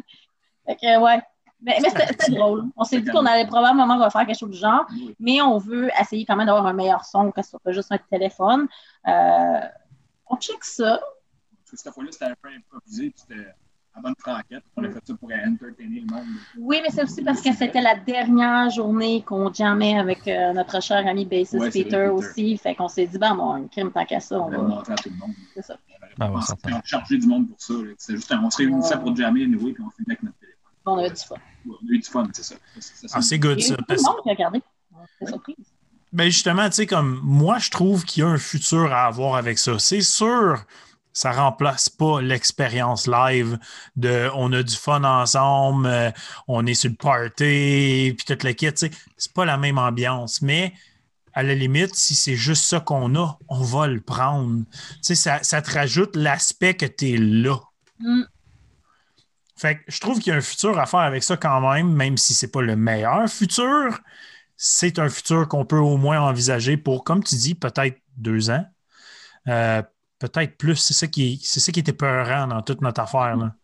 Fait 0.66 0.76
que, 0.76 0.98
ouais. 0.98 1.20
Mais, 1.62 1.78
mais 1.80 1.90
c'était 1.90 2.32
drôle. 2.32 2.64
On 2.76 2.84
s'est 2.84 3.00
dit 3.00 3.10
qu'on 3.10 3.24
allait 3.24 3.46
probablement 3.46 4.04
refaire 4.04 4.26
quelque 4.26 4.38
chose 4.38 4.50
du 4.50 4.58
genre, 4.58 4.86
mais 5.20 5.40
on 5.40 5.58
veut 5.58 5.90
essayer 6.00 6.24
quand 6.24 6.36
même 6.36 6.46
d'avoir 6.46 6.66
un 6.66 6.72
meilleur 6.72 7.04
son 7.04 7.30
que 7.30 7.42
ce 7.42 7.50
soit 7.50 7.60
pas 7.60 7.72
juste 7.72 7.92
un 7.92 7.98
téléphone. 7.98 8.66
Euh, 9.06 9.60
on 10.26 10.36
check 10.36 10.62
ça. 10.64 10.98
Parce 10.98 11.70
que 11.70 11.76
cette 11.76 11.94
fois-là, 11.94 12.10
c'était 12.12 12.24
un 12.26 12.34
peu 12.42 12.48
improvisé, 12.48 13.12
c'était 13.14 13.46
à 13.94 14.00
bonne 14.00 14.14
franquette. 14.18 14.64
On 14.76 14.84
a 14.84 14.90
fait 14.90 15.06
ça 15.06 15.14
pour 15.14 15.30
entertainer 15.30 16.00
le 16.00 16.14
monde. 16.14 16.26
Oui, 16.58 16.80
mais 16.82 16.90
c'est 16.90 17.04
aussi 17.04 17.22
parce 17.22 17.40
que 17.40 17.52
c'était 17.52 17.80
la 17.80 17.94
dernière 17.94 18.70
journée 18.70 19.22
qu'on 19.22 19.52
jammait 19.52 19.98
avec 19.98 20.26
euh, 20.26 20.52
notre 20.52 20.82
cher 20.82 21.06
ami 21.06 21.24
bassist 21.26 21.54
ouais, 21.54 21.70
Peter, 21.70 22.08
aussi. 22.08 22.56
Fait 22.56 22.74
qu'on 22.74 22.88
s'est 22.88 23.06
dit, 23.06 23.18
ben, 23.18 23.34
bon, 23.34 23.52
un 23.52 23.68
crime 23.68 23.92
tant 23.92 24.04
qu'à 24.04 24.20
ça, 24.20 24.40
on, 24.40 24.46
on 24.46 24.50
va. 24.50 24.58
montrer 24.58 24.92
à 24.94 24.96
tout 24.96 25.10
le 25.10 25.16
monde. 25.16 25.34
C'est 25.54 25.62
ça. 25.62 25.76
Ah, 26.18 26.30
ouais, 26.30 26.40
on 26.64 26.72
a 26.76 26.82
chargé 26.84 27.18
du 27.18 27.26
monde 27.26 27.48
pour 27.48 27.60
ça. 27.60 27.74
C'est 27.98 28.16
juste, 28.16 28.32
on 28.42 28.50
se 28.50 28.56
réunissait 28.58 28.98
pour 28.98 29.14
jammer, 29.14 29.44
anyway, 29.44 29.72
puis 29.72 29.84
on 29.84 29.90
finit 29.90 30.08
avec 30.08 30.22
notre 30.22 30.38
téléphone. 30.38 30.58
On 30.86 30.98
a 30.98 31.06
eu 31.06 31.10
du 31.10 31.16
fun. 31.16 31.36
On 31.66 31.72
a 31.72 31.76
eu 31.90 31.98
du 31.98 32.08
fun, 32.08 32.28
c'est 32.32 32.42
ça. 32.42 32.54
Ah, 33.12 33.22
c'est 33.22 33.38
good, 33.38 33.60
ça. 33.60 33.76
Tout 33.76 33.84
le 33.88 34.02
monde 34.02 34.22
qui 34.22 34.30
a 34.30 34.32
regardé. 34.32 34.62
C'est 35.18 35.28
surprise. 35.28 35.56
Ben 36.12 36.24
justement, 36.26 36.68
tu 36.68 36.76
sais, 36.76 36.86
comme 36.86 37.20
moi, 37.22 37.58
je 37.58 37.70
trouve 37.70 38.04
qu'il 38.04 38.22
y 38.22 38.26
a 38.26 38.28
un 38.28 38.38
futur 38.38 38.92
à 38.92 39.06
avoir 39.06 39.36
avec 39.36 39.58
ça. 39.58 39.78
C'est 39.78 40.02
sûr, 40.02 40.62
ça 41.12 41.32
remplace 41.32 41.88
pas 41.88 42.20
l'expérience 42.20 43.06
live 43.06 43.58
de 43.96 44.28
on 44.34 44.52
a 44.52 44.62
du 44.62 44.76
fun 44.76 45.04
ensemble, 45.04 45.86
euh, 45.86 46.10
on 46.48 46.66
est 46.66 46.74
sur 46.74 46.90
le 46.90 46.96
party, 46.96 48.14
puis 48.16 48.24
toute 48.26 48.42
la 48.42 48.52
kit. 48.52 48.70
C'est 48.74 49.32
pas 49.32 49.46
la 49.46 49.56
même 49.56 49.78
ambiance, 49.78 50.42
mais 50.42 50.74
à 51.34 51.42
la 51.42 51.54
limite, 51.54 51.94
si 51.94 52.14
c'est 52.14 52.36
juste 52.36 52.64
ça 52.64 52.80
qu'on 52.80 53.14
a, 53.16 53.38
on 53.48 53.62
va 53.62 53.86
le 53.86 54.00
prendre. 54.00 54.64
Tu 54.70 54.98
sais, 55.00 55.14
ça, 55.14 55.42
ça 55.42 55.62
te 55.62 55.70
rajoute 55.70 56.14
l'aspect 56.14 56.74
que 56.74 56.86
tu 56.86 57.12
es 57.12 57.16
là. 57.16 57.56
Mm. 58.00 58.22
Fait 59.62 59.76
que 59.76 59.82
je 59.86 60.00
trouve 60.00 60.18
qu'il 60.18 60.32
y 60.32 60.34
a 60.34 60.38
un 60.38 60.40
futur 60.40 60.76
à 60.76 60.86
faire 60.86 61.00
avec 61.00 61.22
ça 61.22 61.36
quand 61.36 61.60
même, 61.60 61.92
même 61.92 62.16
si 62.16 62.34
ce 62.34 62.44
n'est 62.44 62.50
pas 62.50 62.62
le 62.62 62.74
meilleur 62.74 63.28
futur. 63.28 64.00
C'est 64.56 64.98
un 64.98 65.08
futur 65.08 65.46
qu'on 65.46 65.64
peut 65.64 65.78
au 65.78 65.96
moins 65.96 66.20
envisager 66.20 66.76
pour, 66.76 67.04
comme 67.04 67.22
tu 67.22 67.36
dis, 67.36 67.54
peut-être 67.54 67.96
deux 68.16 68.50
ans. 68.50 68.64
Euh, 69.46 69.80
peut-être 70.18 70.58
plus. 70.58 70.74
C'est 70.74 70.94
ça, 70.94 71.06
qui, 71.06 71.40
c'est 71.44 71.60
ça 71.60 71.70
qui 71.70 71.78
était 71.78 71.92
peurant 71.92 72.48
dans 72.48 72.60
toute 72.62 72.80
notre 72.80 73.02
affaire. 73.02 73.36
Là. 73.36 73.54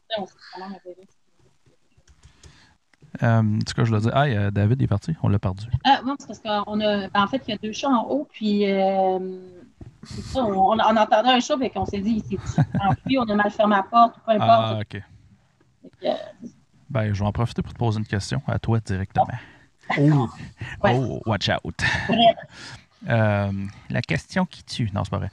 Euh, 3.24 3.58
ce 3.66 3.74
que 3.74 3.84
je 3.84 3.90
voulais 3.90 4.02
dire, 4.02 4.12
ah, 4.14 4.26
euh, 4.26 4.50
David 4.52 4.80
est 4.80 4.86
parti, 4.86 5.16
on 5.24 5.28
l'a 5.28 5.40
perdu. 5.40 5.66
Ah, 5.84 6.00
non, 6.06 6.14
c'est 6.20 6.28
parce 6.28 6.38
qu'en 6.38 6.76
ben, 6.76 7.10
en 7.12 7.26
fait, 7.26 7.42
il 7.48 7.50
y 7.50 7.54
a 7.54 7.58
deux 7.58 7.72
chats 7.72 7.88
en 7.88 8.06
haut, 8.08 8.28
puis 8.30 8.70
euh, 8.70 9.18
ça, 10.04 10.44
on, 10.44 10.74
on, 10.74 10.78
entendait 10.78 11.30
un 11.30 11.40
chat, 11.40 11.56
et 11.60 11.70
qu'on 11.70 11.86
s'est 11.86 11.98
dit, 11.98 12.22
il 12.30 12.38
s'est 12.38 12.62
enfui, 12.88 13.18
on 13.18 13.28
a 13.28 13.34
mal 13.34 13.50
fermé 13.50 13.74
la 13.74 13.82
porte, 13.82 14.14
peu 14.24 14.30
importe. 14.30 14.46
Ah, 14.46 14.78
OK. 14.80 15.02
Ben, 16.90 17.12
je 17.12 17.20
vais 17.20 17.26
en 17.26 17.32
profiter 17.32 17.62
pour 17.62 17.72
te 17.72 17.78
poser 17.78 17.98
une 17.98 18.06
question 18.06 18.42
à 18.46 18.58
toi 18.58 18.80
directement. 18.80 19.26
Oh, 19.98 20.28
oh 20.84 21.22
watch 21.26 21.48
out. 21.48 21.82
Euh, 23.08 23.52
la 23.90 24.02
question 24.02 24.44
qui 24.44 24.64
tue. 24.64 24.90
Non, 24.92 25.04
c'est 25.04 25.10
pas 25.10 25.18
vrai. 25.18 25.30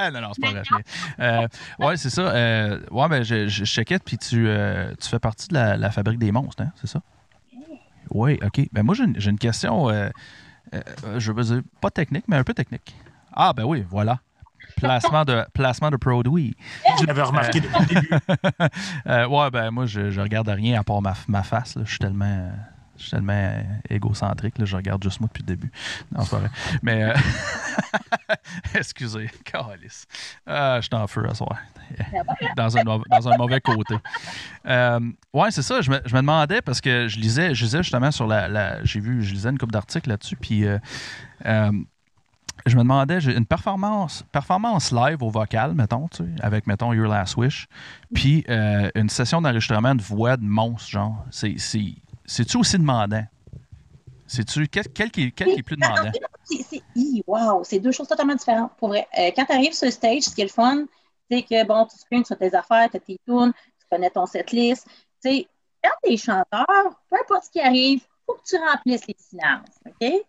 non, 0.12 0.20
non, 0.20 0.32
c'est 0.34 0.42
pas 0.42 0.50
vrai. 0.50 0.62
Euh, 1.20 1.48
ouais, 1.78 1.96
c'est 1.96 2.10
ça. 2.10 2.22
Euh, 2.22 2.80
ouais, 2.90 3.08
ben, 3.08 3.22
je, 3.22 3.46
je 3.46 3.64
checkais, 3.64 3.98
puis 3.98 4.18
tu, 4.18 4.48
euh, 4.48 4.92
tu 5.00 5.08
fais 5.08 5.18
partie 5.18 5.48
de 5.48 5.54
la, 5.54 5.76
la 5.76 5.90
fabrique 5.90 6.18
des 6.18 6.32
monstres, 6.32 6.62
hein, 6.62 6.72
c'est 6.80 6.88
ça? 6.88 7.00
Oui, 8.10 8.38
OK. 8.44 8.68
Ben, 8.72 8.82
moi, 8.82 8.94
j'ai 8.94 9.30
une, 9.30 9.38
question, 9.38 9.88
je 10.72 11.32
veux 11.32 11.44
dire, 11.44 11.62
pas 11.80 11.90
technique, 11.90 12.24
mais 12.28 12.36
un 12.36 12.44
peu 12.44 12.54
technique. 12.54 12.94
Ah, 13.32 13.52
ben 13.52 13.64
oui, 13.64 13.84
voilà 13.88 14.20
placement 14.76 15.24
de, 15.24 15.44
placement 15.52 15.90
de 15.90 15.96
produit. 15.96 16.56
Je 17.00 17.06
l'avais 17.06 17.22
remarqué 17.22 17.60
depuis 17.60 17.80
le 17.80 18.00
début. 18.00 18.08
euh, 19.06 19.26
ouais, 19.26 19.50
ben 19.50 19.70
moi, 19.70 19.86
je, 19.86 20.10
je 20.10 20.20
regarde 20.20 20.48
rien 20.48 20.80
à 20.80 20.84
part 20.84 21.02
ma, 21.02 21.14
ma 21.28 21.42
face. 21.42 21.76
Là. 21.76 21.82
Je 21.84 21.90
suis 21.90 21.98
tellement. 21.98 22.50
Je 22.96 23.02
suis 23.02 23.10
tellement 23.10 23.52
égocentrique, 23.90 24.56
là, 24.56 24.64
je 24.64 24.76
regarde 24.76 25.02
juste 25.02 25.18
moi 25.18 25.28
depuis 25.28 25.42
le 25.42 25.48
début. 25.48 25.72
Non, 26.12 26.22
c'est 26.22 26.30
pas 26.30 26.38
vrai. 26.38 26.50
Mais, 26.80 27.02
euh... 27.02 27.14
excusez, 28.74 29.28
calice. 29.44 30.06
Ah, 30.46 30.76
je 30.80 30.86
suis 30.86 30.94
en 30.94 31.06
feu 31.08 31.26
à 31.28 31.34
soir. 31.34 31.58
Dans 32.56 32.78
un, 32.78 32.82
dans 32.84 33.28
un 33.28 33.36
mauvais 33.36 33.60
côté. 33.60 33.96
Euh, 34.66 35.00
ouais, 35.32 35.50
c'est 35.50 35.62
ça. 35.62 35.80
Je 35.80 35.90
me, 35.90 36.00
je 36.04 36.14
me, 36.14 36.20
demandais 36.20 36.62
parce 36.62 36.80
que 36.80 37.08
je 37.08 37.18
lisais, 37.18 37.54
je 37.54 37.64
lisais 37.64 37.82
justement 37.82 38.10
sur 38.10 38.26
la. 38.26 38.48
la 38.48 38.84
j'ai 38.84 39.00
vu, 39.00 39.22
je 39.22 39.32
lisais 39.32 39.50
une 39.50 39.58
couple 39.58 39.72
d'articles 39.72 40.08
là-dessus. 40.08 40.36
Puis, 40.36 40.64
euh, 40.64 40.78
euh, 41.46 41.72
je 42.66 42.76
me 42.76 42.82
demandais, 42.82 43.20
j'ai 43.20 43.36
une 43.36 43.46
performance, 43.46 44.24
performance 44.32 44.90
live 44.90 45.22
au 45.22 45.30
vocal, 45.30 45.74
mettons, 45.74 46.08
tu 46.08 46.18
sais, 46.24 46.30
avec, 46.42 46.66
mettons, 46.66 46.92
Your 46.92 47.08
Last 47.08 47.36
Wish, 47.36 47.68
puis 48.14 48.44
euh, 48.48 48.90
une 48.94 49.08
session 49.08 49.42
d'enregistrement 49.42 49.94
de 49.94 50.02
voix 50.02 50.36
de 50.36 50.44
monstre, 50.44 50.88
genre. 50.88 51.24
C'est, 51.30 51.56
c'est, 51.58 51.94
c'est-tu 52.24 52.56
aussi 52.56 52.78
demandant? 52.78 53.24
C'est-tu, 54.26 54.66
quel, 54.68 55.10
qui, 55.10 55.24
est 55.24 55.62
plus 55.62 55.76
demandant? 55.76 56.10
C'est, 56.44 56.82
wow, 57.26 57.62
c'est 57.64 57.78
deux 57.78 57.92
choses 57.92 58.08
totalement 58.08 58.34
différentes, 58.34 58.72
pour 58.78 58.88
vrai. 58.88 59.06
Euh, 59.18 59.30
quand 59.36 59.44
tu 59.44 59.52
arrives 59.52 59.74
sur 59.74 59.86
le 59.86 59.92
stage, 59.92 60.22
ce 60.22 60.34
qui 60.34 60.40
est 60.40 60.44
le 60.44 60.50
fun, 60.50 60.84
c'est 61.30 61.42
que, 61.42 61.66
bon, 61.66 61.86
tu 61.86 61.98
screens 61.98 62.24
sur 62.24 62.38
tes 62.38 62.54
affaires, 62.54 62.88
tu 62.90 63.00
tes 63.00 63.18
tunes, 63.26 63.52
tu 63.52 63.86
connais 63.90 64.10
ton 64.10 64.26
setlist. 64.26 64.86
Tu 65.22 65.30
sais, 65.30 65.48
quand 65.82 65.90
tu 66.02 66.12
es 66.12 66.16
chanteur, 66.16 66.66
peu 67.10 67.16
importe 67.20 67.44
ce 67.44 67.50
qui 67.50 67.60
arrive, 67.60 68.00
il 68.00 68.24
faut 68.26 68.34
que 68.34 68.48
tu 68.48 68.56
remplisses 68.56 69.06
les 69.06 69.16
silences, 69.18 69.78
OK? 69.86 70.24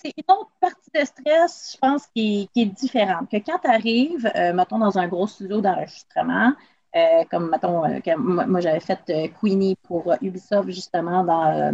C'est 0.00 0.12
une 0.16 0.34
autre 0.34 0.50
partie 0.60 0.90
de 0.94 1.04
stress, 1.04 1.72
je 1.74 1.78
pense, 1.78 2.06
qui, 2.08 2.48
qui 2.52 2.62
est 2.62 2.66
différente. 2.66 3.30
Que 3.30 3.36
quand 3.38 3.58
tu 3.58 3.68
arrives, 3.68 4.30
euh, 4.34 4.52
mettons, 4.52 4.78
dans 4.78 4.98
un 4.98 5.06
gros 5.08 5.26
studio 5.26 5.60
d'enregistrement, 5.60 6.52
euh, 6.96 7.24
comme, 7.30 7.50
mettons, 7.50 7.84
euh, 7.84 8.00
que 8.00 8.16
moi, 8.16 8.60
j'avais 8.60 8.80
fait 8.80 9.00
Queenie 9.40 9.76
pour 9.84 10.12
Ubisoft, 10.20 10.70
justement, 10.70 11.22
dans, 11.24 11.72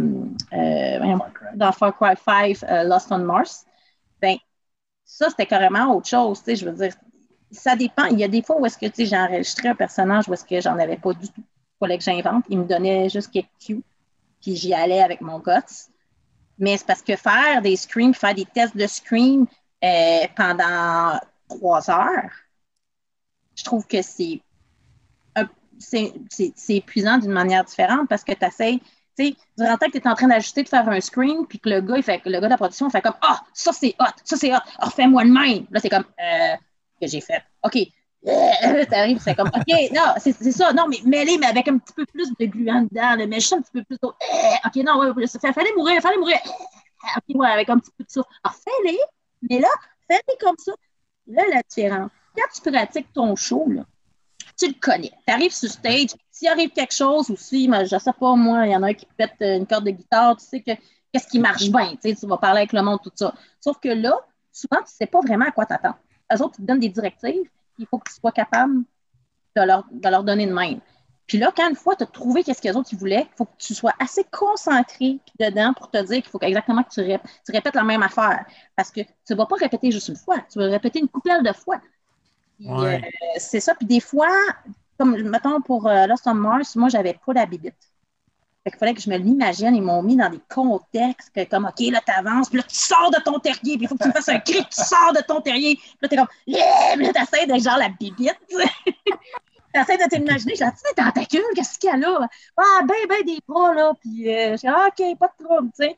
dans 1.55 1.71
Far 1.71 1.95
Cry 1.97 2.15
5, 2.15 2.85
Lost 2.85 3.11
on 3.11 3.19
Mars, 3.19 3.65
ben 4.21 4.37
ça, 5.05 5.29
c'était 5.29 5.45
carrément 5.47 5.95
autre 5.95 6.07
chose, 6.09 6.39
tu 6.39 6.45
sais, 6.45 6.55
je 6.57 6.65
veux 6.69 6.75
dire. 6.75 6.93
ça 7.51 7.75
dépend. 7.75 8.05
Il 8.07 8.19
y 8.19 8.23
a 8.23 8.27
des 8.29 8.43
fois 8.43 8.59
où 8.59 8.65
est-ce 8.65 8.77
que 8.77 8.87
j'ai 9.05 9.17
enregistré 9.17 9.69
un 9.69 9.75
personnage 9.75 10.27
où 10.29 10.33
est-ce 10.33 10.45
que 10.45 10.61
j'en 10.61 10.77
avais 10.79 10.97
pas 10.97 11.13
du 11.13 11.27
tout. 11.29 11.41
Il 11.41 11.77
fallait 11.79 11.97
que 11.99 12.03
j'invente. 12.03 12.45
Il 12.49 12.59
me 12.59 12.65
donnait 12.65 13.09
juste 13.09 13.31
quelques 13.31 13.49
cues, 13.59 13.83
puis 14.41 14.55
j'y 14.55 14.73
allais 14.73 15.01
avec 15.01 15.21
mon 15.21 15.39
guts. 15.39 15.91
Mais 16.57 16.77
c'est 16.77 16.87
parce 16.87 17.01
que 17.01 17.15
faire 17.15 17.61
des 17.61 17.75
screams, 17.75 18.13
faire 18.13 18.33
des 18.35 18.45
tests 18.45 18.77
de 18.77 18.87
scream 18.87 19.45
euh, 19.83 20.27
pendant 20.35 21.19
trois 21.49 21.89
heures, 21.89 22.31
je 23.55 23.63
trouve 23.63 23.85
que 23.87 24.01
c'est 24.01 24.41
épuisant 26.69 27.17
d'une 27.17 27.31
manière 27.31 27.63
différente 27.63 28.07
parce 28.09 28.23
que 28.23 28.33
tu 28.33 28.45
essaies, 28.45 28.79
tu 29.17 29.27
sais, 29.27 29.35
durant 29.57 29.73
le 29.73 29.77
temps 29.77 29.87
que 29.87 29.97
tu 29.97 29.97
es 29.97 30.07
en 30.07 30.15
train 30.15 30.27
d'ajuster, 30.27 30.63
de 30.63 30.69
faire 30.69 30.87
un 30.87 30.99
screen, 31.01 31.45
puis 31.47 31.59
que 31.59 31.69
le 31.69 31.81
gars, 31.81 31.97
il 31.97 32.03
fait, 32.03 32.21
le 32.25 32.33
gars 32.33 32.41
de 32.41 32.47
la 32.47 32.57
production 32.57 32.89
fait 32.89 33.01
comme 33.01 33.15
Ah, 33.21 33.43
ça 33.53 33.71
c'est 33.73 33.95
hot, 33.99 34.05
ça 34.23 34.37
c'est 34.37 34.53
hot, 34.53 34.59
oh, 34.81 34.89
fais-moi 34.89 35.23
le 35.23 35.31
même. 35.31 35.65
Là, 35.71 35.79
c'est 35.79 35.89
comme 35.89 36.05
euh, 36.19 36.55
que 37.01 37.07
j'ai 37.07 37.21
fait. 37.21 37.43
OK. 37.63 37.77
T'arrives, 38.89 39.19
c'est 39.19 39.35
comme 39.35 39.49
OK, 39.49 39.91
non, 39.93 40.13
c'est 40.17 40.51
ça, 40.51 40.73
non, 40.73 40.87
mais 40.87 40.97
mêlé, 41.05 41.37
mais 41.37 41.45
avec 41.45 41.67
un 41.67 41.77
petit 41.77 41.93
peu 41.93 42.05
plus 42.05 42.31
de 42.39 42.45
gluant 42.45 42.81
dedans, 42.81 43.15
mais 43.17 43.35
juste 43.35 43.53
un 43.53 43.61
petit 43.61 43.71
peu 43.71 43.83
plus 43.83 43.97
d'eau. 44.01 44.09
Euh, 44.09 44.67
OK, 44.67 44.75
non, 44.83 44.99
ouais, 44.99 45.27
fallait 45.53 45.73
mourir, 45.75 46.01
fallait 46.01 46.17
mourir. 46.17 46.37
OK, 47.17 47.35
ouais, 47.35 47.47
avec 47.47 47.69
un 47.69 47.77
petit 47.77 47.91
peu 47.95 48.03
de 48.03 48.09
ça. 48.09 48.21
Alors, 48.43 48.55
fais-les, 48.55 48.99
mais 49.47 49.59
là, 49.59 49.67
fais-les 50.09 50.37
comme 50.39 50.55
ça. 50.57 50.71
Là, 51.27 51.43
la 51.53 51.61
différence. 51.61 52.09
Quand 52.35 52.47
tu 52.53 52.71
pratiques 52.71 53.13
ton 53.13 53.35
show, 53.35 53.65
là, 53.69 53.83
tu 54.57 54.67
le 54.67 54.75
connais. 54.79 55.11
Tu 55.27 55.33
arrives 55.33 55.53
sur 55.53 55.69
stage, 55.69 56.15
s'il 56.31 56.47
arrive 56.47 56.71
quelque 56.71 56.95
chose 56.95 57.29
aussi, 57.29 57.67
mais 57.67 57.85
je 57.85 57.97
sais 57.97 58.13
pas, 58.19 58.35
moi, 58.35 58.65
il 58.65 58.71
y 58.71 58.75
en 58.75 58.81
a 58.83 58.87
un 58.87 58.93
qui 58.93 59.05
pète 59.17 59.35
une 59.39 59.67
corde 59.67 59.85
de 59.85 59.91
guitare, 59.91 60.35
tu 60.37 60.45
sais 60.45 60.61
que 60.61 60.71
qu'est-ce 61.11 61.27
qui 61.27 61.39
marche 61.39 61.69
bien, 61.69 61.91
tu, 61.91 62.09
sais, 62.09 62.15
tu 62.15 62.25
vas 62.25 62.37
parler 62.37 62.61
avec 62.61 62.73
le 62.73 62.81
monde, 62.81 62.99
tout 63.03 63.11
ça. 63.13 63.33
Sauf 63.59 63.79
que 63.79 63.89
là, 63.89 64.19
souvent, 64.51 64.77
tu 64.77 64.83
ne 64.83 64.97
sais 64.97 65.05
pas 65.05 65.19
vraiment 65.21 65.45
à 65.45 65.51
quoi 65.51 65.65
t'attendre. 65.65 65.99
Eux 66.33 66.41
autres, 66.41 66.55
ils 66.57 66.63
te 66.63 66.67
donnent 66.67 66.79
des 66.79 66.89
directives, 66.89 67.49
il 67.77 67.87
faut 67.87 67.97
que 67.99 68.09
tu 68.09 68.15
sois 68.15 68.31
capable 68.31 68.83
de 69.55 69.61
leur, 69.61 69.85
de 69.91 70.09
leur 70.09 70.23
donner 70.23 70.47
de 70.47 70.53
même. 70.53 70.79
Puis 71.27 71.39
là, 71.39 71.51
quand 71.55 71.67
une 71.67 71.75
fois 71.75 71.95
tu 71.95 72.03
as 72.03 72.07
trouvé 72.07 72.43
qu'est-ce 72.43 72.61
qu'ils 72.61 72.75
autres 72.77 72.95
voulaient, 72.95 73.27
il 73.31 73.35
faut 73.35 73.45
que 73.45 73.57
tu 73.57 73.73
sois 73.73 73.93
assez 73.99 74.23
concentré 74.25 75.19
dedans 75.39 75.73
pour 75.73 75.89
te 75.89 75.97
dire 75.97 76.21
qu'il 76.21 76.29
faut 76.29 76.39
exactement 76.41 76.83
que 76.83 76.93
tu, 76.93 77.01
répètes, 77.01 77.75
la 77.75 77.83
même 77.83 78.03
affaire. 78.03 78.45
Parce 78.75 78.91
que 78.91 79.01
tu 79.01 79.31
ne 79.31 79.35
vas 79.35 79.45
pas 79.45 79.55
répéter 79.55 79.91
juste 79.91 80.09
une 80.09 80.15
fois, 80.15 80.37
tu 80.51 80.59
vas 80.59 80.69
répéter 80.69 80.99
une 80.99 81.07
coupelle 81.07 81.43
de 81.43 81.51
fois. 81.51 81.81
Euh, 82.67 82.99
c'est 83.37 83.59
ça. 83.59 83.73
Puis 83.73 83.87
des 83.87 83.99
fois, 83.99 84.29
comme 84.99 85.17
mettons 85.23 85.61
pour 85.61 85.87
euh, 85.87 86.05
Lost 86.05 86.27
on 86.27 86.35
Mars, 86.35 86.75
moi, 86.75 86.89
j'avais 86.89 87.19
pas 87.25 87.33
la 87.33 87.45
bibite. 87.45 87.75
Fait 88.65 88.71
qu'il 88.71 88.79
fallait 88.79 88.95
que 88.95 89.01
je 89.01 89.11
me 89.11 89.17
l'imagine. 89.17 89.75
Ils 89.75 89.81
m'ont 89.83 90.01
mis 90.01 90.15
dans 90.15 90.29
des 90.29 90.41
contextes 90.49 91.31
que, 91.35 91.43
comme, 91.43 91.65
OK, 91.65 91.79
là, 91.91 92.01
tu 92.03 92.11
avances, 92.11 92.49
puis 92.49 92.57
là, 92.57 92.63
tu 92.63 92.75
sors 92.75 93.11
de 93.11 93.21
ton 93.23 93.37
terrier, 93.37 93.77
puis 93.77 93.81
il 93.81 93.87
faut 93.87 93.95
que 93.95 94.01
tu 94.01 94.09
me 94.09 94.13
fasses 94.13 94.29
un 94.29 94.39
cri, 94.39 94.55
tu 94.55 94.83
sors 94.83 95.13
de 95.13 95.21
ton 95.21 95.39
terrier. 95.39 95.75
Puis 95.75 95.97
là, 96.01 96.07
t'es 96.09 96.15
comme, 96.15 96.27
yeah! 96.47 96.95
Puis 96.95 97.05
là, 97.05 97.13
t'essaies 97.13 97.45
d'être 97.45 97.63
genre 97.63 97.77
la 97.77 97.89
bibite. 97.89 98.39
t'essaies 99.73 99.97
de 99.97 100.09
t'imaginer, 100.09 100.55
genre, 100.55 100.71
tu 100.71 100.79
sais, 100.79 100.95
tentacules, 100.95 101.43
qu'est-ce 101.53 101.77
qu'il 101.77 101.91
y 101.91 101.93
a? 101.93 101.97
Là? 101.97 102.27
Ah, 102.57 102.81
ben, 102.87 102.95
ben, 103.07 103.23
des 103.23 103.37
bras, 103.47 103.71
là. 103.75 103.93
Puis 104.01 104.33
euh, 104.33 104.53
je 104.53 104.61
dis, 104.61 104.67
ah, 104.67 104.87
OK, 104.87 105.17
pas 105.19 105.31
de 105.39 105.45
trouble, 105.45 105.69
tu 105.79 105.85
sais. 105.85 105.97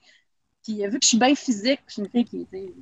Puis 0.61 0.85
vu 0.85 0.99
que 0.99 1.03
je 1.03 1.07
suis 1.07 1.17
bien 1.17 1.35
physique, 1.35 1.79
je 1.87 1.93
suis 1.93 2.01
une 2.01 2.09
fille 2.09 2.25
qui 2.25 2.41
était 2.41 2.73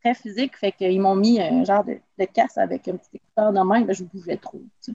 très 0.00 0.14
physique, 0.14 0.58
fait 0.58 0.72
qu'ils 0.72 1.00
m'ont 1.00 1.14
mis 1.14 1.40
un 1.40 1.64
genre 1.64 1.84
de, 1.84 1.98
de, 2.18 2.24
casse 2.26 2.58
avec 2.58 2.86
un 2.88 2.96
petit 2.96 3.08
écouteur 3.14 3.50
dans 3.52 3.64
main, 3.64 3.86
je 3.88 4.04
bougeais 4.04 4.36
trop. 4.36 4.60
Tu. 4.82 4.92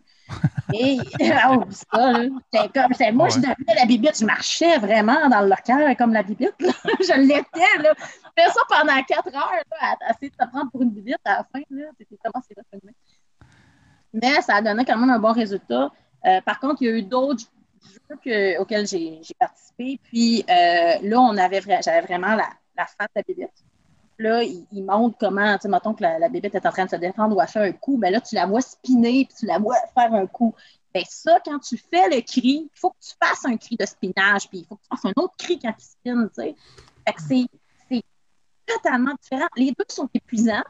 Et 0.74 0.98
oh, 1.50 1.64
ça, 1.70 2.12
là, 2.12 2.68
comme, 2.74 3.16
moi, 3.16 3.30
je 3.30 3.38
devenais 3.38 3.76
la 3.76 3.86
bibite, 3.86 4.20
je 4.20 4.26
marchais 4.26 4.78
vraiment 4.78 5.30
dans 5.30 5.42
le 5.42 5.50
local 5.50 5.96
comme 5.98 6.14
la 6.14 6.24
bibite. 6.24 6.54
je 6.60 7.20
l'étais. 7.20 7.82
Là. 7.82 7.94
Fais 8.38 8.50
ça 8.50 8.62
pendant 8.70 9.02
quatre 9.04 9.28
heures, 9.28 9.64
là, 9.72 9.96
à, 10.02 10.12
essayer 10.12 10.30
de 10.30 10.36
te 10.36 10.50
prendre 10.50 10.72
pour 10.72 10.82
une 10.82 10.92
bibite 10.92 11.20
à 11.26 11.38
la 11.38 11.48
fin. 11.52 11.62
Là, 11.70 11.86
c'était 11.98 12.18
comment 12.24 12.44
c'est 12.48 12.56
Mais 14.14 14.42
ça 14.42 14.56
a 14.56 14.62
donné 14.62 14.86
quand 14.86 14.98
même 14.98 15.10
un 15.10 15.20
bon 15.20 15.34
résultat. 15.34 15.92
Euh, 16.26 16.42
par 16.42 16.60
contre, 16.60 16.82
il 16.82 16.88
y 16.88 16.92
a 16.92 16.98
eu 16.98 17.04
d'autres 17.04 17.44
jeux 17.82 18.18
que, 18.24 18.60
auxquels 18.60 18.88
j'ai, 18.88 19.22
participé. 19.40 20.00
Puis 20.04 20.46
euh, 20.50 20.94
là, 21.02 21.20
on 21.20 21.38
avait, 21.38 21.62
j'avais 21.62 22.02
vraiment 22.02 22.36
la, 22.36 22.50
la 22.78 22.86
de 22.86 23.08
la 23.16 23.22
bibite 23.24 23.64
là, 24.22 24.44
il, 24.44 24.84
montre 24.84 25.18
comment, 25.20 25.56
tu 25.56 25.64
sais, 25.64 25.68
mettons 25.68 25.94
que 25.94 26.04
la, 26.04 26.20
la, 26.20 26.30
bébête 26.30 26.56
est 26.56 26.66
en 26.66 26.72
train 26.72 26.86
de 26.86 26.90
se 26.90 26.96
défendre 26.96 27.36
ou 27.36 27.42
à 27.42 27.48
faire 27.48 27.64
un 27.64 27.72
coup, 27.72 27.98
mais 27.98 28.12
là, 28.12 28.22
tu 28.22 28.36
la 28.36 28.46
vois 28.46 28.62
spinner, 28.62 29.26
puis 29.26 29.36
tu 29.40 29.46
la 29.46 29.60
vois 29.60 29.76
faire 29.94 30.14
un 30.14 30.28
coup. 30.28 30.54
Bien, 30.94 31.04
ça, 31.08 31.40
quand 31.46 31.60
tu 31.60 31.78
fais 31.78 32.10
le 32.10 32.22
cri, 32.22 32.70
il 32.74 32.80
faut 32.80 32.92
que 32.92 32.98
tu 33.02 33.14
fasses 33.22 33.46
un 33.46 33.58
cri 33.58 33.78
de 33.78 33.86
spinage, 33.86 34.50
puis 34.50 34.60
il 34.60 34.66
faut 34.66 34.76
que 34.76 34.82
tu 34.82 34.90
fasses 34.90 35.06
un 35.06 35.22
autre 35.22 35.36
cri 35.38 35.60
quand 35.60 35.74
tu 35.74 35.86
spines, 35.86 36.30
tu 36.30 36.42
sais. 36.42 36.56
Fait 37.08 37.14
que 37.14 37.22
c'est 37.22 37.46
totalement 38.66 39.14
différent. 39.22 39.48
Les 39.56 39.72
deux 39.72 39.86
sont 39.90 40.10
épuisants, 40.14 40.64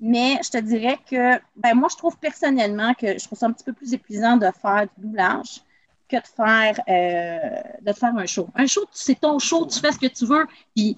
mais 0.00 0.38
je 0.44 0.50
te 0.50 0.58
dirais 0.58 0.98
que, 1.10 1.38
ben 1.56 1.74
moi, 1.74 1.88
je 1.90 1.96
trouve 1.96 2.16
personnellement 2.18 2.94
que 2.94 3.18
je 3.18 3.24
trouve 3.24 3.38
ça 3.38 3.46
un 3.46 3.52
petit 3.52 3.64
peu 3.64 3.72
plus 3.72 3.92
épuisant 3.94 4.36
de 4.36 4.48
faire 4.60 4.86
du 4.96 5.06
doublage 5.06 5.62
que 6.08 6.16
de 6.16 6.26
faire, 6.26 6.80
euh, 6.88 7.62
de 7.80 7.92
faire 7.92 8.16
un 8.16 8.26
show. 8.26 8.48
Un 8.54 8.66
show, 8.66 8.84
c'est 8.92 9.20
ton 9.20 9.38
show, 9.38 9.66
tu 9.66 9.80
fais 9.80 9.92
ce 9.92 9.98
que 9.98 10.06
tu 10.06 10.24
veux, 10.26 10.46
puis 10.74 10.96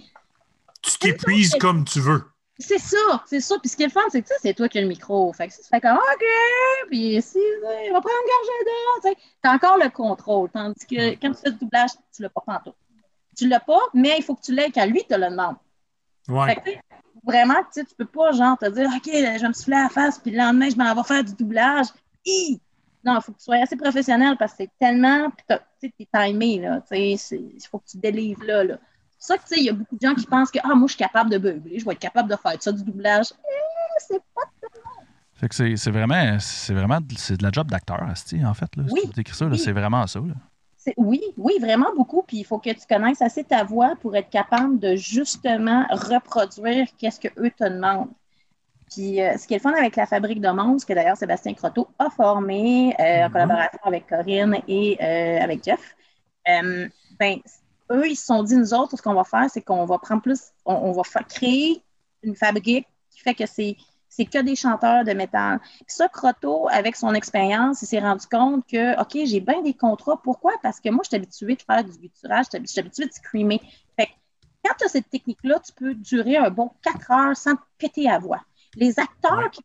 tu 0.83 0.99
t'épuises 0.99 1.55
comme 1.55 1.85
tu 1.85 2.01
veux. 2.01 2.25
C'est 2.61 2.79
ça, 2.79 3.23
c'est 3.27 3.41
ça. 3.41 3.57
Puis 3.61 3.69
ce 3.69 3.77
qui 3.77 3.85
est 3.85 3.87
le 3.87 3.93
fun, 3.93 4.01
c'est 4.11 4.21
que 4.21 4.29
c'est 4.41 4.55
toi 4.55 4.69
qui 4.69 4.79
as 4.79 4.81
le 4.81 4.89
micro. 4.89 5.33
Fait 5.33 5.47
que 5.47 5.53
tu 5.53 5.61
fais 5.71 5.81
comme 5.81 5.97
OK, 5.97 6.25
puis 6.89 7.23
si, 7.23 7.39
on 7.63 7.93
va 7.93 8.01
prendre 8.01 9.05
d'eau. 9.05 9.11
Tu 9.13 9.49
as 9.49 9.53
encore 9.53 9.79
le 9.79 9.89
contrôle. 9.91 10.51
Tandis 10.51 10.85
que 10.87 11.11
quand 11.21 11.33
tu 11.33 11.41
fais 11.41 11.53
du 11.53 11.59
doublage, 11.59 11.91
tu 12.15 12.23
l'as 12.23 12.31
pas 12.31 12.43
tantôt. 12.45 12.75
Tu 13.37 13.47
l'as 13.47 13.61
pas, 13.61 13.81
mais 13.95 14.17
il 14.19 14.25
faut 14.25 14.35
que 14.35 14.43
tu 14.43 14.53
l'aies 14.53 14.73
quand 14.73 14.87
lui 14.87 15.05
te 15.05 15.15
le 15.15 15.31
demande. 15.31 15.55
Ouais. 16.29 16.55
Fait 16.55 16.57
que, 16.57 16.71
vraiment, 17.25 17.63
tu 17.73 17.85
peux 17.97 18.05
pas 18.05 18.33
genre 18.33 18.59
te 18.59 18.69
dire 18.69 18.89
OK, 18.89 19.07
je 19.07 19.41
vais 19.41 19.49
me 19.49 19.53
souffler 19.53 19.77
à 19.77 19.85
la 19.85 19.89
face, 19.89 20.19
puis 20.19 20.33
le 20.33 20.39
lendemain, 20.39 20.69
je 20.69 20.77
m'en 20.77 20.93
vais 20.97 21.05
faire 21.05 21.23
du 21.23 21.35
doublage. 21.35 21.87
Non, 23.05 23.19
il 23.19 23.23
faut 23.23 23.31
que 23.31 23.39
tu 23.39 23.45
sois 23.45 23.63
assez 23.63 23.77
professionnel 23.77 24.37
parce 24.37 24.53
que 24.53 24.65
c'est 24.65 24.71
tellement. 24.81 25.31
Tu 25.81 25.93
es 26.01 26.09
timé, 26.13 26.59
là. 26.59 26.83
Il 26.91 27.67
faut 27.71 27.79
que 27.79 27.87
tu 27.89 27.99
délivres 27.99 28.43
là. 28.43 28.65
là 28.65 28.79
ça 29.19 29.37
que, 29.37 29.43
tu 29.43 29.55
sais, 29.55 29.61
il 29.61 29.65
y 29.65 29.71
a 29.71 29.73
beaucoup 29.73 29.97
de 29.97 30.07
gens 30.07 30.15
qui 30.15 30.27
pensent 30.27 30.51
que, 30.51 30.59
ah, 30.63 30.75
moi, 30.75 30.87
je 30.87 30.95
suis 30.95 31.05
capable 31.05 31.31
de 31.31 31.39
beugler, 31.39 31.79
je 31.79 31.85
vais 31.85 31.93
être 31.93 31.99
capable 31.99 32.31
de 32.31 32.37
faire 32.37 32.57
ça, 32.61 32.73
du 32.73 32.83
doublage. 32.85 33.27
Eh, 33.33 34.01
c'est 34.07 34.23
pas. 34.35 34.43
Fait 35.35 35.49
que 35.49 35.77
c'est 35.77 35.91
vraiment, 35.91 36.39
c'est 36.41 36.75
vraiment 36.75 36.99
c'est 37.17 37.37
de 37.37 37.45
la 37.45 37.53
job 37.53 37.71
d'acteur, 37.71 38.03
en 38.03 38.55
fait. 38.55 38.77
Là, 38.77 38.83
oui. 38.91 39.03
Si 39.15 39.35
ça, 39.35 39.47
c'est 39.57 39.73
vraiment 39.73 40.07
ça. 40.07 40.19
Là. 40.19 40.35
Oui, 40.97 41.21
oui, 41.37 41.55
vraiment 41.61 41.95
beaucoup. 41.95 42.23
Puis 42.27 42.39
il 42.39 42.45
faut 42.45 42.59
que 42.59 42.71
tu 42.71 42.87
connaisses 42.89 43.23
assez 43.23 43.45
ta 43.45 43.65
voix 43.65 43.95
pour 44.01 44.17
être 44.17 44.31
capable 44.31 44.79
de 44.79 44.97
justement 44.97 45.87
reproduire 45.91 46.87
qu'est-ce 46.99 47.21
qu'eux 47.21 47.51
te 47.51 47.69
demandent. 47.69 48.11
Puis 48.91 49.21
euh, 49.21 49.37
ce 49.37 49.47
qui 49.47 49.55
est 49.55 49.59
le 49.59 49.63
fun 49.63 49.75
avec 49.75 49.97
la 49.97 50.07
fabrique 50.07 50.41
de 50.41 50.49
monstres, 50.49 50.89
que 50.89 50.95
d'ailleurs 50.95 51.17
Sébastien 51.17 51.53
Croteau 51.55 51.89
a 51.99 52.09
formé 52.11 52.95
euh, 52.99 53.03
en 53.03 53.29
mm-hmm. 53.29 53.33
collaboration 53.33 53.79
avec 53.85 54.07
Corinne 54.07 54.57
et 54.67 54.97
euh, 55.03 55.43
avec 55.43 55.63
Jeff, 55.65 55.95
ben, 56.47 57.39
eux, 57.91 58.09
ils 58.09 58.17
se 58.17 58.27
sont 58.27 58.43
dit, 58.43 58.57
nous 58.57 58.75
autres, 58.75 58.97
ce 58.97 59.03
qu'on 59.03 59.15
va 59.15 59.25
faire, 59.25 59.49
c'est 59.51 59.63
qu'on 59.63 59.85
va 59.85 59.99
prendre 59.99 60.23
plus, 60.23 60.41
on, 60.65 60.93
va 60.93 61.03
créer 61.23 61.83
une 62.23 62.37
fabrique 62.37 62.87
qui 63.11 63.21
fait 63.21 63.35
que 63.35 63.47
c'est 63.47 63.77
c'est 64.11 64.25
que 64.25 64.43
des 64.43 64.57
chanteurs 64.57 65.05
de 65.05 65.13
métal. 65.13 65.61
Puis 65.61 65.85
ça, 65.89 66.09
Croto, 66.09 66.67
avec 66.71 66.97
son 66.97 67.15
expérience, 67.15 67.83
il 67.83 67.87
s'est 67.87 68.01
rendu 68.01 68.27
compte 68.27 68.67
que, 68.67 69.01
OK, 69.01 69.27
j'ai 69.27 69.39
bien 69.39 69.63
des 69.63 69.75
contrats. 69.75 70.21
Pourquoi? 70.25 70.55
Parce 70.63 70.81
que 70.81 70.89
moi, 70.89 71.03
je 71.05 71.09
suis 71.09 71.17
habituée 71.17 71.55
de 71.55 71.63
faire 71.63 71.85
du 71.85 71.97
gutturage, 71.97 72.47
je 72.53 72.67
suis 72.67 72.81
habituée 72.81 73.07
de 73.07 73.13
screamer. 73.13 73.61
Fait 73.97 74.07
que 74.07 74.13
quand 74.65 74.75
tu 74.79 74.85
as 74.87 74.89
cette 74.89 75.09
technique-là, 75.11 75.61
tu 75.61 75.73
peux 75.73 75.95
durer 75.95 76.37
un 76.37 76.51
bon 76.51 76.71
quatre 76.83 77.11
heures 77.13 77.37
sans 77.37 77.55
te 77.55 77.63
péter 77.79 78.11
à 78.11 78.19
voix. 78.19 78.41
Les 78.75 78.99
acteurs 78.99 79.51
qui 79.53 79.63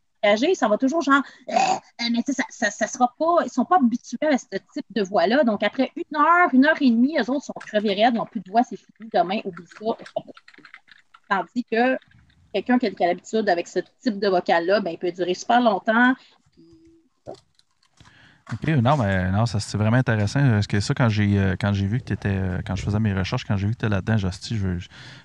ça 0.55 0.67
va 0.67 0.78
toujours 0.78 1.01
genre, 1.01 1.21
euh, 1.49 1.53
euh, 1.53 2.05
mais 2.11 2.21
ça, 2.26 2.43
ça, 2.49 2.71
ça, 2.71 2.88
sera 2.88 3.13
pas, 3.17 3.43
ils 3.45 3.49
sont 3.49 3.65
pas 3.65 3.78
habitués 3.78 4.28
à 4.28 4.38
ce 4.38 4.45
type 4.74 4.86
de 4.91 5.03
voix-là. 5.03 5.43
Donc, 5.43 5.63
après 5.63 5.91
une 5.95 6.17
heure, 6.17 6.49
une 6.53 6.65
heure 6.65 6.82
et 6.82 6.89
demie, 6.89 7.17
eux 7.17 7.30
autres 7.30 7.45
sont 7.45 7.53
crevés 7.59 7.93
raides, 7.93 8.13
ils 8.13 8.17
n'ont 8.17 8.26
plus 8.26 8.41
de 8.41 8.49
voix, 8.49 8.63
c'est 8.63 8.78
fini, 8.78 9.09
demain, 9.13 9.39
oublie 9.43 9.65
ça. 9.67 9.86
Tandis 11.30 11.65
que 11.69 11.97
quelqu'un 12.53 12.80
qui 12.80 13.03
a, 13.03 13.07
l'habitude 13.07 13.49
avec 13.49 13.67
ce 13.67 13.80
type 14.01 14.19
de 14.19 14.28
vocal-là, 14.28 14.82
ben, 14.82 14.91
il 14.91 14.97
peut 14.97 15.11
durer 15.11 15.34
super 15.34 15.61
longtemps. 15.61 16.13
OK, 18.51 18.67
non, 18.67 18.97
mais 18.97 19.32
non, 19.32 19.45
ça 19.45 19.59
c'est 19.59 19.78
vraiment 19.78 19.97
intéressant. 19.97 20.41
Parce 20.41 20.67
que 20.67 20.82
ça, 20.82 20.93
quand 20.93 21.07
j'ai 21.07 21.39
euh, 21.39 21.55
quand 21.59 21.71
j'ai 21.71 21.88
vu 21.88 21.99
que 21.99 22.05
tu 22.05 22.13
étais. 22.13 22.38
Quand 22.67 22.76
je 22.76 22.84
faisais 22.84 22.99
mes 22.99 23.13
recherches, 23.13 23.45
quand 23.45 23.55
j'ai 23.55 23.67
vu 23.67 23.74
que 23.74 23.80
tu 23.80 23.86
étais 23.86 23.95
là-dedans, 23.95 24.17
je, 24.17 24.28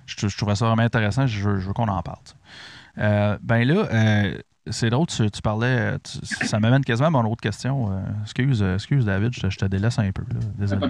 je, 0.06 0.28
je, 0.28 0.36
trouvais 0.36 0.54
ça 0.54 0.66
vraiment 0.66 0.82
intéressant. 0.82 1.26
Je, 1.26 1.48
veux, 1.48 1.72
qu'on 1.72 1.88
en 1.88 2.00
parle. 2.00 2.22
ben 3.42 3.64
là, 3.64 3.88
c'est 4.70 4.90
drôle, 4.90 5.06
tu, 5.06 5.42
parlais, 5.42 5.96
ça 6.04 6.58
m'amène 6.60 6.84
quasiment 6.84 7.08
à 7.08 7.10
mon 7.10 7.30
autre 7.30 7.40
question. 7.40 7.92
Euh, 7.92 8.00
excuse, 8.22 8.62
excuse 8.62 9.04
David, 9.04 9.32
je, 9.32 9.56
te 9.56 9.64
délaisse 9.66 9.98
un 9.98 10.10
peu. 10.12 10.24
Désolé. 10.56 10.88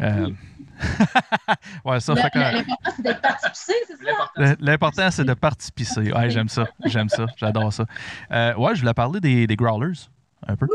Euh, 0.00 0.30
ouais, 1.84 2.00
ça 2.00 2.14
L'important, 2.14 2.90
c'est 2.94 3.02
d'être 3.02 3.20
participé, 3.20 3.72
c'est 3.86 3.96
ça? 3.96 4.56
L'important, 4.60 5.10
c'est 5.10 5.24
de 5.24 5.34
participer. 5.34 6.12
Ouais, 6.12 6.30
j'aime 6.30 6.48
ça. 6.48 6.66
J'aime 6.84 7.08
ça. 7.08 7.26
J'adore 7.36 7.72
ça. 7.72 7.86
Euh, 8.30 8.54
ouais, 8.54 8.74
je 8.74 8.80
voulais 8.80 8.94
parler 8.94 9.20
des, 9.20 9.46
des 9.46 9.56
growlers 9.56 10.08
un 10.46 10.56
peu. 10.56 10.66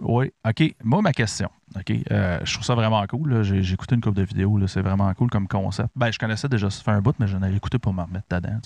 Oui, 0.00 0.32
OK. 0.46 0.74
Moi, 0.84 1.02
ma 1.02 1.12
question. 1.12 1.50
OK. 1.74 1.90
je 1.90 2.52
trouve 2.52 2.64
ça 2.64 2.74
vraiment 2.74 3.04
cool. 3.06 3.42
J'ai 3.42 3.72
écouté 3.72 3.94
une 3.94 4.00
couple 4.00 4.18
de 4.18 4.22
vidéos. 4.22 4.66
C'est 4.66 4.82
vraiment 4.82 5.12
cool 5.14 5.30
comme 5.30 5.48
concept. 5.48 5.90
Ben, 5.96 6.10
je 6.10 6.18
connaissais 6.18 6.48
déjà 6.48 6.70
ça 6.70 6.82
fait 6.82 6.90
un 6.90 7.00
bout, 7.00 7.14
mais 7.18 7.26
j'en 7.26 7.42
ai 7.42 7.54
écouté 7.54 7.78
pour 7.78 7.92
m'en 7.92 8.04
remettre 8.04 8.26
dedans. 8.30 8.58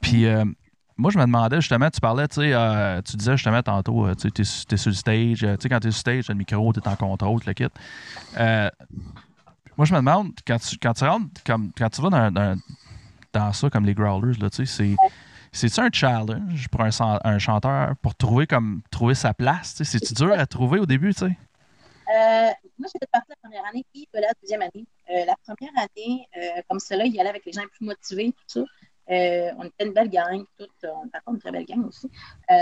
Puis, 0.00 0.26
moi, 1.00 1.10
je 1.10 1.18
me 1.18 1.24
demandais 1.24 1.56
justement, 1.56 1.88
tu 1.88 2.00
parlais, 2.00 2.28
tu 2.28 2.42
sais, 2.42 2.52
euh, 2.52 3.00
tu 3.00 3.16
disais 3.16 3.32
justement 3.32 3.62
tantôt, 3.62 4.06
euh, 4.06 4.14
tu 4.14 4.30
t'es 4.30 4.44
sur 4.44 4.90
le 4.90 4.94
stage, 4.94 5.42
euh, 5.42 5.56
tu 5.56 5.62
sais, 5.62 5.68
quand 5.70 5.80
t'es 5.80 5.90
sur 5.90 5.96
le 5.96 6.00
stage, 6.00 6.26
t'as 6.26 6.34
le 6.34 6.38
micro, 6.38 6.72
t'es 6.72 6.86
en 6.86 6.96
contrôle, 6.96 7.40
le 7.46 7.52
kit. 7.54 7.64
Moi, 9.78 9.86
je 9.86 9.94
me 9.94 9.98
demande, 9.98 10.32
quand 10.46 10.58
tu, 10.58 10.78
tu 10.78 11.04
rentres, 11.04 11.42
comme, 11.46 11.72
quand 11.76 11.88
tu 11.88 12.02
vas 12.02 12.30
dans, 13.32 13.52
ça, 13.52 13.70
comme 13.70 13.86
les 13.86 13.94
growlers, 13.94 14.38
là, 14.38 14.50
tu. 14.50 14.66
C'est-tu 15.52 15.80
un 15.80 15.88
challenge 15.90 16.68
pour 16.68 16.82
un, 16.82 17.38
chanteur 17.38 17.96
pour 18.02 18.14
trouver 18.14 18.46
comme 18.46 18.82
trouver 18.92 19.16
sa 19.16 19.34
place? 19.34 19.74
tu? 19.74 19.84
C'est-tu 19.84 20.14
dur 20.14 20.32
à 20.32 20.46
trouver 20.46 20.78
au 20.78 20.86
début, 20.86 21.12
tu 21.12 21.20
sais? 21.20 21.36
Moi, 22.78 22.88
j'étais 22.92 23.06
partie 23.10 23.30
la 23.30 23.36
première 23.42 23.64
année 23.68 23.84
et 23.94 24.06
la 24.12 24.28
deuxième 24.40 24.62
année. 24.62 24.86
La 25.08 25.34
première 25.44 25.72
année, 25.76 26.28
comme 26.68 26.78
cela, 26.78 27.04
il 27.06 27.14
y 27.14 27.20
allait 27.20 27.30
avec 27.30 27.44
les 27.46 27.52
gens 27.52 27.62
plus 27.72 27.86
motivés, 27.86 28.32
tout 28.32 28.60
ça. 28.60 28.60
Euh, 29.10 29.50
on 29.58 29.64
était 29.64 29.86
une 29.86 29.92
belle 29.92 30.08
gang, 30.10 30.44
tout, 30.58 30.66
on 30.84 31.06
était 31.06 31.18
une 31.26 31.38
très 31.38 31.50
belle 31.50 31.64
gang 31.66 31.84
aussi. 31.86 32.08
Euh, 32.50 32.54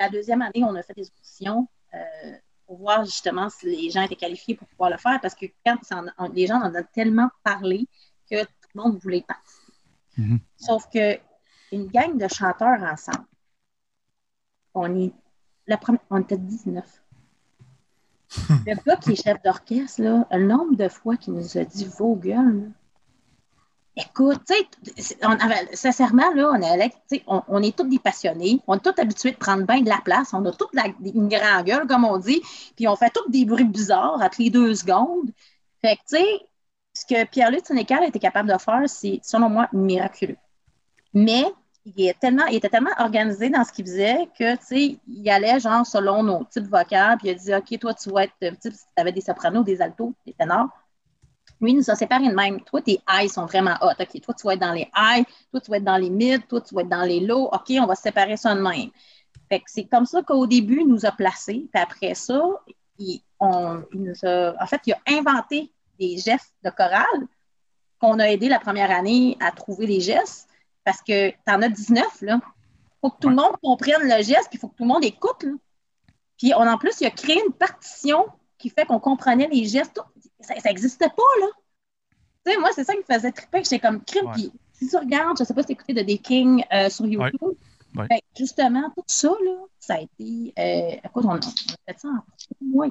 la 0.00 0.08
deuxième 0.10 0.42
année, 0.42 0.62
on 0.64 0.74
a 0.74 0.82
fait 0.82 0.92
des 0.94 1.08
auditions 1.08 1.66
euh, 1.94 2.32
pour 2.66 2.76
voir 2.78 3.04
justement 3.04 3.48
si 3.48 3.66
les 3.66 3.90
gens 3.90 4.02
étaient 4.02 4.16
qualifiés 4.16 4.54
pour 4.54 4.68
pouvoir 4.68 4.90
le 4.90 4.98
faire 4.98 5.18
parce 5.20 5.34
que 5.34 5.46
quand 5.64 5.76
ça 5.82 5.96
en- 6.02 6.06
on- 6.26 6.28
les 6.32 6.46
gens 6.46 6.60
en 6.60 6.74
ont 6.74 6.84
tellement 6.92 7.30
parlé 7.42 7.86
que 8.30 8.42
tout 8.44 8.68
le 8.74 8.82
monde 8.82 8.98
voulait 8.98 9.22
participer. 9.22 9.72
Mhm. 10.18 10.38
Sauf 10.56 10.88
que 10.90 11.18
une 11.72 11.86
gang 11.88 12.16
de 12.18 12.28
chanteurs 12.28 12.82
ensemble, 12.82 13.26
on, 14.74 14.94
est, 15.00 15.12
la 15.66 15.76
première, 15.78 16.02
on 16.10 16.20
était 16.20 16.36
19. 16.38 17.02
Le 18.66 18.74
gars 18.84 18.96
qui 18.96 19.12
est 19.12 19.22
chef 19.22 19.40
d'orchestre, 19.42 20.00
le 20.02 20.46
nombre 20.46 20.76
de 20.76 20.88
fois 20.88 21.16
qu'il 21.16 21.34
nous 21.34 21.56
a 21.58 21.64
dit 21.64 21.86
vos 21.86 22.14
gueules. 22.16 22.70
Écoute, 23.96 24.42
on 25.22 25.30
avait- 25.30 25.76
sincèrement, 25.76 26.32
là, 26.34 26.50
on, 26.52 26.62
allait, 26.62 26.92
on, 27.26 27.62
est 27.62 27.76
tous 27.76 27.84
des 27.84 28.00
passionnés. 28.00 28.60
On 28.66 28.74
est 28.74 28.80
tous 28.80 29.00
habitués 29.00 29.30
de 29.30 29.36
prendre 29.36 29.64
bien 29.64 29.82
de 29.82 29.88
la 29.88 30.00
place. 30.04 30.34
On 30.34 30.44
a 30.44 30.52
toute 30.52 30.70
une 30.74 31.28
grande 31.28 31.64
gueule, 31.64 31.86
comme 31.86 32.04
on 32.04 32.18
dit. 32.18 32.42
Puis 32.76 32.88
on 32.88 32.96
fait 32.96 33.10
tous 33.10 33.30
des 33.30 33.44
bruits 33.44 33.64
bizarres 33.64 34.20
à 34.20 34.28
toutes 34.28 34.38
les 34.38 34.50
deux 34.50 34.74
secondes. 34.74 35.30
Fait 35.80 35.96
que, 35.96 36.00
tu 36.08 36.16
sais, 36.16 36.40
ce 36.92 37.06
que 37.06 37.24
Pierre-Luc 37.26 37.66
Sénécal 37.66 38.02
était 38.04 38.18
capable 38.18 38.52
de 38.52 38.58
faire, 38.58 38.82
c'est, 38.86 39.20
selon 39.22 39.48
moi, 39.48 39.68
miraculeux. 39.72 40.38
Mais 41.12 41.44
il, 41.84 42.08
est 42.08 42.18
tellement, 42.18 42.46
il 42.46 42.56
était 42.56 42.70
tellement 42.70 42.90
organisé 42.98 43.48
dans 43.50 43.62
ce 43.62 43.72
qu'il 43.72 43.84
faisait 43.84 44.28
que, 44.36 44.56
tu 44.56 44.64
sais, 44.64 44.98
il 45.06 45.30
allait 45.30 45.60
genre 45.60 45.86
selon 45.86 46.24
nos 46.24 46.44
types 46.44 46.64
vocaux, 46.64 47.16
puis 47.18 47.28
il 47.28 47.30
a 47.30 47.34
dit, 47.34 47.54
OK, 47.54 47.78
toi, 47.78 47.94
tu 47.94 48.10
vas 48.10 48.24
être, 48.24 48.34
tu 48.40 48.70
avais 48.96 49.12
des 49.12 49.20
sopranos, 49.20 49.62
des 49.62 49.80
altos, 49.80 50.14
des 50.26 50.32
ténors. 50.32 50.68
Lui, 51.64 51.72
il 51.72 51.76
nous 51.78 51.90
a 51.90 51.94
séparés 51.94 52.28
de 52.28 52.34
même. 52.34 52.60
Toi, 52.60 52.82
tes 52.82 53.00
highs 53.08 53.30
sont 53.30 53.46
vraiment 53.46 53.74
hot. 53.80 53.92
OK, 53.98 54.20
toi, 54.20 54.34
tu 54.34 54.46
vas 54.46 54.52
être 54.52 54.60
dans 54.60 54.72
les 54.72 54.90
highs, 54.94 55.24
toi, 55.50 55.60
tu 55.60 55.70
vas 55.70 55.78
être 55.78 55.84
dans 55.84 55.96
les 55.96 56.10
mid, 56.10 56.46
toi, 56.46 56.60
tu 56.60 56.74
vas 56.74 56.82
être 56.82 56.88
dans 56.90 57.04
les 57.04 57.20
lows. 57.20 57.48
OK, 57.50 57.72
on 57.80 57.86
va 57.86 57.94
séparer 57.94 58.36
ça 58.36 58.54
de 58.54 58.60
même. 58.60 58.90
Fait 59.48 59.60
que 59.60 59.64
c'est 59.66 59.84
comme 59.84 60.04
ça 60.04 60.22
qu'au 60.22 60.46
début, 60.46 60.80
il 60.82 60.88
nous 60.88 61.06
a 61.06 61.12
placés. 61.12 61.66
Puis 61.72 61.82
après 61.82 62.14
ça, 62.14 62.42
il, 62.98 63.22
on, 63.40 63.82
il 63.94 64.02
nous 64.02 64.24
a, 64.24 64.54
en 64.62 64.66
fait, 64.66 64.82
il 64.86 64.92
a 64.92 65.00
inventé 65.08 65.72
des 65.98 66.18
gestes 66.18 66.54
de 66.62 66.70
chorale 66.70 67.26
qu'on 67.98 68.18
a 68.18 68.28
aidé 68.28 68.48
la 68.48 68.58
première 68.58 68.90
année 68.90 69.38
à 69.40 69.50
trouver 69.50 69.86
les 69.86 70.00
gestes 70.00 70.48
parce 70.84 71.00
que 71.00 71.30
tu 71.30 71.36
en 71.46 71.62
as 71.62 71.68
19, 71.70 72.22
là. 72.22 72.40
faut 73.00 73.10
que 73.10 73.18
tout 73.20 73.30
le 73.30 73.36
monde 73.36 73.56
comprenne 73.62 74.02
le 74.02 74.22
geste, 74.22 74.48
puis 74.50 74.54
il 74.54 74.58
faut 74.58 74.68
que 74.68 74.76
tout 74.76 74.84
le 74.84 74.88
monde 74.88 75.04
écoute. 75.04 75.42
Là. 75.44 75.52
Puis 76.36 76.52
on, 76.54 76.66
en 76.66 76.76
plus, 76.76 77.00
il 77.00 77.06
a 77.06 77.10
créé 77.10 77.40
une 77.46 77.54
partition 77.54 78.26
qui 78.64 78.70
fait 78.70 78.86
qu'on 78.86 78.98
comprenait 78.98 79.46
les 79.48 79.66
gestes. 79.66 80.00
Ça 80.40 80.54
n'existait 80.64 81.10
pas, 81.10 81.32
là. 81.40 81.46
Tu 82.46 82.52
sais, 82.52 82.58
moi, 82.58 82.70
c'est 82.74 82.84
ça 82.84 82.94
qui 82.94 83.00
me 83.06 83.14
faisait 83.14 83.30
triper. 83.30 83.62
J'étais 83.62 83.78
comme 83.78 84.02
crime. 84.02 84.24
Puis 84.32 84.52
si 84.72 84.88
tu 84.88 84.96
regardes, 84.96 85.36
je 85.36 85.42
ne 85.42 85.46
sais 85.46 85.52
pas 85.52 85.60
si 85.60 85.66
tu 85.66 85.72
écouté 85.72 85.92
de 85.92 86.00
The 86.00 86.22
King 86.22 86.64
euh, 86.72 86.88
sur 86.88 87.04
YouTube, 87.04 87.52
Ouais. 87.94 88.06
ben, 88.08 88.18
justement, 88.36 88.90
tout 88.96 89.04
ça, 89.06 89.28
là, 89.28 89.52
ça 89.78 89.94
a 89.96 90.00
été. 90.00 90.52
Euh, 90.58 90.96
écoute, 91.04 91.24
on, 91.26 91.28
on 91.28 91.36
a 91.36 91.40
fait 91.40 91.98
ça 91.98 92.08
en 92.08 92.22
mois. 92.62 92.88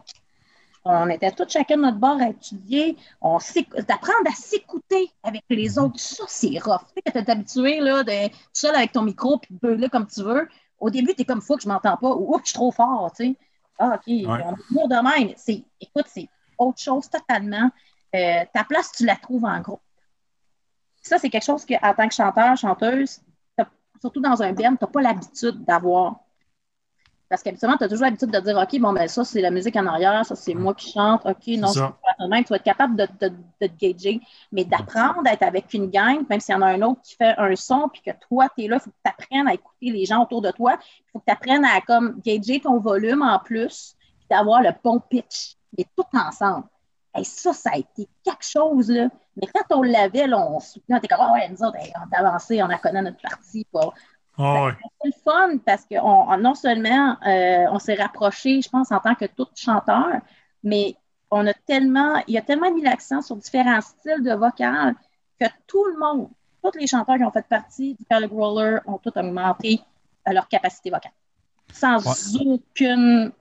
On 0.85 1.09
était 1.09 1.31
tous 1.31 1.49
chacun 1.49 1.77
de 1.77 1.81
notre 1.81 1.97
bord 1.97 2.21
à 2.21 2.29
étudier. 2.29 2.95
On 3.19 3.39
d'apprendre 3.87 4.27
à 4.29 4.35
s'écouter 4.35 5.09
avec 5.23 5.43
les 5.49 5.79
autres. 5.79 5.99
Ça, 5.99 6.23
c'est 6.27 6.57
rough. 6.59 6.81
Tu 6.87 6.93
sais, 6.95 7.01
quand 7.05 7.23
t'es 7.23 7.31
habitué 7.31 7.79
là, 7.79 8.03
de 8.03 8.27
tout 8.27 8.37
seul 8.53 8.75
avec 8.75 8.91
ton 8.91 9.01
micro 9.01 9.39
puis 9.39 9.53
de 9.55 9.59
beuler 9.59 9.89
comme 9.89 10.05
tu 10.07 10.21
veux. 10.21 10.47
Au 10.79 10.89
début, 10.89 11.15
tu 11.15 11.23
es 11.23 11.25
comme 11.25 11.41
fou 11.41 11.55
que 11.57 11.63
je 11.63 11.67
m'entends 11.67 11.97
pas 11.97 12.09
ou 12.09 12.35
Oups, 12.35 12.43
je 12.43 12.49
suis 12.49 12.53
trop 12.53 12.71
fort. 12.71 13.11
Tu 13.17 13.25
sais. 13.25 13.35
Ah, 13.79 13.95
OK, 13.95 14.03
on 14.07 14.37
est 14.37 14.71
lourd 14.71 14.87
de 14.87 15.19
même. 15.19 15.33
C'est, 15.37 15.63
écoute, 15.79 16.05
c'est 16.07 16.29
autre 16.57 16.79
chose 16.79 17.09
totalement. 17.09 17.69
Euh, 18.15 18.45
ta 18.53 18.63
place, 18.63 18.91
tu 18.91 19.05
la 19.05 19.15
trouves 19.15 19.45
en 19.45 19.59
groupe. 19.59 19.81
Ça, 21.01 21.17
c'est 21.17 21.29
quelque 21.29 21.45
chose 21.45 21.65
qu'en 21.65 21.93
tant 21.93 22.07
que 22.07 22.13
chanteur, 22.13 22.55
chanteuse, 22.55 23.19
surtout 23.99 24.21
dans 24.21 24.41
un 24.41 24.51
band, 24.51 24.75
tu 24.75 24.83
n'as 24.83 24.87
pas 24.87 25.01
l'habitude 25.01 25.63
d'avoir. 25.63 26.19
Parce 27.33 27.41
qu'habituellement, 27.41 27.77
tu 27.77 27.83
as 27.83 27.89
toujours 27.89 28.03
l'habitude 28.05 28.29
de 28.29 28.39
dire 28.41 28.55
OK, 28.55 28.79
bon, 28.79 28.93
ben 28.93 29.07
ça, 29.07 29.23
c'est 29.23 29.41
la 29.41 29.49
musique 29.49 29.75
en 29.75 29.87
arrière, 29.87 30.23
ça, 30.23 30.35
c'est 30.35 30.53
moi 30.53 30.75
qui 30.75 30.91
chante. 30.91 31.25
OK, 31.25 31.47
non, 31.57 31.67
C'est 31.69 31.79
je 31.79 32.23
de 32.23 32.29
même. 32.29 32.43
Tu 32.43 32.49
vas 32.49 32.57
être 32.57 32.63
capable 32.63 32.95
de, 32.95 33.07
de, 33.21 33.29
de 33.59 33.67
te 33.67 33.73
gager. 33.75 34.21
Mais 34.51 34.63
d'apprendre 34.65 35.23
à 35.25 35.33
être 35.33 35.41
avec 35.41 35.73
une 35.73 35.89
gang, 35.89 36.23
même 36.29 36.39
s'il 36.39 36.53
y 36.53 36.55
en 36.55 36.61
a 36.61 36.67
un 36.67 36.81
autre 36.83 37.01
qui 37.01 37.15
fait 37.15 37.33
un 37.39 37.55
son, 37.55 37.89
puis 37.91 38.03
que 38.05 38.11
toi, 38.29 38.49
tu 38.55 38.65
es 38.65 38.67
là, 38.67 38.75
il 38.75 38.81
faut 38.81 38.91
que 38.91 38.95
tu 39.03 39.11
apprennes 39.11 39.47
à 39.47 39.55
écouter 39.55 39.89
les 39.89 40.05
gens 40.05 40.21
autour 40.21 40.43
de 40.43 40.51
toi. 40.51 40.77
Il 40.79 41.11
faut 41.11 41.17
que 41.17 41.25
tu 41.25 41.33
apprennes 41.33 41.65
à 41.65 41.81
comme 41.81 42.21
gager 42.23 42.59
ton 42.59 42.77
volume 42.79 43.23
en 43.23 43.39
plus, 43.39 43.95
puis 44.19 44.27
d'avoir 44.29 44.61
le 44.61 44.69
bon 44.83 44.99
pitch. 44.99 45.55
Mais 45.75 45.87
tout 45.97 46.05
ensemble. 46.13 46.67
Et 47.17 47.23
ça, 47.23 47.51
ça 47.51 47.71
a 47.73 47.77
été 47.77 48.07
quelque 48.23 48.45
chose, 48.45 48.91
là. 48.91 49.07
Mais 49.37 49.47
quand 49.47 49.75
on 49.75 49.81
l'avait, 49.81 50.27
là, 50.27 50.37
on 50.37 50.59
se 50.59 50.77
on 50.87 50.97
était 50.97 51.07
comme, 51.07 51.17
Ah 51.19 51.33
ouais, 51.33 51.49
nous 51.49 51.63
autres, 51.63 51.77
hey, 51.77 51.91
on 51.95 52.15
a 52.15 52.27
avancé, 52.27 52.61
on 52.61 52.69
a 52.69 52.77
connu 52.77 53.01
notre 53.01 53.21
partie. 53.21 53.65
Quoi. 53.71 53.91
Ah 54.37 54.65
ouais. 54.65 54.71
C'est 55.01 55.07
le 55.07 55.13
fun 55.23 55.57
parce 55.65 55.85
que 55.85 55.95
on, 56.01 56.29
on- 56.31 56.37
non 56.37 56.55
seulement 56.55 57.17
euh, 57.25 57.65
on 57.71 57.79
s'est 57.79 57.95
rapproché, 57.95 58.61
je 58.61 58.69
pense, 58.69 58.91
en 58.91 58.99
tant 58.99 59.15
que 59.15 59.25
tout 59.25 59.47
chanteur, 59.55 60.07
mais 60.63 60.95
on 61.29 61.45
a 61.47 61.53
tellement, 61.53 62.21
il 62.27 62.37
a 62.37 62.41
tellement 62.41 62.71
mis 62.73 62.81
l'accent 62.81 63.21
sur 63.21 63.35
différents 63.35 63.81
styles 63.81 64.23
de 64.23 64.33
vocal 64.33 64.95
que 65.39 65.45
tout 65.67 65.85
le 65.85 65.97
monde, 65.99 66.29
tous 66.63 66.77
les 66.79 66.87
chanteurs 66.87 67.17
qui 67.17 67.23
ont 67.23 67.31
fait 67.31 67.47
partie 67.47 67.95
du 67.95 68.05
Carly 68.05 68.27
Roller 68.27 68.79
ont 68.85 68.97
tous 68.97 69.11
augmenté 69.15 69.81
leur 70.25 70.47
capacité 70.47 70.89
vocale. 70.89 71.11
Sans 71.71 71.97
aucune 72.45 73.31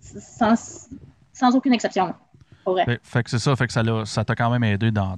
sans, 0.00 0.88
sans 1.32 1.54
aucune 1.54 1.72
exception. 1.74 2.14
Pour 2.64 2.74
vrai. 2.74 2.84
Fait, 2.84 3.00
fait 3.02 3.22
que 3.22 3.30
c'est 3.30 3.38
ça, 3.38 3.54
fait 3.56 3.66
que 3.66 4.04
ça 4.04 4.24
t'a 4.24 4.34
quand 4.34 4.50
même 4.50 4.64
aidé 4.64 4.90
dans, 4.90 5.16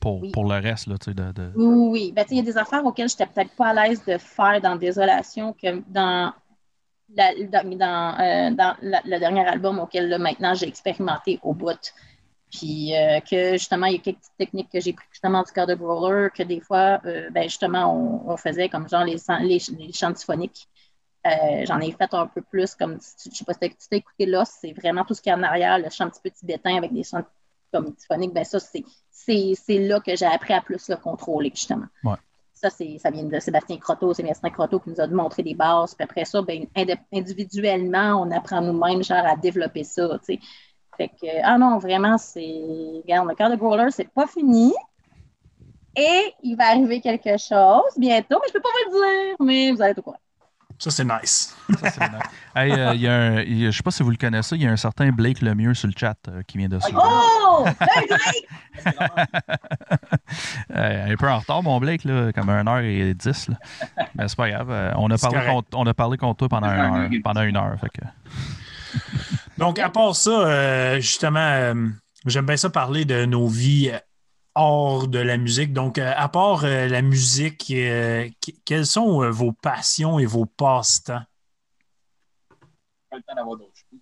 pour, 0.00 0.20
Oui. 0.20 0.30
pour 0.32 0.44
le 0.44 0.58
reste, 0.60 0.86
là, 0.86 0.96
tu 0.98 1.06
sais, 1.06 1.14
de, 1.14 1.32
de- 1.32 1.52
Oui, 1.56 1.88
oui. 1.90 2.12
Ben, 2.12 2.22
tu 2.24 2.30
sais, 2.30 2.34
il 2.36 2.38
y 2.38 2.40
a 2.40 2.44
des 2.44 2.58
affaires 2.58 2.84
auxquelles 2.84 3.08
je 3.08 3.14
n'étais 3.14 3.26
peut-être 3.26 3.54
pas 3.56 3.68
à 3.68 3.74
l'aise 3.88 4.04
de 4.04 4.18
faire 4.18 4.60
dans 4.60 4.76
Désolation 4.76 5.52
que 5.52 5.82
dans, 5.88 6.32
la- 7.16 7.34
dans, 7.34 8.20
euh, 8.20 8.50
dans 8.50 8.76
la- 8.82 9.02
le 9.04 9.18
dernier 9.18 9.46
album 9.46 9.78
auquel 9.78 10.08
là, 10.08 10.18
maintenant 10.18 10.54
j'ai 10.54 10.68
expérimenté 10.68 11.40
au 11.42 11.54
bout. 11.54 11.94
Puis 12.50 12.94
euh, 12.96 13.20
que 13.20 13.52
justement, 13.52 13.86
il 13.86 13.94
y 13.94 13.96
a 13.96 13.98
quelques 14.00 14.18
petites 14.18 14.36
techniques 14.38 14.70
que 14.72 14.80
j'ai 14.80 14.92
pris 14.94 15.04
justement 15.12 15.42
du 15.42 15.52
cadre 15.52 15.74
de 15.74 15.78
Growler, 15.78 16.28
que 16.34 16.42
des 16.42 16.60
fois, 16.60 17.00
euh, 17.04 17.28
ben, 17.30 17.42
justement, 17.44 17.94
on, 17.94 18.30
on 18.32 18.36
faisait 18.36 18.68
comme 18.68 18.88
genre 18.88 19.04
les, 19.04 19.18
chants- 19.18 19.38
les, 19.40 19.58
les 19.78 19.92
chants 19.92 20.14
symphoniques. 20.14 20.66
Euh, 21.26 21.64
J'en 21.66 21.80
ai 21.80 21.92
fait 21.92 22.14
un 22.14 22.26
peu 22.26 22.40
plus, 22.40 22.74
comme 22.74 22.98
si 23.00 23.16
tu- 23.16 23.30
je 23.32 23.36
sais 23.38 23.44
pas 23.44 23.52
si 23.52 23.58
tu 23.60 23.66
as 23.92 23.96
écouté 23.96 24.24
là, 24.24 24.44
c'est 24.46 24.72
vraiment 24.72 25.04
tout 25.04 25.14
ce 25.14 25.20
qui 25.20 25.28
est 25.28 25.32
en 25.34 25.42
arrière, 25.42 25.78
le 25.78 25.90
chant 25.90 26.04
un 26.04 26.10
petit 26.10 26.20
peu 26.22 26.30
tibétain 26.30 26.76
avec 26.76 26.92
des 26.92 27.02
chants 27.02 27.22
comme 27.72 27.94
symphoniques, 27.98 28.32
ben 28.32 28.44
ça, 28.44 28.58
c'est 28.60 29.78
là 29.78 30.00
que 30.00 30.16
j'ai 30.16 30.26
appris 30.26 30.54
à 30.54 30.60
plus 30.60 30.88
le 30.88 30.96
contrôler, 30.96 31.50
justement. 31.54 31.86
Ouais. 32.04 32.16
Ça, 32.54 32.70
ça 32.70 33.10
vient 33.10 33.24
de 33.24 33.38
Sébastien 33.38 33.76
Croteau. 33.76 34.12
C'est 34.14 34.22
Sébastien 34.22 34.50
Croteau 34.50 34.80
qui 34.80 34.90
nous 34.90 35.00
a 35.00 35.06
montré 35.06 35.42
des 35.42 35.54
bases. 35.54 35.94
Puis 35.94 36.04
après 36.04 36.24
ça, 36.24 36.42
ben, 36.42 36.66
individuellement, 37.12 38.20
on 38.22 38.30
apprend 38.32 38.60
nous-mêmes 38.60 39.04
genre, 39.04 39.24
à 39.24 39.36
développer 39.36 39.84
ça. 39.84 40.18
tu 40.18 40.34
sais. 40.34 40.40
Fait 40.96 41.08
que, 41.08 41.26
ah 41.44 41.56
non, 41.56 41.78
vraiment, 41.78 42.18
c'est. 42.18 43.00
Regarde, 43.04 43.28
le 43.28 43.34
cœur 43.36 43.50
de 43.50 43.56
Growler, 43.56 43.90
c'est 43.90 44.08
pas 44.08 44.26
fini. 44.26 44.74
Et 45.96 46.34
il 46.42 46.56
va 46.56 46.68
arriver 46.68 47.00
quelque 47.00 47.36
chose 47.38 47.92
bientôt, 47.96 48.38
mais 48.40 48.48
je 48.48 48.52
peux 48.52 48.60
pas 48.60 48.68
vous 48.68 48.94
le 48.94 49.00
dire, 49.00 49.36
mais 49.40 49.72
vous 49.72 49.82
allez 49.82 49.94
tout 49.94 50.02
courant. 50.02 50.18
Ça, 50.78 50.90
c'est 50.92 51.04
nice. 51.04 51.56
Ça, 51.80 51.90
c'est 51.90 52.00
nice. 52.00 52.22
Hey, 52.54 52.72
euh, 52.72 52.94
y 52.94 53.06
a 53.08 53.12
un- 53.14 53.40
il 53.42 53.58
y 53.58 53.66
a- 53.66 53.70
je 53.70 53.76
sais 53.76 53.82
pas 53.82 53.90
si 53.90 54.02
vous 54.02 54.10
le 54.10 54.16
connaissez, 54.16 54.54
il 54.56 54.62
y 54.62 54.66
a 54.66 54.70
un 54.70 54.76
certain 54.76 55.10
Blake 55.10 55.40
Lemieux 55.42 55.74
sur 55.74 55.88
le 55.88 55.94
chat 55.96 56.16
euh, 56.28 56.42
qui 56.46 56.58
vient 56.58 56.68
de 56.68 56.78
suivre. 56.78 57.02
Oh! 57.04 57.64
Blake! 57.80 58.48
Un 60.70 61.16
peu 61.16 61.28
en 61.28 61.38
retard, 61.38 61.62
mon 61.62 61.78
Blake, 61.80 62.04
là, 62.04 62.32
comme 62.32 62.48
1h10. 62.48 63.50
Là. 63.50 63.56
Mais 64.14 64.28
c'est 64.28 64.36
pas 64.36 64.50
grave. 64.50 64.70
euh, 64.70 64.92
on, 64.96 65.10
a 65.10 65.18
parlé 65.18 65.46
contre, 65.46 65.68
on 65.74 65.86
a 65.86 65.94
parlé 65.94 66.16
contre 66.16 66.36
toi 66.38 66.48
pendant 66.48 66.68
une 66.72 66.80
heure. 66.80 67.10
Pendant 67.24 67.42
une 67.42 67.56
heure 67.56 67.74
fait 67.80 67.90
que... 67.90 68.02
Donc, 69.58 69.78
à 69.78 69.88
part 69.90 70.14
ça, 70.14 70.30
euh, 70.30 71.00
justement, 71.00 71.38
euh, 71.40 71.74
j'aime 72.26 72.46
bien 72.46 72.56
ça 72.56 72.70
parler 72.70 73.04
de 73.04 73.24
nos 73.24 73.48
vies 73.48 73.90
hors 74.58 75.08
de 75.08 75.18
la 75.18 75.36
musique. 75.36 75.72
Donc, 75.72 75.98
euh, 75.98 76.12
à 76.16 76.28
part 76.28 76.64
euh, 76.64 76.86
la 76.88 77.02
musique, 77.02 77.70
euh, 77.70 78.28
que- 78.44 78.52
quelles 78.64 78.86
sont 78.86 79.22
euh, 79.22 79.30
vos 79.30 79.52
passions 79.52 80.18
et 80.18 80.26
vos 80.26 80.46
passe-temps? 80.46 81.22
Pas 83.10 83.16
le 83.16 83.22
temps 83.22 83.34
d'avoir 83.34 83.56
d'autres 83.56 83.72
choses. 83.74 84.00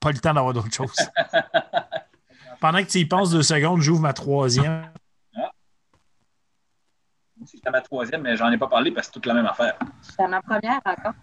Pas 0.00 0.12
le 0.12 0.18
temps 0.18 0.34
d'avoir 0.34 0.54
d'autres 0.54 0.72
choses. 0.72 0.94
Pendant 2.60 2.78
que 2.82 2.88
tu 2.88 2.98
y 2.98 3.04
penses 3.06 3.30
deux 3.30 3.42
secondes, 3.42 3.80
j'ouvre 3.80 4.00
ma 4.02 4.12
troisième. 4.12 4.92
C'était 7.46 7.70
ma 7.70 7.80
troisième, 7.80 8.20
mais 8.22 8.36
j'en 8.36 8.50
ai 8.50 8.58
pas 8.58 8.68
parlé 8.68 8.90
parce 8.90 9.06
que 9.06 9.14
c'est 9.14 9.20
toute 9.20 9.26
la 9.26 9.34
même 9.34 9.46
affaire. 9.46 9.78
C'était 10.02 10.28
ma 10.28 10.42
première 10.42 10.80
encore. 10.84 11.14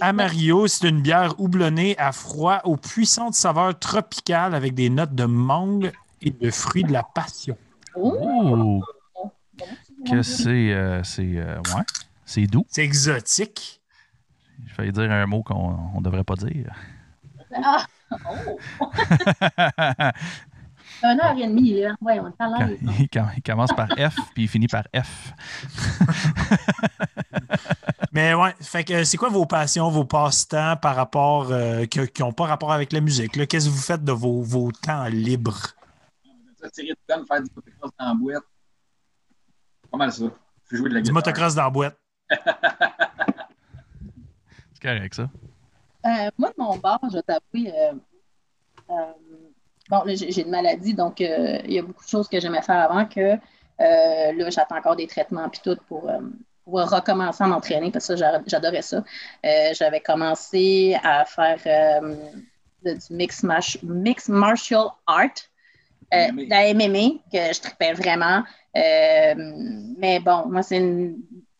Amario, 0.00 0.66
c'est 0.66 0.88
une 0.88 1.02
bière 1.02 1.38
houblonnée 1.38 1.98
à 1.98 2.10
froid 2.12 2.62
aux 2.64 2.78
puissantes 2.78 3.34
saveurs 3.34 3.78
tropicales 3.78 4.54
avec 4.54 4.72
des 4.74 4.88
notes 4.88 5.14
de 5.14 5.26
mangue 5.26 5.92
et 6.22 6.30
de 6.30 6.50
fruits 6.50 6.84
de 6.84 6.92
la 6.92 7.02
passion. 7.02 7.56
Oh! 7.94 8.82
Que 10.08 10.22
c'est. 10.22 10.72
euh, 10.72 11.02
c'est. 11.02 11.36
euh, 11.36 11.56
ouais. 11.74 11.82
C'est 12.24 12.46
doux. 12.46 12.64
C'est 12.68 12.84
exotique. 12.84 13.80
Je 14.66 14.74
vais 14.82 14.92
dire 14.92 15.10
un 15.10 15.26
mot 15.26 15.42
qu'on 15.42 15.76
ne 15.96 16.02
devrait 16.02 16.24
pas 16.24 16.34
dire. 16.36 16.74
Ah! 17.54 17.86
Oh! 18.10 18.90
Un 21.02 21.18
heure 21.18 21.36
et 21.38 21.46
demie, 21.46 21.80
là. 21.82 21.94
Ouais, 22.00 22.18
on 22.20 22.28
est 22.28 22.78
il, 22.82 23.08
il 23.36 23.42
commence 23.42 23.70
par 23.72 23.88
F 23.88 24.16
puis 24.34 24.44
il 24.44 24.48
finit 24.48 24.66
par 24.66 24.84
F. 24.96 25.32
Mais 28.12 28.32
ouais, 28.34 28.54
fait 28.60 28.82
que 28.82 29.04
c'est 29.04 29.18
quoi 29.18 29.28
vos 29.28 29.44
passions, 29.44 29.90
vos 29.90 30.04
passe-temps 30.06 30.76
par 30.78 30.96
rapport 30.96 31.48
euh, 31.50 31.84
que- 31.86 32.06
qui 32.06 32.22
n'ont 32.22 32.32
pas 32.32 32.46
rapport 32.46 32.72
avec 32.72 32.92
la 32.92 33.00
musique? 33.00 33.32
Qu'est-ce 33.46 33.66
que 33.66 33.70
vous 33.70 33.76
faites 33.80 34.04
de 34.04 34.12
vos, 34.12 34.40
vos 34.42 34.72
temps 34.72 35.04
libres? 35.04 35.74
Ça, 36.66 36.70
tirer 36.70 36.88
de 36.94 36.98
gun, 37.08 37.24
faire 37.24 37.42
du 37.42 37.50
motocross 37.54 37.90
dans 37.98 38.06
la 38.08 38.14
boîte. 38.14 38.44
Pas 39.90 39.98
mal 39.98 40.12
ça. 40.12 40.24
Faut 40.64 40.76
jouer 40.76 40.88
de 40.90 40.94
la 40.94 41.00
Du 41.00 41.04
guitare. 41.10 41.14
motocross 41.14 41.54
dans 41.54 41.62
la 41.64 41.70
boîte. 41.70 41.96
C'est 44.72 44.82
correct, 44.82 45.14
ça. 45.14 45.28
Euh, 46.04 46.30
moi, 46.38 46.50
de 46.50 46.54
mon 46.58 46.76
bord, 46.76 47.00
je 47.10 47.16
vais 47.16 47.22
t'avouer, 47.22 47.72
euh, 47.74 47.92
euh, 48.90 49.12
bon, 49.88 50.02
là, 50.04 50.14
j'ai 50.14 50.42
une 50.42 50.50
maladie, 50.50 50.94
donc 50.94 51.20
euh, 51.20 51.58
il 51.64 51.72
y 51.72 51.78
a 51.78 51.82
beaucoup 51.82 52.04
de 52.04 52.08
choses 52.08 52.28
que 52.28 52.38
j'aimais 52.38 52.62
faire 52.62 52.78
avant 52.90 53.06
que 53.06 53.20
euh, 53.20 53.38
là, 54.32 54.50
j'attends 54.50 54.76
encore 54.76 54.96
des 54.96 55.06
traitements 55.06 55.48
puis 55.48 55.60
tout 55.64 55.76
pour, 55.88 56.08
euh, 56.08 56.20
pour 56.64 56.74
recommencer 56.80 57.42
à 57.42 57.46
m'entraîner 57.48 57.90
parce 57.90 58.06
que 58.08 58.16
j'adorais 58.16 58.82
ça. 58.82 59.02
Euh, 59.44 59.70
J'avais 59.74 60.00
commencé 60.00 60.96
à 61.02 61.24
faire 61.24 61.58
euh, 61.66 62.14
de- 62.84 62.94
du 62.94 63.14
mix 63.90 64.28
martial 64.28 64.86
art, 65.06 65.30
euh, 66.14 66.32
MMA. 66.32 66.42
la 66.48 66.74
MMA, 66.74 67.08
que 67.32 67.54
je 67.54 67.60
tripais 67.60 67.92
vraiment. 67.92 68.42
Euh, 68.76 69.34
mais 69.98 70.20
bon, 70.20 70.46
moi, 70.48 70.62
c'est 70.62 70.78
une 70.78 71.18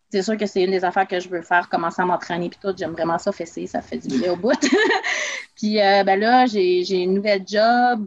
c'est 0.08 0.22
sûr 0.22 0.36
que 0.36 0.46
c'est 0.46 0.62
une 0.62 0.70
des 0.70 0.84
affaires 0.84 1.06
que 1.06 1.18
je 1.18 1.28
veux 1.28 1.42
faire, 1.42 1.68
commencer 1.68 2.00
à 2.00 2.04
m'entraîner 2.04 2.48
puis 2.48 2.58
tout. 2.62 2.72
J'aime 2.78 2.92
vraiment 2.92 3.18
ça 3.18 3.32
fesser, 3.32 3.66
ça 3.66 3.82
fait 3.82 3.98
du 3.98 4.18
bien 4.18 4.32
au 4.32 4.36
bout. 4.36 4.52
puis 5.56 5.82
euh, 5.82 6.04
ben 6.04 6.18
là, 6.18 6.46
j'ai 6.46 7.02
une 7.02 7.14
nouvelle 7.14 7.42
job 7.46 8.06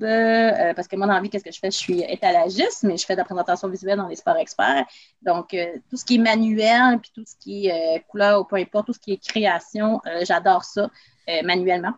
parce 0.76 0.88
que 0.88 0.96
moi, 0.96 1.08
dans 1.08 1.14
la 1.14 1.20
vie, 1.20 1.30
qu'est-ce 1.30 1.44
que 1.44 1.52
je 1.52 1.60
fais? 1.60 1.70
Je 1.70 1.78
suis 1.78 2.02
étalagiste, 2.02 2.84
mais 2.84 2.96
je 2.96 3.06
fais 3.06 3.14
de 3.14 3.20
la 3.20 3.26
présentation 3.26 3.68
visuelle 3.68 3.98
dans 3.98 4.08
les 4.08 4.16
sports 4.16 4.38
experts. 4.38 4.86
Donc, 5.22 5.56
tout 5.90 5.98
ce 5.98 6.06
qui 6.06 6.16
est 6.16 6.20
manuel, 6.20 7.00
puis 7.00 7.12
tout 7.14 7.26
ce 7.28 7.36
qui 7.38 7.68
est 7.68 8.04
couleur 8.08 8.42
ou 8.42 8.44
peu 8.46 8.56
importe, 8.56 8.88
tout 8.88 8.94
ce 8.94 9.00
qui 9.00 9.12
est 9.12 9.24
création, 9.24 10.02
j'adore 10.24 10.64
ça 10.64 10.90
manuellement. 11.44 11.94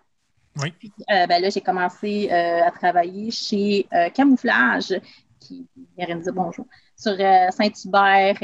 Oui. 0.58 0.72
Puis 0.72 0.92
euh, 1.12 1.28
ben 1.28 1.42
là, 1.42 1.50
j'ai 1.50 1.62
commencé 1.62 2.30
euh, 2.32 2.64
à 2.66 2.72
travailler 2.72 3.32
chez 3.32 3.88
euh, 3.94 4.10
Camouflage, 4.10 4.94
qui 5.40 5.68
vient 5.98 6.16
de 6.16 6.22
dire 6.22 6.34
bonjour 6.34 6.66
sur 6.96 7.16
Saint-Hubert, 7.52 8.38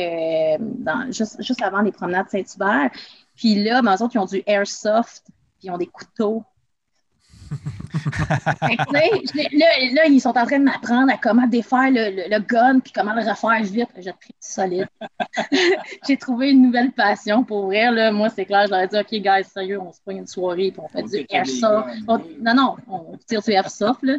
juste, 1.11 1.43
juste 1.43 1.61
avant 1.61 1.81
les 1.81 1.91
promenades 1.91 2.27
Saint-Hubert. 2.29 2.89
Puis 3.35 3.63
là, 3.63 3.81
ben, 3.83 3.93
autres, 3.93 4.15
ils 4.15 4.19
ont 4.19 4.25
du 4.25 4.41
airsoft, 4.47 5.25
puis 5.59 5.67
ils 5.67 5.71
ont 5.71 5.77
des 5.77 5.85
couteaux. 5.85 6.43
Fait 6.45 6.45
que, 6.45 7.25
tu 7.27 7.27
sais, 7.27 7.35
je- 7.35 7.36
là, 8.91 9.67
là, 9.93 10.05
ils 10.07 10.19
sont 10.21 10.29
en 10.37 10.45
train 10.45 10.59
de 10.59 10.63
m'apprendre 10.65 11.11
à 11.11 11.17
comment 11.17 11.47
défaire 11.47 11.89
le, 11.89 12.09
le- 12.15 12.29
le 12.29 12.39
gun, 12.39 12.79
puis 12.79 12.91
comment 12.93 13.13
le 13.13 13.21
refaire 13.27 13.61
vite. 13.63 13.89
J'ai 13.97 14.11
pris 14.13 14.33
solide. 14.39 14.87
J'ai 16.07 16.17
trouvé 16.17 16.51
une 16.51 16.61
nouvelle 16.63 16.91
passion 16.91 17.43
pour 17.43 17.65
vrai. 17.67 17.91
Là. 17.91 18.11
Moi, 18.11 18.29
c'est 18.29 18.45
clair, 18.45 18.65
je 18.67 18.71
leur 18.71 18.81
ai 18.81 18.87
dit, 18.87 18.97
OK, 18.97 19.11
guys, 19.11 19.43
sérieux, 19.51 19.79
on 19.81 19.91
se 19.91 19.99
prend 20.01 20.15
une 20.15 20.27
soirée, 20.27 20.71
puis 20.71 20.81
on 20.83 20.87
fait 20.87 21.03
On 21.03 21.07
du 21.07 21.25
airsoft. 21.29 21.87
On- 22.07 22.17
non, 22.41 22.53
non, 22.53 22.75
on 22.89 23.17
tire 23.27 23.41
du 23.41 23.51
airsoft, 23.51 24.03
là. 24.03 24.15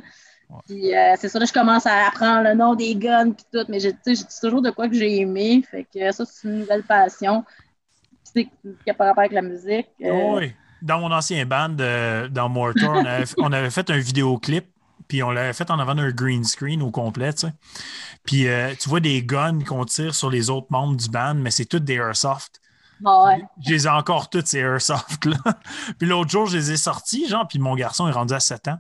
Puis 0.67 0.95
euh, 0.97 1.15
c'est 1.19 1.29
ça, 1.29 1.39
là, 1.39 1.45
je 1.45 1.53
commence 1.53 1.85
à 1.87 2.07
apprendre 2.09 2.49
le 2.49 2.55
nom 2.55 2.75
des 2.75 2.95
guns 2.95 3.33
puis 3.33 3.45
tout, 3.53 3.67
mais 3.69 3.81
j'ai 3.81 3.93
tu 3.93 3.99
sais, 4.03 4.15
j'ai 4.15 4.25
dit 4.25 4.41
toujours 4.41 4.63
de 4.63 4.71
quoi 4.71 4.89
que 4.89 4.95
j'ai 4.95 5.19
aimé. 5.21 5.63
Fait 5.71 5.85
que 5.85 6.11
ça, 6.11 6.25
c'est 6.25 6.49
une 6.49 6.61
nouvelle 6.61 6.85
passion. 6.85 7.45
Puis 8.33 8.49
c'est 8.65 8.75
qui 8.85 8.91
a 8.91 8.95
pas 8.95 9.05
rapport 9.05 9.21
avec 9.21 9.33
la 9.33 9.43
musique. 9.43 9.89
euh, 10.03 10.37
Oui. 10.37 10.53
Dans 10.83 11.01
mon 11.01 11.11
ancien 11.13 11.45
band, 11.47 11.77
euh, 11.81 12.29
dans 12.29 12.49
Mortar, 12.49 12.91
on 12.91 13.05
avait, 13.05 13.25
on 13.39 13.53
avait 13.53 13.71
fait 13.71 13.91
un 13.91 13.99
vidéoclip, 13.99 14.67
puis 15.09 15.23
on 15.23 15.31
l'avait 15.31 15.53
fait 15.53 15.71
en 15.71 15.79
avant 15.79 15.95
d'un 15.95 16.11
green 16.11 16.45
screen 16.45 16.83
au 16.83 16.91
complet, 16.91 17.33
tu 17.33 17.41
sais. 17.47 17.53
Puis 18.25 18.47
euh, 18.49 18.75
tu 18.79 18.89
vois 18.89 19.01
des 19.01 19.23
guns 19.23 19.61
qu'on 19.65 19.85
tire 19.85 20.15
sur 20.15 20.31
les 20.31 20.51
autres 20.51 20.69
membres 20.71 20.97
du 20.97 21.09
band, 21.09 21.35
mais 21.35 21.51
c'est 21.51 21.65
toutes 21.65 21.85
des 21.85 21.95
airsoft. 21.95 22.61
bon, 23.01 23.27
ouais. 23.27 23.43
Je 23.65 23.71
les 23.71 23.87
ai 23.87 23.91
encore 23.91 24.31
toutes, 24.31 24.47
ces 24.47 24.59
airsoft-là. 24.59 25.39
puis 25.99 26.09
l'autre 26.09 26.31
jour, 26.31 26.47
je 26.47 26.57
les 26.59 26.73
ai 26.73 26.77
sortis, 26.77 27.29
genre, 27.29 27.47
puis 27.49 27.59
mon 27.59 27.75
garçon 27.75 28.07
est 28.09 28.13
rendu 28.13 28.35
à 28.35 28.41
7 28.41 28.69
ans. 28.69 28.79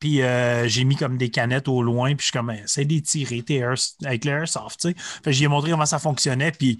Puis 0.00 0.22
euh, 0.22 0.68
j'ai 0.68 0.84
mis 0.84 0.96
comme 0.96 1.16
des 1.16 1.30
canettes 1.30 1.68
au 1.68 1.82
loin, 1.82 2.08
puis 2.08 2.18
je 2.18 2.24
suis 2.24 2.32
comme, 2.32 2.50
essaye 2.50 2.84
de 2.84 2.92
les 2.94 3.02
tirer 3.02 3.42
tes 3.42 3.56
air- 3.56 3.74
avec 4.04 4.24
l'airsoft, 4.24 4.80
tu 4.80 4.88
sais. 4.88 4.94
Fait 5.22 5.32
j'ai 5.32 5.48
montré 5.48 5.70
comment 5.70 5.86
ça 5.86 5.98
fonctionnait, 5.98 6.52
puis 6.52 6.78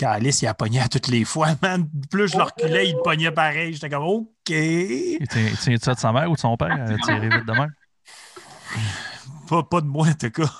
Calice, 0.00 0.40
il 0.40 0.46
a 0.46 0.54
pogné 0.54 0.80
à 0.80 0.88
toutes 0.88 1.08
les 1.08 1.24
fois, 1.24 1.48
man. 1.62 1.86
Plus 2.10 2.28
je 2.28 2.36
le 2.38 2.42
reculais, 2.44 2.88
il 2.88 2.96
pognait 3.04 3.30
pareil. 3.30 3.74
J'étais 3.74 3.90
comme, 3.90 4.04
OK. 4.04 4.48
Il 4.48 5.18
tient 5.28 5.46
tient 5.60 5.76
ça 5.76 5.94
de 5.94 5.98
sa 6.00 6.10
mère 6.12 6.30
ou 6.30 6.34
de 6.34 6.40
son 6.40 6.56
père 6.56 6.72
à 6.72 6.96
tirer 7.04 7.28
vite 7.28 7.44
de 7.46 7.52
même? 7.52 7.72
Pas, 9.48 9.64
pas 9.64 9.80
de 9.80 9.86
moi, 9.86 10.06
en 10.06 10.12
tout 10.14 10.30
cas. 10.30 10.50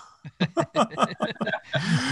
En 0.41 0.45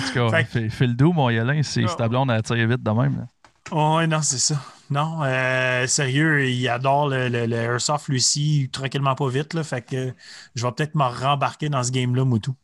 tout 0.07 0.31
cas, 0.31 0.45
Fait 0.45 0.87
le 0.87 0.95
doux, 0.95 1.13
mon 1.13 1.29
Yolin, 1.29 1.63
c'est 1.65 1.83
Non. 1.83 1.89
c'est 1.89 1.97
ta 1.97 2.09
blonde 2.09 2.31
à 2.31 2.41
tirer 2.41 2.67
vite 2.67 2.83
de 2.83 2.91
même. 2.93 3.27
Oh, 3.73 4.01
non, 4.09 4.23
c'est 4.23 4.39
ça. 4.39 4.63
Non, 4.89 5.23
euh, 5.25 5.87
sérieux, 5.87 6.49
il 6.49 6.67
adore 6.69 7.09
le, 7.09 7.29
le- 7.29 7.47
le 7.47 7.57
airsoft, 7.57 8.09
lui 8.09 8.17
aussi, 8.17 8.71
tranquillement 8.73 9.15
pas 9.17 9.29
vite. 9.29 9.53
Là, 9.55 9.63
fait 9.65 9.83
que 9.83 10.15
je 10.55 10.65
vais 10.67 10.73
peut-être 10.73 10.95
me 10.95 11.03
rembarquer 11.05 11.69
dans 11.69 11.83
ce 11.83 11.91
game-là, 11.91 12.25
Moutou. 12.25 12.55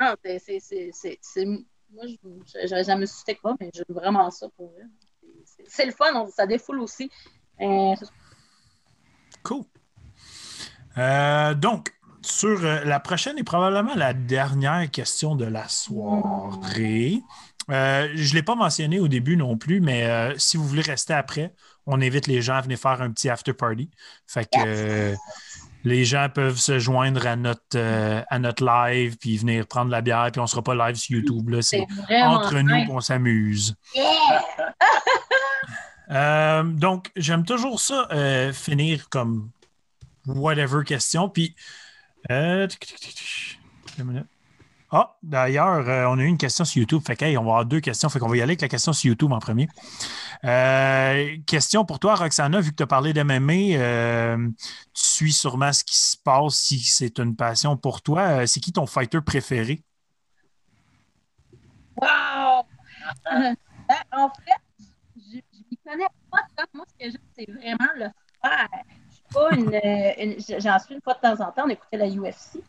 Ah, 0.00 0.14
ben, 0.22 0.38
c'est- 0.44 0.60
Moi, 1.92 2.04
je 2.06 2.66
j'aurais 2.68 2.84
jamais 2.84 3.06
su 3.06 3.14
c'était 3.18 3.34
quoi, 3.36 3.56
mais 3.60 3.70
j'aime 3.74 3.84
vraiment 3.88 4.30
ça 4.30 4.46
pour 4.56 4.72
vrai. 4.72 4.82
C'est- 5.66 5.86
le 5.86 5.92
fun, 5.92 6.26
ça 6.34 6.46
défoule 6.46 6.80
aussi. 6.80 7.10
Euh, 7.60 7.94
Cool. 9.42 9.64
Euh, 10.98 11.54
donc, 11.54 11.92
sur 12.22 12.64
euh, 12.64 12.84
la 12.84 13.00
prochaine 13.00 13.38
et 13.38 13.44
probablement 13.44 13.94
la 13.94 14.12
dernière 14.12 14.90
question 14.90 15.34
de 15.34 15.44
la 15.46 15.66
soirée. 15.68 17.22
Euh, 17.70 18.08
je 18.14 18.30
ne 18.30 18.34
l'ai 18.34 18.42
pas 18.42 18.54
mentionné 18.54 18.98
au 19.00 19.08
début 19.08 19.36
non 19.36 19.56
plus, 19.56 19.80
mais 19.80 20.04
euh, 20.06 20.34
si 20.38 20.56
vous 20.56 20.64
voulez 20.66 20.82
rester 20.82 21.14
après, 21.14 21.54
on 21.86 22.00
invite 22.02 22.26
les 22.26 22.42
gens 22.42 22.54
à 22.54 22.60
venir 22.60 22.78
faire 22.78 23.00
un 23.00 23.10
petit 23.10 23.28
after 23.28 23.52
party. 23.54 23.90
Fait 24.26 24.44
que 24.44 25.14
les 25.84 26.04
gens 26.04 26.28
peuvent 26.32 26.58
se 26.58 26.78
joindre 26.78 27.26
à 27.26 27.36
notre, 27.36 27.62
euh, 27.76 28.22
à 28.28 28.38
notre 28.38 28.64
live 28.64 29.16
puis 29.18 29.36
venir 29.36 29.66
prendre 29.66 29.90
la 29.90 30.00
bière, 30.00 30.28
puis 30.32 30.40
on 30.40 30.44
ne 30.44 30.48
sera 30.48 30.62
pas 30.62 30.74
live 30.74 30.96
sur 30.96 31.18
YouTube. 31.18 31.60
C'est 31.60 31.86
entre 32.10 32.58
nous 32.60 32.86
qu'on 32.86 33.00
s'amuse. 33.00 33.74
Yeah! 33.94 34.04
Euh, 36.12 36.64
donc, 36.64 37.12
j'aime 37.14 37.44
toujours 37.44 37.78
ça, 37.78 38.08
euh, 38.10 38.52
finir 38.52 39.08
comme 39.10 39.50
whatever 40.26 40.82
question. 40.84 41.28
Puis, 41.28 41.54
Ah, 44.92 45.16
d'ailleurs, 45.22 45.88
euh, 45.88 46.06
on 46.08 46.18
a 46.18 46.22
eu 46.22 46.26
une 46.26 46.36
question 46.38 46.64
sur 46.64 46.80
YouTube. 46.80 47.00
Fait 47.06 47.14
que, 47.14 47.24
hey, 47.24 47.38
on 47.38 47.42
va 47.44 47.50
avoir 47.50 47.64
deux 47.64 47.80
questions. 47.80 48.08
Fait 48.08 48.18
qu'on 48.18 48.28
va 48.28 48.36
y 48.36 48.40
aller 48.42 48.50
avec 48.52 48.60
la 48.60 48.68
question 48.68 48.92
sur 48.92 49.08
YouTube 49.08 49.30
en 49.32 49.38
premier. 49.38 49.68
Euh, 50.44 51.36
question 51.46 51.84
pour 51.84 52.00
toi, 52.00 52.16
Roxana, 52.16 52.60
vu 52.60 52.70
que 52.72 52.76
tu 52.76 52.82
as 52.82 52.86
parlé 52.88 53.12
d'MMA, 53.12 53.52
euh, 53.78 54.48
tu 54.92 55.02
suis 55.04 55.32
sûrement 55.32 55.72
ce 55.72 55.84
qui 55.84 55.96
se 55.96 56.16
passe 56.16 56.54
si 56.56 56.80
c'est 56.80 57.18
une 57.20 57.36
passion 57.36 57.76
pour 57.76 58.02
toi. 58.02 58.46
C'est 58.48 58.58
qui 58.58 58.72
ton 58.72 58.86
fighter 58.86 59.20
préféré? 59.20 59.82
Wow! 61.96 62.64
En 64.12 64.28
fait, 64.30 64.84
je 65.16 65.36
ne 65.36 65.76
connais 65.84 66.06
pas 66.30 66.38
tant. 66.56 66.64
Moi, 66.74 66.84
ce 66.88 67.04
que 67.04 67.10
j'aime, 67.10 67.20
c'est 67.36 67.50
vraiment 67.50 67.92
le 67.96 68.06
faire. 68.42 68.68
Je 69.10 69.14
suis 69.14 69.24
pas 69.32 69.50
une- 69.54 70.60
J'en 70.60 70.78
suis 70.78 70.94
une 70.94 71.00
fois 71.02 71.14
de 71.14 71.20
temps 71.20 71.46
en 71.46 71.52
temps, 71.52 71.62
on 71.66 71.68
écoutait 71.68 71.96
la 71.96 72.06
UFC. 72.08 72.60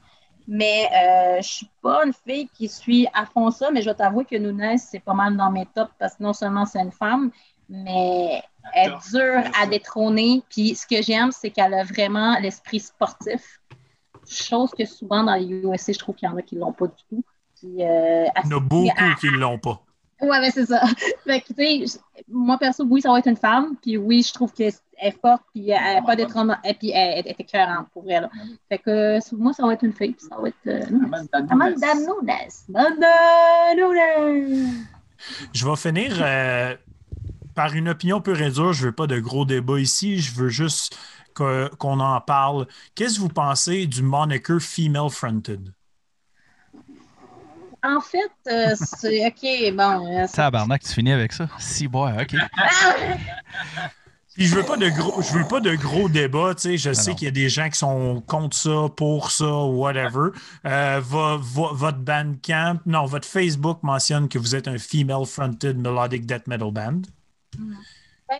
Mais 0.48 0.90
euh, 0.94 1.34
je 1.34 1.38
ne 1.38 1.42
suis 1.42 1.70
pas 1.82 2.06
une 2.06 2.14
fille 2.14 2.50
qui 2.54 2.68
suit 2.68 3.08
à 3.14 3.26
fond 3.26 3.52
ça, 3.52 3.72
mais 3.72 3.82
je 3.82 3.90
vais 3.90 3.96
t'avouer 3.96 4.26
que 4.26 4.36
Nunes, 4.36 4.78
c'est 4.78 5.00
pas 5.00 5.14
mal 5.14 5.38
dans 5.38 5.52
mes 5.52 5.66
tops 5.68 5.92
parce 6.00 6.16
que 6.16 6.24
non 6.24 6.34
seulement 6.34 6.66
c'est 6.66 6.80
une 6.80 6.92
femme, 6.92 7.32
mais 7.70 8.42
elle 8.74 8.92
est 8.92 9.12
dure 9.12 9.44
à 9.60 9.66
détrôner. 9.68 10.44
Puis 10.50 10.76
ce 10.76 10.86
que 10.86 11.02
j'aime, 11.02 11.32
c'est 11.32 11.52
qu'elle 11.52 11.74
a 11.74 11.84
vraiment 11.84 12.38
l'esprit 12.40 12.80
sportif. 12.80 13.60
Chose 14.28 14.72
que 14.78 14.86
souvent 14.86 15.24
dans 15.24 15.36
les 15.36 15.46
UFC, 15.46 15.94
je 15.94 16.00
trouve 16.00 16.16
qu'il 16.16 16.30
y 16.30 16.32
en 16.32 16.38
a 16.38 16.42
qui 16.42 16.56
ne 16.56 16.62
l'ont 16.62 16.74
pas 16.74 16.88
du 16.88 17.04
tout. 17.10 17.24
Puis, 17.60 17.84
euh, 17.84 18.26
Il 18.44 18.50
y 18.50 18.54
en 18.54 18.58
a 18.58 18.60
beaucoup 18.60 19.16
qui 19.20 19.28
ne 19.28 19.38
l'ont 19.38 19.60
pas. 19.60 19.84
Ouais, 20.22 20.40
mais 20.40 20.52
c'est 20.52 20.66
ça. 20.66 20.82
Fait 21.26 21.42
que, 21.42 21.54
tu 21.54 21.88
sais, 21.88 22.00
moi, 22.30 22.58
perso, 22.58 22.84
oui, 22.86 23.02
ça 23.02 23.12
va 23.12 23.20
être 23.20 23.28
une 23.28 23.38
femme. 23.38 23.76
Puis 23.82 23.98
oui, 23.98 24.24
je 24.28 24.34
trouve 24.34 24.54
qu'elle 24.54 24.74
est 25.02 25.20
forte, 25.20 25.44
puis 25.54 25.70
elle 25.72 25.96
n'a 25.96 26.02
pas 26.04 26.16
d'être 26.16 26.36
et 26.64 26.74
puis 26.76 26.92
elle 26.92 27.28
est 27.28 27.40
écœurante 27.40 27.88
pour 27.94 28.06
elle. 28.08 28.30
Fait 28.70 28.78
que 28.78 29.36
moi, 29.36 29.54
ça 29.54 29.66
va 29.66 29.74
être 29.74 29.84
une 29.84 29.94
fille, 29.94 30.14
puis 30.14 30.28
ça 30.28 30.38
va 30.40 30.50
être 30.50 30.56
euh, 30.68 30.84
Amanda 31.50 31.96
Nunes. 31.96 32.30
Amanda 32.70 33.76
Nunes. 33.76 34.86
Je 35.54 35.68
vais 35.68 35.76
finir 35.76 36.18
euh, 36.22 36.76
par 37.56 37.74
une 37.74 37.90
opinion 37.90 38.22
peu 38.22 38.34
réduite. 38.34 38.74
Je 38.74 38.82
ne 38.82 38.86
veux 38.88 38.96
pas 38.96 39.08
de 39.08 39.20
gros 39.20 39.46
débats 39.46 39.80
ici. 39.80 40.20
Je 40.20 40.34
veux 40.36 40.50
juste 40.50 40.96
qu'on 41.34 42.00
en 42.00 42.22
parle. 42.22 42.68
Qu'est-ce 42.96 43.16
que 43.16 43.22
vous 43.22 43.30
pensez 43.30 43.88
du 43.88 44.04
moniker 44.04 44.60
female 44.60 45.10
fronted? 45.10 45.74
En 47.84 48.00
fait, 48.00 48.32
euh, 48.48 48.76
c'est 48.76 49.26
OK, 49.26 49.76
bon. 49.76 50.08
Euh, 50.08 50.28
Tabarnak, 50.32 50.84
tu 50.84 50.94
finis 50.94 51.14
avec 51.14 51.34
ça? 51.34 51.48
Si, 51.58 51.88
bon, 51.88 52.12
OK. 52.14 52.36
Puis 54.36 54.46
je 54.46 54.56
veux 54.56 54.64
pas 54.64 54.78
de 54.78 54.88
gros, 54.90 55.22
je 55.22 55.34
veux 55.34 55.48
pas 55.48 55.60
de 55.60 55.76
gros 55.76 56.08
débats, 56.08 56.56
tu 56.56 56.62
sais. 56.62 56.78
Je 56.78 56.94
sais 56.94 57.16
qu'il 57.16 57.26
y 57.26 57.28
a 57.28 57.32
des 57.32 57.50
gens 57.50 57.70
qui 57.70 57.78
sont 57.78 58.22
contre 58.28 58.56
ça, 58.56 58.88
pour 58.96 59.32
ça, 59.32 59.46
whatever. 59.46 60.30
Euh, 60.66 61.02
votre 61.02 61.98
bandcamp, 61.98 62.80
non, 62.86 63.06
votre 63.06 63.28
Facebook 63.28 63.80
mentionne 63.84 64.30
que 64.30 64.40
vous 64.40 64.56
êtes 64.56 64.68
un 64.68 64.78
female 64.78 65.26
fronted 65.26 65.78
melodic 65.78 66.26
death 66.26 66.48
metal 66.48 66.72
band. 66.72 67.02
Mm. 67.58 67.76
Ben, 68.30 68.40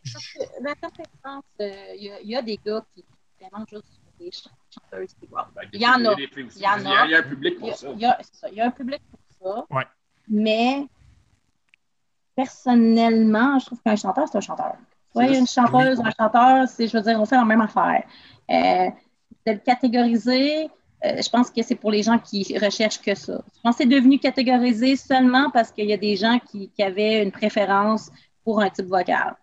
la 0.64 0.76
conférence, 0.76 1.44
il 1.60 2.22
y, 2.24 2.36
a 2.36 2.42
des 2.42 2.58
gars 2.66 2.86
qui 2.96 3.04
vraiment 3.42 3.66
juste 3.70 3.84
des 4.18 4.32
chanteuses 4.32 5.14
qui 5.20 5.28
ben, 5.28 5.46
Il 5.74 5.82
y 5.82 5.86
en 5.86 6.06
a. 6.06 6.16
Il 6.18 6.62
y 6.62 6.68
en 6.68 6.86
a. 6.86 7.06
Il 7.06 7.12
y 7.12 7.16
a 7.16 7.20
un 7.20 7.24
public 7.24 7.60
pour 7.60 7.76
ça. 7.76 7.88
Il 7.92 8.00
y 8.56 8.62
a 8.62 8.66
un 8.66 8.72
public 8.72 9.02
pour 9.12 9.20
mais 10.28 10.88
personnellement, 12.36 13.60
je 13.60 13.66
trouve 13.68 13.82
qu'un 13.82 13.96
chanteur, 13.96 14.28
c'est 14.28 14.38
un 14.38 14.42
chanteur. 14.42 14.76
Oui, 15.14 15.38
une 15.38 15.48
chanteuse 15.48 16.00
ou 16.00 16.06
un 16.06 16.12
chanteur, 16.18 16.68
c'est, 16.68 16.88
je 16.88 16.98
veux 16.98 17.04
dire, 17.04 17.20
on 17.20 17.26
fait 17.26 17.36
la 17.36 17.46
même 17.46 17.62
affaire. 17.62 18.04
Euh, 18.50 18.90
de 19.46 19.52
le 19.54 19.58
catégoriser, 19.58 20.70
euh, 21.04 21.22
je 21.22 21.30
pense 21.30 21.52
que 21.52 21.62
c'est 21.64 21.76
pour 21.76 21.92
les 21.92 22.04
gens 22.04 22.18
qui 22.18 22.58
recherchent 22.58 23.02
que 23.02 23.16
ça. 23.16 23.42
Je 23.56 23.62
pense 23.62 23.76
que 23.76 23.84
c'est 23.84 23.90
devenu 23.90 24.20
catégorisé 24.20 24.96
seulement 24.96 25.50
parce 25.50 25.72
qu'il 25.72 25.86
y 25.86 25.94
a 25.94 25.98
des 25.98 26.16
gens 26.16 26.40
qui, 26.40 26.72
avaient 26.80 27.24
une 27.24 27.32
préférence 27.32 28.12
pour 28.44 28.62
un 28.62 28.70
type 28.70 28.86
vocal. 28.86 29.36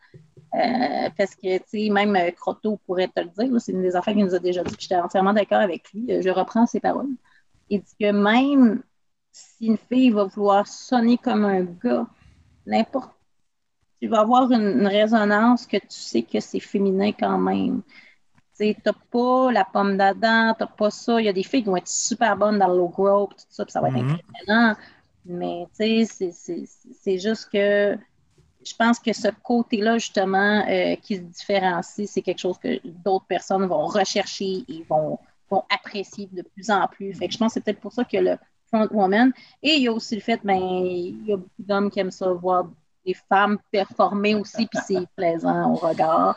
Euh, 0.54 1.10
parce 1.18 1.34
que, 1.34 1.58
tu 1.58 1.64
sais, 1.66 1.90
même 1.90 2.16
Croteau 2.32 2.78
pourrait 2.86 3.08
te 3.08 3.20
le 3.20 3.28
dire, 3.28 3.60
c'est 3.60 3.72
une 3.72 3.82
des 3.82 3.94
affaires 3.94 4.14
qu'il 4.14 4.24
nous 4.24 4.34
a 4.34 4.38
déjà 4.38 4.62
dit, 4.62 4.74
puis 4.74 4.86
j'étais 4.88 5.00
entièrement 5.00 5.34
d'accord 5.34 5.60
avec 5.60 5.92
lui. 5.92 6.06
Je 6.22 6.30
reprends 6.30 6.64
ses 6.66 6.80
paroles. 6.80 7.10
Il 7.68 7.80
dit 7.80 7.94
que 8.00 8.10
même 8.10 8.82
si 9.38 9.66
une 9.66 9.78
fille 9.78 10.10
va 10.10 10.24
vouloir 10.24 10.66
sonner 10.66 11.18
comme 11.18 11.44
un 11.44 11.62
gars, 11.62 12.06
n'importe, 12.66 13.12
tu 14.00 14.08
vas 14.08 14.20
avoir 14.20 14.50
une, 14.52 14.86
résonance 14.86 15.66
que 15.66 15.76
tu 15.76 15.86
sais 15.90 16.22
que 16.22 16.40
c'est 16.40 16.60
féminin 16.60 17.12
quand 17.12 17.38
même. 17.38 17.82
Tu 18.58 18.74
n'as 18.84 18.92
pas 19.10 19.52
la 19.52 19.64
pomme 19.64 19.96
d'Adam, 19.96 20.54
tu 20.54 20.64
n'as 20.64 20.68
pas 20.68 20.90
ça. 20.90 21.20
Il 21.20 21.26
y 21.26 21.28
a 21.28 21.32
des 21.32 21.42
filles 21.42 21.62
qui 21.62 21.68
vont 21.68 21.76
être 21.76 21.88
super 21.88 22.36
bonnes 22.36 22.58
dans 22.58 22.68
le 22.68 22.76
low 22.76 22.88
growth, 22.88 23.30
tout 23.30 23.44
ça, 23.48 23.64
puis 23.64 23.72
ça 23.72 23.80
va 23.80 23.88
être 23.88 23.98
impressionnant. 23.98 24.76
Mais 25.24 25.66
tu 25.78 26.06
sais, 26.06 26.66
c'est 27.00 27.18
juste 27.18 27.48
que 27.52 27.96
je 28.64 28.74
pense 28.74 28.98
que 28.98 29.12
ce 29.12 29.28
côté-là, 29.42 29.98
justement, 29.98 30.64
euh, 30.68 30.96
qui 30.96 31.16
se 31.16 31.20
différencie, 31.20 32.10
c'est 32.10 32.22
quelque 32.22 32.40
chose 32.40 32.58
que 32.58 32.80
d'autres 32.84 33.26
personnes 33.26 33.66
vont 33.66 33.86
rechercher 33.86 34.64
et 34.68 34.84
vont, 34.88 35.18
vont 35.48 35.64
apprécier 35.70 36.28
de 36.32 36.42
plus 36.42 36.70
en 36.70 36.86
plus. 36.88 37.14
Fait 37.14 37.28
que 37.28 37.32
je 37.32 37.38
pense 37.38 37.50
que 37.50 37.54
c'est 37.54 37.64
peut-être 37.64 37.80
pour 37.80 37.92
ça 37.92 38.04
que 38.04 38.16
le 38.16 38.36
front 38.68 38.88
woman. 38.90 39.32
Et 39.62 39.76
il 39.76 39.82
y 39.82 39.88
a 39.88 39.92
aussi 39.92 40.14
le 40.14 40.20
fait, 40.20 40.40
ben, 40.44 40.56
il 40.56 41.26
y 41.26 41.32
a 41.32 41.36
beaucoup 41.36 41.50
d'hommes 41.58 41.90
qui 41.90 42.00
aiment 42.00 42.10
ça 42.10 42.32
voir 42.32 42.66
des 43.04 43.14
femmes 43.28 43.58
performer 43.70 44.34
aussi, 44.34 44.66
puis 44.66 44.80
c'est 44.86 45.06
plaisant 45.16 45.72
au 45.72 45.74
regard. 45.74 46.36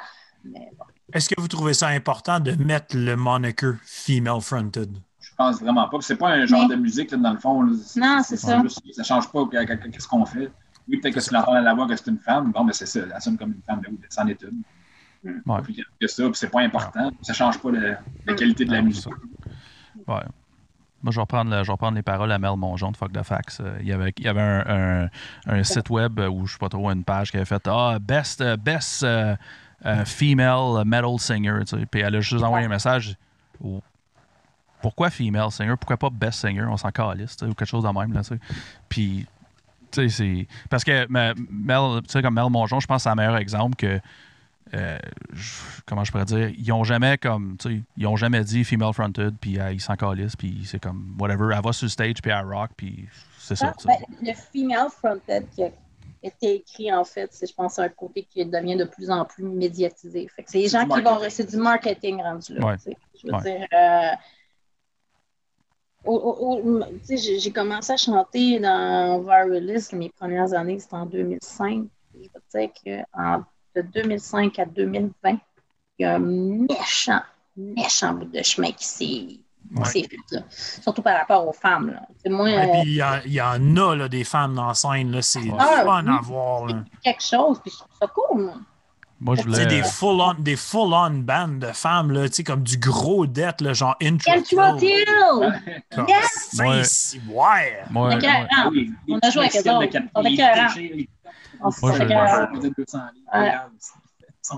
Est-ce 1.14 1.30
que 1.30 1.40
vous 1.40 1.48
trouvez 1.48 1.74
ça 1.74 1.88
important 1.88 2.40
de 2.40 2.52
mettre 2.54 2.96
le 2.96 3.16
moniker 3.16 3.76
female 3.84 4.42
fronted? 4.42 4.98
Je 5.20 5.30
pense 5.36 5.62
vraiment 5.62 5.88
pas. 5.88 5.98
C'est 6.02 6.16
pas 6.16 6.30
un 6.30 6.46
genre 6.46 6.68
de 6.68 6.76
musique, 6.76 7.14
dans 7.14 7.34
le 7.34 7.40
fond. 7.40 7.64
Non, 7.64 8.22
c'est 8.24 8.38
ça. 8.38 8.62
ça 8.92 9.04
change 9.04 9.32
pas 9.32 9.46
qu'est-ce 9.52 10.08
qu'on 10.08 10.26
fait. 10.26 10.52
Oui, 10.88 10.98
peut-être 10.98 11.16
que 11.16 11.20
si 11.20 11.34
l'entend 11.34 11.54
à 11.54 11.62
la 11.62 11.74
voix 11.74 11.88
que 11.88 11.96
c'est 11.96 12.08
une 12.10 12.18
femme, 12.18 12.52
bon, 12.52 12.64
mais 12.64 12.74
c'est 12.74 12.88
ça, 12.88 13.02
elle 13.02 13.22
sonne 13.22 13.38
comme 13.38 13.52
une 13.52 13.62
femme, 13.62 13.82
c'en 14.10 14.28
est 14.28 14.42
une. 14.42 14.64
Ouais. 15.46 15.62
Puis 15.64 15.84
que 16.00 16.08
ça, 16.08 16.24
c'est 16.34 16.50
pas 16.50 16.62
important. 16.62 17.12
Ça 17.22 17.34
change 17.34 17.60
pas 17.60 17.70
la 17.72 18.34
qualité 18.34 18.66
de 18.66 18.72
la 18.72 18.82
musique. 18.82 19.14
Ouais. 20.08 20.24
Moi, 21.04 21.12
je 21.12 21.16
vais 21.18 21.22
reprendre, 21.22 21.64
je 21.64 21.96
les 21.96 22.02
paroles 22.04 22.32
à 22.32 22.38
Mel 22.40 22.56
Mongeon 22.58 22.92
de 22.92 22.98
Fuck 22.98 23.12
the 23.12 23.24
Fax. 23.24 23.60
Euh, 23.60 23.78
il 23.82 23.88
y 23.88 23.94
avait, 23.94 24.14
il 24.18 24.24
y 24.24 24.28
avait 24.28 24.42
un, 24.42 25.10
un, 25.48 25.64
site 25.64 25.90
web 25.90 26.20
où 26.20 26.38
je 26.38 26.42
ne 26.42 26.48
sais 26.48 26.58
pas 26.60 26.70
trop, 26.70 26.90
une 26.92 27.04
page 27.04 27.32
qui 27.32 27.38
avait 27.38 27.46
fait 27.46 27.68
Ah, 27.68 27.98
best, 28.00 28.42
euh, 28.42 28.56
best 28.58 29.04
uh, 29.04 29.36
female 30.06 30.86
metal 30.86 31.18
singer. 31.18 31.60
Tu 31.62 31.80
sais. 31.80 31.86
Puis 31.86 32.02
elle 32.02 32.16
a 32.16 32.22
juste 32.22 32.44
envoyé 32.44 32.66
un 32.66 32.70
message. 32.70 33.16
Pourquoi 34.82 35.10
female 35.10 35.52
singer? 35.52 35.76
Pourquoi 35.80 35.98
pas 35.98 36.10
best 36.10 36.40
singer? 36.40 36.66
On 36.70 36.78
s'en 36.78 36.92
calisse 36.92 37.36
ou 37.42 37.54
quelque 37.54 37.66
chose 37.66 37.84
de 37.84 37.90
même. 37.90 38.14
Là, 38.14 38.22
tu 38.22 38.30
sais. 38.30 38.40
Puis, 38.88 39.26
tu 39.92 40.02
sais, 40.02 40.10
c'est. 40.10 40.48
Parce 40.70 40.84
que 40.84 41.08
Mel, 41.10 42.02
tu 42.04 42.10
sais, 42.10 42.22
comme 42.22 42.36
Mel 42.36 42.50
Mongeon, 42.50 42.80
je 42.80 42.88
pense 42.88 42.98
que 42.98 43.04
c'est 43.04 43.10
un 43.10 43.16
meilleur 43.16 43.38
exemple 43.38 43.76
que 43.76 44.00
euh, 44.74 45.00
comment 45.86 46.04
je 46.04 46.12
pourrais 46.12 46.26
dire, 46.26 46.50
ils 46.58 46.72
ont 46.72 46.84
jamais 46.84 47.18
comme, 47.18 47.58
tu 47.58 47.70
sais, 47.70 47.82
ils 47.98 48.08
ont 48.08 48.16
jamais 48.16 48.44
dit 48.44 48.64
female 48.64 48.94
fronted, 48.94 49.36
puis 49.40 49.60
euh, 49.60 49.74
ils 49.74 49.82
s'en 49.82 49.96
calissent, 49.96 50.36
puis 50.36 50.64
c'est 50.66 50.80
comme, 50.80 51.16
whatever, 51.20 51.54
elle 51.56 51.64
va 51.64 51.74
sur 51.74 51.86
le 51.86 51.90
stage, 51.90 52.22
puis 52.22 52.32
elle 52.32 52.46
rock, 52.46 52.72
puis 52.78 53.08
c'est 53.38 53.56
ça. 53.56 53.74
Ah, 53.78 53.84
ben, 53.86 53.98
le 54.22 54.34
female 54.34 54.90
fronted 54.90 55.46
qui 55.54 55.64
a 55.64 55.72
été 56.24 56.56
écrit, 56.56 56.94
en 56.94 57.04
fait, 57.04 57.30
c'est, 57.34 57.48
je 57.48 57.54
pense, 57.54 57.80
un 57.80 57.90
côté 57.90 58.24
qui 58.24 58.46
devient 58.46 58.78
de 58.78 58.86
plus 58.86 59.10
en 59.10 59.26
plus 59.26 59.44
médiatisé. 59.44 60.28
Fait 60.36 60.44
que 60.44 60.52
c'est 60.52 60.60
les 60.60 60.70
gens 60.70 60.88
qui 60.88 61.02
vont, 61.02 61.20
c'est 61.30 61.50
du 61.50 61.58
marketing 61.58 62.22
rendu 62.22 62.54
là. 62.54 62.78
Je 62.86 63.32
veux 63.32 63.42
dire, 63.42 63.68
euh, 63.74 64.16
j'ai 67.10 67.52
commencé 67.52 67.94
à 67.94 67.98
chanter 67.98 68.60
dans 68.60 69.22
Viralist 69.22 69.94
mes 69.94 70.10
premières 70.10 70.54
années, 70.54 70.80
c'était 70.80 70.96
en 70.96 71.06
2005. 71.06 71.84
Je 72.14 72.20
veux 72.20 72.28
dire 72.54 73.06
qu'en 73.14 73.44
de 73.76 73.82
2005 73.82 74.60
à 74.60 74.66
2020, 74.66 75.12
il 75.32 75.38
y 76.00 76.06
a 76.06 76.16
un 76.16 76.20
méchant, 76.20 77.22
méchant 77.56 78.14
bout 78.14 78.26
de 78.26 78.42
chemin 78.44 78.72
qui 78.72 78.86
s'est 78.86 79.40
fait, 79.86 80.08
là. 80.32 80.42
surtout 80.50 81.02
par 81.02 81.18
rapport 81.18 81.48
aux 81.48 81.54
femmes. 81.54 81.92
Là. 81.92 82.02
Moi, 82.30 82.50
euh, 82.50 82.66
il, 82.84 82.94
y 82.94 83.04
il, 83.26 83.34
y 83.34 83.42
en 83.42 83.78
a 83.78 83.96
là, 83.96 84.10
des 84.10 84.24
femmes 84.24 84.56
dans 84.56 84.68
la 84.68 84.74
scène, 84.74 85.22
c'est 85.22 85.40
ah, 85.58 85.84
fun 85.86 86.08
à 86.08 86.22
voir. 86.22 86.68
quelque 87.04 87.24
chose, 87.24 87.60
puis 87.62 87.72
je 87.72 87.78
trouve 87.78 87.98
ça 88.00 88.08
cool. 88.08 88.52
Moi, 89.22 89.36
je 89.36 89.44
voulais... 89.44 89.68
Des 89.68 89.84
full-on 89.84 90.34
des 90.34 90.56
full 90.56 90.90
-on 90.90 91.22
bandes 91.22 91.60
de 91.60 91.68
femmes, 91.68 92.12
là, 92.12 92.26
comme 92.44 92.64
du 92.64 92.78
gros 92.78 93.28
death, 93.28 93.62
là, 93.62 93.74
genre 93.74 93.96
Intro 94.02 94.32
Kill. 94.80 95.06
Yes! 96.08 96.56
Ouais. 96.58 97.32
ouais. 97.32 97.84
Moi, 97.92 98.18
on 99.08 99.20
a 99.20 99.30
joué 99.30 99.46
avec 99.46 99.56
eux 99.56 99.70
autres. 99.70 100.00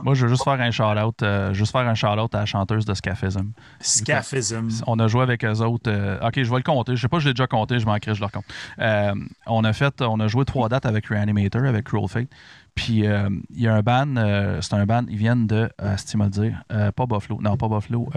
Moi, 0.03 0.13
je... 0.13 0.23
veux 0.23 0.29
juste 0.29 0.43
faire 0.43 0.53
un 0.53 0.71
shout-out, 0.71 1.21
euh, 1.21 1.53
juste 1.53 1.71
faire 1.71 1.87
un 1.87 1.93
shout-out 1.93 2.33
à 2.33 2.39
la 2.39 2.45
chanteuse 2.45 2.85
de 2.85 2.93
Scaphism. 2.93 3.51
Scaphism. 3.81 4.69
On 4.87 4.97
a 4.97 5.07
joué 5.07 5.21
avec 5.21 5.43
eux 5.43 5.59
autres. 5.59 5.91
Euh, 5.91 6.19
ok, 6.21 6.41
je 6.41 6.49
vais 6.49 6.57
le 6.57 6.63
compter. 6.63 6.95
Je 6.95 7.01
sais 7.01 7.09
pas, 7.09 7.19
je 7.19 7.27
l'ai 7.27 7.33
déjà 7.33 7.47
compté, 7.47 7.79
je 7.79 7.85
manquerai, 7.85 8.15
je 8.15 8.21
le 8.21 8.25
raconte. 8.25 8.45
Euh, 8.79 9.13
on 9.45 9.63
a 9.63 9.73
fait, 9.73 10.01
on 10.01 10.19
a 10.19 10.27
joué 10.27 10.45
trois 10.45 10.69
dates 10.69 10.85
avec 10.85 11.07
Reanimator, 11.07 11.65
avec 11.65 11.85
Cruel 11.85 12.07
Fate. 12.07 12.29
Puis 12.75 13.05
euh, 13.05 13.29
il 13.51 13.61
y 13.61 13.67
a 13.67 13.75
un 13.75 13.81
band, 13.81 14.15
euh, 14.17 14.59
c'est 14.61 14.73
un 14.73 14.85
band, 14.85 15.05
ils 15.07 15.17
viennent 15.17 15.45
de, 15.45 15.69
euh, 15.81 15.95
si 15.97 16.05
tu 16.07 16.17
le 16.17 16.29
dire, 16.29 16.63
pas 16.67 17.05
Buffalo, 17.05 17.39
non, 17.41 17.55
pas 17.55 17.67
Buffalo. 17.67 18.09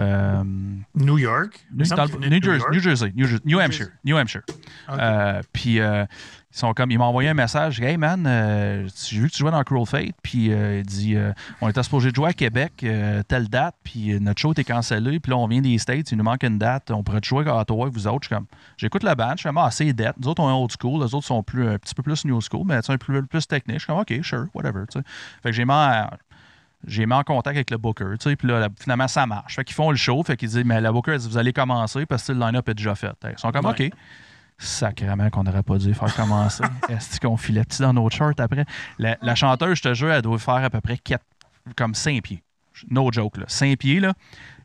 New 0.95 1.17
York? 1.17 1.65
New, 1.71 1.85
Jersey, 2.81 3.13
New, 3.45 3.59
Hampshire. 3.59 3.89
New 4.03 4.17
Hampshire. 4.17 4.43
puis 5.53 5.79
ils 6.57 6.59
sont 6.59 6.73
comme, 6.73 6.89
ils 6.89 6.97
m'ont 6.97 7.05
envoyé 7.05 7.29
un 7.29 7.35
message, 7.35 7.79
Hey 7.79 7.97
man, 7.97 8.23
j'ai 9.07 9.19
vu 9.19 9.27
que 9.27 9.33
tu 9.33 9.39
jouais 9.39 9.51
dans 9.51 9.63
Cruel 9.63 9.85
Fate, 9.85 10.15
puis 10.23 10.47
il 10.47 10.83
dit, 10.83 11.15
on 11.61 11.69
était 11.69 11.83
supposé 11.83 12.09
jouer 12.13 12.29
à 12.29 12.33
Québec, 12.33 12.73
telle 13.27 13.47
date, 13.47 13.75
puis 13.83 14.19
notre 14.19 14.41
show 14.41 14.53
était 14.53 14.63
cancellé, 14.63 15.19
puis 15.19 15.29
là 15.29 15.37
on 15.37 15.47
vient 15.47 15.61
des 15.61 15.77
States, 15.77 16.11
il 16.11 16.17
nous 16.17 16.23
manque 16.23 16.43
une 16.43 16.57
date, 16.57 16.89
on 16.89 17.03
pourrait 17.03 17.19
jouer 17.23 17.47
à 17.47 17.57
Ottawa 17.59 17.83
avec 17.83 17.93
vous 17.93 18.07
autres. 18.07 18.23
Je 18.23 18.35
comme, 18.35 18.47
j'écoute 18.75 19.03
la 19.03 19.13
band, 19.13 19.33
je 19.33 19.41
suis 19.41 19.49
comme, 19.49 19.59
ah, 19.59 19.69
c'est 19.69 19.93
date. 19.93 20.15
Nous 20.19 20.27
autres, 20.27 20.41
on 20.41 20.49
est 20.49 20.63
old 20.63 20.71
school, 20.71 21.03
les 21.03 21.13
autres 21.13 21.27
sont 21.27 21.43
plus, 21.43 21.67
un 21.67 21.77
petit 21.77 21.93
peu 21.93 22.01
plus 22.01 22.25
new 22.25 22.41
school, 22.41 22.63
mais 22.65 22.75
un 22.75 22.97
peu 22.97 23.21
plus 23.23 23.47
technique. 23.47 23.77
Je 23.77 23.83
suis 23.83 23.87
comme, 23.87 23.99
OK, 23.99 24.13
sure 24.23 24.47
whatever. 24.55 24.85
Fait 24.91 25.03
que 25.43 25.51
j'ai 25.51 25.65
mis 25.65 25.71
en, 25.71 26.07
j'ai 26.87 27.05
mis 27.05 27.13
en 27.13 27.23
contact 27.23 27.55
avec 27.55 27.69
le 27.69 27.77
booker, 27.77 28.17
tu 28.19 28.29
sais, 28.29 28.35
puis 28.35 28.47
là, 28.47 28.67
finalement, 28.79 29.07
ça 29.07 29.27
marche. 29.27 29.55
Fait 29.55 29.63
qu'ils 29.63 29.75
font 29.75 29.91
le 29.91 29.97
show, 29.97 30.23
fait 30.23 30.37
qu'ils 30.37 30.49
disent, 30.49 30.65
mais 30.65 30.81
le 30.81 30.91
booker, 30.91 31.17
dit, 31.17 31.27
vous 31.27 31.37
allez 31.37 31.53
commencer 31.53 32.05
parce 32.05 32.25
que 32.25 32.33
le 32.33 32.39
line-up 32.39 32.67
est 32.69 32.73
déjà 32.73 32.95
fait. 32.95 33.15
Ils 33.23 33.37
sont 33.37 33.51
comme, 33.51 33.65
OK. 33.65 33.91
Sacrément 34.57 35.29
qu'on 35.29 35.43
n'aurait 35.43 35.63
pas 35.63 35.77
dû 35.77 35.93
faire 35.93 36.13
commencer. 36.15 36.63
Est-ce 36.89 37.19
qu'on 37.19 37.37
filait 37.37 37.63
petit 37.63 37.81
dans 37.81 37.93
nos 37.93 38.09
charts 38.09 38.33
après? 38.39 38.65
La, 38.97 39.35
chanteuse, 39.35 39.77
je 39.77 39.83
te 39.83 39.93
jure, 39.93 40.11
elle 40.11 40.21
doit 40.21 40.39
faire 40.39 40.55
à 40.55 40.69
peu 40.69 40.81
près 40.81 40.97
4, 40.97 41.23
comme 41.75 41.93
5 41.93 42.21
pieds. 42.23 42.43
No 42.89 43.11
joke, 43.11 43.37
là. 43.37 43.45
5 43.47 43.77
pieds, 43.77 43.99
là. 43.99 44.13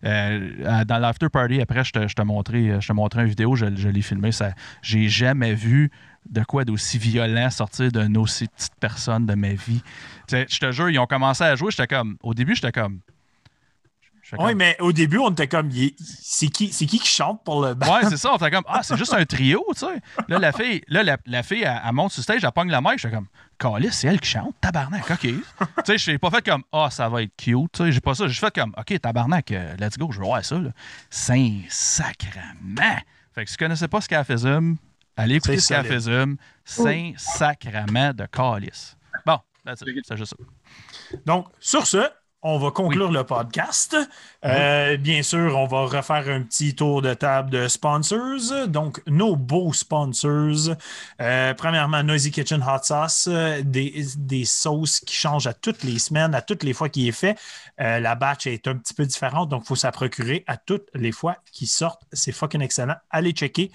Euh, 0.05 0.85
dans 0.85 0.99
l'after 0.99 1.29
party, 1.29 1.61
après, 1.61 1.85
je 1.85 1.93
te, 1.93 2.09
je 2.09 2.15
te 2.15 2.23
montrais, 2.23 2.81
je 2.81 2.89
te 2.89 2.93
montrais 2.93 3.23
une 3.23 3.29
vidéo, 3.29 3.55
je, 3.55 3.67
je 3.75 3.89
l'ai 3.89 4.03
filmé. 4.03 4.31
J'ai 4.83 5.09
jamais 5.09 5.55
vu 5.55 5.91
de 6.29 6.43
quoi 6.43 6.65
d'aussi 6.65 6.99
violent 6.99 7.51
sortir 7.51 7.91
d'une 7.91 8.17
aussi 8.17 8.49
petite 8.49 8.75
personne 8.81 9.27
de 9.27 9.35
ma 9.35 9.53
vie. 9.53 9.83
Je 10.31 10.59
te 10.59 10.73
jure, 10.73 10.91
ils 10.91 10.99
ont 10.99 11.07
commencé 11.07 11.45
à 11.45 11.55
jouer, 11.57 11.71
j'étais 11.71 11.87
comme. 11.87 12.17
Au 12.23 12.35
début, 12.35 12.55
j'étais 12.55 12.73
comme. 12.73 13.01
Oui, 14.39 14.55
mais 14.55 14.77
au 14.81 14.93
début, 14.93 15.19
on 15.19 15.31
était 15.31 15.49
comme, 15.49 15.71
c'est 16.01 16.49
qui, 16.49 16.73
c'est 16.73 16.87
qui 16.87 16.99
qui 16.99 17.09
chante 17.09 17.45
pour 17.45 17.63
le 17.65 17.75
band? 17.75 17.87
Ouais, 17.95 18.09
c'est 18.09 18.17
ça. 18.17 18.33
On 18.33 18.37
était 18.37 18.51
comme, 18.51 18.65
ah, 18.67 18.83
c'est 18.83 18.97
juste 18.97 19.13
un 19.13 19.25
trio, 19.25 19.65
tu 19.75 19.81
sais. 19.81 20.01
Là, 20.29 20.39
la 20.39 20.53
fille, 20.53 20.83
là, 20.89 21.03
la, 21.03 21.19
la 21.27 21.43
fille, 21.43 21.63
elle, 21.63 21.81
elle 21.85 21.93
monte 21.93 22.13
sur 22.13 22.23
stage, 22.23 22.43
elle 22.43 22.53
pogne 22.53 22.71
la 22.71 22.81
mic, 22.81 22.99
j'étais 22.99 23.15
comme, 23.15 23.29
Calice, 23.59 23.95
c'est 23.95 24.09
elle 24.09 24.21
qui 24.21 24.31
chante, 24.31 24.55
tabarnak, 24.61 25.11
OK. 25.11 25.21
tu 25.21 25.43
sais, 25.85 25.99
je 25.99 26.11
n'ai 26.11 26.19
pas 26.19 26.31
fait 26.31 26.45
comme, 26.45 26.63
ah, 26.73 26.89
ça 26.91 27.09
va 27.09 27.23
être 27.23 27.37
cute, 27.37 27.73
tu 27.73 27.85
sais. 27.85 27.93
J'ai 27.93 28.01
pas 28.01 28.15
ça. 28.15 28.27
J'ai 28.27 28.41
fait 28.41 28.55
comme, 28.55 28.75
OK, 28.77 29.01
tabarnak, 29.01 29.53
euh, 29.53 29.77
let's 29.79 29.99
go, 29.99 30.11
je 30.11 30.19
veux 30.19 30.25
voir 30.25 30.45
ça, 30.45 30.59
là. 30.59 30.71
Saint 31.11 31.61
sacrement. 31.69 32.99
Fait 33.35 33.45
que 33.45 33.51
si 33.51 33.57
tu 33.57 33.65
connaissais 33.65 33.89
pas 33.89 34.01
ce 34.01 34.09
qu'elle 34.09 34.25
faisait, 34.25 34.59
allez 35.17 35.37
écouter 35.37 35.57
C'est 35.57 35.61
ce 35.61 35.69
qu'elle 35.69 35.87
faisait. 35.87 36.25
Saint 36.65 37.13
sacrement 37.17 38.13
de 38.13 38.27
Calice. 38.27 38.97
Bon, 39.27 39.39
that's 39.65 39.83
it. 39.87 40.05
c'est 40.07 40.17
juste 40.17 40.35
ça. 40.37 41.19
Donc, 41.27 41.49
sur 41.61 41.87
ce, 41.87 42.09
on 42.43 42.59
va 42.59 42.73
conclure 42.73 43.13
le 43.13 43.23
podcast. 43.25 43.97
Euh, 44.45 44.97
bien 44.97 45.23
sûr, 45.23 45.57
on 45.57 45.67
va 45.67 45.83
refaire 45.87 46.29
un 46.29 46.43
petit 46.43 46.75
tour 46.75 47.01
de 47.01 47.15
table 47.15 47.51
de 47.51 47.69
sponsors. 47.69 48.67
Donc, 48.67 49.01
nos 49.07 49.37
beaux 49.37 49.73
sponsors. 49.73 50.75
Euh, 51.21 51.55
premièrement, 51.55 52.03
Noisy 52.03 52.33
Kitchen 52.33 52.63
Hot 52.63 52.83
Sauce, 52.83 53.29
euh, 53.31 53.63
des, 53.63 54.05
des 54.17 54.45
sauces 54.45 55.01
qui 55.01 55.15
changent 55.15 55.47
à 55.47 55.55
toutes 55.55 55.85
les 55.85 56.01
semaines, 56.01 56.35
à 56.35 56.43
toutes 56.43 56.65
les 56.65 56.73
fois 56.73 56.89
qu'il 56.89 57.07
est 57.07 57.13
fait. 57.13 57.39
Euh, 57.81 58.01
la 58.01 58.17
batch 58.17 58.49
est 58.49 58.67
un 58.67 58.77
petit 58.77 58.95
peu 58.95 59.07
différente, 59.07 59.49
donc 59.49 59.63
il 59.65 59.69
faut 59.69 59.77
s'en 59.77 59.93
procurer 59.93 60.43
à 60.49 60.57
toutes 60.57 60.89
les 60.95 61.13
fois 61.13 61.37
qu'ils 61.53 61.69
sortent. 61.69 62.03
C'est 62.13 62.33
fucking 62.33 62.61
excellent. 62.61 62.97
Allez 63.11 63.31
checker 63.31 63.71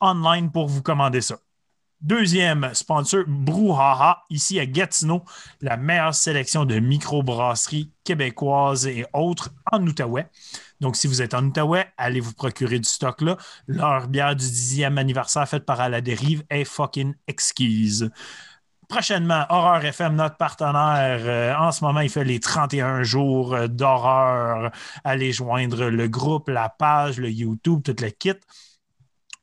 online 0.00 0.50
pour 0.50 0.66
vous 0.66 0.82
commander 0.82 1.20
ça. 1.20 1.36
Deuxième 2.00 2.70
sponsor, 2.74 3.24
Brouhaha, 3.26 4.22
ici 4.30 4.60
à 4.60 4.66
Gatineau, 4.66 5.24
la 5.60 5.76
meilleure 5.76 6.14
sélection 6.14 6.64
de 6.64 6.78
microbrasseries 6.78 7.90
québécoises 8.04 8.86
et 8.86 9.04
autres 9.12 9.50
en 9.72 9.84
Outaouais. 9.84 10.28
Donc, 10.80 10.94
si 10.94 11.08
vous 11.08 11.22
êtes 11.22 11.34
en 11.34 11.44
Outaouais, 11.44 11.88
allez 11.96 12.20
vous 12.20 12.34
procurer 12.34 12.78
du 12.78 12.88
stock 12.88 13.20
là. 13.20 13.36
Leur 13.66 14.06
bière 14.06 14.36
du 14.36 14.44
10e 14.44 14.96
anniversaire 14.96 15.48
faite 15.48 15.64
par 15.66 15.80
À 15.80 15.88
la 15.88 16.00
dérive 16.00 16.44
est 16.50 16.64
fucking 16.64 17.14
exquise. 17.26 18.08
Prochainement, 18.88 19.44
Horreur 19.48 19.84
FM, 19.84 20.14
notre 20.14 20.36
partenaire. 20.36 21.20
euh, 21.24 21.54
en 21.56 21.72
ce 21.72 21.82
moment, 21.82 22.00
il 22.00 22.10
fait 22.10 22.24
les 22.24 22.38
31 22.38 23.02
jours 23.02 23.54
euh, 23.54 23.66
d'horreur. 23.66 24.70
Allez 25.02 25.32
joindre 25.32 25.86
le 25.86 26.06
groupe, 26.08 26.48
la 26.48 26.68
page, 26.68 27.18
le 27.18 27.28
YouTube, 27.28 27.82
tout 27.82 27.96
le 28.00 28.10
kit. 28.10 28.34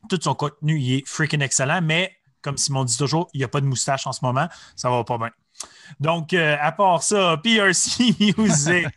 Tout 0.09 0.19
son 0.21 0.35
contenu, 0.35 0.79
il 0.79 0.93
est 0.99 1.07
freaking 1.07 1.41
excellent, 1.41 1.81
mais 1.81 2.15
comme 2.45 2.57
Simon 2.57 2.85
dit 2.85 2.95
toujours, 2.95 3.27
il 3.33 3.39
n'y 3.39 3.43
a 3.43 3.47
pas 3.47 3.59
de 3.59 3.65
moustache 3.65 4.05
en 4.05 4.11
ce 4.11 4.23
moment. 4.23 4.47
Ça 4.75 4.89
va 4.89 5.03
pas 5.03 5.17
bien. 5.17 5.31
Donc, 5.99 6.33
euh, 6.33 6.55
à 6.61 6.71
part 6.71 7.01
ça, 7.01 7.37
PRC 7.43 8.15
Music. 8.37 8.87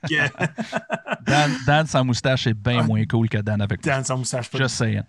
Dan, 1.27 1.57
Dan 1.67 1.87
sans 1.87 2.05
moustache 2.05 2.47
est 2.47 2.55
bien 2.55 2.83
moins 2.83 3.05
cool 3.07 3.29
que 3.29 3.39
Dan 3.39 3.63
avec 3.63 3.83
dans 3.83 4.05
son 4.05 4.19
moustache. 4.19 4.51
pas 4.51 4.59
Just 4.59 4.77
saying. 4.77 5.03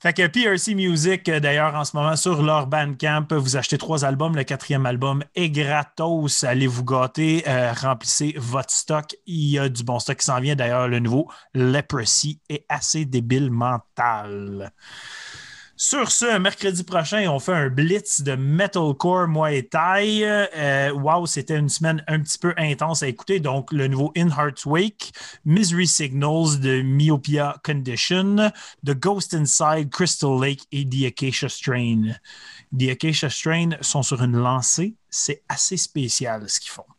Fait 0.00 0.14
que 0.14 0.26
PRC 0.26 0.74
Music, 0.74 1.28
euh, 1.28 1.38
d'ailleurs, 1.38 1.74
en 1.74 1.84
ce 1.84 1.94
moment, 1.94 2.16
sur 2.16 2.42
leur 2.42 2.66
Bandcamp, 2.66 3.26
vous 3.32 3.56
achetez 3.56 3.76
trois 3.76 4.02
albums. 4.04 4.34
Le 4.34 4.44
quatrième 4.44 4.86
album 4.86 5.22
est 5.34 5.50
gratos. 5.50 6.42
Allez 6.44 6.66
vous 6.66 6.84
gâter, 6.84 7.44
euh, 7.46 7.72
remplissez 7.72 8.34
votre 8.38 8.72
stock. 8.72 9.14
Il 9.26 9.50
y 9.50 9.58
a 9.58 9.68
du 9.68 9.84
bon 9.84 9.98
stock 9.98 10.16
qui 10.16 10.24
s'en 10.24 10.40
vient. 10.40 10.56
D'ailleurs, 10.56 10.88
le 10.88 11.00
nouveau 11.00 11.30
Leprosy 11.54 12.40
est 12.48 12.64
assez 12.70 13.04
débile 13.04 13.50
mental. 13.50 14.72
Sur 15.84 16.12
ce, 16.12 16.38
mercredi 16.38 16.84
prochain, 16.84 17.28
on 17.28 17.40
fait 17.40 17.54
un 17.54 17.68
blitz 17.68 18.20
de 18.20 18.36
metalcore 18.36 19.26
Muay 19.26 19.64
Thai. 19.64 20.22
Euh, 20.24 20.92
wow, 20.92 21.26
c'était 21.26 21.58
une 21.58 21.68
semaine 21.68 22.04
un 22.06 22.20
petit 22.20 22.38
peu 22.38 22.54
intense 22.56 23.02
à 23.02 23.08
écouter. 23.08 23.40
Donc, 23.40 23.72
le 23.72 23.88
nouveau 23.88 24.12
In 24.16 24.28
Heart's 24.28 24.64
Wake, 24.64 25.12
Misery 25.44 25.88
Signals 25.88 26.60
de 26.60 26.82
Myopia 26.82 27.56
Condition, 27.64 28.52
The 28.86 28.94
Ghost 28.94 29.34
Inside, 29.34 29.90
Crystal 29.90 30.40
Lake 30.40 30.68
et 30.70 30.88
The 30.88 31.06
Acacia 31.06 31.48
Strain. 31.48 32.14
The 32.78 32.90
Acacia 32.90 33.28
Strain 33.28 33.70
sont 33.80 34.04
sur 34.04 34.22
une 34.22 34.36
lancée. 34.36 34.94
C'est 35.10 35.42
assez 35.48 35.76
spécial 35.76 36.48
ce 36.48 36.60
qu'ils 36.60 36.70
font. 36.70 36.91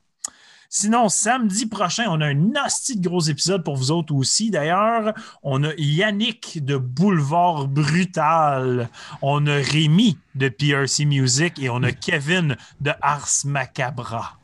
Sinon, 0.76 1.08
samedi 1.08 1.68
prochain, 1.68 2.06
on 2.10 2.20
a 2.20 2.26
un 2.26 2.34
nasty 2.34 2.98
de 2.98 3.08
gros 3.08 3.22
épisode 3.22 3.64
pour 3.64 3.76
vous 3.76 3.91
autres 3.91 4.12
aussi. 4.16 4.50
D'ailleurs, 4.50 5.14
on 5.44 5.64
a 5.64 5.72
Yannick 5.78 6.66
de 6.66 6.78
Boulevard 6.78 7.68
Brutal. 7.68 8.90
On 9.22 9.45
a 9.45 9.54
Rémi 9.54 10.18
de 10.34 10.50
PRC 10.50 11.06
Music 11.06 11.60
et 11.60 11.70
on 11.70 11.84
a 11.84 11.91
Kevin 11.91 12.58
de 12.82 12.91
Ars 13.04 13.30
Macabra. 13.45 14.40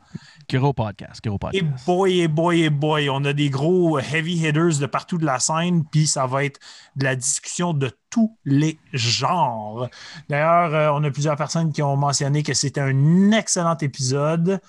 Gros 0.48 0.72
podcast, 0.74 1.20
gros 1.24 1.38
Et 1.52 1.62
podcast. 1.62 1.86
boy, 1.88 2.20
et 2.20 2.28
boy, 2.28 2.62
et 2.62 2.70
boy, 2.70 3.10
on 3.10 3.26
a 3.26 3.34
des 3.34 3.50
gros 3.50 3.98
heavy 3.98 4.34
hitters 4.34 4.78
de 4.80 4.86
partout 4.86 5.18
de 5.18 5.26
la 5.26 5.40
scène, 5.40 5.84
puis 5.84 6.06
ça 6.06 6.28
va 6.28 6.44
être 6.44 6.60
de 6.96 7.06
la 7.06 7.16
discussion 7.16 7.74
de 7.74 7.92
tous 8.12 8.36
les 8.46 8.80
genres. 8.94 9.90
D'ailleurs, 10.28 10.74
euh, 10.76 11.00
on 11.00 11.04
a 11.04 11.10
plusieurs 11.12 11.36
personnes 11.36 11.72
qui 11.72 11.82
ont 11.82 11.98
mentionné 11.98 12.44
que 12.44 12.54
c'était 12.54 12.82
un 12.82 13.32
excellent 13.32 13.78
épisode, 13.78 14.60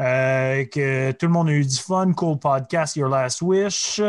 euh, 0.00 0.64
que 0.64 1.12
tout 1.12 1.26
le 1.26 1.32
monde 1.32 1.48
a 1.48 1.52
eu 1.52 1.64
du 1.64 1.76
fun. 1.76 2.12
Cool 2.12 2.38
podcast, 2.38 2.96
Your 2.96 3.08
Last 3.08 3.42
Wish. 3.42 4.00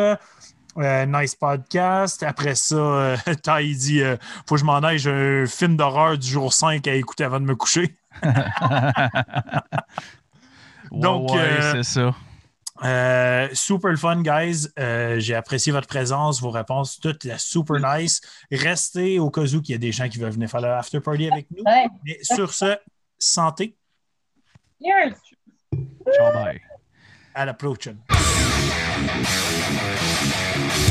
Euh, 0.77 1.05
nice 1.05 1.35
podcast. 1.35 2.21
Après 2.23 2.55
ça, 2.55 2.75
euh, 2.75 3.15
Ty 3.43 3.75
dit 3.75 4.01
euh, 4.01 4.17
Faut 4.47 4.55
que 4.55 4.61
je 4.61 4.65
m'en 4.65 4.79
aille, 4.79 4.99
j'ai 4.99 5.11
un 5.11 5.45
film 5.45 5.77
d'horreur 5.77 6.17
du 6.17 6.27
jour 6.27 6.51
5 6.51 6.85
à 6.87 6.95
écouter 6.95 7.23
avant 7.23 7.39
de 7.39 7.45
me 7.45 7.55
coucher. 7.55 7.95
Donc, 10.91 11.31
ouais, 11.31 11.37
ouais, 11.37 11.43
euh, 11.43 11.71
c'est 11.83 11.83
ça. 11.83 12.15
Euh, 12.83 13.47
super 13.53 13.97
fun, 13.97 14.21
guys. 14.21 14.67
Euh, 14.77 15.17
J'ai 15.19 15.33
apprécié 15.33 15.71
votre 15.71 15.87
présence, 15.87 16.41
vos 16.41 16.51
réponses, 16.51 16.99
toutes 16.99 17.23
la 17.23 17.37
super 17.37 17.77
nice. 17.79 18.19
Restez 18.51 19.17
au 19.19 19.29
cas 19.29 19.41
où 19.41 19.61
il 19.63 19.71
y 19.71 19.73
a 19.73 19.77
des 19.77 19.93
gens 19.93 20.09
qui 20.09 20.17
veulent 20.19 20.31
venir 20.31 20.49
faire 20.49 20.61
le 20.61 20.73
after 20.73 20.99
party 20.99 21.31
avec 21.31 21.47
nous. 21.51 21.63
Ouais. 21.63 21.87
Mais 22.03 22.17
sur 22.21 22.53
ce, 22.53 22.77
santé, 23.17 23.77
Cheers! 24.81 25.15
Ciao, 26.15 26.33
bye. 26.33 26.61
à 27.33 27.45
la 27.45 27.53
prochaine. 27.53 27.97
Thank 30.55 30.84